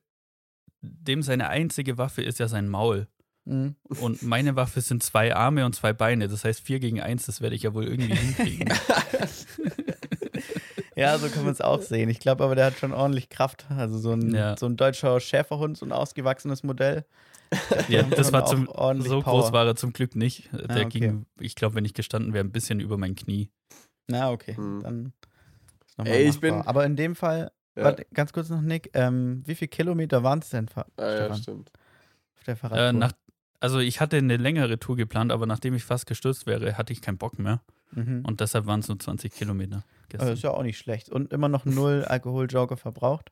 dem 0.82 1.22
seine 1.22 1.48
einzige 1.48 1.98
Waffe 1.98 2.22
ist 2.22 2.38
ja 2.38 2.48
sein 2.48 2.68
Maul. 2.68 3.06
Mhm. 3.44 3.76
Und 4.00 4.22
meine 4.22 4.56
Waffe 4.56 4.80
sind 4.80 5.02
zwei 5.02 5.34
Arme 5.34 5.64
und 5.64 5.74
zwei 5.74 5.92
Beine. 5.92 6.28
Das 6.28 6.44
heißt, 6.44 6.60
vier 6.60 6.80
gegen 6.80 7.00
eins, 7.00 7.26
das 7.26 7.40
werde 7.40 7.56
ich 7.56 7.62
ja 7.62 7.74
wohl 7.74 7.86
irgendwie 7.86 8.14
hinkriegen. 8.16 8.72
Ja, 11.00 11.18
so 11.18 11.28
kann 11.28 11.44
man 11.44 11.52
es 11.52 11.60
auch 11.60 11.80
sehen. 11.82 12.08
Ich 12.10 12.20
glaube 12.20 12.44
aber, 12.44 12.54
der 12.54 12.66
hat 12.66 12.74
schon 12.78 12.92
ordentlich 12.92 13.28
Kraft. 13.28 13.66
Also 13.70 13.98
so 13.98 14.12
ein, 14.12 14.34
Ja. 14.34 14.56
so 14.56 14.66
ein 14.66 14.76
deutscher 14.76 15.18
Schäferhund, 15.20 15.76
so 15.78 15.86
ein 15.86 15.92
ausgewachsenes 15.92 16.62
Modell. 16.62 17.04
ja, 17.88 18.02
das 18.04 18.32
war 18.32 18.44
zum, 18.46 18.66
so 18.66 18.72
Power. 18.72 19.22
groß 19.22 19.52
war 19.52 19.66
er 19.66 19.74
zum 19.76 19.92
Glück 19.92 20.14
nicht. 20.14 20.50
Der 20.52 20.70
Ah, 20.70 20.86
okay. 20.86 21.00
ging, 21.00 21.26
ich 21.40 21.56
glaube, 21.56 21.74
wenn 21.74 21.84
ich 21.84 21.94
gestanden 21.94 22.32
wäre, 22.32 22.44
ein 22.44 22.52
bisschen 22.52 22.78
über 22.80 22.96
mein 22.96 23.16
Knie. 23.16 23.50
Na, 24.08 24.30
okay. 24.30 24.54
Hm. 24.56 24.80
Dann 24.82 25.12
ist 25.86 25.98
noch 25.98 26.04
mal 26.04 26.10
Ey, 26.12 26.28
ich 26.28 26.38
bin- 26.40 26.54
Aber 26.62 26.84
in 26.86 26.94
dem 26.96 27.16
Fall, 27.16 27.50
Ja. 27.76 27.84
warte, 27.84 28.06
ganz 28.14 28.32
kurz 28.32 28.48
noch, 28.50 28.60
Nick, 28.60 28.90
ähm, 28.94 29.42
wie 29.46 29.54
viele 29.56 29.68
Kilometer 29.68 30.22
waren 30.22 30.38
es 30.40 30.50
denn, 30.50 30.68
Fa 30.68 30.86
Ah, 30.96 31.02
ja, 31.02 31.16
Stefan, 31.16 31.36
stimmt. 31.38 31.72
auf 32.38 32.44
der 32.44 32.56
Fahrradtour? 32.56 32.86
Äh, 32.88 32.92
nach, 32.92 33.12
also 33.58 33.78
ich 33.80 34.00
hatte 34.00 34.16
eine 34.18 34.36
längere 34.36 34.78
Tour 34.78 34.96
geplant, 34.96 35.32
aber 35.32 35.46
nachdem 35.46 35.74
ich 35.74 35.82
fast 35.84 36.06
gestürzt 36.06 36.46
wäre, 36.46 36.76
hatte 36.78 36.92
ich 36.92 37.00
keinen 37.02 37.18
Bock 37.18 37.38
mehr. 37.38 37.62
mhm. 37.92 38.22
Und 38.24 38.40
deshalb 38.40 38.66
waren 38.66 38.78
es 38.80 38.86
nur 38.88 38.98
20 39.00 39.32
Kilometer. 39.34 39.82
Also 40.14 40.32
Gestern. 40.32 40.32
ist 40.34 40.42
ja 40.42 40.50
auch 40.52 40.62
nicht 40.62 40.78
schlecht. 40.78 41.08
Und 41.10 41.32
immer 41.32 41.48
noch 41.48 41.64
null 41.64 42.04
Alkoholjoker 42.08 42.76
verbraucht. 42.76 43.30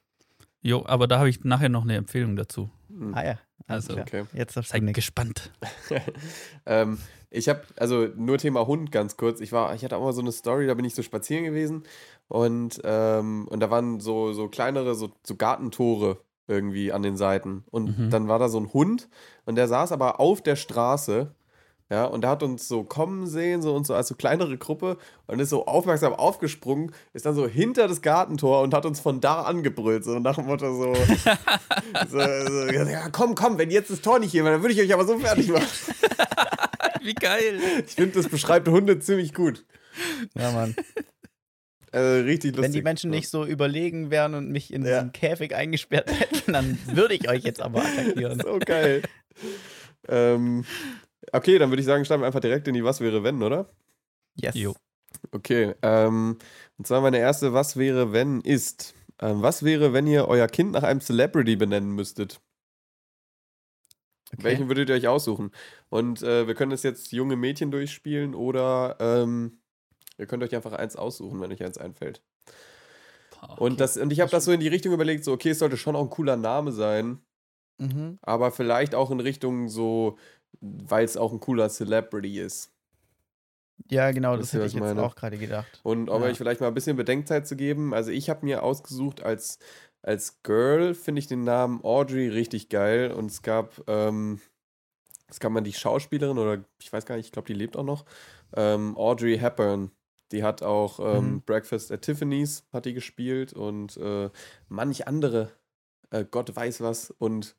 Jo, 0.61 0.85
aber 0.87 1.07
da 1.07 1.19
habe 1.19 1.29
ich 1.29 1.45
nachher 1.45 1.69
noch 1.69 1.83
eine 1.85 1.97
Empfehlung 1.97 2.35
dazu. 2.37 2.69
Hm. 2.89 3.15
Ah 3.15 3.25
ja, 3.25 3.39
Also. 3.67 3.97
Okay. 3.99 4.25
Jetzt 4.33 4.55
Seid 4.55 4.83
Nick. 4.83 4.95
gespannt. 4.97 5.53
ähm, 6.67 6.99
ich 7.31 7.49
habe, 7.49 7.63
also 7.77 8.09
nur 8.17 8.39
Thema 8.39 8.67
Hund 8.67 8.91
ganz 8.91 9.17
kurz. 9.17 9.41
Ich 9.41 9.53
war, 9.53 9.75
ich 9.75 9.85
hatte 9.85 9.97
auch 9.97 10.03
mal 10.03 10.13
so 10.13 10.21
eine 10.21 10.33
Story, 10.33 10.67
da 10.67 10.75
bin 10.75 10.85
ich 10.85 10.95
so 10.95 11.03
spazieren 11.03 11.45
gewesen 11.45 11.85
und, 12.29 12.81
ähm, 12.85 13.47
und 13.49 13.61
da 13.61 13.71
waren 13.71 14.01
so, 14.01 14.33
so 14.33 14.49
kleinere, 14.49 14.95
so, 14.95 15.11
so 15.27 15.37
Gartentore 15.37 16.19
irgendwie 16.47 16.93
an 16.93 17.03
den 17.03 17.17
Seiten. 17.17 17.65
Und 17.71 17.99
Mhm. 17.99 18.11
dann 18.11 18.29
war 18.29 18.39
da 18.39 18.49
so 18.49 18.59
ein 18.59 18.73
Hund 18.73 19.09
und 19.45 19.57
der 19.57 19.69
saß 19.69 19.93
aber 19.93 20.19
auf 20.21 20.41
der 20.43 20.57
Straße 20.57 21.35
Ja, 21.91 22.05
und 22.05 22.21
der 22.21 22.31
hat 22.31 22.43
uns 22.43 22.69
so 22.69 22.85
kommen 22.85 23.27
sehen, 23.27 23.63
so 23.63 23.75
und 23.75 23.87
so 23.87 23.95
als 23.95 24.09
so 24.09 24.15
kleinere 24.15 24.59
Gruppe 24.59 24.99
und 25.27 25.39
ist 25.41 25.49
so 25.49 25.65
aufmerksam 25.65 26.13
aufgesprungen, 26.13 26.93
ist 27.15 27.25
dann 27.25 27.35
so 27.35 27.49
hinter 27.49 27.89
das 27.89 28.03
Gartentor 28.03 28.61
und 28.61 28.75
hat 28.75 28.85
uns 28.85 29.01
von 29.01 29.23
da 29.23 29.41
angebrüllt, 29.43 30.05
so 30.05 30.19
nach 30.19 30.35
dem 30.37 30.45
Motto 30.47 30.67
so, 30.75 30.95
so, 32.11 32.19
so 32.19 32.67
ja, 32.73 33.09
komm, 33.11 33.35
komm, 33.35 33.57
wenn 33.57 33.71
jetzt 33.71 33.91
das 33.91 34.03
Tor 34.03 34.19
nicht 34.19 34.33
hier 34.33 34.45
wäre, 34.45 34.55
dann 34.55 34.63
würde 34.63 34.75
ich 34.75 34.81
euch 34.83 34.93
aber 34.93 35.07
so 35.07 35.19
fertig 35.19 35.49
machen. 35.49 35.67
Wie 37.03 37.15
geil. 37.15 37.59
Ich 37.87 37.95
finde, 37.95 38.17
das 38.21 38.29
beschreibt 38.29 38.69
Hunde 38.69 38.99
ziemlich 38.99 39.33
gut. 39.33 39.65
Ja, 40.35 40.51
Mann. 40.53 40.75
Also 41.91 42.25
richtig 42.25 42.51
lustig. 42.51 42.65
Wenn 42.65 42.73
die 42.73 42.83
Menschen 42.83 43.11
nicht 43.11 43.31
so 43.31 43.47
überlegen 43.47 44.11
wären 44.11 44.35
und 44.35 44.51
mich 44.51 44.75
in 44.75 44.85
Ja. 44.85 44.97
diesen 44.99 45.13
Käfig 45.13 45.55
eingesperrt 45.55 46.11
hätten, 46.21 46.53
dann 46.53 46.79
würde 46.93 47.15
ich 47.15 47.31
euch 47.31 47.45
jetzt 47.45 47.63
aber 47.63 47.81
attackieren. 47.81 48.41
So 48.45 48.59
geil. 48.59 49.01
ähm, 50.07 50.67
okay, 51.33 51.59
dann 51.59 51.71
würde 51.71 51.81
ich 51.81 51.87
sagen, 51.87 52.05
steigen 52.05 52.23
wir 52.23 52.27
einfach 52.27 52.41
direkt 52.41 52.69
in 52.69 52.75
die 52.75 52.85
Was 52.85 53.01
wäre 53.01 53.23
wenn, 53.23 53.43
oder? 53.43 53.67
Yes. 54.37 54.55
Jo. 54.55 54.75
Okay, 55.33 55.75
ähm, 55.83 56.39
und 56.79 56.87
zwar 56.87 57.01
meine 57.01 57.19
erste 57.19 57.53
Was 57.53 57.77
wäre 57.77 58.13
wenn 58.13 58.41
ist. 58.41 58.95
Ähm, 59.21 59.43
was 59.43 59.65
wäre, 59.65 59.93
wenn 59.93 60.07
ihr 60.07 60.29
euer 60.29 60.47
Kind 60.47 60.73
nach 60.73 60.85
einem 60.85 61.01
Celebrity 61.01 61.57
benennen 61.57 61.91
müsstet? 61.93 62.41
Okay. 64.33 64.45
Welchen 64.45 64.69
würdet 64.69 64.91
ihr 64.91 64.95
euch 64.95 65.09
aussuchen? 65.09 65.51
Und 65.89 66.23
äh, 66.23 66.47
wir 66.47 66.55
können 66.55 66.71
das 66.71 66.83
jetzt 66.83 67.13
junge 67.13 67.37
Mädchen 67.37 67.71
durchspielen 67.71 68.35
oder 68.35 68.97
ähm, 69.01 69.61
ihr 70.19 70.27
könnt 70.27 70.43
euch 70.43 70.55
einfach 70.55 70.73
eins 70.73 70.97
aussuchen, 70.97 71.41
wenn 71.41 71.51
euch 71.51 71.65
eins 71.65 71.79
einfällt. 71.79 72.23
Und, 73.57 73.81
das, 73.81 73.97
und 73.97 74.13
ich 74.13 74.21
habe 74.21 74.31
das 74.31 74.45
so 74.45 74.53
in 74.53 74.61
die 74.61 74.69
Richtung 74.69 74.93
überlegt, 74.93 75.25
so, 75.25 75.33
okay, 75.33 75.51
es 75.51 75.61
sollte 75.61 75.77
schon 75.77 75.97
auch 75.97 76.03
ein 76.03 76.11
cooler 76.11 76.37
Name 76.37 76.73
sein, 76.73 77.21
Mhm. 77.81 78.19
aber 78.23 78.51
vielleicht 78.51 78.97
auch 78.97 79.13
in 79.13 79.21
Richtung 79.21 79.69
so, 79.69 80.19
weil 80.61 81.05
es 81.05 81.17
auch 81.17 81.33
ein 81.33 81.41
cooler 81.41 81.69
Celebrity 81.69 82.41
ist. 82.41 82.73
Ja, 83.91 84.11
genau, 84.13 84.37
das 84.37 84.53
ihr, 84.55 84.61
hätte 84.61 84.67
ich 84.67 84.75
ich 84.75 84.75
jetzt 84.75 84.95
meine? 84.95 85.03
auch 85.03 85.15
gerade 85.17 85.39
gedacht. 85.39 85.85
Und 85.85 86.11
um 86.11 86.23
Ja. 86.23 86.29
euch 86.29 86.39
vielleicht 86.39 86.61
mal 86.61 86.69
ein 86.69 86.75
bisschen 86.75 86.97
Bedenkzeit 86.97 87.47
zu 87.47 87.57
geben, 87.57 87.95
also 87.95 88.11
ich 88.11 88.31
habe 88.31 88.45
mir 88.47 88.63
ausgesucht 88.63 89.23
als, 89.23 89.59
als 90.03 90.43
Girl, 90.43 90.95
finde 90.95 91.21
ich 91.21 91.27
den 91.29 91.45
Namen 91.45 91.83
Audrey 91.85 92.29
richtig 92.29 92.69
geil. 92.69 93.13
Und 93.13 93.31
es 93.31 93.43
gab, 93.43 93.83
ähm, 93.89 94.41
es 95.29 95.41
gab 95.41 95.53
mal 95.53 95.63
die 95.63 95.75
Schauspielerin, 95.75 96.39
oder 96.39 96.65
ich 96.81 96.93
weiß 96.93 97.07
gar 97.07 97.17
nicht, 97.17 97.27
ich 97.27 97.33
glaube, 97.33 97.49
die 97.49 97.55
lebt 97.55 97.77
auch 97.77 97.85
noch, 97.85 98.05
ähm, 98.57 98.97
Audrey 98.97 99.39
Hepburn. 99.39 99.93
Die 100.33 100.43
hat 100.45 100.63
auch 100.63 101.01
ähm, 101.01 101.41
Mhm. 101.41 101.43
Breakfast 101.43 101.93
at 101.93 102.03
Tiffany's 102.03 102.65
hat 102.73 102.87
die 102.87 102.95
gespielt 102.95 103.53
und 103.55 103.97
äh, 103.99 104.31
manch 104.69 105.07
andere, 105.09 105.53
äh, 106.11 106.25
Gott 106.31 106.55
weiß 106.57 106.81
was. 106.83 107.11
Und 107.13 107.57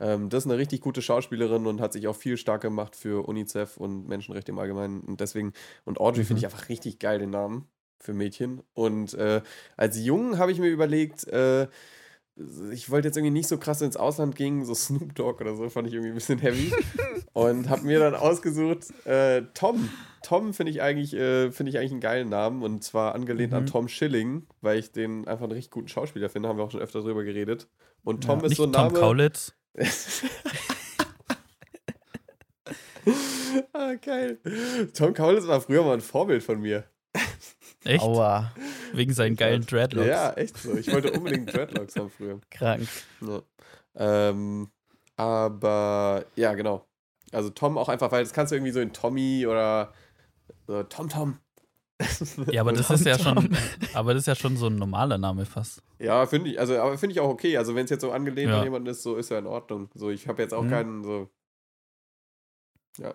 ähm, 0.00 0.28
das 0.28 0.44
ist 0.44 0.50
eine 0.50 0.58
richtig 0.58 0.80
gute 0.80 1.02
Schauspielerin 1.02 1.66
und 1.66 1.80
hat 1.80 1.92
sich 1.92 2.06
auch 2.08 2.16
viel 2.16 2.36
stark 2.36 2.62
gemacht 2.62 2.96
für 2.96 3.26
UNICEF 3.28 3.76
und 3.76 4.08
Menschenrechte 4.08 4.52
im 4.52 4.58
Allgemeinen. 4.58 5.00
Und 5.00 5.20
deswegen, 5.20 5.52
und 5.84 6.00
Audrey 6.00 6.24
finde 6.24 6.38
ich 6.40 6.46
einfach 6.46 6.68
richtig 6.68 6.98
geil, 6.98 7.18
den 7.18 7.30
Namen 7.30 7.68
für 7.98 8.12
Mädchen. 8.12 8.62
Und 8.74 9.14
äh, 9.14 9.40
als 9.76 9.98
Jungen 10.04 10.38
habe 10.38 10.52
ich 10.52 10.58
mir 10.58 10.68
überlegt, 10.68 11.26
äh, 11.28 11.68
ich 12.72 12.90
wollte 12.90 13.08
jetzt 13.08 13.16
irgendwie 13.16 13.30
nicht 13.32 13.48
so 13.48 13.58
krass 13.58 13.80
ins 13.80 13.96
Ausland 13.96 14.34
gehen, 14.36 14.64
so 14.64 14.74
Snoop 14.74 15.14
Dogg 15.14 15.40
oder 15.40 15.54
so, 15.54 15.68
fand 15.70 15.86
ich 15.88 15.94
irgendwie 15.94 16.10
ein 16.10 16.16
bisschen 16.16 16.38
heavy. 16.38 16.72
und 17.32 17.68
habe 17.68 17.82
mir 17.82 17.98
dann 18.00 18.14
ausgesucht, 18.14 18.86
äh, 19.06 19.42
Tom. 19.54 19.88
Tom 20.22 20.54
finde 20.54 20.72
ich, 20.72 20.80
eigentlich, 20.80 21.12
äh, 21.14 21.52
finde 21.52 21.68
ich 21.70 21.78
eigentlich 21.78 21.92
einen 21.92 22.00
geilen 22.00 22.28
Namen 22.30 22.62
und 22.62 22.82
zwar 22.82 23.14
angelehnt 23.14 23.52
an 23.52 23.64
Mhm. 23.64 23.68
Tom 23.68 23.88
Schilling, 23.88 24.46
weil 24.62 24.78
ich 24.78 24.90
den 24.90 25.28
einfach 25.28 25.44
einen 25.44 25.52
richtig 25.52 25.70
guten 25.70 25.88
Schauspieler 25.88 26.30
finde, 26.30 26.48
haben 26.48 26.56
wir 26.56 26.64
auch 26.64 26.70
schon 26.70 26.80
öfter 26.80 27.02
drüber 27.02 27.24
geredet. 27.24 27.68
Und 28.04 28.24
Tom 28.24 28.38
Ja. 28.40 28.46
ist 28.46 28.50
Nicht 28.50 28.56
so 28.56 28.64
ein 28.64 28.72
Tom 28.72 28.86
Name. 28.86 28.98
Kaulitz. 28.98 29.52
ah, 33.72 33.94
geil. 33.94 34.38
Tom 34.94 35.14
Kaulitz 35.14 35.46
war 35.46 35.60
früher 35.60 35.82
mal 35.82 35.94
ein 35.94 36.00
Vorbild 36.00 36.42
von 36.42 36.60
mir. 36.60 36.84
Echt? 37.84 38.02
Aua, 38.02 38.52
Wegen 38.92 39.12
seinen 39.12 39.36
geilen 39.36 39.66
Dreadlocks. 39.66 40.08
Ja, 40.08 40.32
echt 40.32 40.56
so. 40.56 40.76
Ich 40.76 40.90
wollte 40.92 41.12
unbedingt 41.12 41.52
Dreadlocks 41.52 41.96
haben 41.96 42.10
früher. 42.10 42.40
krank. 42.50 42.88
Ja. 43.20 43.42
Ähm, 43.96 44.70
aber 45.16 46.24
ja, 46.34 46.54
genau. 46.54 46.86
Also 47.32 47.50
Tom 47.50 47.76
auch 47.76 47.88
einfach, 47.88 48.10
weil 48.12 48.24
das 48.24 48.32
kannst 48.32 48.52
du 48.52 48.56
irgendwie 48.56 48.72
so 48.72 48.80
in 48.80 48.92
Tommy 48.92 49.46
oder 49.46 49.92
so 50.66 50.82
Tom 50.84 51.08
Tom. 51.08 51.38
Ja, 52.50 52.60
aber 52.62 52.72
das 52.72 52.90
ist 52.90 53.04
ja 53.06 53.18
schon, 53.18 53.56
aber 53.94 54.14
das 54.14 54.22
ist 54.22 54.26
ja 54.26 54.34
schon 54.34 54.56
so 54.56 54.66
ein 54.66 54.76
normaler 54.76 55.16
Name 55.18 55.46
fast. 55.46 55.82
Ja, 55.98 56.26
finde 56.26 56.50
ich, 56.50 56.58
also, 56.60 56.76
aber 56.78 56.98
finde 56.98 57.12
ich 57.14 57.20
auch 57.20 57.28
okay. 57.28 57.56
Also, 57.56 57.74
wenn 57.74 57.84
es 57.84 57.90
jetzt 57.90 58.00
so 58.02 58.10
angelehnt 58.12 58.50
Ja. 58.50 58.58
an 58.58 58.64
jemanden 58.64 58.88
ist, 58.88 59.02
so 59.02 59.16
ist 59.16 59.30
ja 59.30 59.38
in 59.38 59.46
Ordnung. 59.46 59.88
So, 59.94 60.10
ich 60.10 60.26
habe 60.28 60.42
jetzt 60.42 60.52
auch 60.54 60.62
Mhm. 60.64 60.70
keinen 60.70 61.04
so. 61.04 61.30
Ja. 62.98 63.14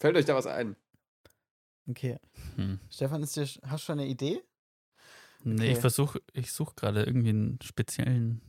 Fällt 0.00 0.16
euch 0.16 0.24
da 0.24 0.34
was 0.34 0.46
ein? 0.46 0.76
Okay. 1.88 2.18
Hm. 2.56 2.78
Stefan, 2.90 3.22
ist 3.22 3.36
dir, 3.36 3.42
hast 3.42 3.60
du 3.62 3.78
schon 3.78 3.98
eine 3.98 4.06
Idee? 4.08 4.42
Nee, 5.44 5.54
Okay. 5.54 5.72
ich 5.72 5.78
versuche, 5.78 6.20
ich 6.32 6.52
suche 6.52 6.74
gerade 6.76 7.02
irgendwie 7.04 7.30
einen 7.30 7.58
speziellen. 7.62 8.40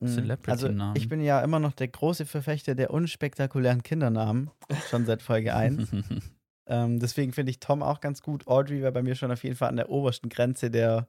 Mhm. 0.00 0.08
Celebrity-Namen. 0.08 0.80
Also 0.90 1.00
ich 1.02 1.08
bin 1.08 1.20
ja 1.22 1.40
immer 1.42 1.58
noch 1.58 1.72
der 1.72 1.88
große 1.88 2.26
Verfechter 2.26 2.74
der 2.74 2.90
unspektakulären 2.90 3.82
Kindernamen, 3.82 4.50
schon 4.90 5.06
seit 5.06 5.22
Folge 5.22 5.54
1. 5.54 5.88
ähm, 6.66 6.98
deswegen 6.98 7.32
finde 7.32 7.50
ich 7.50 7.60
Tom 7.60 7.82
auch 7.82 8.00
ganz 8.00 8.22
gut. 8.22 8.46
Audrey 8.46 8.80
wäre 8.80 8.92
bei 8.92 9.02
mir 9.02 9.14
schon 9.14 9.30
auf 9.32 9.44
jeden 9.44 9.56
Fall 9.56 9.68
an 9.68 9.76
der 9.76 9.90
obersten 9.90 10.28
Grenze 10.28 10.70
der, 10.70 11.08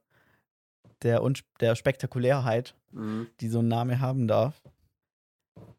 der, 1.01 1.23
Unsp 1.23 1.45
der 1.59 1.75
Spektakulärheit, 1.75 2.75
Mhm. 2.91 3.27
die 3.39 3.49
so 3.49 3.59
ein 3.59 3.67
Name 3.67 3.99
haben 3.99 4.27
darf. 4.27 4.61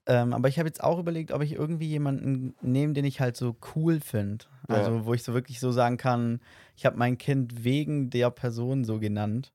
Ähm, 0.06 0.32
aber 0.32 0.48
ich 0.48 0.58
habe 0.58 0.68
jetzt 0.68 0.82
auch 0.82 0.98
überlegt, 0.98 1.32
ob 1.32 1.42
ich 1.42 1.52
irgendwie 1.52 1.86
jemanden 1.86 2.54
nehme, 2.62 2.94
den 2.94 3.04
ich 3.04 3.20
halt 3.20 3.36
so 3.36 3.56
cool 3.74 4.00
finde. 4.00 4.46
Also 4.66 4.92
Ja. 4.92 5.04
wo 5.06 5.14
ich 5.14 5.22
so 5.22 5.34
wirklich 5.34 5.60
so 5.60 5.70
sagen 5.70 5.96
kann, 5.98 6.40
ich 6.76 6.86
habe 6.86 6.96
mein 6.96 7.18
Kind 7.18 7.64
wegen 7.64 8.08
der 8.10 8.30
Person 8.30 8.84
so 8.84 8.98
genannt. 8.98 9.52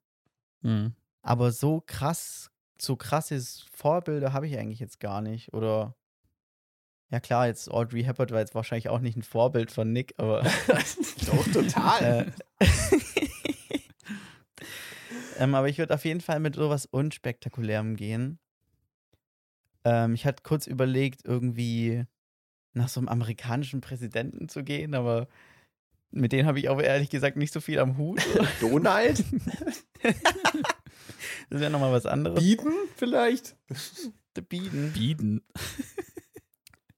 Hm. 0.62 0.94
Aber 1.22 1.52
so 1.52 1.82
krass, 1.86 2.52
so 2.80 2.96
krasses 2.96 3.66
Vorbilder 3.72 4.34
habe 4.34 4.48
ich 4.48 4.58
eigentlich 4.58 4.80
jetzt 4.80 5.00
gar 5.00 5.22
nicht. 5.22 5.54
Oder 5.54 5.96
ja 7.14 7.20
klar, 7.20 7.46
jetzt 7.46 7.70
Audrey 7.70 8.04
Hepburn 8.04 8.32
war 8.32 8.40
jetzt 8.40 8.56
wahrscheinlich 8.56 8.90
auch 8.90 9.00
nicht 9.00 9.16
ein 9.16 9.22
Vorbild 9.22 9.70
von 9.70 9.94
Nick, 9.94 10.16
aber 10.18 10.42
Doch, 11.28 11.48
total. 11.54 12.34
äh, 12.60 12.66
ähm, 15.38 15.54
aber 15.54 15.70
ich 15.70 15.78
würde 15.78 15.94
auf 15.94 16.06
jeden 16.06 16.22
Fall 16.22 16.40
mit 16.40 16.56
sowas 16.56 16.88
Unspektakulärem 16.88 17.98
gehen. 17.98 18.40
Ähm, 19.84 20.16
ich 20.16 20.26
hatte 20.26 20.42
kurz 20.42 20.66
überlegt, 20.66 21.22
irgendwie 21.24 22.04
nach 22.74 22.90
so 22.90 23.00
einem 23.00 23.10
amerikanischen 23.10 23.80
Präsidenten 23.80 24.50
zu 24.50 24.64
gehen, 24.64 24.96
aber 24.96 25.28
mit 26.10 26.32
denen 26.32 26.48
habe 26.48 26.58
ich 26.58 26.68
auch 26.68 26.82
ehrlich 26.82 27.12
gesagt 27.12 27.38
nicht 27.38 27.54
so 27.54 27.62
viel 27.62 27.78
am 27.78 27.98
Hut. 27.98 28.26
Donald? 28.60 29.24
Das 31.52 31.62
wäre 31.62 31.70
nochmal 31.70 31.92
was 31.92 32.08
anderes. 32.08 32.40
Bieten 32.40 32.74
vielleicht? 32.96 33.56
Bieden. 34.50 34.94
Bieden. 34.94 35.44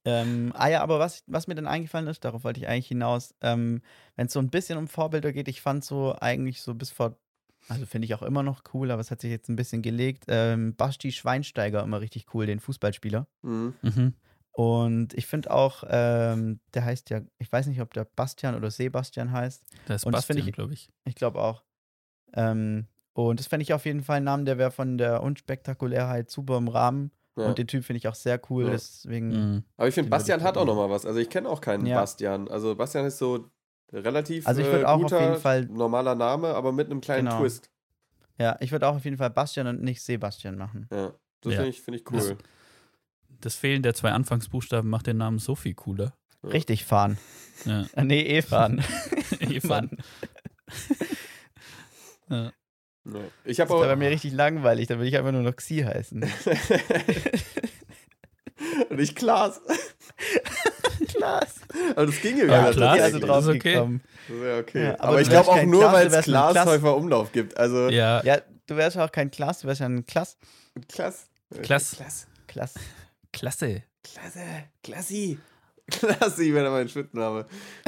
Ähm, 0.06 0.52
ah 0.54 0.68
ja, 0.68 0.82
aber 0.82 0.98
was, 1.00 1.24
was 1.26 1.48
mir 1.48 1.54
dann 1.56 1.66
eingefallen 1.66 2.06
ist, 2.06 2.24
darauf 2.24 2.44
wollte 2.44 2.60
ich 2.60 2.68
eigentlich 2.68 2.86
hinaus, 2.88 3.34
ähm, 3.40 3.82
wenn 4.14 4.26
es 4.28 4.32
so 4.32 4.38
ein 4.38 4.50
bisschen 4.50 4.78
um 4.78 4.86
Vorbilder 4.88 5.32
geht, 5.32 5.48
ich 5.48 5.60
fand 5.60 5.84
so 5.84 6.14
eigentlich 6.20 6.62
so 6.62 6.74
bis 6.74 6.90
vor, 6.90 7.18
also 7.68 7.84
finde 7.86 8.06
ich 8.06 8.14
auch 8.14 8.22
immer 8.22 8.44
noch 8.44 8.62
cool, 8.72 8.92
aber 8.92 9.00
es 9.00 9.10
hat 9.10 9.20
sich 9.20 9.30
jetzt 9.32 9.48
ein 9.48 9.56
bisschen 9.56 9.82
gelegt, 9.82 10.24
ähm, 10.28 10.76
Basti 10.76 11.10
Schweinsteiger 11.10 11.82
immer 11.82 12.00
richtig 12.00 12.26
cool, 12.34 12.46
den 12.46 12.60
Fußballspieler. 12.60 13.26
Mhm. 13.42 13.74
Mhm. 13.82 14.14
Und 14.52 15.12
ich 15.14 15.26
finde 15.26 15.50
auch, 15.50 15.82
ähm, 15.88 16.60
der 16.72 16.84
heißt 16.84 17.10
ja, 17.10 17.20
ich 17.38 17.50
weiß 17.52 17.66
nicht, 17.66 17.80
ob 17.82 17.92
der 17.92 18.04
Bastian 18.04 18.54
oder 18.54 18.70
Sebastian 18.70 19.32
heißt. 19.32 19.64
Da 19.86 19.96
ist 19.96 20.06
Und 20.06 20.12
das 20.14 20.24
finde 20.24 20.40
Bastian, 20.40 20.48
ich- 20.48 20.54
glaube 20.54 20.72
ich. 20.72 20.88
Ich 21.04 21.14
glaube 21.16 21.42
auch. 21.42 21.62
Ähm, 22.32 22.86
und 23.12 23.40
das 23.40 23.48
fände 23.48 23.62
ich 23.64 23.72
auf 23.74 23.84
jeden 23.86 24.02
Fall 24.02 24.18
ein 24.18 24.24
Name, 24.24 24.44
der 24.44 24.56
wäre 24.58 24.70
von 24.70 24.98
der 24.98 25.22
Unspektakulärheit 25.22 26.30
super 26.30 26.56
im 26.58 26.68
Rahmen. 26.68 27.10
Ja. 27.36 27.44
Und 27.46 27.58
den 27.58 27.66
Typ 27.66 27.84
finde 27.84 27.98
ich 27.98 28.08
auch 28.08 28.14
sehr 28.14 28.40
cool, 28.50 28.64
Ja. 28.64 28.70
deswegen. 28.70 29.28
Mhm. 29.28 29.64
Aber 29.76 29.88
ich 29.88 29.94
finde, 29.94 30.08
Bastian 30.10 30.42
hat 30.42 30.56
auch 30.56 30.62
gucken. 30.62 30.76
noch 30.76 30.88
mal 30.88 30.94
was. 30.94 31.04
Also 31.04 31.18
ich 31.20 31.28
kenne 31.28 31.48
auch 31.48 31.60
keinen 31.60 31.84
Ja. 31.86 32.00
Bastian. 32.00 32.48
Also 32.48 32.74
Bastian 32.74 33.04
ist 33.04 33.18
so 33.18 33.50
relativ 33.92 34.46
Also 34.46 34.62
ich 34.62 34.66
äh, 34.68 34.84
auch 34.84 34.96
auf 34.96 35.02
guter, 35.02 35.20
jeden 35.20 35.40
Fall- 35.40 35.66
normaler 35.66 36.14
Name, 36.14 36.48
aber 36.54 36.72
mit 36.72 36.86
einem 36.90 37.00
kleinen 37.00 37.26
Genau. 37.26 37.40
Twist. 37.40 37.70
Ja, 38.38 38.56
ich 38.60 38.72
würde 38.72 38.88
auch 38.88 38.96
auf 38.96 39.04
jeden 39.04 39.16
Fall 39.18 39.30
Bastian 39.30 39.66
und 39.66 39.82
nicht 39.82 40.02
Sebastian 40.02 40.56
machen. 40.56 40.88
Ja, 40.90 41.12
das 41.42 41.52
Ja. 41.52 41.58
finde 41.58 41.68
ich, 41.70 41.80
find 41.82 41.96
ich 41.98 42.10
cool. 42.10 42.36
Das 43.40 43.54
Fehlen 43.54 43.82
der 43.82 43.92
zwei 43.94 44.12
Anfangsbuchstaben 44.12 44.88
macht 44.90 45.06
den 45.06 45.18
Namen 45.18 45.38
so 45.38 45.54
viel 45.54 45.74
cooler. 45.74 46.14
Ja. 46.42 46.48
Richtig 46.50 46.84
fahren. 46.86 47.18
Ja. 47.64 47.84
Nee, 48.02 48.22
eh 48.22 48.40
fahren. 48.42 48.82
Evan. 49.40 49.90
ja. 52.30 52.52
Ja. 53.12 53.20
Ich 53.44 53.56
Das 53.58 53.68
habe 53.68 53.80
wäre 53.80 53.90
bei 53.90 53.96
mir 53.96 54.10
richtig 54.10 54.32
langweilig, 54.32 54.88
dann 54.88 54.98
würde 54.98 55.08
ich 55.08 55.16
einfach 55.16 55.32
nur 55.32 55.42
noch 55.42 55.54
Xi 55.56 55.78
heißen. 55.78 56.22
Und 58.90 58.98
ich 58.98 59.14
Klaas. 59.14 59.60
Klaas. 61.08 61.56
Aber 61.94 62.06
das 62.06 62.20
ging 62.20 62.36
ja 62.38 62.44
Ja, 62.44 62.50
gar 62.50 62.66
nicht. 62.68 62.76
Klaas, 62.76 62.98
Ja, 62.98 63.04
also 63.04 63.18
drauf 63.18 63.44
ist 63.44 63.48
okay. 63.48 63.72
gekommen. 63.74 64.00
Das 64.28 64.40
wäre 64.40 64.58
okay. 64.60 64.84
Ja, 64.84 64.94
aber 64.94 65.04
aber 65.08 65.20
ich 65.20 65.28
glaube 65.28 65.48
auch 65.50 65.62
nur, 65.62 65.80
Klaas, 65.82 65.92
weil 65.94 66.06
es 66.06 66.24
Klaas. 66.24 66.52
Glashäufer 66.52 66.96
Umlauf 66.96 67.32
gibt. 67.32 67.56
Also 67.56 67.88
ja. 67.90 68.22
Ja, 68.24 68.40
du 68.66 68.76
wärst 68.76 68.98
auch 68.98 69.12
kein 69.12 69.30
Klaas, 69.30 69.60
du 69.60 69.68
wärst 69.68 69.80
ja 69.80 69.86
ein 69.86 70.06
Klass. 70.06 70.36
Klass. 70.88 71.26
Klass. 71.62 71.96
Klass. 71.96 72.26
Klass. 72.48 72.74
Klasse. 73.32 73.82
Klasse. 74.02 74.40
Klassi. 74.82 75.38
Klassi 75.90 76.52
wäre 76.54 76.70
mein 76.70 76.88
Spitzname. 76.88 77.46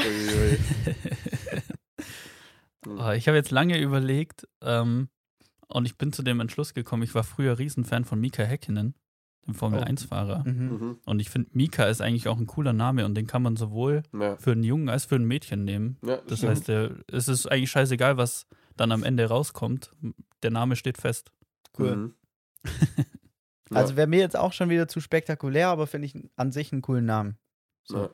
Oh, 2.87 3.11
ich 3.11 3.27
habe 3.29 3.37
jetzt 3.37 3.51
lange 3.51 3.81
überlegt 3.81 4.47
ähm, 4.63 5.09
und 5.67 5.85
ich 5.87 5.97
bin 5.99 6.13
zu 6.13 6.23
dem 6.23 6.41
Entschluss 6.41 6.75
gekommen, 6.75 7.03
ich 7.03 7.15
war 7.15 7.25
früher 7.25 7.59
Riesenfan 7.59 8.05
von 8.05 8.21
Mika 8.21 8.43
Häkkinen, 8.45 8.95
dem 9.47 9.55
Formel 9.55 9.81
Oh. 9.81 9.85
1-Fahrer. 9.85 10.45
Mhm. 10.47 10.69
Mhm. 10.69 10.99
Und 11.05 11.21
ich 11.21 11.29
finde, 11.31 11.51
Mika 11.53 11.85
ist 11.87 12.01
eigentlich 12.01 12.29
auch 12.29 12.39
ein 12.39 12.47
cooler 12.47 12.73
Name 12.73 13.05
und 13.05 13.15
den 13.15 13.27
kann 13.27 13.43
man 13.43 13.57
sowohl 13.57 14.03
Ja. 14.19 14.37
für 14.37 14.53
einen 14.53 14.63
Jungen 14.65 14.89
als 14.89 15.07
für 15.07 15.17
ein 15.17 15.25
Mädchen 15.25 15.65
nehmen. 15.65 15.99
Ja, 16.05 16.19
Das 16.29 16.39
stimmt. 16.39 16.53
heißt, 16.53 16.69
der, 16.69 16.93
es 17.11 17.29
ist 17.29 17.47
eigentlich 17.51 17.71
scheißegal, 17.71 18.17
was 18.17 18.47
dann 18.77 18.93
am 18.93 19.03
Ende 19.03 19.27
rauskommt. 19.27 19.91
Der 20.43 20.51
Name 20.53 20.77
steht 20.77 20.99
fest. 20.99 21.33
Cool. 21.79 21.97
Mhm. 21.97 22.15
Also 23.71 23.97
wäre 23.97 24.07
mir 24.07 24.21
jetzt 24.21 24.35
auch 24.37 24.55
schon 24.55 24.71
wieder 24.71 24.89
zu 24.89 24.99
spektakulär, 24.99 25.69
aber 25.69 25.87
finde 25.87 26.07
ich 26.07 26.15
an 26.37 26.53
sich 26.53 26.73
einen 26.73 26.81
coolen 26.81 27.05
Namen. 27.05 27.37
So. 27.85 27.97
Ja. 28.05 28.11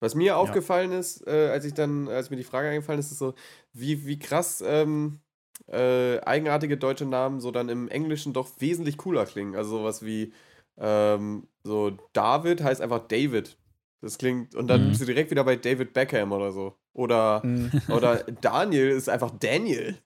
Was 0.00 0.14
mir 0.14 0.36
aufgefallen 0.36 0.92
ist, 0.92 1.26
äh, 1.26 1.48
als 1.50 1.64
ich 1.64 1.72
dann, 1.74 2.08
als 2.08 2.30
mir 2.30 2.36
die 2.36 2.44
Frage 2.44 2.68
eingefallen 2.68 3.00
ist, 3.00 3.10
ist 3.12 3.18
so, 3.18 3.34
wie, 3.72 4.06
wie 4.06 4.18
krass 4.18 4.62
ähm, 4.66 5.20
äh, 5.68 6.18
eigenartige 6.20 6.76
deutsche 6.76 7.06
Namen 7.06 7.40
so 7.40 7.50
dann 7.50 7.68
im 7.70 7.88
Englischen 7.88 8.32
doch 8.34 8.48
wesentlich 8.58 8.98
cooler 8.98 9.24
klingen. 9.24 9.56
Also 9.56 9.78
sowas 9.78 10.04
wie 10.04 10.32
ähm, 10.78 11.48
so 11.64 11.96
David 12.12 12.62
heißt 12.62 12.82
einfach 12.82 13.08
David. 13.08 13.56
Das 14.02 14.18
klingt, 14.18 14.54
und 14.54 14.68
dann 14.68 14.84
Mhm. 14.84 14.88
bist 14.90 15.00
du 15.00 15.06
direkt 15.06 15.30
wieder 15.30 15.44
bei 15.44 15.56
David 15.56 15.94
Beckham 15.94 16.32
oder 16.32 16.52
so. 16.52 16.76
Oder, 16.92 17.40
Mhm. 17.44 17.70
oder 17.88 18.18
Daniel 18.40 18.90
ist 18.90 19.08
einfach 19.08 19.30
Daniel. 19.38 19.96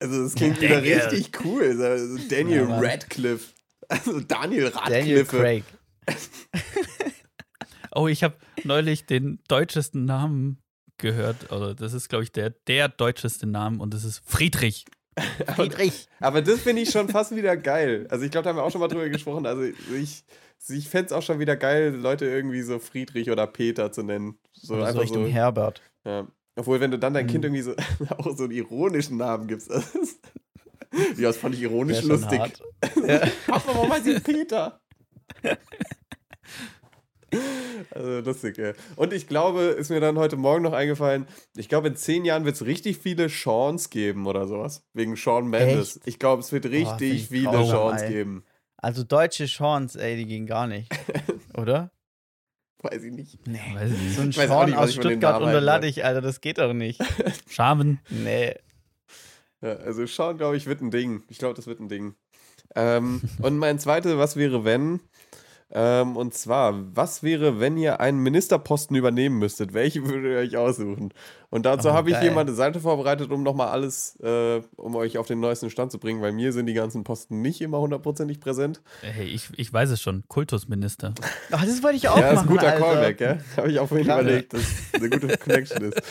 Also 0.00 0.22
das 0.22 0.34
klingt 0.34 0.60
wieder 0.60 0.76
Daniel. 0.76 1.00
richtig 1.00 1.44
cool. 1.44 1.82
Also 1.82 2.18
Daniel 2.28 2.68
Ja. 2.68 2.78
Radcliffe. 2.78 3.54
Also 3.88 4.20
Daniel 4.20 4.70
Daniel 4.70 5.22
Radcliffe. 5.22 5.36
Craig. 5.38 5.64
Oh, 7.94 8.06
ich 8.08 8.22
habe 8.24 8.36
neulich 8.64 9.06
den 9.06 9.40
deutschesten 9.48 10.04
Namen 10.04 10.58
gehört. 10.98 11.50
Oder 11.52 11.74
das 11.74 11.92
ist, 11.92 12.08
glaube 12.08 12.24
ich, 12.24 12.32
der, 12.32 12.50
der 12.50 12.88
deutscheste 12.88 13.46
Name 13.46 13.80
und 13.82 13.94
das 13.94 14.04
ist 14.04 14.22
Friedrich. 14.26 14.84
Friedrich. 15.56 16.06
Aber 16.20 16.42
das 16.42 16.60
finde 16.60 16.82
ich 16.82 16.90
schon 16.90 17.08
fast 17.08 17.34
wieder 17.34 17.56
geil. 17.56 18.06
Also 18.10 18.24
ich 18.24 18.30
glaube, 18.30 18.44
da 18.44 18.50
haben 18.50 18.56
wir 18.56 18.62
auch 18.64 18.70
schon 18.70 18.80
mal 18.80 18.88
drüber 18.88 19.08
gesprochen. 19.08 19.46
Also 19.46 19.62
ich, 19.62 20.24
ich 20.68 20.88
fände 20.88 21.06
es 21.06 21.12
auch 21.12 21.22
schon 21.22 21.38
wieder 21.40 21.56
geil, 21.56 21.94
Leute 21.94 22.24
irgendwie 22.26 22.62
so 22.62 22.78
Friedrich 22.78 23.30
oder 23.30 23.46
Peter 23.46 23.90
zu 23.92 24.02
nennen. 24.02 24.38
So 24.52 24.74
Oder 24.74 24.82
so 24.82 24.88
einfach 24.88 25.02
Richtung 25.02 25.24
so. 25.24 25.30
Herbert. 25.30 25.82
Ja. 26.04 26.26
Obwohl, 26.56 26.80
wenn 26.80 26.90
du 26.90 26.98
dann 26.98 27.14
dein 27.14 27.26
Mhm. 27.26 27.30
Kind 27.30 27.44
irgendwie 27.44 27.62
so 27.62 27.74
auch 28.18 28.36
so 28.36 28.44
einen 28.44 28.52
ironischen 28.52 29.16
Namen 29.16 29.46
gibst. 29.46 29.70
Ja, 31.18 31.28
das 31.28 31.36
fand 31.36 31.54
ich 31.54 31.60
ironisch 31.60 32.00
lustig. 32.02 32.38
hart. 32.38 32.62
Ja. 33.06 33.18
Papa, 33.46 33.72
warum 33.74 33.92
heißt 33.92 34.06
sie 34.06 34.18
Peter? 34.20 34.80
Also 37.98 38.20
lustig, 38.20 38.56
ja. 38.58 38.74
Und 38.94 39.12
ich 39.12 39.26
glaube, 39.26 39.62
ist 39.62 39.90
mir 39.90 39.98
dann 39.98 40.18
heute 40.18 40.36
Morgen 40.36 40.62
noch 40.62 40.72
eingefallen, 40.72 41.26
ich 41.56 41.68
glaube, 41.68 41.88
in 41.88 41.96
zehn 41.96 42.24
Jahren 42.24 42.44
wird 42.44 42.54
es 42.54 42.64
richtig 42.64 42.98
viele 42.98 43.28
Seans 43.28 43.90
geben 43.90 44.28
oder 44.28 44.46
sowas. 44.46 44.86
Wegen 44.94 45.16
Sean 45.16 45.48
Mendes. 45.48 45.96
Echt? 45.96 46.06
Ich 46.06 46.18
glaube, 46.20 46.40
es 46.40 46.52
wird 46.52 46.66
richtig 46.66 47.12
ich 47.12 47.28
viele 47.28 47.64
Seans 47.64 48.02
ey. 48.02 48.08
geben. 48.08 48.44
Also 48.76 49.02
deutsche 49.02 49.46
Chance, 49.46 50.00
ey, 50.00 50.16
die 50.16 50.26
gehen 50.26 50.46
gar 50.46 50.68
nicht. 50.68 50.88
Oder? 51.56 51.90
Weiß 52.82 53.02
ich 53.02 53.12
nicht. 53.12 53.44
Nee. 53.48 53.58
Weiß 53.74 53.90
ich 53.90 53.98
nicht. 53.98 54.14
So 54.14 54.22
ein 54.22 54.30
Sean 54.30 54.74
aus 54.74 54.94
Stuttgart 54.94 55.42
unter. 55.42 55.60
Lattich, 55.60 56.04
Alter, 56.04 56.20
das 56.20 56.40
geht 56.40 56.58
doch 56.58 56.72
nicht. 56.72 57.02
Schaben. 57.50 57.98
Nee. 58.10 58.54
Ja, 59.60 59.74
also 59.74 60.06
Sean, 60.06 60.38
glaube 60.38 60.56
ich, 60.56 60.66
wird 60.66 60.82
ein 60.82 60.92
Ding. 60.92 61.24
Ich 61.28 61.38
glaube, 61.38 61.54
das 61.54 61.66
wird 61.66 61.80
ein 61.80 61.88
Ding. 61.88 62.14
Ähm, 62.76 63.22
und 63.42 63.58
mein 63.58 63.80
zweites, 63.80 64.16
was 64.16 64.36
wäre, 64.36 64.64
wenn? 64.64 65.00
Ähm, 65.70 66.16
und 66.16 66.32
zwar, 66.34 66.96
was 66.96 67.22
wäre, 67.22 67.60
wenn 67.60 67.76
ihr 67.76 68.00
einen 68.00 68.18
Ministerposten 68.22 68.96
übernehmen 68.96 69.38
müsstet? 69.38 69.74
Welche 69.74 70.04
würdet 70.06 70.24
ihr 70.32 70.38
euch 70.38 70.56
aussuchen? 70.56 71.12
Und 71.50 71.64
dazu 71.64 71.88
Oh, 71.88 71.92
habe 71.92 72.10
ich 72.10 72.18
hier 72.18 72.30
mal 72.32 72.42
eine 72.42 72.52
Seite 72.52 72.78
vorbereitet, 72.80 73.30
um 73.30 73.42
nochmal 73.42 73.68
alles, 73.68 74.16
äh, 74.20 74.60
um 74.76 74.94
euch 74.96 75.16
auf 75.16 75.26
den 75.26 75.40
neuesten 75.40 75.70
Stand 75.70 75.90
zu 75.90 75.98
bringen, 75.98 76.20
weil 76.20 76.32
mir 76.32 76.52
sind 76.52 76.66
die 76.66 76.74
ganzen 76.74 77.04
Posten 77.04 77.40
nicht 77.40 77.60
immer 77.62 77.80
hundertprozentig 77.80 78.38
präsent. 78.38 78.82
Hey, 79.00 79.26
ich, 79.26 79.48
ich 79.56 79.72
weiß 79.72 79.90
es 79.90 80.02
schon. 80.02 80.24
Kultusminister. 80.28 81.14
Ach, 81.50 81.64
das 81.64 81.82
wollte 81.82 81.96
ich 81.96 82.08
auch 82.08 82.18
ja, 82.18 82.30
ist 82.30 82.30
ein 82.30 82.34
machen, 82.46 82.48
guter 82.48 82.72
Alter. 82.72 82.84
Callback, 82.84 83.20
ja? 83.20 83.38
Habe 83.56 83.70
ich 83.70 83.78
auch 83.78 83.88
vorhin 83.88 84.04
Klar. 84.06 84.20
überlegt, 84.20 84.52
dass 84.52 84.60
es 84.60 84.94
eine 84.94 85.08
gute 85.08 85.38
Connection 85.38 85.84
ist. 85.84 86.02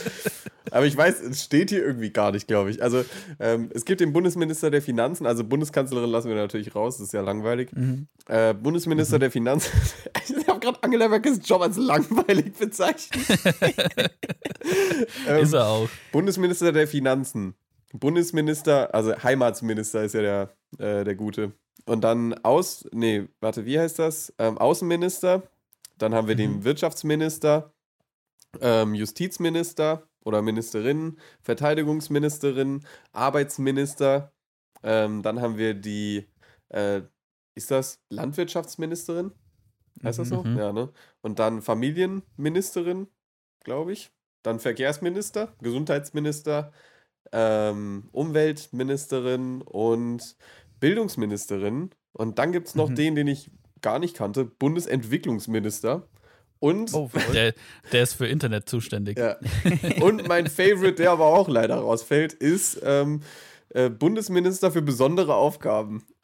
Aber 0.72 0.86
ich 0.86 0.98
weiß, 0.98 1.22
es 1.22 1.44
steht 1.44 1.70
hier 1.70 1.86
irgendwie 1.86 2.10
gar 2.10 2.32
nicht, 2.32 2.48
glaube 2.48 2.72
ich. 2.72 2.82
Also, 2.82 3.06
ähm, 3.40 3.70
es 3.74 3.86
gibt 3.86 4.02
den 4.02 4.14
Bundesminister 4.14 4.70
der 4.70 4.82
Finanzen, 4.82 5.26
also 5.26 5.44
Bundeskanzlerin 5.44 6.10
lassen 6.10 6.28
wir 6.30 6.36
natürlich 6.36 6.76
raus, 6.76 6.98
das 6.98 7.08
ist 7.08 7.14
ja 7.14 7.22
langweilig. 7.22 7.72
Mhm. 7.74 8.08
Äh, 8.28 8.54
Bundesminister 8.54 9.20
der 9.20 9.32
Finanzen. 9.32 9.72
gerade 10.68 10.84
Angela 10.84 11.08
Merkels 11.08 11.40
Job 11.48 11.62
als 11.62 11.78
langweilig 11.78 12.54
bezeichnet. 12.54 13.40
ähm, 15.28 15.44
Ist 15.44 15.54
er 15.54 15.68
auch. 15.68 15.90
Bundesminister 16.12 16.72
der 16.72 16.88
Finanzen. 16.88 17.56
Bundesminister, 17.94 18.94
also 18.94 19.16
Heimatsminister 19.24 20.04
ist 20.04 20.14
ja 20.14 20.22
der, 20.22 20.54
äh, 20.78 21.04
der 21.04 21.16
Gute. 21.16 21.54
Und 21.86 22.02
dann 22.02 22.34
Aus, 22.44 22.86
nee, 22.92 23.28
warte, 23.40 23.66
wie 23.66 23.80
heißt 23.80 24.00
das? 24.00 24.34
Ähm, 24.38 24.58
Außenminister. 24.58 25.44
Dann 25.98 26.14
haben 26.14 26.28
wir 26.28 26.36
den 26.36 26.64
Wirtschaftsminister, 26.64 27.74
ähm, 28.62 28.94
Justizminister 28.94 30.08
oder 30.24 30.42
Ministerin, 30.42 31.18
Verteidigungsministerin, 31.42 32.86
Arbeitsminister. 33.14 34.32
Ähm, 34.84 35.24
dann 35.24 35.42
haben 35.42 35.58
wir 35.58 35.74
die, 35.74 36.28
äh, 36.70 37.02
ist 37.56 37.72
das 37.72 38.00
Landwirtschaftsministerin? 38.10 39.32
Heißt 40.04 40.20
das 40.20 40.30
so? 40.30 40.44
Mhm. 40.44 40.58
Ja, 40.58 40.72
ne? 40.74 40.90
Und 41.22 41.40
dann 41.40 41.62
Familienministerin, 41.62 43.08
glaube 43.64 43.94
ich. 43.94 44.12
Dann 44.44 44.60
Verkehrsminister, 44.60 45.54
Gesundheitsminister, 45.62 46.72
ähm, 47.32 48.08
Umweltministerin 48.12 49.62
und 49.62 50.36
Bildungsministerin. 50.80 51.90
Und 52.14 52.40
dann 52.40 52.52
gibt 52.52 52.68
es 52.70 52.76
noch 52.76 52.90
Mhm. 52.90 52.96
den, 52.96 53.16
den 53.16 53.28
ich 53.28 53.52
gar 53.82 54.00
nicht 54.00 54.16
kannte, 54.16 54.46
Bundesentwicklungsminister. 54.46 56.08
Und, 56.60 56.94
Oh. 56.94 57.10
Der, 57.34 57.54
der 57.92 58.04
ist 58.04 58.14
für 58.14 58.28
Internet 58.28 58.68
zuständig. 58.70 59.18
ja. 59.20 59.36
und 60.02 60.28
mein 60.28 60.48
Favorite, 60.48 60.96
der 60.96 61.12
aber 61.12 61.26
auch 61.26 61.48
leider 61.48 61.76
rausfällt, 61.76 62.34
ist 62.34 62.80
ähm, 62.84 63.22
äh, 63.70 63.90
Bundesminister 63.90 64.72
für 64.72 64.82
besondere 64.82 65.36
Aufgaben. 65.36 66.04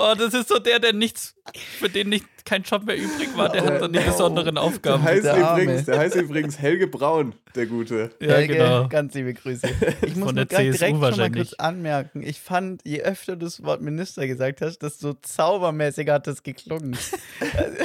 Oh, 0.00 0.14
das 0.16 0.32
ist 0.32 0.48
so 0.48 0.58
der, 0.58 0.78
der 0.78 0.92
nichts, 0.92 1.34
für 1.78 1.88
den 1.88 2.08
nicht 2.10 2.24
kein 2.44 2.62
Job 2.62 2.84
mehr 2.84 2.96
übrig 2.96 3.36
war. 3.36 3.48
Der 3.50 3.64
hat 3.64 3.82
dann 3.82 3.92
die 3.92 3.98
Oh. 3.98 4.04
besonderen 4.06 4.54
Der 4.54 4.64
Aufgaben. 4.64 5.02
heißt, 5.02 5.24
der 5.24 5.36
übrigens, 5.36 5.84
der 5.86 5.98
heißt 5.98 6.14
übrigens 6.16 6.58
Helge 6.58 6.86
Braun, 6.86 7.34
der 7.54 7.66
Gute. 7.66 8.10
Ja, 8.20 8.34
Helge, 8.34 8.54
genau. 8.54 8.88
Ganz 8.88 9.14
liebe 9.14 9.34
Grüße. 9.34 9.68
Ich 10.06 10.14
muss 10.16 10.34
der 10.34 10.48
CSU 10.48 10.62
direkt 10.62 10.78
schon 10.80 11.00
mal 11.18 11.30
kurz 11.32 11.52
anmerken. 11.54 12.22
Ich 12.22 12.40
fand, 12.40 12.80
je 12.84 13.02
öfter 13.02 13.36
du 13.36 13.44
das 13.46 13.62
Wort 13.64 13.82
Minister 13.82 14.26
gesagt 14.26 14.60
hast, 14.60 14.78
desto 14.78 15.14
zaubermäßiger 15.14 16.14
hat 16.14 16.26
das 16.26 16.42
geklungen. 16.42 16.96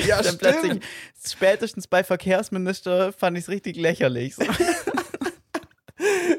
Ja, 0.08 0.18
Dann 0.22 0.36
stimmt. 0.36 0.40
plötzlich, 0.40 0.80
spätestens 1.26 1.88
bei 1.88 2.04
Verkehrsminister 2.04 3.14
fand 3.14 3.38
ich 3.38 3.44
es 3.46 3.50
richtig 3.50 3.78
lächerlich. 3.78 4.36
So, 4.36 4.44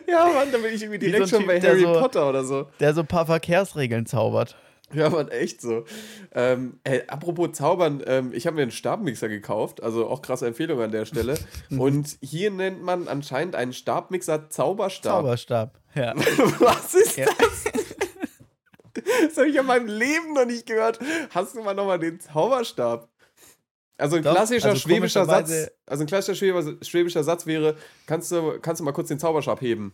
Ja, 0.06 0.26
Mann, 0.26 0.48
da 0.52 0.58
bin 0.58 0.74
ich 0.74 0.82
irgendwie 0.82 1.00
Wie 1.00 1.06
so 1.06 1.10
direkt 1.12 1.22
ein 1.22 1.28
schon 1.28 1.38
Typ, 1.40 1.48
bei 1.48 1.58
der 1.58 1.70
Harry 1.70 1.80
so- 1.82 1.92
Potter 2.00 2.28
oder 2.28 2.44
so. 2.44 2.68
der 2.80 2.94
so 2.94 3.00
ein 3.00 3.06
paar 3.06 3.26
Verkehrsregeln 3.26 4.06
zaubert. 4.06 4.56
Ja, 4.96 5.10
Mann, 5.10 5.28
echt 5.28 5.60
so. 5.60 5.84
Ähm, 6.32 6.78
ey, 6.84 7.02
apropos 7.08 7.52
Zaubern, 7.52 8.02
ähm, 8.06 8.32
ich 8.32 8.46
habe 8.46 8.56
mir 8.56 8.62
einen 8.62 8.70
Stabmixer 8.70 9.28
gekauft, 9.28 9.82
also 9.82 10.08
auch 10.08 10.22
krasse 10.22 10.46
Empfehlung 10.46 10.80
an 10.80 10.92
der 10.92 11.04
Stelle. 11.04 11.38
Und 11.70 12.16
hier 12.20 12.50
nennt 12.50 12.82
man 12.82 13.08
anscheinend 13.08 13.54
einen 13.56 13.72
Stabmixer 13.72 14.50
Zauberstab. 14.50 15.22
Zauberstab. 15.22 15.80
Ja. 15.94 16.14
Was 16.60 16.94
ist 16.94 17.16
Ja. 17.16 17.26
das? 17.38 17.64
Das 19.26 19.36
habe 19.36 19.48
ich 19.48 19.56
in 19.56 19.66
meinem 19.66 19.86
Leben 19.88 20.34
noch 20.34 20.44
nicht 20.46 20.66
gehört. 20.66 21.00
Hast 21.30 21.56
du 21.56 21.62
mal 21.62 21.74
nochmal 21.74 21.98
den 21.98 22.20
Zauberstab? 22.20 23.08
Also 23.96 24.16
ein 24.16 24.22
Doch, 24.22 24.32
klassischer 24.32 24.70
also 24.70 24.80
schwäbischer 24.80 25.24
Satz. 25.24 25.70
Also 25.86 26.04
ein 26.04 26.06
klassischer 26.06 26.34
schwäbischer, 26.36 26.76
schwäbischer 26.82 27.24
Satz 27.24 27.46
wäre: 27.46 27.76
kannst 28.06 28.30
du, 28.32 28.58
kannst 28.60 28.80
du 28.80 28.84
mal 28.84 28.92
kurz 28.92 29.08
den 29.08 29.18
Zauberstab 29.18 29.60
heben? 29.60 29.92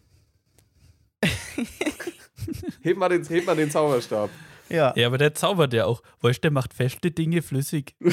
heb, 2.83 2.97
mal 2.97 3.09
den, 3.09 3.25
heb 3.27 3.47
mal 3.47 3.57
den 3.57 3.71
Zauberstab. 3.71 4.31
Ja. 4.71 4.93
Ja, 4.97 5.07
aber 5.07 5.19
der 5.19 5.35
zaubert 5.35 5.73
ja 5.73 5.85
auch. 5.87 6.03
Weißt 6.21 6.39
du, 6.39 6.43
der 6.43 6.51
macht 6.53 6.73
feste 6.75 7.11
Dinge 7.11 7.43
flüssig. 7.43 7.95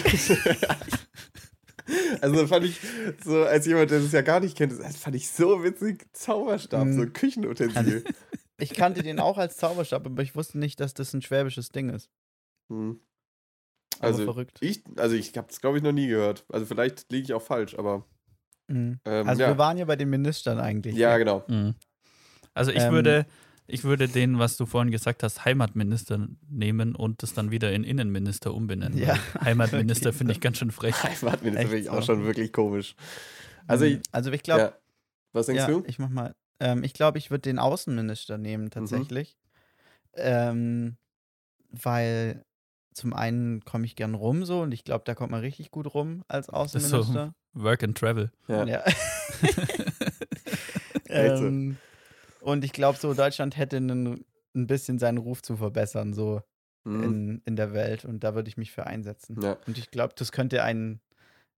Also 2.19 2.45
fand 2.47 2.65
ich 2.65 2.81
so, 3.23 3.43
als 3.45 3.65
jemand, 3.65 3.91
der 3.91 4.01
das 4.01 4.11
ja 4.11 4.21
gar 4.21 4.41
nicht 4.41 4.57
kennt, 4.57 4.73
das 4.77 4.97
fand 4.97 5.15
ich 5.15 5.29
so 5.29 5.63
witzig. 5.63 6.05
Zauberstab, 6.11 6.85
Mhm. 6.85 6.93
so 6.93 7.01
ein 7.03 7.13
Küchenutensil. 7.13 8.03
Ich 8.59 8.73
kannte 8.73 9.03
den 9.03 9.19
auch 9.19 9.37
als 9.37 9.55
Zauberstab, 9.57 10.03
aber 10.07 10.23
ich 10.23 10.35
wusste 10.35 10.57
nicht, 10.57 10.79
dass 10.79 10.95
das 10.95 11.13
ein 11.13 11.21
schwäbisches 11.21 11.69
Ding 11.69 11.89
ist. 11.89 12.09
Hm. 12.71 12.99
Aber 13.99 14.07
Also 14.07 14.23
verrückt. 14.23 14.57
ich, 14.61 14.81
also 14.97 15.15
ich 15.15 15.37
habe 15.37 15.47
das 15.47 15.61
glaube 15.61 15.77
ich 15.77 15.83
noch 15.83 15.91
nie 15.91 16.07
gehört. 16.07 16.43
Also 16.49 16.65
vielleicht 16.65 17.11
liege 17.11 17.23
ich 17.25 17.33
auch 17.33 17.41
falsch, 17.41 17.75
aber 17.77 18.03
Mhm. 18.67 18.99
ähm, 19.05 19.27
Also 19.29 19.43
ja. 19.43 19.49
wir 19.49 19.57
waren 19.59 19.77
ja 19.77 19.85
bei 19.85 19.95
den 19.95 20.09
Ministern 20.09 20.59
eigentlich. 20.59 20.95
ja 20.95 21.17
genau. 21.19 21.43
Mhm. 21.47 21.75
Also 22.55 22.71
ich 22.71 22.81
Ähm, 22.81 22.93
würde 22.93 23.27
Ich 23.69 23.83
würde 23.83 24.07
den, 24.07 24.39
was 24.39 24.55
du 24.55 24.65
vorhin 24.65 24.91
gesagt 24.91 25.23
hast, 25.23 25.43
Heimatminister 25.43 26.27
nehmen 26.49 26.95
und 26.95 27.21
das 27.21 27.33
dann 27.33 27.51
wieder 27.51 27.71
in 27.73 27.83
Innenminister 27.83 28.53
umbenennen. 28.53 28.97
Ja. 28.97 29.17
Heimatminister 29.41 30.13
finde 30.13 30.33
ich 30.33 30.39
ganz 30.39 30.57
schön 30.57 30.71
frech. 30.71 30.95
Heimatminister 31.03 31.67
finde 31.67 31.77
ich 31.77 31.89
auch 31.89 31.95
so. 32.01 32.13
schon 32.13 32.25
wirklich 32.25 32.53
komisch. 32.53 32.95
Also, 33.67 33.83
ich, 33.83 33.99
also 34.11 34.31
ich 34.31 34.43
glaube, 34.43 34.61
ja. 34.61 34.73
Was 35.33 35.47
denkst 35.47 35.63
ja, 35.63 35.67
du? 35.67 35.83
ich 35.85 35.99
mach 35.99 36.09
mal. 36.09 36.33
Ähm, 36.59 36.83
ich 36.83 36.93
glaube, 36.93 37.17
ich 37.17 37.29
würde 37.29 37.41
den 37.41 37.59
Außenminister 37.59 38.37
nehmen 38.37 38.71
tatsächlich, 38.71 39.37
ähm, 40.15 40.97
weil 41.69 42.45
zum 42.93 43.13
einen 43.13 43.63
komme 43.63 43.85
ich 43.85 43.95
gern 43.95 44.15
rum 44.15 44.45
so 44.45 44.61
und 44.61 44.71
ich 44.71 44.83
glaube, 44.83 45.03
da 45.05 45.13
kommt 45.13 45.29
man 45.29 45.41
richtig 45.41 45.69
gut 45.69 45.93
rum 45.93 46.23
als 46.27 46.47
ist 46.47 46.53
Außenminister. 46.53 47.35
Work 47.53 47.83
and 47.83 47.97
Travel. 47.97 48.31
Ja. 48.47 48.65
Ja. 48.65 48.83
So. 51.09 51.13
ähm, 51.13 51.77
und 52.47 52.63
ich 52.63 52.73
glaube, 52.73 52.97
so 52.97 53.13
Deutschland 53.13 53.57
hätte 53.57 53.77
einen, 53.77 54.25
ein 54.55 54.67
bisschen 54.67 54.99
seinen 54.99 55.17
Ruf 55.17 55.41
zu 55.41 55.57
verbessern, 55.57 56.13
so 56.13 56.41
Mhm. 56.87 57.03
in, 57.03 57.41
in 57.45 57.55
der 57.57 57.73
Welt. 57.73 58.05
Und 58.05 58.23
da 58.23 58.33
würde 58.33 58.49
ich 58.49 58.57
mich 58.57 58.71
für 58.71 58.87
einsetzen. 58.87 59.39
Ja. 59.41 59.57
Und 59.67 59.77
ich 59.77 59.91
glaube, 59.91 60.13
das 60.17 60.31
könnte 60.31 60.63
ein, 60.63 61.01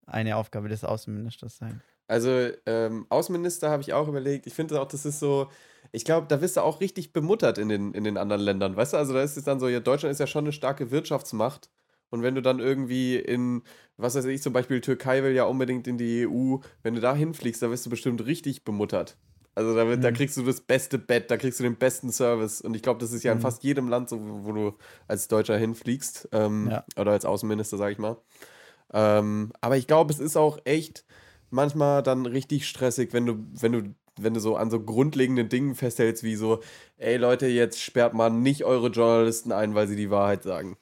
eine 0.05 0.35
Aufgabe 0.35 0.69
des 0.69 0.83
Außenministers 0.83 1.57
sein. 1.57 1.81
Also, 2.07 2.49
ähm, 2.65 3.05
Außenminister 3.09 3.69
habe 3.69 3.83
ich 3.83 3.93
auch 3.93 4.07
überlegt. 4.07 4.47
Ich 4.47 4.55
finde 4.55 4.81
auch, 4.81 4.87
das 4.87 5.05
ist 5.05 5.19
so, 5.19 5.49
ich 5.91 6.03
glaube, 6.03 6.25
da 6.27 6.41
wirst 6.41 6.57
du 6.57 6.61
auch 6.61 6.81
richtig 6.81 7.13
bemuttert 7.13 7.59
in 7.59 7.69
den, 7.69 7.93
in 7.93 8.03
den 8.03 8.17
anderen 8.17 8.41
Ländern. 8.41 8.75
Weißt 8.75 8.93
du, 8.93 8.97
also 8.97 9.13
da 9.13 9.21
ist 9.21 9.37
es 9.37 9.43
dann 9.43 9.59
so, 9.59 9.67
ja, 9.67 9.79
Deutschland 9.79 10.11
ist 10.11 10.19
ja 10.19 10.25
schon 10.25 10.45
eine 10.45 10.51
starke 10.51 10.89
Wirtschaftsmacht. 10.89 11.69
Und 12.09 12.23
wenn 12.23 12.33
du 12.33 12.41
dann 12.41 12.57
irgendwie 12.57 13.17
in, 13.17 13.61
was 13.97 14.15
weiß 14.15 14.25
ich, 14.25 14.41
zum 14.41 14.51
Beispiel 14.51 14.81
Türkei 14.81 15.21
will 15.21 15.33
ja 15.33 15.43
unbedingt 15.43 15.87
in 15.87 15.99
die 15.99 16.25
EU, 16.27 16.57
wenn 16.81 16.95
du 16.95 17.01
da 17.01 17.13
hinfliegst, 17.13 17.61
da 17.61 17.69
wirst 17.69 17.85
du 17.85 17.91
bestimmt 17.91 18.25
richtig 18.25 18.63
bemuttert. 18.63 19.15
Also 19.59 19.75
da, 19.75 19.85
wird, 19.89 20.01
da 20.05 20.09
Mhm. 20.11 20.15
kriegst 20.15 20.37
du 20.37 20.43
das 20.43 20.61
beste 20.61 20.97
Bett, 20.97 21.29
da 21.29 21.35
kriegst 21.35 21.59
du 21.59 21.63
den 21.65 21.75
besten 21.75 22.13
Service. 22.13 22.61
Und 22.61 22.75
ich 22.75 22.81
glaube, 22.81 23.01
das 23.01 23.11
ist 23.11 23.23
ja 23.23 23.33
in 23.33 23.39
Mhm. 23.39 23.41
fast 23.41 23.61
jedem 23.61 23.89
Land 23.89 24.07
so, 24.07 24.17
wo, 24.21 24.53
du 24.53 24.73
als 25.09 25.27
Deutscher 25.27 25.57
hinfliegst. 25.57 26.29
Ähm, 26.31 26.69
Ja. 26.71 26.85
Oder 26.95 27.11
als 27.11 27.25
Außenminister, 27.25 27.75
sag 27.77 27.91
ich 27.91 27.97
mal. 27.97 28.15
Ähm, 28.93 29.51
aber 29.59 29.75
ich 29.75 29.85
glaube, 29.85 30.13
es 30.13 30.19
ist 30.19 30.37
auch 30.37 30.59
echt 30.63 31.03
manchmal 31.49 32.03
dann 32.03 32.25
richtig 32.25 32.67
stressig, 32.69 33.11
wenn 33.11 33.25
du, 33.25 33.35
wenn 33.59 33.71
du, 33.73 33.81
wenn 34.17 34.33
du 34.33 34.39
so 34.39 34.55
an 34.55 34.71
so 34.71 34.79
grundlegenden 34.79 35.49
Dingen 35.49 35.75
festhältst, 35.75 36.23
wie 36.23 36.35
so, 36.37 36.61
ey 36.97 37.17
Leute, 37.17 37.47
jetzt 37.47 37.81
sperrt 37.81 38.13
mal 38.13 38.29
nicht 38.29 38.63
eure 38.63 38.87
Journalisten 38.87 39.51
ein, 39.51 39.75
weil 39.75 39.87
sie 39.89 39.95
die 39.97 40.09
Wahrheit 40.09 40.43
sagen. 40.43 40.77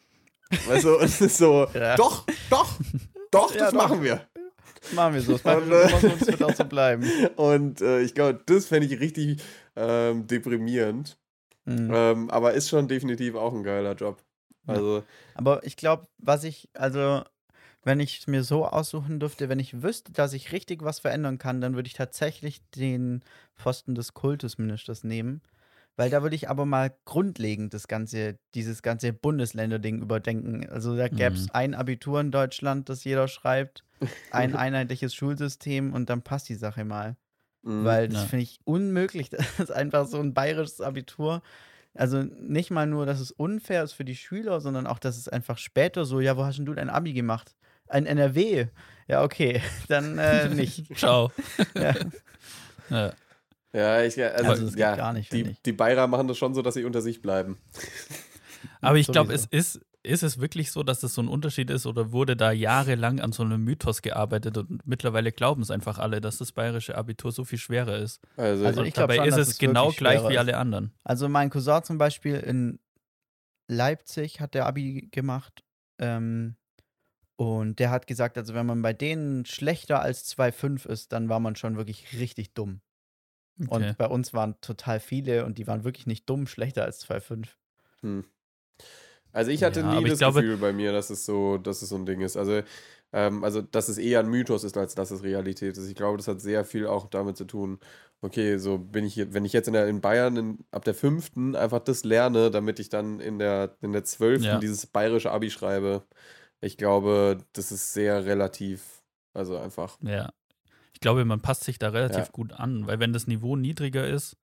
Weißt 0.67 0.83
du, 0.85 0.95
und 0.99 1.03
es 1.03 1.19
ist 1.19 1.37
so, 1.37 1.67
Ja. 1.73 1.95
doch, 1.95 2.25
doch, 2.51 2.75
doch, 3.31 3.51
Ja, 3.55 3.59
das 3.59 3.71
doch. 3.73 3.77
machen 3.89 4.03
wir. 4.03 4.21
Machen 4.93 5.13
wir 5.15 5.21
so. 5.21 5.33
Machen 5.43 5.63
Und, 5.63 5.69
wir 5.69 5.83
äh, 5.83 6.13
es 6.19 6.27
wird 6.27 6.43
auch 6.43 6.53
so 6.55 6.65
bleiben. 6.65 7.03
Und 7.35 7.81
äh, 7.81 8.01
ich 8.01 8.13
glaube, 8.13 8.39
das 8.45 8.67
fände 8.67 8.87
ich 8.87 8.99
richtig 8.99 9.41
ähm, 9.75 10.27
deprimierend. 10.27 11.17
Mhm. 11.65 11.91
Ähm, 11.93 12.29
aber 12.29 12.53
ist 12.53 12.69
schon 12.69 12.87
definitiv 12.87 13.35
auch 13.35 13.53
ein 13.53 13.63
geiler 13.63 13.93
Job. 13.93 14.21
Ja. 14.67 14.75
Also, 14.75 15.03
Aber 15.35 15.65
ich 15.65 15.75
glaube, 15.77 16.07
was 16.17 16.43
ich, 16.43 16.69
also, 16.73 17.23
wenn 17.83 17.99
ich 17.99 18.19
es 18.19 18.27
mir 18.27 18.43
so 18.43 18.65
aussuchen 18.65 19.19
dürfte, 19.19 19.49
wenn 19.49 19.59
ich 19.59 19.81
wüsste, 19.81 20.11
dass 20.11 20.33
ich 20.33 20.51
richtig 20.51 20.83
was 20.83 20.99
verändern 20.99 21.37
kann, 21.37 21.61
dann 21.61 21.75
würde 21.75 21.87
ich 21.87 21.93
tatsächlich 21.93 22.61
den 22.75 23.21
Posten 23.55 23.95
des 23.95 24.13
Kultusministers 24.13 25.03
nehmen. 25.03 25.41
Weil 25.95 26.09
da 26.11 26.21
würde 26.21 26.35
ich 26.35 26.47
aber 26.47 26.65
mal 26.65 26.95
grundlegend 27.05 27.73
das 27.73 27.87
ganze, 27.87 28.37
dieses 28.53 28.83
ganze 28.83 29.13
Bundesländer-Ding 29.13 29.99
überdenken. 30.01 30.69
Also 30.69 30.95
da 30.95 31.07
gäbe 31.07 31.35
es 31.35 31.45
Mhm. 31.45 31.51
ein 31.53 31.73
Abitur 31.73 32.21
in 32.21 32.29
Deutschland, 32.31 32.87
das 32.89 33.03
jeder 33.03 33.27
schreibt, 33.27 33.83
ein 34.31 34.55
einheitliches 34.55 35.13
Schulsystem 35.15 35.93
und 35.93 36.09
dann 36.09 36.21
passt 36.21 36.49
die 36.49 36.55
Sache 36.55 36.85
mal. 36.85 37.15
mh, 37.63 37.83
Weil 37.85 38.07
das 38.09 38.21
Ja. 38.23 38.27
finde 38.27 38.43
ich 38.43 38.59
unmöglich. 38.63 39.29
Das 39.57 39.59
ist 39.59 39.71
einfach 39.71 40.07
so 40.07 40.19
ein 40.19 40.33
bayerisches 40.33 40.81
Abitur. 40.81 41.41
Also 41.93 42.21
nicht 42.23 42.69
mal 42.69 42.85
nur, 42.85 43.05
dass 43.07 43.19
es 43.19 43.31
unfair 43.31 43.83
ist 43.83 43.93
für 43.93 44.05
die 44.05 44.15
Schüler, 44.15 44.61
sondern 44.61 44.85
auch, 44.85 44.99
dass 44.99 45.17
es 45.17 45.27
einfach 45.27 45.57
später 45.57 46.05
so, 46.05 46.19
ja, 46.19 46.37
wo 46.37 46.45
hast 46.45 46.57
denn 46.59 46.65
du 46.65 46.73
dein 46.75 46.89
Abi 46.91 47.13
gemacht? 47.13 47.55
Ein 47.87 48.05
NRW. 48.05 48.67
Ja, 49.07 49.23
okay, 49.23 49.61
dann 49.87 50.17
äh, 50.19 50.49
nicht. 50.49 50.95
Ciao. 50.97 51.31
ja. 51.75 51.95
Ja. 52.89 53.13
ja, 53.73 54.03
ich, 54.03 54.21
also, 54.23 54.49
Also, 54.51 54.63
das 54.65 54.73
geht 54.73 54.79
ja, 54.79 54.95
gar 54.95 55.13
nicht, 55.13 55.31
die, 55.33 55.41
ich. 55.41 55.61
die 55.63 55.73
Bayer 55.73 56.05
machen 56.07 56.27
das 56.27 56.37
schon 56.37 56.53
so, 56.53 56.61
dass 56.61 56.73
sie 56.75 56.83
unter 56.85 57.01
sich 57.01 57.21
bleiben. 57.21 57.57
Aber 58.81 58.97
ich 58.97 59.07
glaube, 59.07 59.33
es 59.33 59.45
ist, 59.45 59.79
ist 60.07 60.23
es 60.23 60.39
wirklich 60.39 60.71
so, 60.71 60.83
dass 60.83 60.99
das 60.99 61.13
so 61.13 61.21
ein 61.21 61.27
Unterschied 61.27 61.69
ist 61.69 61.85
oder 61.85 62.11
wurde 62.11 62.35
da 62.35 62.51
jahrelang 62.51 63.19
an 63.19 63.31
so 63.31 63.43
einem 63.43 63.63
Mythos 63.63 64.01
gearbeitet 64.01 64.57
und 64.57 64.85
mittlerweile 64.87 65.31
glauben 65.31 65.61
es 65.61 65.71
einfach 65.71 65.99
alle, 65.99 66.21
dass 66.21 66.37
das 66.37 66.51
bayerische 66.51 66.95
Abitur 66.97 67.31
so 67.31 67.43
viel 67.45 67.59
schwerer 67.59 67.97
ist. 67.97 68.21
Also, 68.35 68.65
Also 68.65 68.83
ich 68.83 68.93
glaub 68.93 69.09
dabei 69.09 69.29
schon, 69.29 69.39
ist 69.39 69.47
es 69.49 69.57
genau 69.57 69.91
gleich 69.91 70.21
wie 70.27 70.33
ist. 70.33 70.39
alle 70.39 70.57
anderen. 70.57 70.93
Also 71.03 71.29
mein 71.29 71.49
Cousin 71.49 71.83
zum 71.83 71.97
Beispiel 71.97 72.35
in 72.35 72.79
Leipzig 73.67 74.39
hat 74.39 74.53
der 74.53 74.65
Abi 74.65 75.09
gemacht. 75.11 75.63
Ähm, 75.99 76.55
und 77.35 77.79
der 77.79 77.91
hat 77.91 78.07
gesagt, 78.07 78.37
also 78.37 78.53
wenn 78.55 78.65
man 78.65 78.81
bei 78.81 78.93
denen 78.93 79.45
schlechter 79.45 80.01
als 80.01 80.25
2,5 80.35 80.87
ist, 80.87 81.11
dann 81.11 81.29
war 81.29 81.39
man 81.39 81.55
schon 81.55 81.77
wirklich 81.77 82.13
richtig 82.19 82.53
dumm. 82.53 82.81
Okay. 83.59 83.69
Und 83.89 83.97
bei 83.97 84.07
uns 84.07 84.33
waren 84.33 84.59
total 84.61 84.99
viele 84.99 85.45
und 85.45 85.57
die 85.57 85.67
waren 85.67 85.83
wirklich 85.83 86.07
nicht 86.07 86.29
dumm, 86.29 86.47
schlechter 86.47 86.83
als 86.83 87.07
2,5. 87.07 87.47
Hm. 88.01 88.25
Also 89.37 89.51
ich 89.51 89.63
hatte 89.63 89.81
Ja, 89.81 89.99
nie 90.01 90.09
das 90.09 90.17
glaube- 90.17 90.41
Gefühl 90.41 90.57
bei 90.57 90.73
mir, 90.73 90.91
dass 90.91 91.09
es 91.11 91.25
so, 91.25 91.57
dass 91.59 91.81
es 91.83 91.89
so 91.89 91.95
ein 91.95 92.05
Ding 92.07 92.21
ist. 92.21 92.35
Also, 92.37 92.61
ähm, 93.13 93.43
also 93.43 93.61
dass 93.61 93.87
es 93.87 93.97
eher 93.99 94.19
ein 94.21 94.29
Mythos 94.29 94.63
ist, 94.63 94.75
als 94.77 94.95
dass 94.95 95.11
es 95.11 95.21
Realität 95.21 95.77
ist. 95.77 95.87
Ich 95.87 95.95
glaube, 95.95 96.17
das 96.17 96.27
hat 96.27 96.41
sehr 96.41 96.65
viel 96.65 96.87
auch 96.87 97.07
damit 97.07 97.37
zu 97.37 97.45
tun. 97.45 97.79
Okay, 98.21 98.57
so 98.57 98.79
bin 98.79 99.05
ich 99.05 99.13
hier, 99.13 99.33
wenn 99.35 99.45
ich 99.45 99.53
jetzt 99.53 99.67
in, 99.67 99.73
der, 99.73 99.87
in 99.87 100.01
Bayern 100.01 100.37
in, 100.37 100.57
ab 100.71 100.83
der 100.85 100.95
fünften 100.95 101.55
einfach 101.55 101.79
das 101.79 102.03
lerne, 102.03 102.49
damit 102.49 102.79
ich 102.79 102.89
dann 102.89 103.19
in 103.19 103.37
der 103.37 103.77
in 103.81 103.91
der 103.93 104.03
zwölften 104.03 104.45
Ja. 104.47 104.57
dieses 104.59 104.87
bayerische 104.87 105.29
Abi 105.31 105.51
schreibe. 105.51 106.01
Ich 106.59 106.75
glaube, 106.77 107.37
das 107.53 107.71
ist 107.71 107.93
sehr 107.93 108.25
relativ. 108.25 109.03
Also 109.35 109.55
einfach. 109.57 109.99
Ja. 110.01 110.31
Ich 110.93 110.99
glaube, 110.99 111.23
man 111.25 111.41
passt 111.41 111.63
sich 111.63 111.77
da 111.77 111.89
relativ 111.89 112.17
Ja. 112.25 112.29
gut 112.31 112.53
an, 112.53 112.87
weil 112.87 112.99
wenn 112.99 113.13
das 113.13 113.27
Niveau 113.27 113.55
niedriger 113.55 114.07
ist 114.07 114.35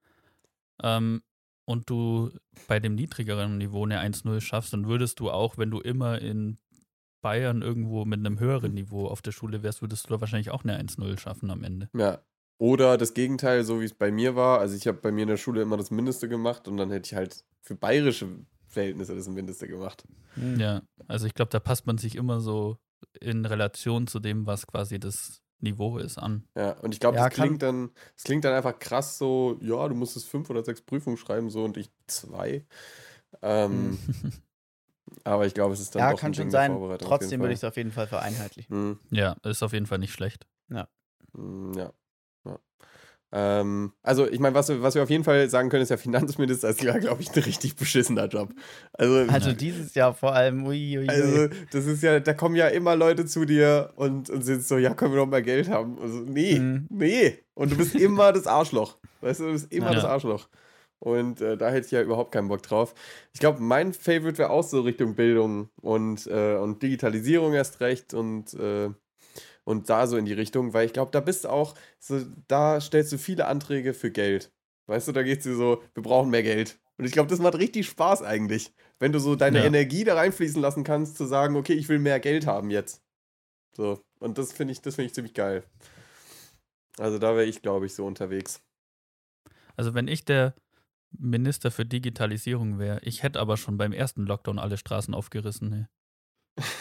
ähm, 0.84 1.20
und 1.64 1.88
du 1.90 2.30
bei 2.68 2.80
dem 2.80 2.94
niedrigeren 2.94 3.58
Niveau 3.58 3.84
eine 3.84 4.00
1-0 4.00 4.40
schaffst, 4.40 4.72
dann 4.72 4.86
würdest 4.86 5.20
du 5.20 5.30
auch, 5.30 5.58
wenn 5.58 5.70
du 5.70 5.80
immer 5.80 6.20
in 6.20 6.58
Bayern 7.22 7.62
irgendwo 7.62 8.04
mit 8.04 8.20
einem 8.20 8.38
höheren 8.38 8.74
Niveau 8.74 9.06
auf 9.06 9.22
der 9.22 9.32
Schule 9.32 9.62
wärst, 9.62 9.80
würdest 9.80 10.04
du 10.04 10.14
da 10.14 10.20
wahrscheinlich 10.20 10.50
auch 10.50 10.62
eine 10.64 10.78
1-0 10.78 11.18
schaffen 11.18 11.50
am 11.50 11.64
Ende. 11.64 11.88
Ja. 11.94 12.20
Oder 12.58 12.96
das 12.98 13.14
Gegenteil, 13.14 13.64
so 13.64 13.80
wie 13.80 13.86
es 13.86 13.94
bei 13.94 14.12
mir 14.12 14.36
war. 14.36 14.60
Also 14.60 14.76
ich 14.76 14.86
habe 14.86 14.98
bei 14.98 15.10
mir 15.10 15.22
in 15.22 15.28
der 15.28 15.36
Schule 15.36 15.62
immer 15.62 15.76
das 15.76 15.90
Mindeste 15.90 16.28
gemacht 16.28 16.68
und 16.68 16.76
dann 16.76 16.90
hätte 16.90 17.06
ich 17.06 17.14
halt 17.14 17.44
für 17.62 17.74
bayerische 17.74 18.28
Verhältnisse 18.68 19.14
das 19.14 19.28
Mindeste 19.28 19.66
gemacht. 19.66 20.04
Hm. 20.34 20.60
Ja, 20.60 20.82
also 21.08 21.26
ich 21.26 21.34
glaube, 21.34 21.50
da 21.50 21.60
passt 21.60 21.86
man 21.86 21.98
sich 21.98 22.14
immer 22.14 22.40
so 22.40 22.78
in 23.20 23.44
Relation 23.44 24.06
zu 24.06 24.20
dem, 24.20 24.46
was 24.46 24.66
quasi 24.66 25.00
das 25.00 25.40
Niveau 25.60 25.98
ist, 25.98 26.18
an. 26.18 26.44
Ja, 26.56 26.72
und 26.80 26.94
ich 26.94 27.00
glaube, 27.00 27.16
Ja, 27.16 27.28
das 27.28 27.34
kann- 27.36 27.48
klingt 27.48 27.62
dann, 27.62 27.90
das 28.14 28.24
klingt 28.24 28.44
dann 28.44 28.54
einfach 28.54 28.78
krass 28.78 29.18
so, 29.18 29.58
ja, 29.60 29.88
du 29.88 29.94
musstest 29.94 30.28
fünf 30.28 30.50
oder 30.50 30.64
sechs 30.64 30.80
Prüfungen 30.82 31.16
schreiben, 31.16 31.50
so 31.50 31.64
und 31.64 31.76
ich 31.76 31.90
zwei. 32.06 32.64
Ähm, 33.42 33.98
aber 35.24 35.46
ich 35.46 35.54
glaube, 35.54 35.74
es 35.74 35.80
ist 35.80 35.94
dann 35.94 36.02
Ja, 36.02 36.12
doch 36.12 36.20
kann 36.20 36.30
ein 36.32 36.34
schon 36.34 36.44
Ding 36.44 36.50
sein. 36.50 36.98
Trotzdem 37.00 37.40
würde 37.40 37.52
ich 37.54 37.58
es 37.60 37.64
auf 37.64 37.76
jeden 37.76 37.92
Fall 37.92 38.06
vereinheitlichen. 38.06 38.74
Hm, 38.74 38.98
ja, 39.10 39.36
ist 39.42 39.62
auf 39.62 39.72
jeden 39.72 39.86
Fall 39.86 39.98
nicht 39.98 40.12
schlecht. 40.12 40.46
hm, 40.68 40.76
ja. 40.76 40.88
ja. 41.76 41.92
Ähm, 43.36 43.92
also, 44.04 44.28
ich 44.28 44.38
meine, 44.38 44.54
was, 44.54 44.68
wir- 44.68 44.80
was 44.80 44.94
wir 44.94 45.02
auf 45.02 45.10
jeden 45.10 45.24
Fall 45.24 45.50
sagen 45.50 45.68
können, 45.68 45.82
ist 45.82 45.88
ja 45.88 45.96
Finanzminister 45.96 46.68
ist 46.68 46.80
ja, 46.82 46.96
glaube 46.98 47.20
ich, 47.20 47.30
ein 47.34 47.42
richtig 47.42 47.74
beschissener 47.74 48.26
Job. 48.28 48.50
Also, 48.92 49.24
Also 49.28 49.52
dieses 49.52 49.94
Jahr 49.96 50.14
vor 50.14 50.34
allem, 50.34 50.64
ui, 50.66 50.98
ui, 50.98 51.02
ui. 51.02 51.08
Also, 51.08 51.48
das 51.72 51.86
ist 51.86 52.02
ja, 52.04 52.20
da 52.20 52.32
kommen 52.32 52.54
ja 52.54 52.68
immer 52.68 52.94
Leute 52.94 53.26
zu 53.26 53.44
dir 53.44 53.92
und, 53.96 54.30
und 54.30 54.42
sind 54.42 54.62
so, 54.64 54.78
ja, 54.78 54.94
können 54.94 55.12
wir 55.14 55.18
noch 55.20 55.26
mal 55.26 55.42
Geld 55.42 55.68
haben? 55.68 55.98
Also, 56.00 56.18
nee, 56.20 56.60
Mhm. 56.60 56.86
nee. 56.90 57.38
Und 57.54 57.72
du 57.72 57.76
bist 57.76 57.96
immer 57.96 58.32
das 58.32 58.46
Arschloch. 58.46 58.98
Weißt 59.20 59.40
du, 59.40 59.46
du 59.46 59.52
bist 59.52 59.72
immer 59.72 59.88
Ja. 59.88 59.94
das 59.94 60.04
Arschloch. 60.04 60.48
Und 61.00 61.40
äh, 61.40 61.56
da 61.56 61.70
hätte 61.70 61.86
ich 61.86 61.92
ja 61.92 62.02
überhaupt 62.02 62.30
keinen 62.32 62.48
Bock 62.48 62.62
drauf. 62.62 62.94
Ich 63.32 63.40
glaube, 63.40 63.60
mein 63.60 63.92
Favorite 63.92 64.38
wäre 64.38 64.50
auch 64.50 64.62
so 64.62 64.80
Richtung 64.82 65.16
Bildung 65.16 65.68
und, 65.82 66.26
äh, 66.28 66.54
und 66.56 66.82
Digitalisierung 66.82 67.52
erst 67.52 67.80
recht 67.80 68.14
und, 68.14 68.54
äh, 68.54 68.90
und 69.64 69.90
da 69.90 70.06
so 70.06 70.16
in 70.16 70.24
die 70.26 70.32
Richtung, 70.32 70.72
weil 70.74 70.86
ich 70.86 70.92
glaube, 70.92 71.10
da 71.10 71.20
bist 71.20 71.44
du 71.44 71.48
auch, 71.48 71.74
so, 71.98 72.20
da 72.48 72.80
stellst 72.80 73.12
du 73.12 73.18
viele 73.18 73.46
Anträge 73.46 73.94
für 73.94 74.10
Geld. 74.10 74.52
Weißt 74.86 75.08
du, 75.08 75.12
da 75.12 75.22
geht 75.22 75.38
es 75.38 75.44
dir 75.44 75.56
so, 75.56 75.82
wir 75.94 76.02
brauchen 76.02 76.30
mehr 76.30 76.42
Geld. 76.42 76.78
Und 76.98 77.06
ich 77.06 77.12
glaube, 77.12 77.28
das 77.30 77.40
macht 77.40 77.56
richtig 77.56 77.86
Spaß 77.86 78.22
eigentlich, 78.22 78.72
wenn 79.00 79.12
du 79.12 79.18
so 79.18 79.34
deine 79.34 79.58
Ja. 79.58 79.64
Energie 79.64 80.04
da 80.04 80.14
reinfließen 80.14 80.60
lassen 80.60 80.84
kannst, 80.84 81.16
zu 81.16 81.24
sagen, 81.26 81.56
okay, 81.56 81.72
ich 81.72 81.88
will 81.88 81.98
mehr 81.98 82.20
Geld 82.20 82.46
haben 82.46 82.70
jetzt. 82.70 83.02
So, 83.76 84.00
und 84.20 84.38
das 84.38 84.52
finde 84.52 84.72
ich, 84.72 84.80
das 84.82 84.94
finde 84.96 85.06
ich 85.06 85.14
ziemlich 85.14 85.34
geil. 85.34 85.64
Also 86.98 87.18
da 87.18 87.34
wäre 87.34 87.46
ich, 87.46 87.62
glaube 87.62 87.86
ich, 87.86 87.94
so 87.94 88.06
unterwegs. 88.06 88.62
Also 89.76 89.94
wenn 89.94 90.06
ich 90.08 90.24
der 90.24 90.54
Minister 91.10 91.70
für 91.70 91.84
Digitalisierung 91.84 92.78
wäre, 92.78 93.00
ich 93.02 93.22
hätte 93.22 93.40
aber 93.40 93.56
schon 93.56 93.76
beim 93.76 93.92
ersten 93.92 94.26
Lockdown 94.26 94.58
alle 94.58 94.76
Straßen 94.76 95.14
aufgerissen. 95.14 95.88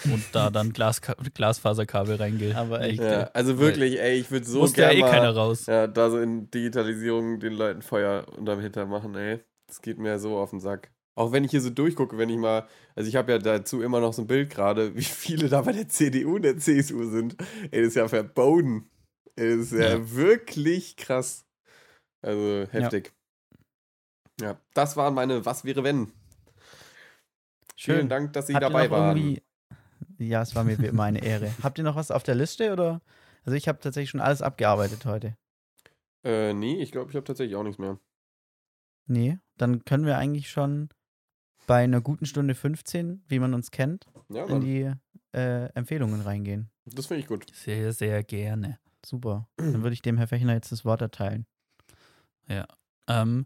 Und 0.05 0.23
da 0.33 0.49
dann 0.51 0.71
Glaska 0.71 1.15
Glasfaserkabel 1.33 2.15
reinge. 2.17 2.55
Aber 2.55 2.81
echt. 2.81 3.01
Ja, 3.01 3.23
also 3.33 3.57
wirklich, 3.57 3.99
ey, 3.99 4.19
ich 4.19 4.29
würde 4.29 4.45
so 4.45 4.59
Musste 4.59 4.81
ja 4.83 4.89
gerne 4.93 4.99
eh 5.07 5.09
keiner 5.09 5.33
mal 5.33 5.39
raus. 5.39 5.65
ja, 5.65 5.87
da 5.87 6.09
so 6.11 6.19
in 6.19 6.51
Digitalisierung 6.51 7.39
den 7.39 7.53
Leuten 7.53 7.81
Feuer 7.81 8.25
unterm 8.37 8.59
Hintern 8.59 8.89
machen, 8.89 9.15
ey. 9.15 9.39
Das 9.67 9.81
geht 9.81 9.97
mir 9.97 10.19
so 10.19 10.37
auf 10.37 10.51
den 10.51 10.59
Sack. 10.59 10.91
Auch 11.15 11.31
wenn 11.31 11.43
ich 11.43 11.51
hier 11.51 11.61
so 11.61 11.69
durchgucke, 11.69 12.17
wenn 12.17 12.29
ich 12.29 12.37
mal, 12.37 12.67
also 12.95 13.07
ich 13.07 13.15
habe 13.15 13.31
ja 13.31 13.37
dazu 13.39 13.81
immer 13.81 13.99
noch 13.99 14.13
so 14.13 14.21
ein 14.23 14.27
Bild 14.27 14.49
gerade, 14.51 14.95
wie 14.95 15.03
viele 15.03 15.49
da 15.49 15.61
bei 15.61 15.71
der 15.71 15.87
CDU 15.89 16.35
und 16.35 16.43
der 16.43 16.57
CSU 16.57 17.09
sind. 17.09 17.35
Ey, 17.71 17.81
das 17.81 17.89
ist 17.89 17.95
ja 17.95 18.07
verboten. 18.07 18.89
Ey, 19.35 19.57
das 19.57 19.71
ist 19.71 19.79
ja, 19.79 19.89
Ja. 19.97 20.11
wirklich 20.11 20.97
krass. 20.97 21.45
Also 22.21 22.65
heftig. 22.71 23.11
Ja. 24.39 24.57
das 24.73 24.95
waren 24.97 25.13
meine 25.13 25.45
Was 25.45 25.65
wäre 25.65 25.83
wenn. 25.83 26.11
Vielen 27.75 27.99
Schön. 28.01 28.09
Dank, 28.09 28.33
dass 28.33 28.47
Sie 28.47 28.53
ihr 28.53 28.59
dabei 28.59 28.89
waren. 28.89 29.37
Ja, 30.17 30.41
es 30.41 30.55
war 30.55 30.63
mir 30.63 30.77
wie 30.79 30.85
immer 30.87 31.03
eine 31.03 31.23
Ehre. 31.23 31.51
Habt 31.63 31.77
ihr 31.77 31.83
noch 31.83 31.95
was 31.95 32.11
auf 32.11 32.23
der 32.23 32.35
Liste 32.35 32.71
oder? 32.71 33.01
Also 33.45 33.55
ich 33.55 33.67
habe 33.67 33.79
tatsächlich 33.79 34.09
schon 34.11 34.21
alles 34.21 34.41
abgearbeitet 34.41 35.05
heute. 35.05 35.35
Äh, 36.23 36.53
nee, 36.53 36.81
ich 36.81 36.91
glaube, 36.91 37.09
ich 37.09 37.15
habe 37.15 37.25
tatsächlich 37.25 37.55
auch 37.55 37.63
nichts 37.63 37.79
mehr. 37.79 37.99
Nee, 39.05 39.39
dann 39.57 39.83
können 39.83 40.05
wir 40.05 40.17
eigentlich 40.17 40.49
schon 40.49 40.89
bei 41.67 41.83
einer 41.83 41.99
guten 42.01 42.25
Stunde 42.25 42.55
15, 42.55 43.23
wie 43.27 43.39
man 43.39 43.53
uns 43.53 43.71
kennt, 43.71 44.05
Ja, 44.29 44.45
in 44.45 44.61
die 44.61 44.91
äh, 45.37 45.65
Empfehlungen 45.73 46.21
reingehen. 46.21 46.69
das 46.85 47.07
finde 47.07 47.21
ich 47.21 47.27
gut. 47.27 47.45
Sehr, 47.53 47.91
sehr 47.91 48.23
gerne. 48.23 48.79
Super. 49.05 49.49
Dann 49.57 49.83
würde 49.83 49.93
ich 49.93 50.01
dem 50.01 50.17
Herr 50.17 50.27
Fechner 50.27 50.53
jetzt 50.53 50.71
das 50.71 50.85
Wort 50.85 51.01
erteilen. 51.01 51.45
Ähm, 53.07 53.45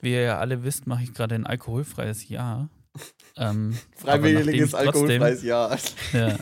wie 0.00 0.12
ihr 0.12 0.22
ja 0.22 0.38
alle 0.38 0.62
wisst, 0.64 0.86
mache 0.86 1.02
ich 1.02 1.12
gerade 1.12 1.34
ein 1.34 1.46
alkoholfreies 1.46 2.28
Jahr. 2.28 2.70
Ähm, 3.36 3.76
Freiwilliges 3.96 4.74
alkoholfreies 4.74 5.42
Jahr. 5.42 5.78
Ja. 6.12 6.38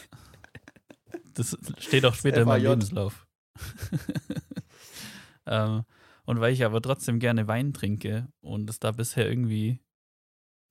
Das 1.35 1.57
steht 1.79 2.05
auch 2.05 2.15
später 2.15 2.43
in 2.43 2.49
meinem. 2.49 2.63
Lebenslauf. 2.63 3.27
ähm, 5.47 5.85
und 6.25 6.41
weil 6.41 6.53
ich 6.53 6.65
aber 6.65 6.81
trotzdem 6.81 7.19
gerne 7.19 7.49
Wein 7.49 7.73
trinke 7.73 8.29
und 8.41 8.71
es 8.71 8.79
da 8.79 8.93
bisher 8.93 9.29
irgendwie, 9.29 9.81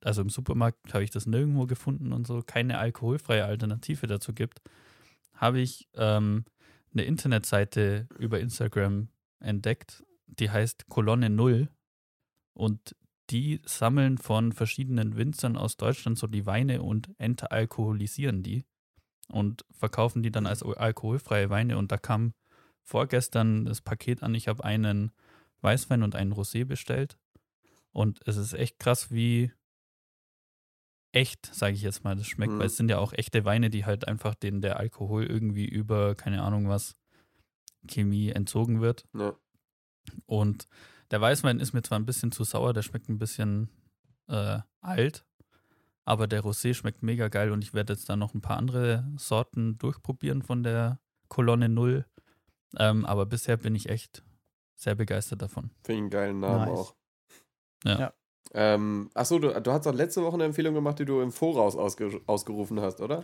also 0.02 0.22
im 0.22 0.30
Supermarkt 0.30 0.94
habe 0.94 1.04
ich 1.04 1.12
das 1.12 1.26
nirgendwo 1.26 1.66
gefunden 1.66 2.12
und 2.12 2.26
so, 2.26 2.42
keine 2.42 2.78
alkoholfreie 2.80 3.46
Alternative 3.46 4.08
dazu 4.08 4.34
gibt, 4.34 4.62
habe 5.34 5.60
ich 5.60 5.90
ähm, 5.96 6.46
eine 6.94 7.04
Internetseite 7.04 8.08
über 8.18 8.40
Instagram 8.40 9.10
entdeckt, 9.40 10.04
die 10.28 10.50
heißt 10.50 10.88
Kolonne 10.88 11.30
Null 11.30 11.70
und 12.54 12.96
die 13.30 13.62
sammeln 13.66 14.18
von 14.18 14.52
verschiedenen 14.52 15.16
Winzern 15.16 15.58
aus 15.58 15.78
Deutschland 15.78 16.18
so 16.18 16.28
die 16.28 16.46
Weine 16.46 16.82
und 16.82 17.10
entalkoholisieren 17.18 18.44
die 18.44 18.66
und 19.30 19.66
verkaufen 19.72 20.24
die 20.24 20.32
dann 20.32 20.46
als 20.46 20.62
al- 20.64 20.76
alkoholfreie 20.76 21.50
Weine. 21.50 21.78
Und 21.78 21.92
da 21.92 21.98
kam 21.98 22.34
vorgestern 22.82 23.66
das 23.66 23.82
Paket 23.82 24.24
an. 24.24 24.36
Ich 24.36 24.48
habe 24.48 24.64
einen 24.64 25.12
Weißwein 25.62 26.04
und 26.04 26.16
einen 26.16 26.34
Rosé 26.34 26.66
bestellt. 26.66 27.18
Und 27.92 28.20
es 28.28 28.38
ist 28.38 28.54
echt 28.54 28.80
krass, 28.80 29.12
wie 29.12 29.54
echt, 31.14 31.46
sage 31.54 31.76
ich 31.76 31.82
jetzt 31.82 32.04
mal, 32.04 32.16
das 32.16 32.28
schmeckt. 32.28 32.54
Mhm. 32.54 32.60
Weil 32.60 32.68
es 32.68 32.76
sind 32.76 32.90
ja 32.90 32.98
auch 32.98 33.14
echte 33.14 33.46
Weine, 33.46 33.70
die 33.70 33.86
halt 33.86 34.08
einfach 34.08 34.36
den 34.36 34.62
der 34.62 34.78
Alkohol 34.78 35.24
irgendwie 35.26 35.66
über, 35.66 36.16
keine 36.16 36.42
Ahnung 36.42 36.68
was, 36.68 36.98
Chemie 37.88 38.30
entzogen 38.30 38.82
wird. 38.82 39.06
Ja. 39.14 39.36
Und 40.26 40.68
der 41.14 41.22
Weißwein 41.22 41.60
ist 41.60 41.74
mir 41.74 41.84
zwar 41.84 42.00
ein 42.00 42.08
bisschen 42.08 42.32
zu 42.32 42.44
sauer, 42.44 42.74
der 42.74 42.82
schmeckt 42.82 43.08
ein 43.08 43.20
bisschen 43.20 43.70
äh, 44.28 44.58
alt, 44.82 45.24
aber 46.06 46.26
der 46.26 46.42
Rosé 46.42 46.74
schmeckt 46.74 47.04
mega 47.04 47.28
geil 47.28 47.52
und 47.52 47.64
ich 47.64 47.76
werde 47.76 47.94
jetzt 47.94 48.10
da 48.10 48.16
noch 48.16 48.34
ein 48.34 48.42
paar 48.42 48.58
andere 48.58 49.08
Sorten 49.16 49.78
durchprobieren 49.78 50.42
von 50.42 50.64
der 50.64 51.00
Kolonne 51.28 51.70
Null. 51.70 52.08
Ähm, 52.80 53.06
aber 53.06 53.28
bisher 53.28 53.58
bin 53.58 53.76
ich 53.76 53.90
echt 53.90 54.24
sehr 54.74 54.96
begeistert 54.96 55.44
davon. 55.44 55.70
Finde 55.84 55.94
ich 55.94 56.00
einen 56.00 56.10
geilen 56.10 56.40
Namen 56.40 56.66
Nice. 56.66 56.80
auch. 56.80 56.96
Ja. 57.84 58.00
Ja. 58.00 58.14
Ähm, 58.56 59.12
achso, 59.14 59.38
du, 59.38 59.62
du 59.62 59.72
hast 59.72 59.86
doch 59.86 59.94
letzte 59.94 60.24
Woche 60.24 60.34
eine 60.34 60.46
Empfehlung 60.46 60.74
gemacht, 60.74 60.98
die 60.98 61.06
du 61.06 61.22
im 61.22 61.32
Voraus 61.32 61.76
ausge, 61.76 62.22
ausgerufen 62.26 62.82
hast, 62.82 63.02
oder? 63.02 63.24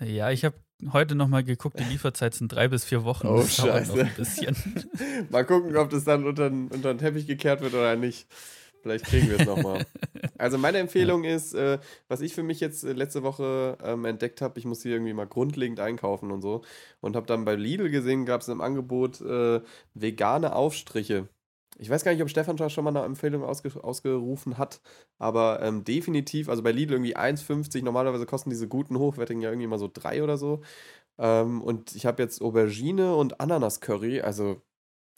Ja, 0.00 0.30
ich 0.30 0.44
habe 0.44 0.56
heute 0.92 1.14
nochmal 1.14 1.42
geguckt, 1.44 1.78
die 1.80 1.84
Lieferzeit 1.84 2.34
sind 2.34 2.52
drei 2.52 2.68
bis 2.68 2.84
vier 2.84 3.04
Wochen. 3.04 3.26
Oh, 3.26 3.38
Das 3.38 3.56
Scheiße. 3.56 4.00
ein 4.04 4.14
bisschen. 4.16 4.56
Mal 5.30 5.44
gucken, 5.44 5.76
ob 5.76 5.90
das 5.90 6.04
dann 6.04 6.24
unter, 6.26 6.50
den- 6.50 6.68
unter 6.68 6.94
den 6.94 6.98
Teppich 6.98 7.26
gekehrt 7.26 7.60
wird 7.60 7.74
oder 7.74 7.96
nicht. 7.96 8.26
Vielleicht 8.82 9.06
kriegen 9.06 9.28
wir 9.28 9.40
es 9.40 9.46
nochmal. 9.46 9.84
Also 10.40 10.56
meine 10.56 10.78
Empfehlung 10.78 11.24
ist, 11.24 11.52
äh, 11.54 11.80
was 12.06 12.20
ich 12.20 12.32
für 12.32 12.44
mich 12.44 12.60
jetzt 12.60 12.84
äh, 12.84 12.92
letzte 12.92 13.24
Woche 13.24 13.76
ähm, 13.82 14.04
entdeckt 14.04 14.40
habe, 14.40 14.56
ich 14.56 14.64
muss 14.64 14.82
hier 14.82 14.92
irgendwie 14.92 15.12
mal 15.12 15.26
grundlegend 15.26 15.80
einkaufen 15.80 16.30
und 16.30 16.42
so. 16.42 16.62
Und 17.00 17.16
habe 17.16 17.26
dann 17.26 17.44
bei 17.44 17.56
Lidl 17.56 17.90
gesehen, 17.90 18.24
gab 18.24 18.42
es 18.42 18.46
im 18.48 18.60
Angebot 18.60 19.20
äh, 19.20 19.60
vegane 19.94 20.54
Aufstriche. 20.54 21.28
Ich 21.78 21.88
weiß 21.90 22.04
gar 22.04 22.12
nicht, 22.12 22.22
ob 22.22 22.28
Stefan 22.28 22.58
schon 22.70 22.84
mal 22.84 22.90
eine 22.96 23.04
Empfehlung 23.06 23.44
ausge 23.44 23.72
ausgerufen 23.82 24.58
hat, 24.58 24.80
aber 25.18 25.62
ähm, 25.62 25.84
definitiv, 25.84 26.48
also 26.48 26.62
bei 26.62 26.72
Lidl 26.72 26.94
irgendwie 26.94 27.16
1,50, 27.16 27.82
normalerweise 27.84 28.26
kosten 28.26 28.50
diese 28.50 28.68
guten 28.68 28.98
hochwertigen 28.98 29.40
ja 29.42 29.50
irgendwie 29.50 29.68
mal 29.68 29.78
so 29.78 29.88
3 29.92 30.22
oder 30.24 30.36
so. 30.36 30.60
Ähm, 31.18 31.62
und 31.62 31.94
ich 31.96 32.06
habe 32.06 32.22
jetzt 32.22 32.42
Aubergine 32.42 33.14
und 33.16 33.40
Ananas-Curry, 33.40 34.22
also 34.22 34.60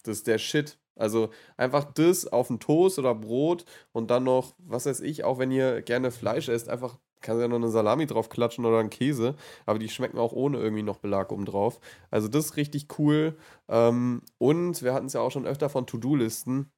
das 0.05 0.19
ist 0.19 0.27
der 0.27 0.39
Shit. 0.39 0.79
Also 0.97 1.31
einfach 1.57 1.85
das 1.85 2.27
auf 2.27 2.49
den 2.49 2.61
Toast 2.61 2.99
oder 2.99 3.15
Brot 3.15 3.65
und 3.93 4.11
dann 4.11 4.25
noch, 4.25 4.55
was 4.59 4.87
weiß 4.87 5.01
ich, 5.01 5.25
auch 5.25 5.39
wenn 5.39 5.51
ihr 5.51 5.83
gerne 5.83 6.11
Fleisch 6.11 6.49
esst, 6.49 6.69
einfach 6.69 6.99
kannst 7.21 7.41
ja 7.41 7.49
noch 7.49 7.57
eine 7.57 7.69
Salami 7.69 8.07
drauf 8.07 8.29
klatschen 8.29 8.65
oder 8.65 8.79
einen 8.79 8.91
Käse, 8.91 9.35
aber 9.67 9.79
die 9.79 9.89
schmecken 9.89 10.19
auch 10.19 10.33
ohne 10.33 10.59
irgendwie 10.59 10.83
noch 10.83 10.99
Belag 10.99 11.33
oben 11.33 11.45
drauf. 11.45 11.81
Also 12.11 12.29
das 12.29 12.47
ist 12.47 12.57
richtig 12.57 12.99
cool. 12.99 13.37
Ähm, 13.69 14.23
und 14.39 14.83
wir 14.83 14.95
hatten 14.95 15.07
es 15.07 15.13
ja 15.15 15.21
auch 15.21 15.31
schon 15.31 15.47
öfter 15.47 15.69
von 15.69 15.87
To-Do-Listen. 15.87 16.71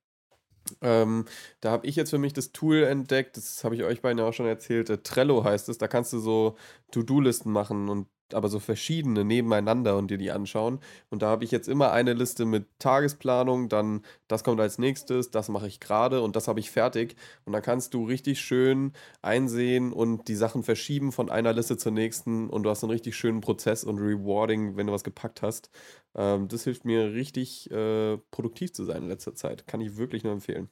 Ähm, 0.81 1.25
da 1.61 1.71
habe 1.73 1.87
ich 1.87 1.97
jetzt 1.97 2.11
für 2.11 2.19
mich 2.19 2.33
das 2.33 2.53
Tool 2.53 2.85
entdeckt, 2.85 3.37
das 3.37 3.65
habe 3.65 3.75
ich 3.75 3.83
euch 3.83 4.01
beiden 4.01 4.19
ja 4.19 4.27
auch 4.27 4.33
schon 4.33 4.47
erzählt, 4.47 4.91
äh, 4.91 4.99
Trello 4.99 5.43
heißt 5.45 5.69
es, 5.69 5.79
da 5.79 5.89
kannst 5.89 6.13
du 6.13 6.19
so 6.19 6.57
To-Do-Listen 6.93 7.51
machen 7.51 7.89
und 7.89 8.07
aber 8.35 8.49
so 8.49 8.59
verschiedene 8.59 9.25
nebeneinander 9.25 9.97
und 9.97 10.11
dir 10.11 10.19
die 10.19 10.31
anschauen. 10.31 10.81
Und 11.11 11.23
da 11.23 11.29
habe 11.29 11.45
ich 11.45 11.51
jetzt 11.51 11.69
immer 11.69 11.93
eine 11.93 12.13
Liste 12.13 12.45
mit 12.45 12.67
Tagesplanung, 12.79 13.69
dann 13.69 14.03
das 14.29 14.45
kommt 14.45 14.61
als 14.61 14.79
nächstes, 14.79 15.31
das 15.31 15.49
mache 15.49 15.67
ich 15.69 15.81
gerade 15.81 16.23
und 16.23 16.37
das 16.37 16.49
habe 16.49 16.61
ich 16.61 16.71
fertig. 16.71 17.17
Und 17.45 17.53
dann 17.53 17.63
kannst 17.63 17.95
du 17.95 18.05
richtig 18.05 18.41
schön 18.41 18.93
einsehen 19.21 19.93
und 19.93 20.29
die 20.29 20.35
Sachen 20.35 20.63
verschieben 20.63 21.13
von 21.13 21.31
einer 21.31 21.53
Liste 21.53 21.77
zur 21.77 21.93
nächsten 21.93 22.49
und 22.49 22.63
du 22.63 22.71
hast 22.71 22.83
einen 22.83 22.93
richtig 22.93 23.17
schönen 23.17 23.41
Prozess 23.41 23.85
und 23.85 23.99
rewarding, 23.99 24.77
wenn 24.77 24.87
du 24.87 24.93
was 24.93 25.05
gepackt 25.05 25.43
hast. 25.43 25.71
Ähm, 26.15 26.49
das 26.49 26.65
hilft 26.65 26.85
mir 26.85 27.13
richtig 27.13 27.71
äh, 27.71 28.19
produktiv 28.31 28.73
zu 28.73 28.85
sein 28.85 29.03
in 29.03 29.09
letzter 29.09 29.35
Zeit. 29.35 29.67
Kann 29.67 29.81
ich 29.81 29.97
wirklich 29.97 30.25
nur 30.25 30.33
empfehlen. 30.33 30.69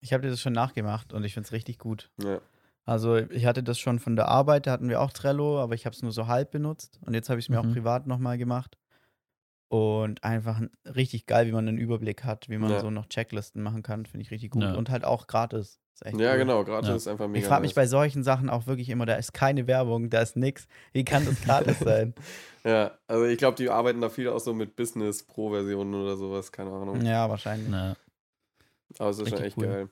Ich 0.00 0.12
habe 0.12 0.22
dir 0.22 0.30
das 0.30 0.40
schon 0.40 0.52
nachgemacht 0.52 1.12
und 1.12 1.24
ich 1.24 1.34
finde 1.34 1.46
es 1.46 1.52
richtig 1.52 1.78
gut. 1.78 2.10
Ja. 2.22 2.40
Also 2.90 3.16
ich 3.18 3.46
hatte 3.46 3.62
das 3.62 3.78
schon 3.78 4.00
von 4.00 4.16
der 4.16 4.26
Arbeit, 4.26 4.66
da 4.66 4.72
hatten 4.72 4.88
wir 4.88 5.00
auch 5.00 5.12
Trello, 5.12 5.60
aber 5.60 5.74
ich 5.76 5.86
habe 5.86 5.94
es 5.94 6.02
nur 6.02 6.10
so 6.10 6.26
halb 6.26 6.50
benutzt. 6.50 6.98
Und 7.06 7.14
jetzt 7.14 7.28
habe 7.30 7.38
ich 7.38 7.44
es 7.46 7.48
mir 7.48 7.62
Mhm. 7.62 7.68
auch 7.70 7.72
privat 7.72 8.06
nochmal 8.08 8.36
gemacht. 8.36 8.78
Und 9.68 10.24
einfach 10.24 10.60
richtig 10.96 11.26
geil, 11.26 11.46
wie 11.46 11.52
man 11.52 11.68
einen 11.68 11.78
Überblick 11.78 12.24
hat, 12.24 12.48
wie 12.48 12.58
man 12.58 12.72
Ja. 12.72 12.80
so 12.80 12.90
noch 12.90 13.06
Checklisten 13.06 13.62
machen 13.62 13.84
kann, 13.84 14.06
finde 14.06 14.22
ich 14.22 14.32
richtig 14.32 14.50
gut. 14.50 14.64
Ja. 14.64 14.74
Und 14.74 14.90
halt 14.90 15.04
auch 15.04 15.28
gratis. 15.28 15.78
Ja, 16.04 16.32
cool. 16.32 16.38
genau, 16.38 16.64
gratis 16.64 16.88
Ja. 16.88 16.96
ist 16.96 17.06
einfach 17.06 17.28
mega. 17.28 17.38
Ich 17.38 17.44
frage 17.46 17.62
mich 17.62 17.76
bei 17.76 17.86
solchen 17.86 18.24
Sachen 18.24 18.50
auch 18.50 18.66
wirklich 18.66 18.88
immer, 18.88 19.06
da 19.06 19.14
ist 19.14 19.32
keine 19.34 19.68
Werbung, 19.68 20.10
da 20.10 20.20
ist 20.22 20.34
nix. 20.36 20.66
Wie 20.92 21.04
kann 21.04 21.24
das 21.24 21.40
gratis 21.42 21.78
sein? 22.02 22.14
Ja, 22.64 22.90
also 23.06 23.24
ich 23.26 23.38
glaube, 23.38 23.56
die 23.56 23.70
arbeiten 23.70 24.00
da 24.00 24.08
viel 24.08 24.28
auch 24.30 24.40
so 24.40 24.52
mit 24.52 24.74
Business 24.74 25.22
Pro-Versionen 25.22 25.94
oder 25.94 26.16
sowas, 26.16 26.50
keine 26.50 26.72
Ahnung. 26.72 27.02
ja, 27.02 27.30
wahrscheinlich. 27.30 27.72
Aber 28.98 29.10
es 29.10 29.18
ist 29.20 29.28
schon 29.28 29.38
Richtig 29.38 29.46
echt 29.46 29.56
cool. 29.58 29.66
geil. 29.66 29.88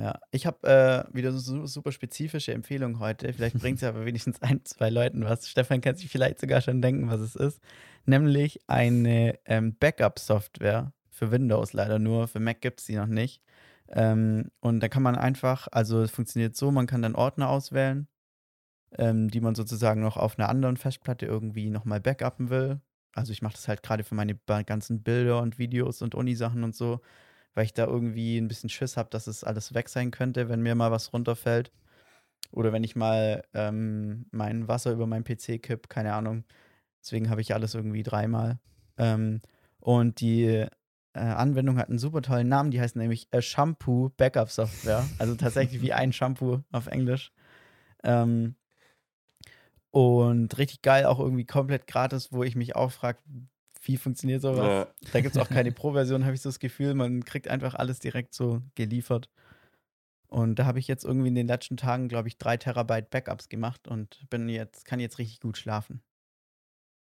Ja, 0.00 0.18
ich 0.30 0.46
habe 0.46 1.06
äh, 1.10 1.14
wieder 1.14 1.30
so 1.32 1.38
su- 1.38 1.66
super 1.66 1.92
spezifische 1.92 2.54
Empfehlungen 2.54 3.00
heute. 3.00 3.32
Vielleicht 3.34 3.58
bringt 3.60 3.78
es 3.78 3.84
aber 3.84 4.06
wenigstens 4.06 4.40
ein, 4.40 4.64
zwei 4.64 4.88
Leuten 4.88 5.24
was. 5.24 5.48
Stefan 5.48 5.82
kann 5.82 5.96
sich 5.96 6.08
vielleicht 6.08 6.40
sogar 6.40 6.62
schon 6.62 6.80
denken, 6.80 7.10
was 7.10 7.20
es 7.20 7.36
ist. 7.36 7.60
Nämlich 8.06 8.60
eine 8.66 9.38
ähm, 9.44 9.76
Backup-Software 9.78 10.94
für 11.10 11.30
Windows, 11.30 11.74
leider 11.74 11.98
nur. 11.98 12.28
Für 12.28 12.40
Mac 12.40 12.62
gibt 12.62 12.80
es 12.80 12.86
die 12.86 12.96
noch 12.96 13.06
nicht. 13.08 13.42
Ähm, 13.88 14.50
und 14.60 14.80
da 14.80 14.88
kann 14.88 15.02
man 15.02 15.16
einfach, 15.16 15.68
also 15.70 16.00
es 16.02 16.10
funktioniert 16.10 16.56
so, 16.56 16.70
man 16.70 16.86
kann 16.86 17.02
dann 17.02 17.14
Ordner 17.14 17.50
auswählen, 17.50 18.08
ähm, 18.98 19.30
die 19.30 19.40
man 19.40 19.54
sozusagen 19.54 20.00
noch 20.00 20.16
auf 20.16 20.38
einer 20.38 20.48
anderen 20.48 20.76
Festplatte 20.76 21.26
irgendwie 21.26 21.70
nochmal 21.70 22.00
backuppen 22.00 22.50
will. 22.50 22.80
Also 23.14 23.32
ich 23.32 23.42
mache 23.42 23.54
das 23.54 23.68
halt 23.68 23.82
gerade 23.82 24.04
für 24.04 24.14
meine 24.14 24.38
ganzen 24.66 25.02
Bilder 25.02 25.42
und 25.42 25.58
Videos 25.58 26.02
und 26.02 26.14
Uni-Sachen 26.14 26.64
und 26.64 26.74
so 26.76 27.00
weil 27.54 27.64
ich 27.64 27.74
da 27.74 27.86
irgendwie 27.86 28.38
ein 28.38 28.48
bisschen 28.48 28.70
Schiss 28.70 28.96
habe, 28.96 29.10
dass 29.10 29.26
es 29.26 29.44
alles 29.44 29.74
weg 29.74 29.88
sein 29.88 30.10
könnte, 30.10 30.48
wenn 30.48 30.62
mir 30.62 30.74
mal 30.74 30.90
was 30.90 31.12
runterfällt. 31.12 31.72
Oder 32.52 32.72
wenn 32.72 32.84
ich 32.84 32.96
mal 32.96 33.44
ähm, 33.54 34.26
mein 34.32 34.66
Wasser 34.68 34.92
über 34.92 35.06
meinen 35.06 35.24
PC 35.24 35.62
kipp, 35.62 35.88
keine 35.88 36.14
Ahnung. 36.14 36.44
Deswegen 37.02 37.30
habe 37.30 37.40
ich 37.40 37.54
alles 37.54 37.74
irgendwie 37.74 38.02
dreimal. 38.02 38.58
Ähm, 38.98 39.40
und 39.78 40.20
die 40.20 40.46
äh, 40.46 40.68
Anwendung 41.18 41.78
hat 41.78 41.88
einen 41.88 41.98
super 41.98 42.22
tollen 42.22 42.48
Namen, 42.48 42.70
die 42.70 42.80
heißt 42.80 42.96
nämlich 42.96 43.28
A 43.32 43.40
Shampoo 43.40 44.10
Backup 44.16 44.50
Software. 44.50 45.04
Also 45.18 45.34
tatsächlich 45.36 45.80
wie 45.82 45.92
ein 45.92 46.12
Shampoo 46.12 46.62
auf 46.72 46.86
Englisch. 46.86 47.32
Ähm, 48.02 48.56
und 49.90 50.56
richtig 50.58 50.82
geil, 50.82 51.04
auch 51.06 51.18
irgendwie 51.18 51.46
komplett 51.46 51.86
gratis, 51.86 52.32
wo 52.32 52.44
ich 52.44 52.54
mich 52.54 52.76
auch 52.76 52.92
frage, 52.92 53.18
wie 53.82 53.96
funktioniert 53.96 54.42
sowas? 54.42 54.66
Ja. 54.66 54.94
Da 55.12 55.20
gibt 55.20 55.34
es 55.36 55.42
auch 55.42 55.48
keine 55.50 55.72
Pro-Version, 55.72 56.24
habe 56.24 56.34
ich 56.34 56.42
so 56.42 56.48
das 56.48 56.58
Gefühl. 56.58 56.94
Man 56.94 57.24
kriegt 57.24 57.48
einfach 57.48 57.74
alles 57.74 57.98
direkt 57.98 58.34
so 58.34 58.62
geliefert. 58.74 59.28
Und 60.28 60.58
da 60.60 60.64
habe 60.66 60.78
ich 60.78 60.86
jetzt 60.86 61.04
irgendwie 61.04 61.28
in 61.28 61.34
den 61.34 61.48
letzten 61.48 61.76
Tagen, 61.76 62.08
glaube 62.08 62.28
ich, 62.28 62.38
drei 62.38 62.56
Terabyte 62.56 63.10
Backups 63.10 63.48
gemacht 63.48 63.88
und 63.88 64.24
bin 64.30 64.48
jetzt, 64.48 64.84
kann 64.84 65.00
jetzt 65.00 65.18
richtig 65.18 65.40
gut 65.40 65.58
schlafen. 65.58 66.02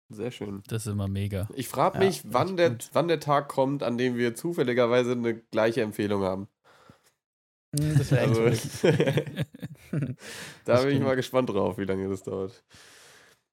Sehr 0.08 0.30
schön. 0.30 0.62
Das 0.68 0.86
ist 0.86 0.92
immer 0.92 1.08
mega. 1.08 1.48
Ich 1.54 1.68
frage 1.68 1.98
Ja, 1.98 2.04
mich, 2.04 2.24
richtig 2.24 2.32
wann 2.32 2.56
der, 2.56 2.70
gut. 2.70 2.88
wann 2.92 3.08
der 3.08 3.20
Tag 3.20 3.48
kommt, 3.48 3.82
an 3.82 3.98
dem 3.98 4.16
wir 4.16 4.34
zufälligerweise 4.34 5.12
eine 5.12 5.34
gleiche 5.40 5.82
Empfehlung 5.82 6.22
haben. 6.22 6.48
Hm, 7.74 7.96
Das 7.96 8.10
wäre 8.10 8.22
echt 8.22 8.36
Also, 8.36 8.44
da 10.64 10.74
Das 10.74 10.82
bin 10.82 10.90
ich 10.92 10.96
stimmt. 10.96 11.04
mal 11.04 11.16
gespannt 11.16 11.50
drauf, 11.50 11.78
wie 11.78 11.84
lange 11.84 12.08
das 12.08 12.22
dauert. 12.22 12.62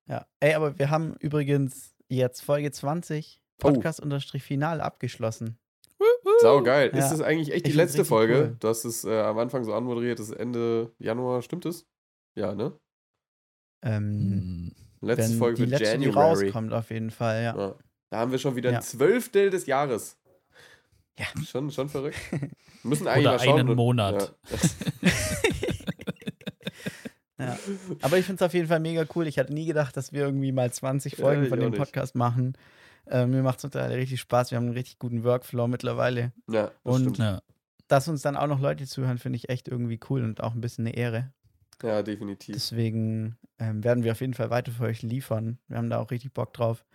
Ja. 0.07 0.25
Ey, 0.39 0.53
aber 0.55 0.77
wir 0.79 0.89
haben 0.89 1.15
übrigens 1.19 1.95
jetzt 2.09 2.41
Folge 2.41 2.71
20 2.71 3.41
Oh. 3.61 3.73
Podcast-Final 3.73 4.79
abgeschlossen. 4.81 5.57
Sau 6.41 6.63
geil. 6.63 6.91
Ja. 6.93 6.99
Ist 6.99 7.09
das 7.11 7.19
eigentlich 7.21 7.51
echt 7.51 7.65
die 7.65 7.71
Ich 7.71 7.75
find's 7.75 7.91
letzte 7.93 8.05
Folge? 8.05 8.33
cool. 8.51 8.55
Du 8.59 8.67
hast 8.69 8.85
es 8.85 9.03
äh, 9.03 9.19
am 9.19 9.37
Anfang 9.37 9.65
so 9.65 9.73
anmoderiert, 9.73 10.17
das 10.19 10.29
ist 10.29 10.35
Ende 10.37 10.93
Januar, 10.97 11.41
stimmt 11.41 11.65
es? 11.65 11.85
Ja, 12.35 12.55
ne? 12.55 12.71
Ähm, 13.83 14.71
Hm. 14.71 14.71
Letzte 15.01 15.31
wenn 15.33 15.37
Folge 15.39 15.55
die 15.57 15.63
für 15.63 15.69
letzte, 15.69 15.97
die 15.97 16.05
January. 16.05 16.45
rauskommt, 16.45 16.73
auf 16.73 16.89
jeden 16.89 17.11
Fall, 17.11 17.43
ja. 17.43 17.57
Ja. 17.57 17.75
Da 18.11 18.17
haben 18.19 18.31
wir 18.31 18.39
schon 18.39 18.55
wieder 18.55 18.71
Ja. 18.71 18.77
ein 18.77 18.83
Zwölftel 18.83 19.49
des 19.49 19.65
Jahres. 19.65 20.17
Ja. 21.19 21.25
Schon, 21.45 21.69
schon 21.71 21.89
verrückt. 21.89 22.17
Wir 22.31 22.49
müssen 22.83 23.07
eigentlich 23.07 23.25
Oder 23.27 23.37
mal 23.37 23.39
schauen. 23.43 23.59
einen 23.59 23.69
und- 23.69 23.75
Monat. 23.75 24.35
Ja. 24.49 24.57
Aber 28.01 28.17
ich 28.17 28.25
finde 28.25 28.43
es 28.43 28.45
auf 28.47 28.53
jeden 28.53 28.67
Fall 28.67 28.79
mega 28.79 29.05
cool. 29.15 29.27
Ich 29.27 29.39
hatte 29.39 29.53
nie 29.53 29.65
gedacht, 29.65 29.95
dass 29.97 30.11
wir 30.13 30.21
irgendwie 30.21 30.51
mal 30.51 30.71
20 30.71 31.15
Folgen 31.15 31.43
ich 31.43 31.49
von 31.49 31.59
dem 31.59 31.69
nicht. 31.71 31.79
Podcast 31.79 32.15
machen. 32.15 32.53
Äh, 33.07 33.25
mir 33.25 33.41
macht 33.41 33.57
es 33.57 33.61
total 33.63 33.91
richtig 33.91 34.19
Spaß. 34.19 34.51
Wir 34.51 34.57
haben 34.57 34.65
einen 34.65 34.73
richtig 34.73 34.99
guten 34.99 35.23
Workflow 35.23 35.67
mittlerweile. 35.67 36.31
Ja, 36.49 36.71
das 36.83 36.95
Und- 36.95 37.01
stimmt. 37.01 37.17
Ja. 37.19 37.41
Dass 37.87 38.07
uns 38.07 38.21
dann 38.21 38.37
auch 38.37 38.45
noch 38.45 38.59
Leute 38.59 38.85
zuhören, 38.85 39.17
finde 39.17 39.37
ich 39.37 39.49
echt 39.49 39.67
irgendwie 39.67 39.99
cool 40.11 40.23
und 40.23 40.43
auch 40.43 40.53
ein 40.53 40.61
bisschen 40.61 40.85
eine 40.85 40.95
Ehre. 40.95 41.31
Ja, 41.81 42.03
definitiv. 42.03 42.53
Deswegen 42.53 43.35
ähm, 43.57 43.83
werden 43.83 44.03
wir 44.03 44.11
auf 44.11 44.21
jeden 44.21 44.35
Fall 44.35 44.51
weiter 44.51 44.71
für 44.71 44.83
euch 44.83 45.01
liefern. 45.01 45.57
Wir 45.67 45.77
haben 45.77 45.89
da 45.89 45.97
auch 45.99 46.11
richtig 46.11 46.33
Bock 46.33 46.53
drauf. 46.53 46.85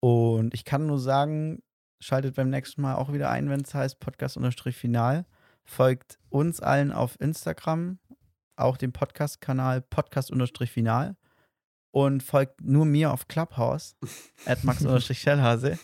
Und 0.00 0.52
ich 0.52 0.66
kann 0.66 0.86
nur 0.86 0.98
sagen, 0.98 1.62
schaltet 2.00 2.34
beim 2.34 2.50
nächsten 2.50 2.82
Mal 2.82 2.96
auch 2.96 3.12
wieder 3.14 3.30
ein, 3.30 3.48
wenn 3.48 3.62
es 3.62 3.72
heißt 3.72 3.98
Podcast-Final. 3.98 5.24
Folgt 5.64 6.18
uns 6.28 6.60
allen 6.60 6.92
auf 6.92 7.18
Instagram, 7.18 7.98
auch 8.56 8.76
dem 8.76 8.92
Podcast-Kanal 8.92 9.82
Podcast-Final. 9.82 11.16
Und 11.92 12.22
folgt 12.22 12.60
nur 12.60 12.84
mir 12.84 13.10
auf 13.10 13.26
Clubhouse, 13.26 13.96
at 14.44 14.64
max-schellhase. 14.64 15.78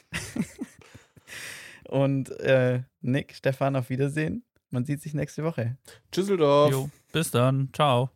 Und 1.89 2.31
äh, 2.41 2.83
Nick, 3.01 3.35
Stefan, 3.35 3.77
auf 3.77 3.89
Wiedersehen. 3.89 4.45
Man 4.71 4.85
sieht 4.85 5.01
sich 5.03 5.15
nächste 5.15 5.45
Woche. 5.45 5.77
Tschüsseldorf. 6.11 6.71
Jo, 6.71 6.91
bis 7.13 7.31
dann. 7.31 7.71
Ciao. 7.73 8.11